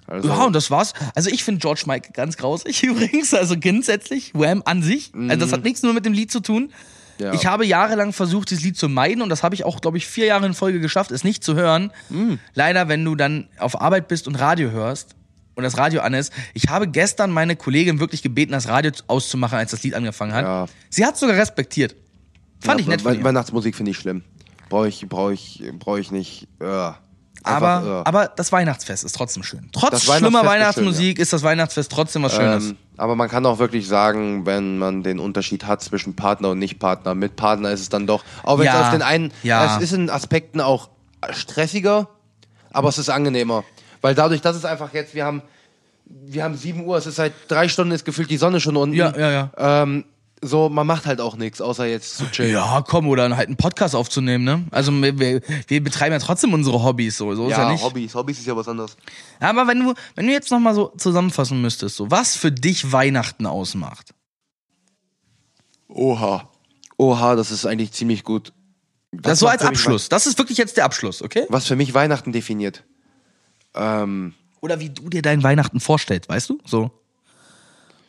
Also, 0.07 0.27
Ja, 0.29 0.43
und 0.45 0.53
das 0.53 0.69
war's. 0.69 0.93
Also 1.15 1.29
ich 1.29 1.43
finde 1.43 1.59
George 1.59 1.83
Michael 1.87 2.11
ganz 2.13 2.37
grausig 2.37 2.83
übrigens, 2.83 3.33
also 3.33 3.55
grundsätzlich, 3.59 4.33
Wham 4.33 4.61
an 4.65 4.83
sich. 4.83 5.11
Also 5.15 5.35
das 5.45 5.51
hat 5.53 5.63
nichts 5.63 5.81
nur 5.83 5.93
mit 5.93 6.05
dem 6.05 6.13
Lied 6.13 6.31
zu 6.31 6.41
tun. 6.41 6.71
Ja. 7.21 7.33
Ich 7.33 7.45
habe 7.45 7.65
jahrelang 7.65 8.13
versucht, 8.13 8.49
dieses 8.49 8.63
Lied 8.63 8.77
zu 8.77 8.89
meiden 8.89 9.21
und 9.21 9.29
das 9.29 9.43
habe 9.43 9.53
ich 9.53 9.63
auch, 9.63 9.79
glaube 9.79 9.97
ich, 9.97 10.07
vier 10.07 10.25
Jahre 10.25 10.45
in 10.45 10.53
Folge 10.53 10.79
geschafft, 10.79 11.11
es 11.11 11.23
nicht 11.23 11.43
zu 11.43 11.55
hören. 11.55 11.91
Mhm. 12.09 12.39
Leider, 12.55 12.87
wenn 12.87 13.05
du 13.05 13.15
dann 13.15 13.47
auf 13.59 13.79
Arbeit 13.79 14.07
bist 14.07 14.27
und 14.27 14.35
Radio 14.35 14.71
hörst 14.71 15.15
und 15.55 15.63
das 15.63 15.77
Radio 15.77 16.01
an 16.01 16.13
ist. 16.13 16.33
Ich 16.53 16.69
habe 16.69 16.87
gestern 16.87 17.31
meine 17.31 17.55
Kollegin 17.55 17.99
wirklich 17.99 18.23
gebeten, 18.23 18.53
das 18.53 18.67
Radio 18.67 18.91
auszumachen, 19.07 19.57
als 19.57 19.71
das 19.71 19.83
Lied 19.83 19.93
angefangen 19.93 20.33
hat. 20.33 20.43
Ja. 20.43 20.65
Sie 20.89 21.05
hat 21.05 21.17
sogar 21.17 21.35
respektiert. 21.35 21.95
Fand 22.59 22.79
ja, 22.79 22.83
ich 22.83 22.87
nett 22.87 23.01
von 23.01 23.15
ihr. 23.15 23.23
Weihnachtsmusik 23.23 23.75
finde 23.75 23.91
ich 23.91 23.97
schlimm. 23.97 24.23
Brauche 24.69 24.87
ich, 24.87 25.07
brauche 25.07 25.33
ich, 25.33 25.63
brauche 25.77 25.99
ich 25.99 26.11
nicht. 26.11 26.47
Äh. 26.59 26.91
Aber, 27.43 28.03
äh. 28.05 28.07
aber 28.07 28.27
das 28.27 28.51
Weihnachtsfest 28.51 29.03
ist 29.03 29.15
trotzdem 29.15 29.43
schön. 29.43 29.69
Trotz 29.71 29.91
Das 29.91 30.03
schlimmer 30.03 30.39
Weihnachtsfest 30.39 30.43
ist 30.43 30.49
Weihnachtsmusik 30.49 31.19
ist 31.19 31.33
das 31.33 31.43
Weihnachtsfest 31.43 31.91
trotzdem 31.91 32.23
was 32.23 32.35
Schönes. 32.35 32.69
Ähm, 32.69 32.77
aber 32.97 33.15
man 33.15 33.29
kann 33.29 33.45
auch 33.45 33.59
wirklich 33.59 33.87
sagen, 33.87 34.45
wenn 34.45 34.77
man 34.77 35.03
den 35.03 35.19
Unterschied 35.19 35.65
hat 35.65 35.81
zwischen 35.81 36.15
Partner 36.15 36.49
und 36.49 36.59
Nicht-Partner, 36.59 37.15
mit 37.15 37.35
Partner 37.35 37.71
ist 37.71 37.81
es 37.81 37.89
dann 37.89 38.05
doch, 38.05 38.23
auch 38.43 38.59
wenn 38.59 38.67
es 38.67 38.73
Ja, 38.73 38.81
auf 38.81 38.91
den 38.91 39.01
einen, 39.01 39.33
ja. 39.43 39.75
es 39.75 39.81
ist 39.81 39.93
in 39.93 40.09
Aspekten 40.09 40.61
auch 40.61 40.89
stressiger, 41.31 42.09
aber 42.71 42.89
es 42.89 42.97
ist 42.97 43.09
angenehmer. 43.09 43.63
Weil 44.01 44.15
dadurch, 44.15 44.41
dass 44.41 44.55
es 44.55 44.65
einfach 44.65 44.93
jetzt, 44.93 45.15
wir 45.15 45.25
haben, 45.25 45.41
wir 46.05 46.43
haben 46.43 46.55
7 46.55 46.85
Uhr, 46.85 46.97
es 46.97 47.05
ist 47.05 47.15
seit 47.15 47.33
drei 47.47 47.67
Stunden, 47.67 47.93
ist 47.93 48.05
gefühlt 48.05 48.29
die 48.29 48.37
Sonne 48.37 48.59
schon 48.59 48.75
unten. 48.75 48.95
Ja, 48.95 49.13
ja, 49.17 49.31
ja. 49.31 49.49
Ähm, 49.57 50.05
so, 50.41 50.69
man 50.69 50.87
macht 50.87 51.05
halt 51.05 51.21
auch 51.21 51.35
nichts, 51.35 51.61
außer 51.61 51.85
jetzt 51.85 52.17
zu 52.17 52.25
chillen. 52.31 52.51
Ja, 52.51 52.83
komm, 52.87 53.07
oder 53.07 53.23
halt 53.35 53.47
einen 53.47 53.57
Podcast 53.57 53.95
aufzunehmen, 53.95 54.43
ne? 54.43 54.65
Also 54.71 54.91
wir, 54.91 55.19
wir, 55.19 55.41
wir 55.67 55.83
betreiben 55.83 56.13
ja 56.13 56.19
trotzdem 56.19 56.53
unsere 56.53 56.83
Hobbys 56.83 57.17
so, 57.17 57.33
so 57.35 57.45
ist 57.45 57.51
ja 57.51 57.63
Ja, 57.63 57.71
nicht. 57.71 57.83
Hobbys, 57.83 58.15
Hobbys 58.15 58.39
ist 58.39 58.47
ja 58.47 58.55
was 58.55 58.67
anderes. 58.67 58.97
Aber 59.39 59.67
wenn 59.67 59.79
du, 59.79 59.93
wenn 60.15 60.25
du 60.25 60.33
jetzt 60.33 60.49
nochmal 60.49 60.73
so 60.73 60.91
zusammenfassen 60.97 61.61
müsstest, 61.61 61.95
so 61.95 62.09
was 62.09 62.35
für 62.35 62.51
dich 62.51 62.91
Weihnachten 62.91 63.45
ausmacht. 63.45 64.13
Oha. 65.87 66.49
Oha, 66.97 67.35
das 67.35 67.51
ist 67.51 67.65
eigentlich 67.65 67.91
ziemlich 67.91 68.23
gut. 68.23 68.53
Das 69.11 69.39
so 69.39 69.45
macht 69.45 69.59
als 69.59 69.67
Abschluss. 69.67 70.09
Das 70.09 70.25
ist 70.25 70.37
wirklich 70.37 70.57
jetzt 70.57 70.77
der 70.77 70.85
Abschluss, 70.85 71.21
okay? 71.21 71.45
Was 71.49 71.67
für 71.67 71.75
mich 71.75 71.93
Weihnachten 71.93 72.31
definiert. 72.31 72.83
Ähm, 73.75 74.33
Oder 74.61 74.79
wie 74.79 74.89
du 74.89 75.09
dir 75.09 75.21
dein 75.21 75.43
Weihnachten 75.43 75.79
vorstellst, 75.79 76.29
weißt 76.29 76.49
du? 76.49 76.59
So. 76.65 76.91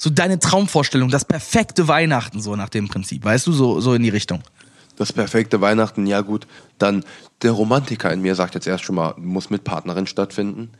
So 0.03 0.11
deine 0.11 0.41
Traumvorstellung, 0.41 1.11
das 1.11 1.25
perfekte 1.25 1.87
Weihnachten, 1.87 2.43
so 2.43 2.57
nach 2.57 2.69
dem 2.69 2.89
Prinzip, 2.89 3.25
weißt 3.25 3.47
du, 3.47 3.53
so, 3.53 3.81
so 3.81 3.95
in 3.95 4.03
die 4.03 4.09
Richtung. 4.09 4.43
das 4.97 5.13
perfekte 5.13 5.61
Weihnachten, 5.61 6.09
ja 6.09 6.23
gut. 6.23 6.49
Dann 6.79 7.05
der 7.43 7.53
Romantiker 7.53 8.13
in 8.13 8.21
mir 8.21 8.35
sagt 8.35 8.57
jetzt 8.57 8.67
erst 8.67 8.83
schon 8.83 8.97
mal, 8.97 9.15
muss 9.17 9.49
mit 9.49 9.63
Partnerin 9.63 10.09
stattfinden. 10.09 10.73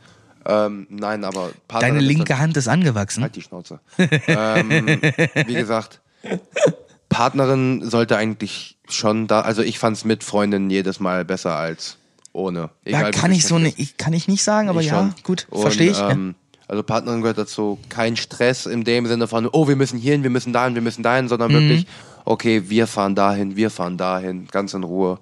Ähm, 0.45 0.87
nein, 0.89 1.23
aber 1.23 1.51
Partnerin 1.69 1.95
Deine 1.95 2.05
ist 2.05 2.17
linke 2.17 2.37
Hand 2.37 2.57
ist 2.57 2.67
angewachsen. 2.67 3.23
Halt 3.23 3.37
die 3.37 3.41
Schnauze. 3.41 3.79
ähm, 4.27 4.99
wie 5.45 5.53
gesagt, 5.53 6.01
Partnerin 7.07 7.89
sollte 7.89 8.17
eigentlich 8.17 8.77
schon 8.89 9.27
da, 9.27 9.39
also 9.39 9.61
ich 9.61 9.79
fand's 9.79 10.03
mit 10.03 10.25
Freundin 10.25 10.69
jedes 10.69 10.99
Mal 10.99 11.23
besser 11.23 11.55
als 11.55 11.95
ohne. 12.33 12.59
Ja, 12.59 12.69
Egal, 12.99 13.07
wie 13.07 13.11
kann 13.17 13.31
ich 13.31 13.47
so 13.47 13.57
ne, 13.57 13.73
ich, 13.77 13.95
kann 13.95 14.11
ich 14.11 14.27
nicht 14.27 14.43
sagen, 14.43 14.67
aber 14.67 14.81
Ich 14.81 14.87
ja, 14.87 14.95
schon. 14.95 15.15
gut, 15.23 15.47
verstehe 15.49 15.91
ich. 15.91 15.99
Ähm, 16.01 16.35
also 16.73 16.81
Partnerin 16.83 17.21
gehört 17.21 17.37
dazu 17.37 17.77
kein 17.89 18.15
Stress 18.15 18.65
in 18.65 18.83
dem 18.83 19.05
Sinne 19.05 19.27
von, 19.27 19.47
oh, 19.51 19.67
wir 19.67 19.75
müssen 19.75 19.99
hierhin, 19.99 20.23
wir 20.23 20.31
müssen 20.31 20.53
dahin, 20.53 20.73
wir 20.73 20.81
müssen 20.81 21.03
dahin, 21.03 21.27
sondern 21.27 21.51
Mhm. 21.51 21.55
wirklich, 21.55 21.85
okay, 22.25 22.63
wir 22.67 22.87
fahren 22.87 23.13
dahin, 23.13 23.55
wir 23.55 23.69
fahren 23.69 23.95
dahin, 23.97 24.47
ganz 24.51 24.73
in 24.73 24.83
Ruhe. 24.83 25.19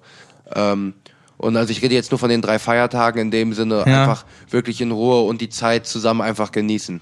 Ähm, 0.54 0.94
und 1.36 1.56
also 1.58 1.70
ich 1.70 1.82
rede 1.82 1.94
jetzt 1.94 2.10
nur 2.10 2.18
von 2.18 2.30
den 2.30 2.40
drei 2.40 2.58
Feiertagen 2.58 3.20
in 3.20 3.30
dem 3.30 3.52
Sinne, 3.52 3.84
Ja. 3.86 4.02
einfach 4.02 4.24
wirklich 4.48 4.80
in 4.80 4.92
Ruhe 4.92 5.22
und 5.22 5.40
die 5.42 5.50
Zeit 5.50 5.86
zusammen 5.86 6.22
einfach 6.22 6.52
genießen 6.52 7.00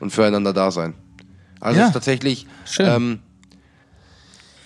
und 0.00 0.10
füreinander 0.10 0.52
da 0.54 0.70
sein. 0.70 0.94
Also 1.60 1.76
Ja. 1.78 1.82
es 1.84 1.88
ist 1.90 1.94
tatsächlich, 1.94 2.46
Schön. 2.64 2.86
ähm, 2.88 3.18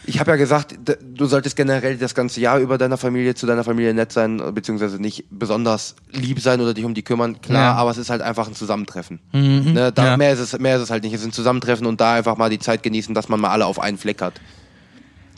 ich 0.06 0.20
habe 0.20 0.30
ja 0.30 0.36
gesagt, 0.36 0.76
du 1.02 1.26
solltest 1.26 1.56
generell 1.56 1.96
das 1.96 2.14
ganze 2.14 2.40
Jahr 2.40 2.58
über 2.60 2.78
deiner 2.78 2.96
Familie 2.96 3.34
zu 3.34 3.46
deiner 3.46 3.64
Familie 3.64 3.92
nett 3.92 4.12
sein, 4.12 4.40
beziehungsweise 4.54 5.00
nicht 5.00 5.24
besonders 5.30 5.96
lieb 6.12 6.40
sein 6.40 6.60
oder 6.60 6.74
dich 6.74 6.84
um 6.84 6.94
die 6.94 7.02
kümmern. 7.02 7.40
Klar, 7.40 7.62
Ja. 7.62 7.72
Mhm, 7.74 7.78
aber 7.80 7.90
es 7.90 7.98
ist 7.98 8.10
halt 8.10 8.22
einfach 8.22 8.46
ein 8.46 8.54
Zusammentreffen. 8.54 9.20
Ne, 9.32 9.92
da, 9.92 10.06
Ja. 10.06 10.16
mehr, 10.16 10.32
ist 10.32 10.38
es, 10.38 10.58
mehr 10.58 10.76
ist 10.76 10.82
es 10.82 10.90
halt 10.90 11.02
nicht. 11.02 11.12
Es 11.12 11.20
ist 11.20 11.26
ein 11.26 11.32
Zusammentreffen 11.32 11.86
und 11.86 12.00
da 12.00 12.14
einfach 12.14 12.36
mal 12.36 12.50
die 12.50 12.58
Zeit 12.58 12.82
genießen, 12.82 13.14
dass 13.14 13.28
man 13.28 13.40
mal 13.40 13.50
alle 13.50 13.66
auf 13.66 13.80
einen 13.80 13.98
Fleck 13.98 14.22
hat. 14.22 14.40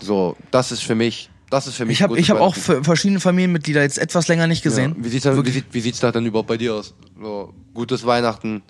So, 0.00 0.36
das 0.50 0.70
ist 0.70 0.82
für 0.82 0.94
mich, 0.94 1.30
das 1.50 1.66
ist 1.66 1.74
für 1.74 1.84
mich 1.86 2.00
Ich 2.00 2.02
habe 2.02 2.20
hab 2.20 2.40
auch 2.40 2.54
verschiedene 2.54 3.20
Familienmitglieder 3.20 3.82
jetzt 3.82 3.98
etwas 3.98 4.28
länger 4.28 4.46
nicht 4.46 4.62
gesehen. 4.62 4.94
Ja. 4.98 5.04
Wie 5.04 5.08
sieht's, 5.08 5.24
da, 5.24 5.44
wie, 5.44 5.50
sieht, 5.50 5.66
wie 5.72 5.80
sieht's 5.80 6.00
da 6.00 6.12
denn 6.12 6.26
überhaupt 6.26 6.48
bei 6.48 6.56
dir 6.56 6.74
aus? 6.74 6.94
So, 7.20 7.52
gutes 7.74 8.04
Weihnachten. 8.06 8.62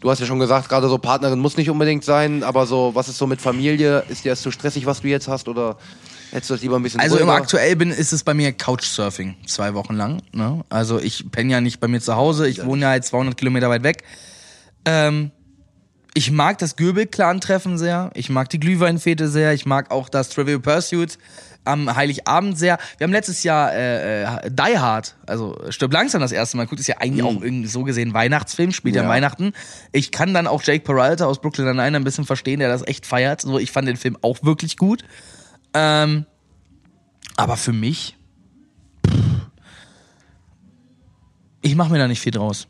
Du 0.00 0.10
hast 0.10 0.18
ja 0.18 0.26
schon 0.26 0.38
gesagt, 0.38 0.68
gerade 0.68 0.88
so 0.88 0.96
Partnerin 0.96 1.38
muss 1.38 1.56
nicht 1.58 1.68
unbedingt 1.68 2.04
sein, 2.04 2.42
aber 2.42 2.66
so, 2.66 2.94
was 2.94 3.08
ist 3.08 3.18
so 3.18 3.26
mit 3.26 3.40
Familie? 3.40 4.02
Ist 4.08 4.24
dir 4.24 4.32
das 4.32 4.40
zu 4.40 4.50
stressig, 4.50 4.86
was 4.86 5.02
du 5.02 5.08
jetzt 5.08 5.28
hast, 5.28 5.46
oder 5.46 5.76
hättest 6.30 6.48
du 6.50 6.54
das 6.54 6.62
lieber 6.62 6.76
ein 6.76 6.82
bisschen 6.82 7.00
Also 7.00 7.16
ruhiger? 7.16 7.32
aktuell 7.34 7.76
bin, 7.76 7.90
ist 7.90 8.12
es 8.12 8.24
bei 8.24 8.32
mir 8.32 8.52
Couchsurfing, 8.52 9.36
zwei 9.46 9.74
Wochen 9.74 9.94
lang. 9.94 10.22
Ne? 10.32 10.64
Also 10.70 10.98
ich 10.98 11.30
penne 11.30 11.52
ja 11.52 11.60
nicht 11.60 11.80
bei 11.80 11.88
mir 11.88 12.00
zu 12.00 12.16
Hause, 12.16 12.48
ich 12.48 12.64
wohne 12.64 12.82
ja 12.82 12.88
halt 12.88 13.04
200 13.04 13.36
Kilometer 13.36 13.68
weit 13.68 13.82
weg. 13.82 14.04
Ähm, 14.86 15.32
ich 16.14 16.30
mag 16.30 16.58
das 16.58 16.76
Göbel-Clan-Treffen 16.76 17.76
sehr, 17.76 18.10
ich 18.14 18.30
mag 18.30 18.48
die 18.48 18.58
Glühweinfete 18.58 19.28
sehr, 19.28 19.52
ich 19.52 19.66
mag 19.66 19.90
auch 19.90 20.08
das 20.08 20.30
Trivial 20.30 20.60
Pursuit 20.60 21.18
am 21.64 21.94
Heiligabend 21.94 22.58
sehr. 22.58 22.78
Wir 22.98 23.04
haben 23.04 23.12
letztes 23.12 23.42
Jahr 23.42 23.72
äh, 23.72 24.22
äh, 24.22 24.50
Die 24.50 24.78
Hard, 24.78 25.16
also 25.26 25.56
Stirb 25.68 25.92
langsam 25.92 26.20
das 26.20 26.32
erste 26.32 26.56
Mal 26.56 26.64
geguckt, 26.64 26.80
ist 26.80 26.86
ja 26.86 26.98
eigentlich 26.98 27.24
auch 27.24 27.42
irgendwie 27.42 27.68
so 27.68 27.82
gesehen 27.84 28.14
Weihnachtsfilm, 28.14 28.72
spielt 28.72 28.96
ja. 28.96 29.08
Weihnachten. 29.08 29.52
Ich 29.92 30.10
kann 30.10 30.34
dann 30.34 30.46
auch 30.46 30.62
Jake 30.62 30.84
Peralta 30.84 31.26
aus 31.26 31.40
Brooklyn 31.40 31.66
Nine-Nine 31.66 31.96
ein 31.96 32.04
bisschen 32.04 32.24
verstehen, 32.24 32.60
der 32.60 32.68
das 32.68 32.86
echt 32.86 33.06
feiert. 33.06 33.40
So, 33.42 33.58
ich 33.58 33.72
fand 33.72 33.88
den 33.88 33.96
Film 33.96 34.16
auch 34.22 34.42
wirklich 34.42 34.76
gut. 34.76 35.04
Ähm, 35.74 36.26
aber 37.36 37.56
für 37.56 37.72
mich, 37.72 38.16
pff, 39.06 39.14
ich 41.62 41.76
mache 41.76 41.92
mir 41.92 41.98
da 41.98 42.08
nicht 42.08 42.20
viel 42.20 42.32
draus. 42.32 42.66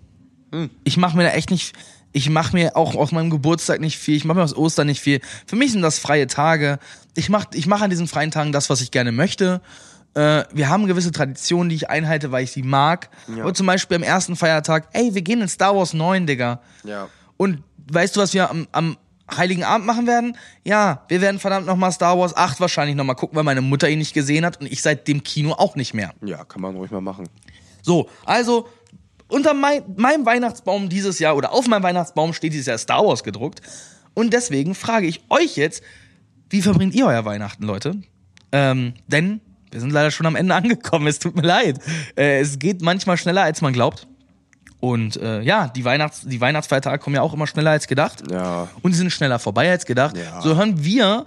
Ich 0.84 0.96
mache 0.96 1.16
mir 1.16 1.22
da 1.22 1.30
echt 1.30 1.50
nicht, 1.50 1.74
ich 2.12 2.28
mache 2.28 2.56
mir 2.56 2.76
auch 2.76 2.94
aus 2.94 3.12
meinem 3.12 3.30
Geburtstag 3.30 3.80
nicht 3.80 3.98
viel, 3.98 4.16
ich 4.16 4.24
mache 4.24 4.38
mir 4.38 4.44
aus 4.44 4.56
Ostern 4.56 4.86
nicht 4.86 5.00
viel. 5.00 5.20
Für 5.46 5.56
mich 5.56 5.72
sind 5.72 5.82
das 5.82 5.98
freie 5.98 6.26
Tage. 6.26 6.78
Ich 7.14 7.28
mache 7.28 7.48
ich 7.54 7.66
mach 7.66 7.80
an 7.80 7.90
diesen 7.90 8.08
freien 8.08 8.30
Tagen 8.30 8.52
das, 8.52 8.70
was 8.70 8.80
ich 8.80 8.90
gerne 8.90 9.12
möchte. 9.12 9.60
Äh, 10.14 10.44
wir 10.52 10.68
haben 10.68 10.86
gewisse 10.86 11.12
Traditionen, 11.12 11.68
die 11.68 11.76
ich 11.76 11.90
einhalte, 11.90 12.32
weil 12.32 12.44
ich 12.44 12.52
sie 12.52 12.62
mag. 12.62 13.10
Und 13.28 13.56
zum 13.56 13.66
Beispiel 13.66 13.96
am 13.96 14.02
ersten 14.02 14.34
Feiertag, 14.34 14.88
ey, 14.92 15.14
wir 15.14 15.22
gehen 15.22 15.40
in 15.40 15.48
Star 15.48 15.76
Wars 15.76 15.94
9, 15.94 16.26
Digga. 16.26 16.60
Ja. 16.82 17.08
Und 17.36 17.62
weißt 17.90 18.16
du, 18.16 18.20
was 18.20 18.34
wir 18.34 18.50
am, 18.50 18.66
am 18.72 18.96
Heiligen 19.36 19.62
Abend 19.62 19.86
machen 19.86 20.08
werden? 20.08 20.36
Ja, 20.64 21.04
wir 21.08 21.20
werden 21.20 21.38
verdammt 21.38 21.66
nochmal 21.66 21.92
Star 21.92 22.18
Wars 22.18 22.36
8 22.36 22.60
wahrscheinlich 22.60 22.96
nochmal 22.96 23.14
gucken, 23.14 23.36
weil 23.36 23.44
meine 23.44 23.60
Mutter 23.60 23.88
ihn 23.88 24.00
nicht 24.00 24.14
gesehen 24.14 24.44
hat 24.44 24.60
und 24.60 24.66
ich 24.66 24.82
seit 24.82 25.06
dem 25.06 25.22
Kino 25.22 25.52
auch 25.52 25.76
nicht 25.76 25.94
mehr. 25.94 26.12
Ja, 26.24 26.44
kann 26.44 26.60
man 26.62 26.74
ruhig 26.74 26.90
mal 26.90 27.00
machen. 27.00 27.28
So, 27.82 28.08
also 28.24 28.68
unter 29.30 29.54
mein, 29.54 29.82
meinem 29.96 30.26
Weihnachtsbaum 30.26 30.88
dieses 30.88 31.18
Jahr 31.18 31.36
oder 31.36 31.52
auf 31.52 31.66
meinem 31.66 31.82
Weihnachtsbaum 31.82 32.32
steht 32.32 32.52
dieses 32.52 32.66
Jahr 32.66 32.78
Star 32.78 33.04
Wars 33.06 33.24
gedruckt. 33.24 33.60
Und 34.14 34.32
deswegen 34.32 34.74
frage 34.74 35.06
ich 35.06 35.22
euch 35.30 35.56
jetzt, 35.56 35.82
wie 36.50 36.62
verbringt 36.62 36.94
ihr 36.94 37.06
euer 37.06 37.24
Weihnachten, 37.24 37.64
Leute? 37.64 38.00
Ähm, 38.52 38.94
denn 39.06 39.40
wir 39.70 39.80
sind 39.80 39.90
leider 39.90 40.10
schon 40.10 40.26
am 40.26 40.36
Ende 40.36 40.54
angekommen, 40.56 41.06
es 41.06 41.18
tut 41.18 41.36
mir 41.36 41.42
leid. 41.42 41.78
Äh, 42.16 42.40
es 42.40 42.58
geht 42.58 42.82
manchmal 42.82 43.16
schneller, 43.16 43.42
als 43.42 43.60
man 43.60 43.72
glaubt. 43.72 44.06
Und 44.80 45.16
äh, 45.16 45.42
ja, 45.42 45.68
die, 45.68 45.84
Weihnachts-, 45.84 46.26
die 46.26 46.40
Weihnachtsfeiertage 46.40 46.98
kommen 46.98 47.16
ja 47.16 47.22
auch 47.22 47.34
immer 47.34 47.46
schneller 47.46 47.70
als 47.70 47.86
gedacht. 47.86 48.22
Ja. 48.30 48.68
Und 48.82 48.94
sind 48.94 49.10
schneller 49.10 49.38
vorbei 49.38 49.70
als 49.70 49.84
gedacht. 49.84 50.16
Ja. 50.16 50.40
So 50.40 50.56
hören 50.56 50.82
wir, 50.82 51.26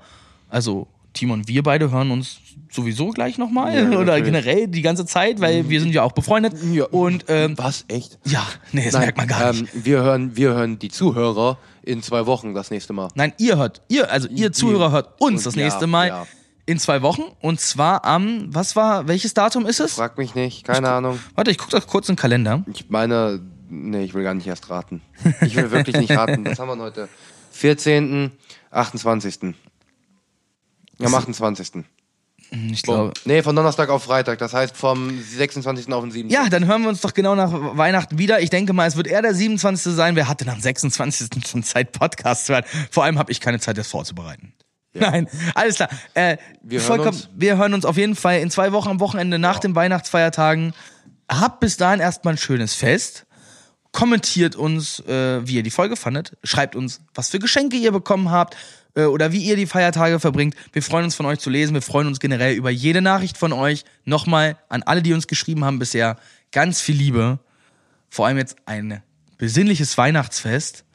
also 0.49 0.87
Timo 1.13 1.33
und 1.33 1.47
wir 1.47 1.63
beide 1.63 1.91
hören 1.91 2.11
uns 2.11 2.39
sowieso 2.71 3.09
gleich 3.09 3.37
nochmal 3.37 3.73
Ja, 3.75 3.87
oder 3.89 4.05
natürlich. 4.05 4.23
generell 4.25 4.67
die 4.67 4.81
ganze 4.81 5.05
Zeit, 5.05 5.39
weil 5.39 5.69
wir 5.69 5.79
sind 5.79 5.93
ja 5.93 6.01
auch 6.03 6.11
befreundet. 6.13 6.53
Ja. 6.71 6.85
Und 6.85 7.25
ähm, 7.27 7.55
Was? 7.57 7.85
Echt? 7.87 8.17
ja, 8.25 8.43
nee, 8.71 8.83
das 8.85 8.93
Nein, 8.93 9.01
merkt 9.03 9.17
man 9.17 9.27
gar 9.27 9.51
nicht. 9.53 9.73
Ähm, 9.75 9.85
wir, 9.85 10.01
hören, 10.01 10.35
wir 10.35 10.53
hören 10.53 10.79
die 10.79 10.89
Zuhörer 10.89 11.57
in 11.83 12.01
zwei 12.01 12.25
Wochen 12.25 12.53
das 12.53 12.71
nächste 12.71 12.93
Mal. 12.93 13.09
Nein, 13.15 13.33
ihr 13.37 13.57
hört, 13.57 13.81
ihr, 13.89 14.11
also 14.11 14.27
ihr 14.29 14.51
Zuhörer 14.51 14.91
hört 14.91 15.21
uns 15.21 15.43
das 15.43 15.53
Ja, 15.55 15.63
nächste 15.65 15.85
Mal 15.85 16.07
ja. 16.07 16.27
in 16.65 16.79
zwei 16.79 17.01
Wochen. 17.03 17.23
Und 17.41 17.59
zwar 17.59 18.05
am, 18.05 18.47
was 18.53 18.75
war, 18.75 19.07
welches 19.07 19.33
Datum 19.35 19.65
ist 19.67 19.79
es? 19.79 19.93
Frag 19.93 20.17
mich 20.17 20.33
nicht, 20.33 20.63
keine 20.65 20.89
Ahnung. 20.89 21.19
Warte, 21.35 21.51
ich 21.51 21.57
gucke 21.59 21.71
doch 21.79 21.85
kurz 21.85 22.09
im 22.09 22.15
Kalender. 22.15 22.63
Ich 22.73 22.89
meine, 22.89 23.39
nee, 23.69 24.03
ich 24.03 24.13
will 24.15 24.23
gar 24.23 24.33
nicht 24.33 24.47
erst 24.47 24.69
raten. 24.71 25.01
Ich 25.41 25.55
will 25.55 25.69
wirklich 25.69 25.97
nicht 25.97 26.11
raten. 26.11 26.43
Was 26.49 26.57
haben 26.57 26.69
wir 26.69 26.83
heute? 26.83 27.07
14., 27.51 28.31
28. 28.71 29.53
Am 31.05 31.15
28. 31.15 31.83
Ich 32.71 32.83
glaube. 32.83 33.13
Nee, 33.25 33.41
von 33.41 33.55
Donnerstag 33.55 33.89
auf 33.89 34.03
Freitag. 34.03 34.37
Das 34.37 34.53
heißt 34.53 34.77
vom 34.77 35.19
26. 35.19 35.91
auf 35.91 36.03
den 36.03 36.11
7. 36.11 36.29
Ja, 36.29 36.49
dann 36.49 36.65
hören 36.67 36.83
wir 36.83 36.89
uns 36.89 37.01
doch 37.01 37.13
genau 37.13 37.33
nach 37.33 37.51
Weihnachten 37.51 38.19
wieder. 38.19 38.41
Ich 38.41 38.51
denke 38.51 38.73
mal, 38.73 38.87
es 38.87 38.95
wird 38.95 39.07
eher 39.07 39.21
der 39.23 39.33
27. 39.33 39.93
sein. 39.93 40.15
Wer 40.15 40.27
hatte 40.27 40.47
am 40.51 40.59
26. 40.59 41.29
schon 41.49 41.63
Zeit, 41.63 41.93
Podcast 41.93 42.45
zu 42.45 42.53
hören? 42.53 42.63
Vor 42.91 43.03
allem 43.05 43.17
habe 43.17 43.31
ich 43.31 43.39
keine 43.41 43.59
Zeit, 43.59 43.77
das 43.77 43.87
vorzubereiten. 43.87 44.53
Nein, 44.93 45.27
alles 45.55 45.77
klar. 45.77 45.89
Äh, 46.13 46.37
Wir 46.61 46.79
hören 46.79 46.87
vollkommen, 46.87 47.17
uns. 47.17 47.29
wir 47.35 47.57
hören 47.57 47.73
uns 47.73 47.85
auf 47.85 47.97
jeden 47.97 48.15
Fall 48.15 48.39
in 48.39 48.51
zwei 48.51 48.71
Wochen 48.71 48.89
am 48.89 48.99
Wochenende 48.99 49.39
nach 49.39 49.57
den 49.57 49.73
Weihnachtsfeiertagen. 49.75 50.73
Habt 51.27 51.59
bis 51.61 51.77
dahin 51.77 51.99
erstmal 51.99 52.35
ein 52.35 52.37
schönes 52.37 52.75
Fest. 52.75 53.25
Kommentiert 53.93 54.55
uns, 54.55 54.99
äh, 55.01 55.47
wie 55.47 55.53
ihr 55.53 55.63
die 55.63 55.69
Folge 55.69 55.95
fandet. 55.95 56.35
Schreibt 56.43 56.75
uns, 56.75 56.99
was 57.13 57.29
für 57.29 57.37
Geschenke 57.37 57.77
ihr 57.77 57.91
bekommen 57.91 58.31
habt 58.31 58.57
äh, 58.95 59.03
oder 59.03 59.31
wie 59.31 59.43
ihr 59.43 59.55
die 59.55 59.67
Feiertage 59.67 60.19
verbringt. 60.19 60.55
Wir 60.71 60.81
freuen 60.81 61.05
uns 61.05 61.13
von 61.13 61.27
euch 61.27 61.37
zu 61.37 61.51
lesen. 61.51 61.75
Wir 61.75 61.83
freuen 61.83 62.07
uns 62.07 62.19
generell 62.19 62.55
über 62.55 62.71
jede 62.71 63.03
Nachricht 63.03 63.37
von 63.37 63.53
euch. 63.53 63.85
Nochmal 64.03 64.57
an 64.67 64.81
alle, 64.81 65.03
die 65.03 65.13
uns 65.13 65.27
geschrieben 65.27 65.63
haben 65.63 65.77
bisher, 65.77 66.17
ganz 66.51 66.81
viel 66.81 66.95
Liebe. 66.95 67.37
Vor 68.09 68.25
allem 68.25 68.37
jetzt 68.37 68.55
ein 68.65 69.03
besinnliches 69.37 69.95
Weihnachtsfest. 69.95 70.85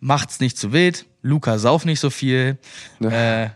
Macht's 0.00 0.40
nicht 0.40 0.56
zu 0.56 0.72
wild. 0.72 1.04
Luca, 1.20 1.58
sauf 1.58 1.84
nicht 1.84 2.00
so 2.00 2.08
viel. 2.08 2.56
Äh, 3.02 3.50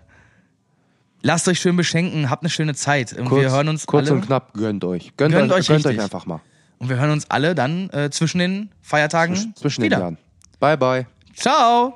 lasst 1.22 1.48
euch 1.48 1.58
schön 1.58 1.76
beschenken. 1.76 2.28
Habt 2.28 2.42
eine 2.42 2.50
schöne 2.50 2.74
Zeit. 2.74 3.14
Und 3.14 3.26
Kurz, 3.26 3.42
wir 3.42 3.50
hören 3.50 3.68
uns 3.68 3.86
kurz 3.86 4.08
alle. 4.08 4.16
und 4.20 4.26
knapp, 4.26 4.52
gönnt 4.52 4.84
euch. 4.84 5.16
Gönnt, 5.16 5.34
Gönnt 5.34 5.52
euch, 5.52 5.68
gönnt 5.68 5.86
euch 5.86 5.98
einfach 5.98 6.26
mal. 6.26 6.42
Und 6.80 6.88
wir 6.88 6.98
hören 6.98 7.10
uns 7.10 7.30
alle 7.30 7.54
dann 7.54 7.90
äh, 7.90 8.10
zwischen 8.10 8.38
den 8.38 8.70
Feiertagen 8.80 9.54
Zwischen 9.54 9.84
wieder. 9.84 9.98
den 9.98 10.00
Jahren. 10.00 10.18
Bye, 10.58 10.76
bye. 10.76 11.06
Ciao. 11.36 11.94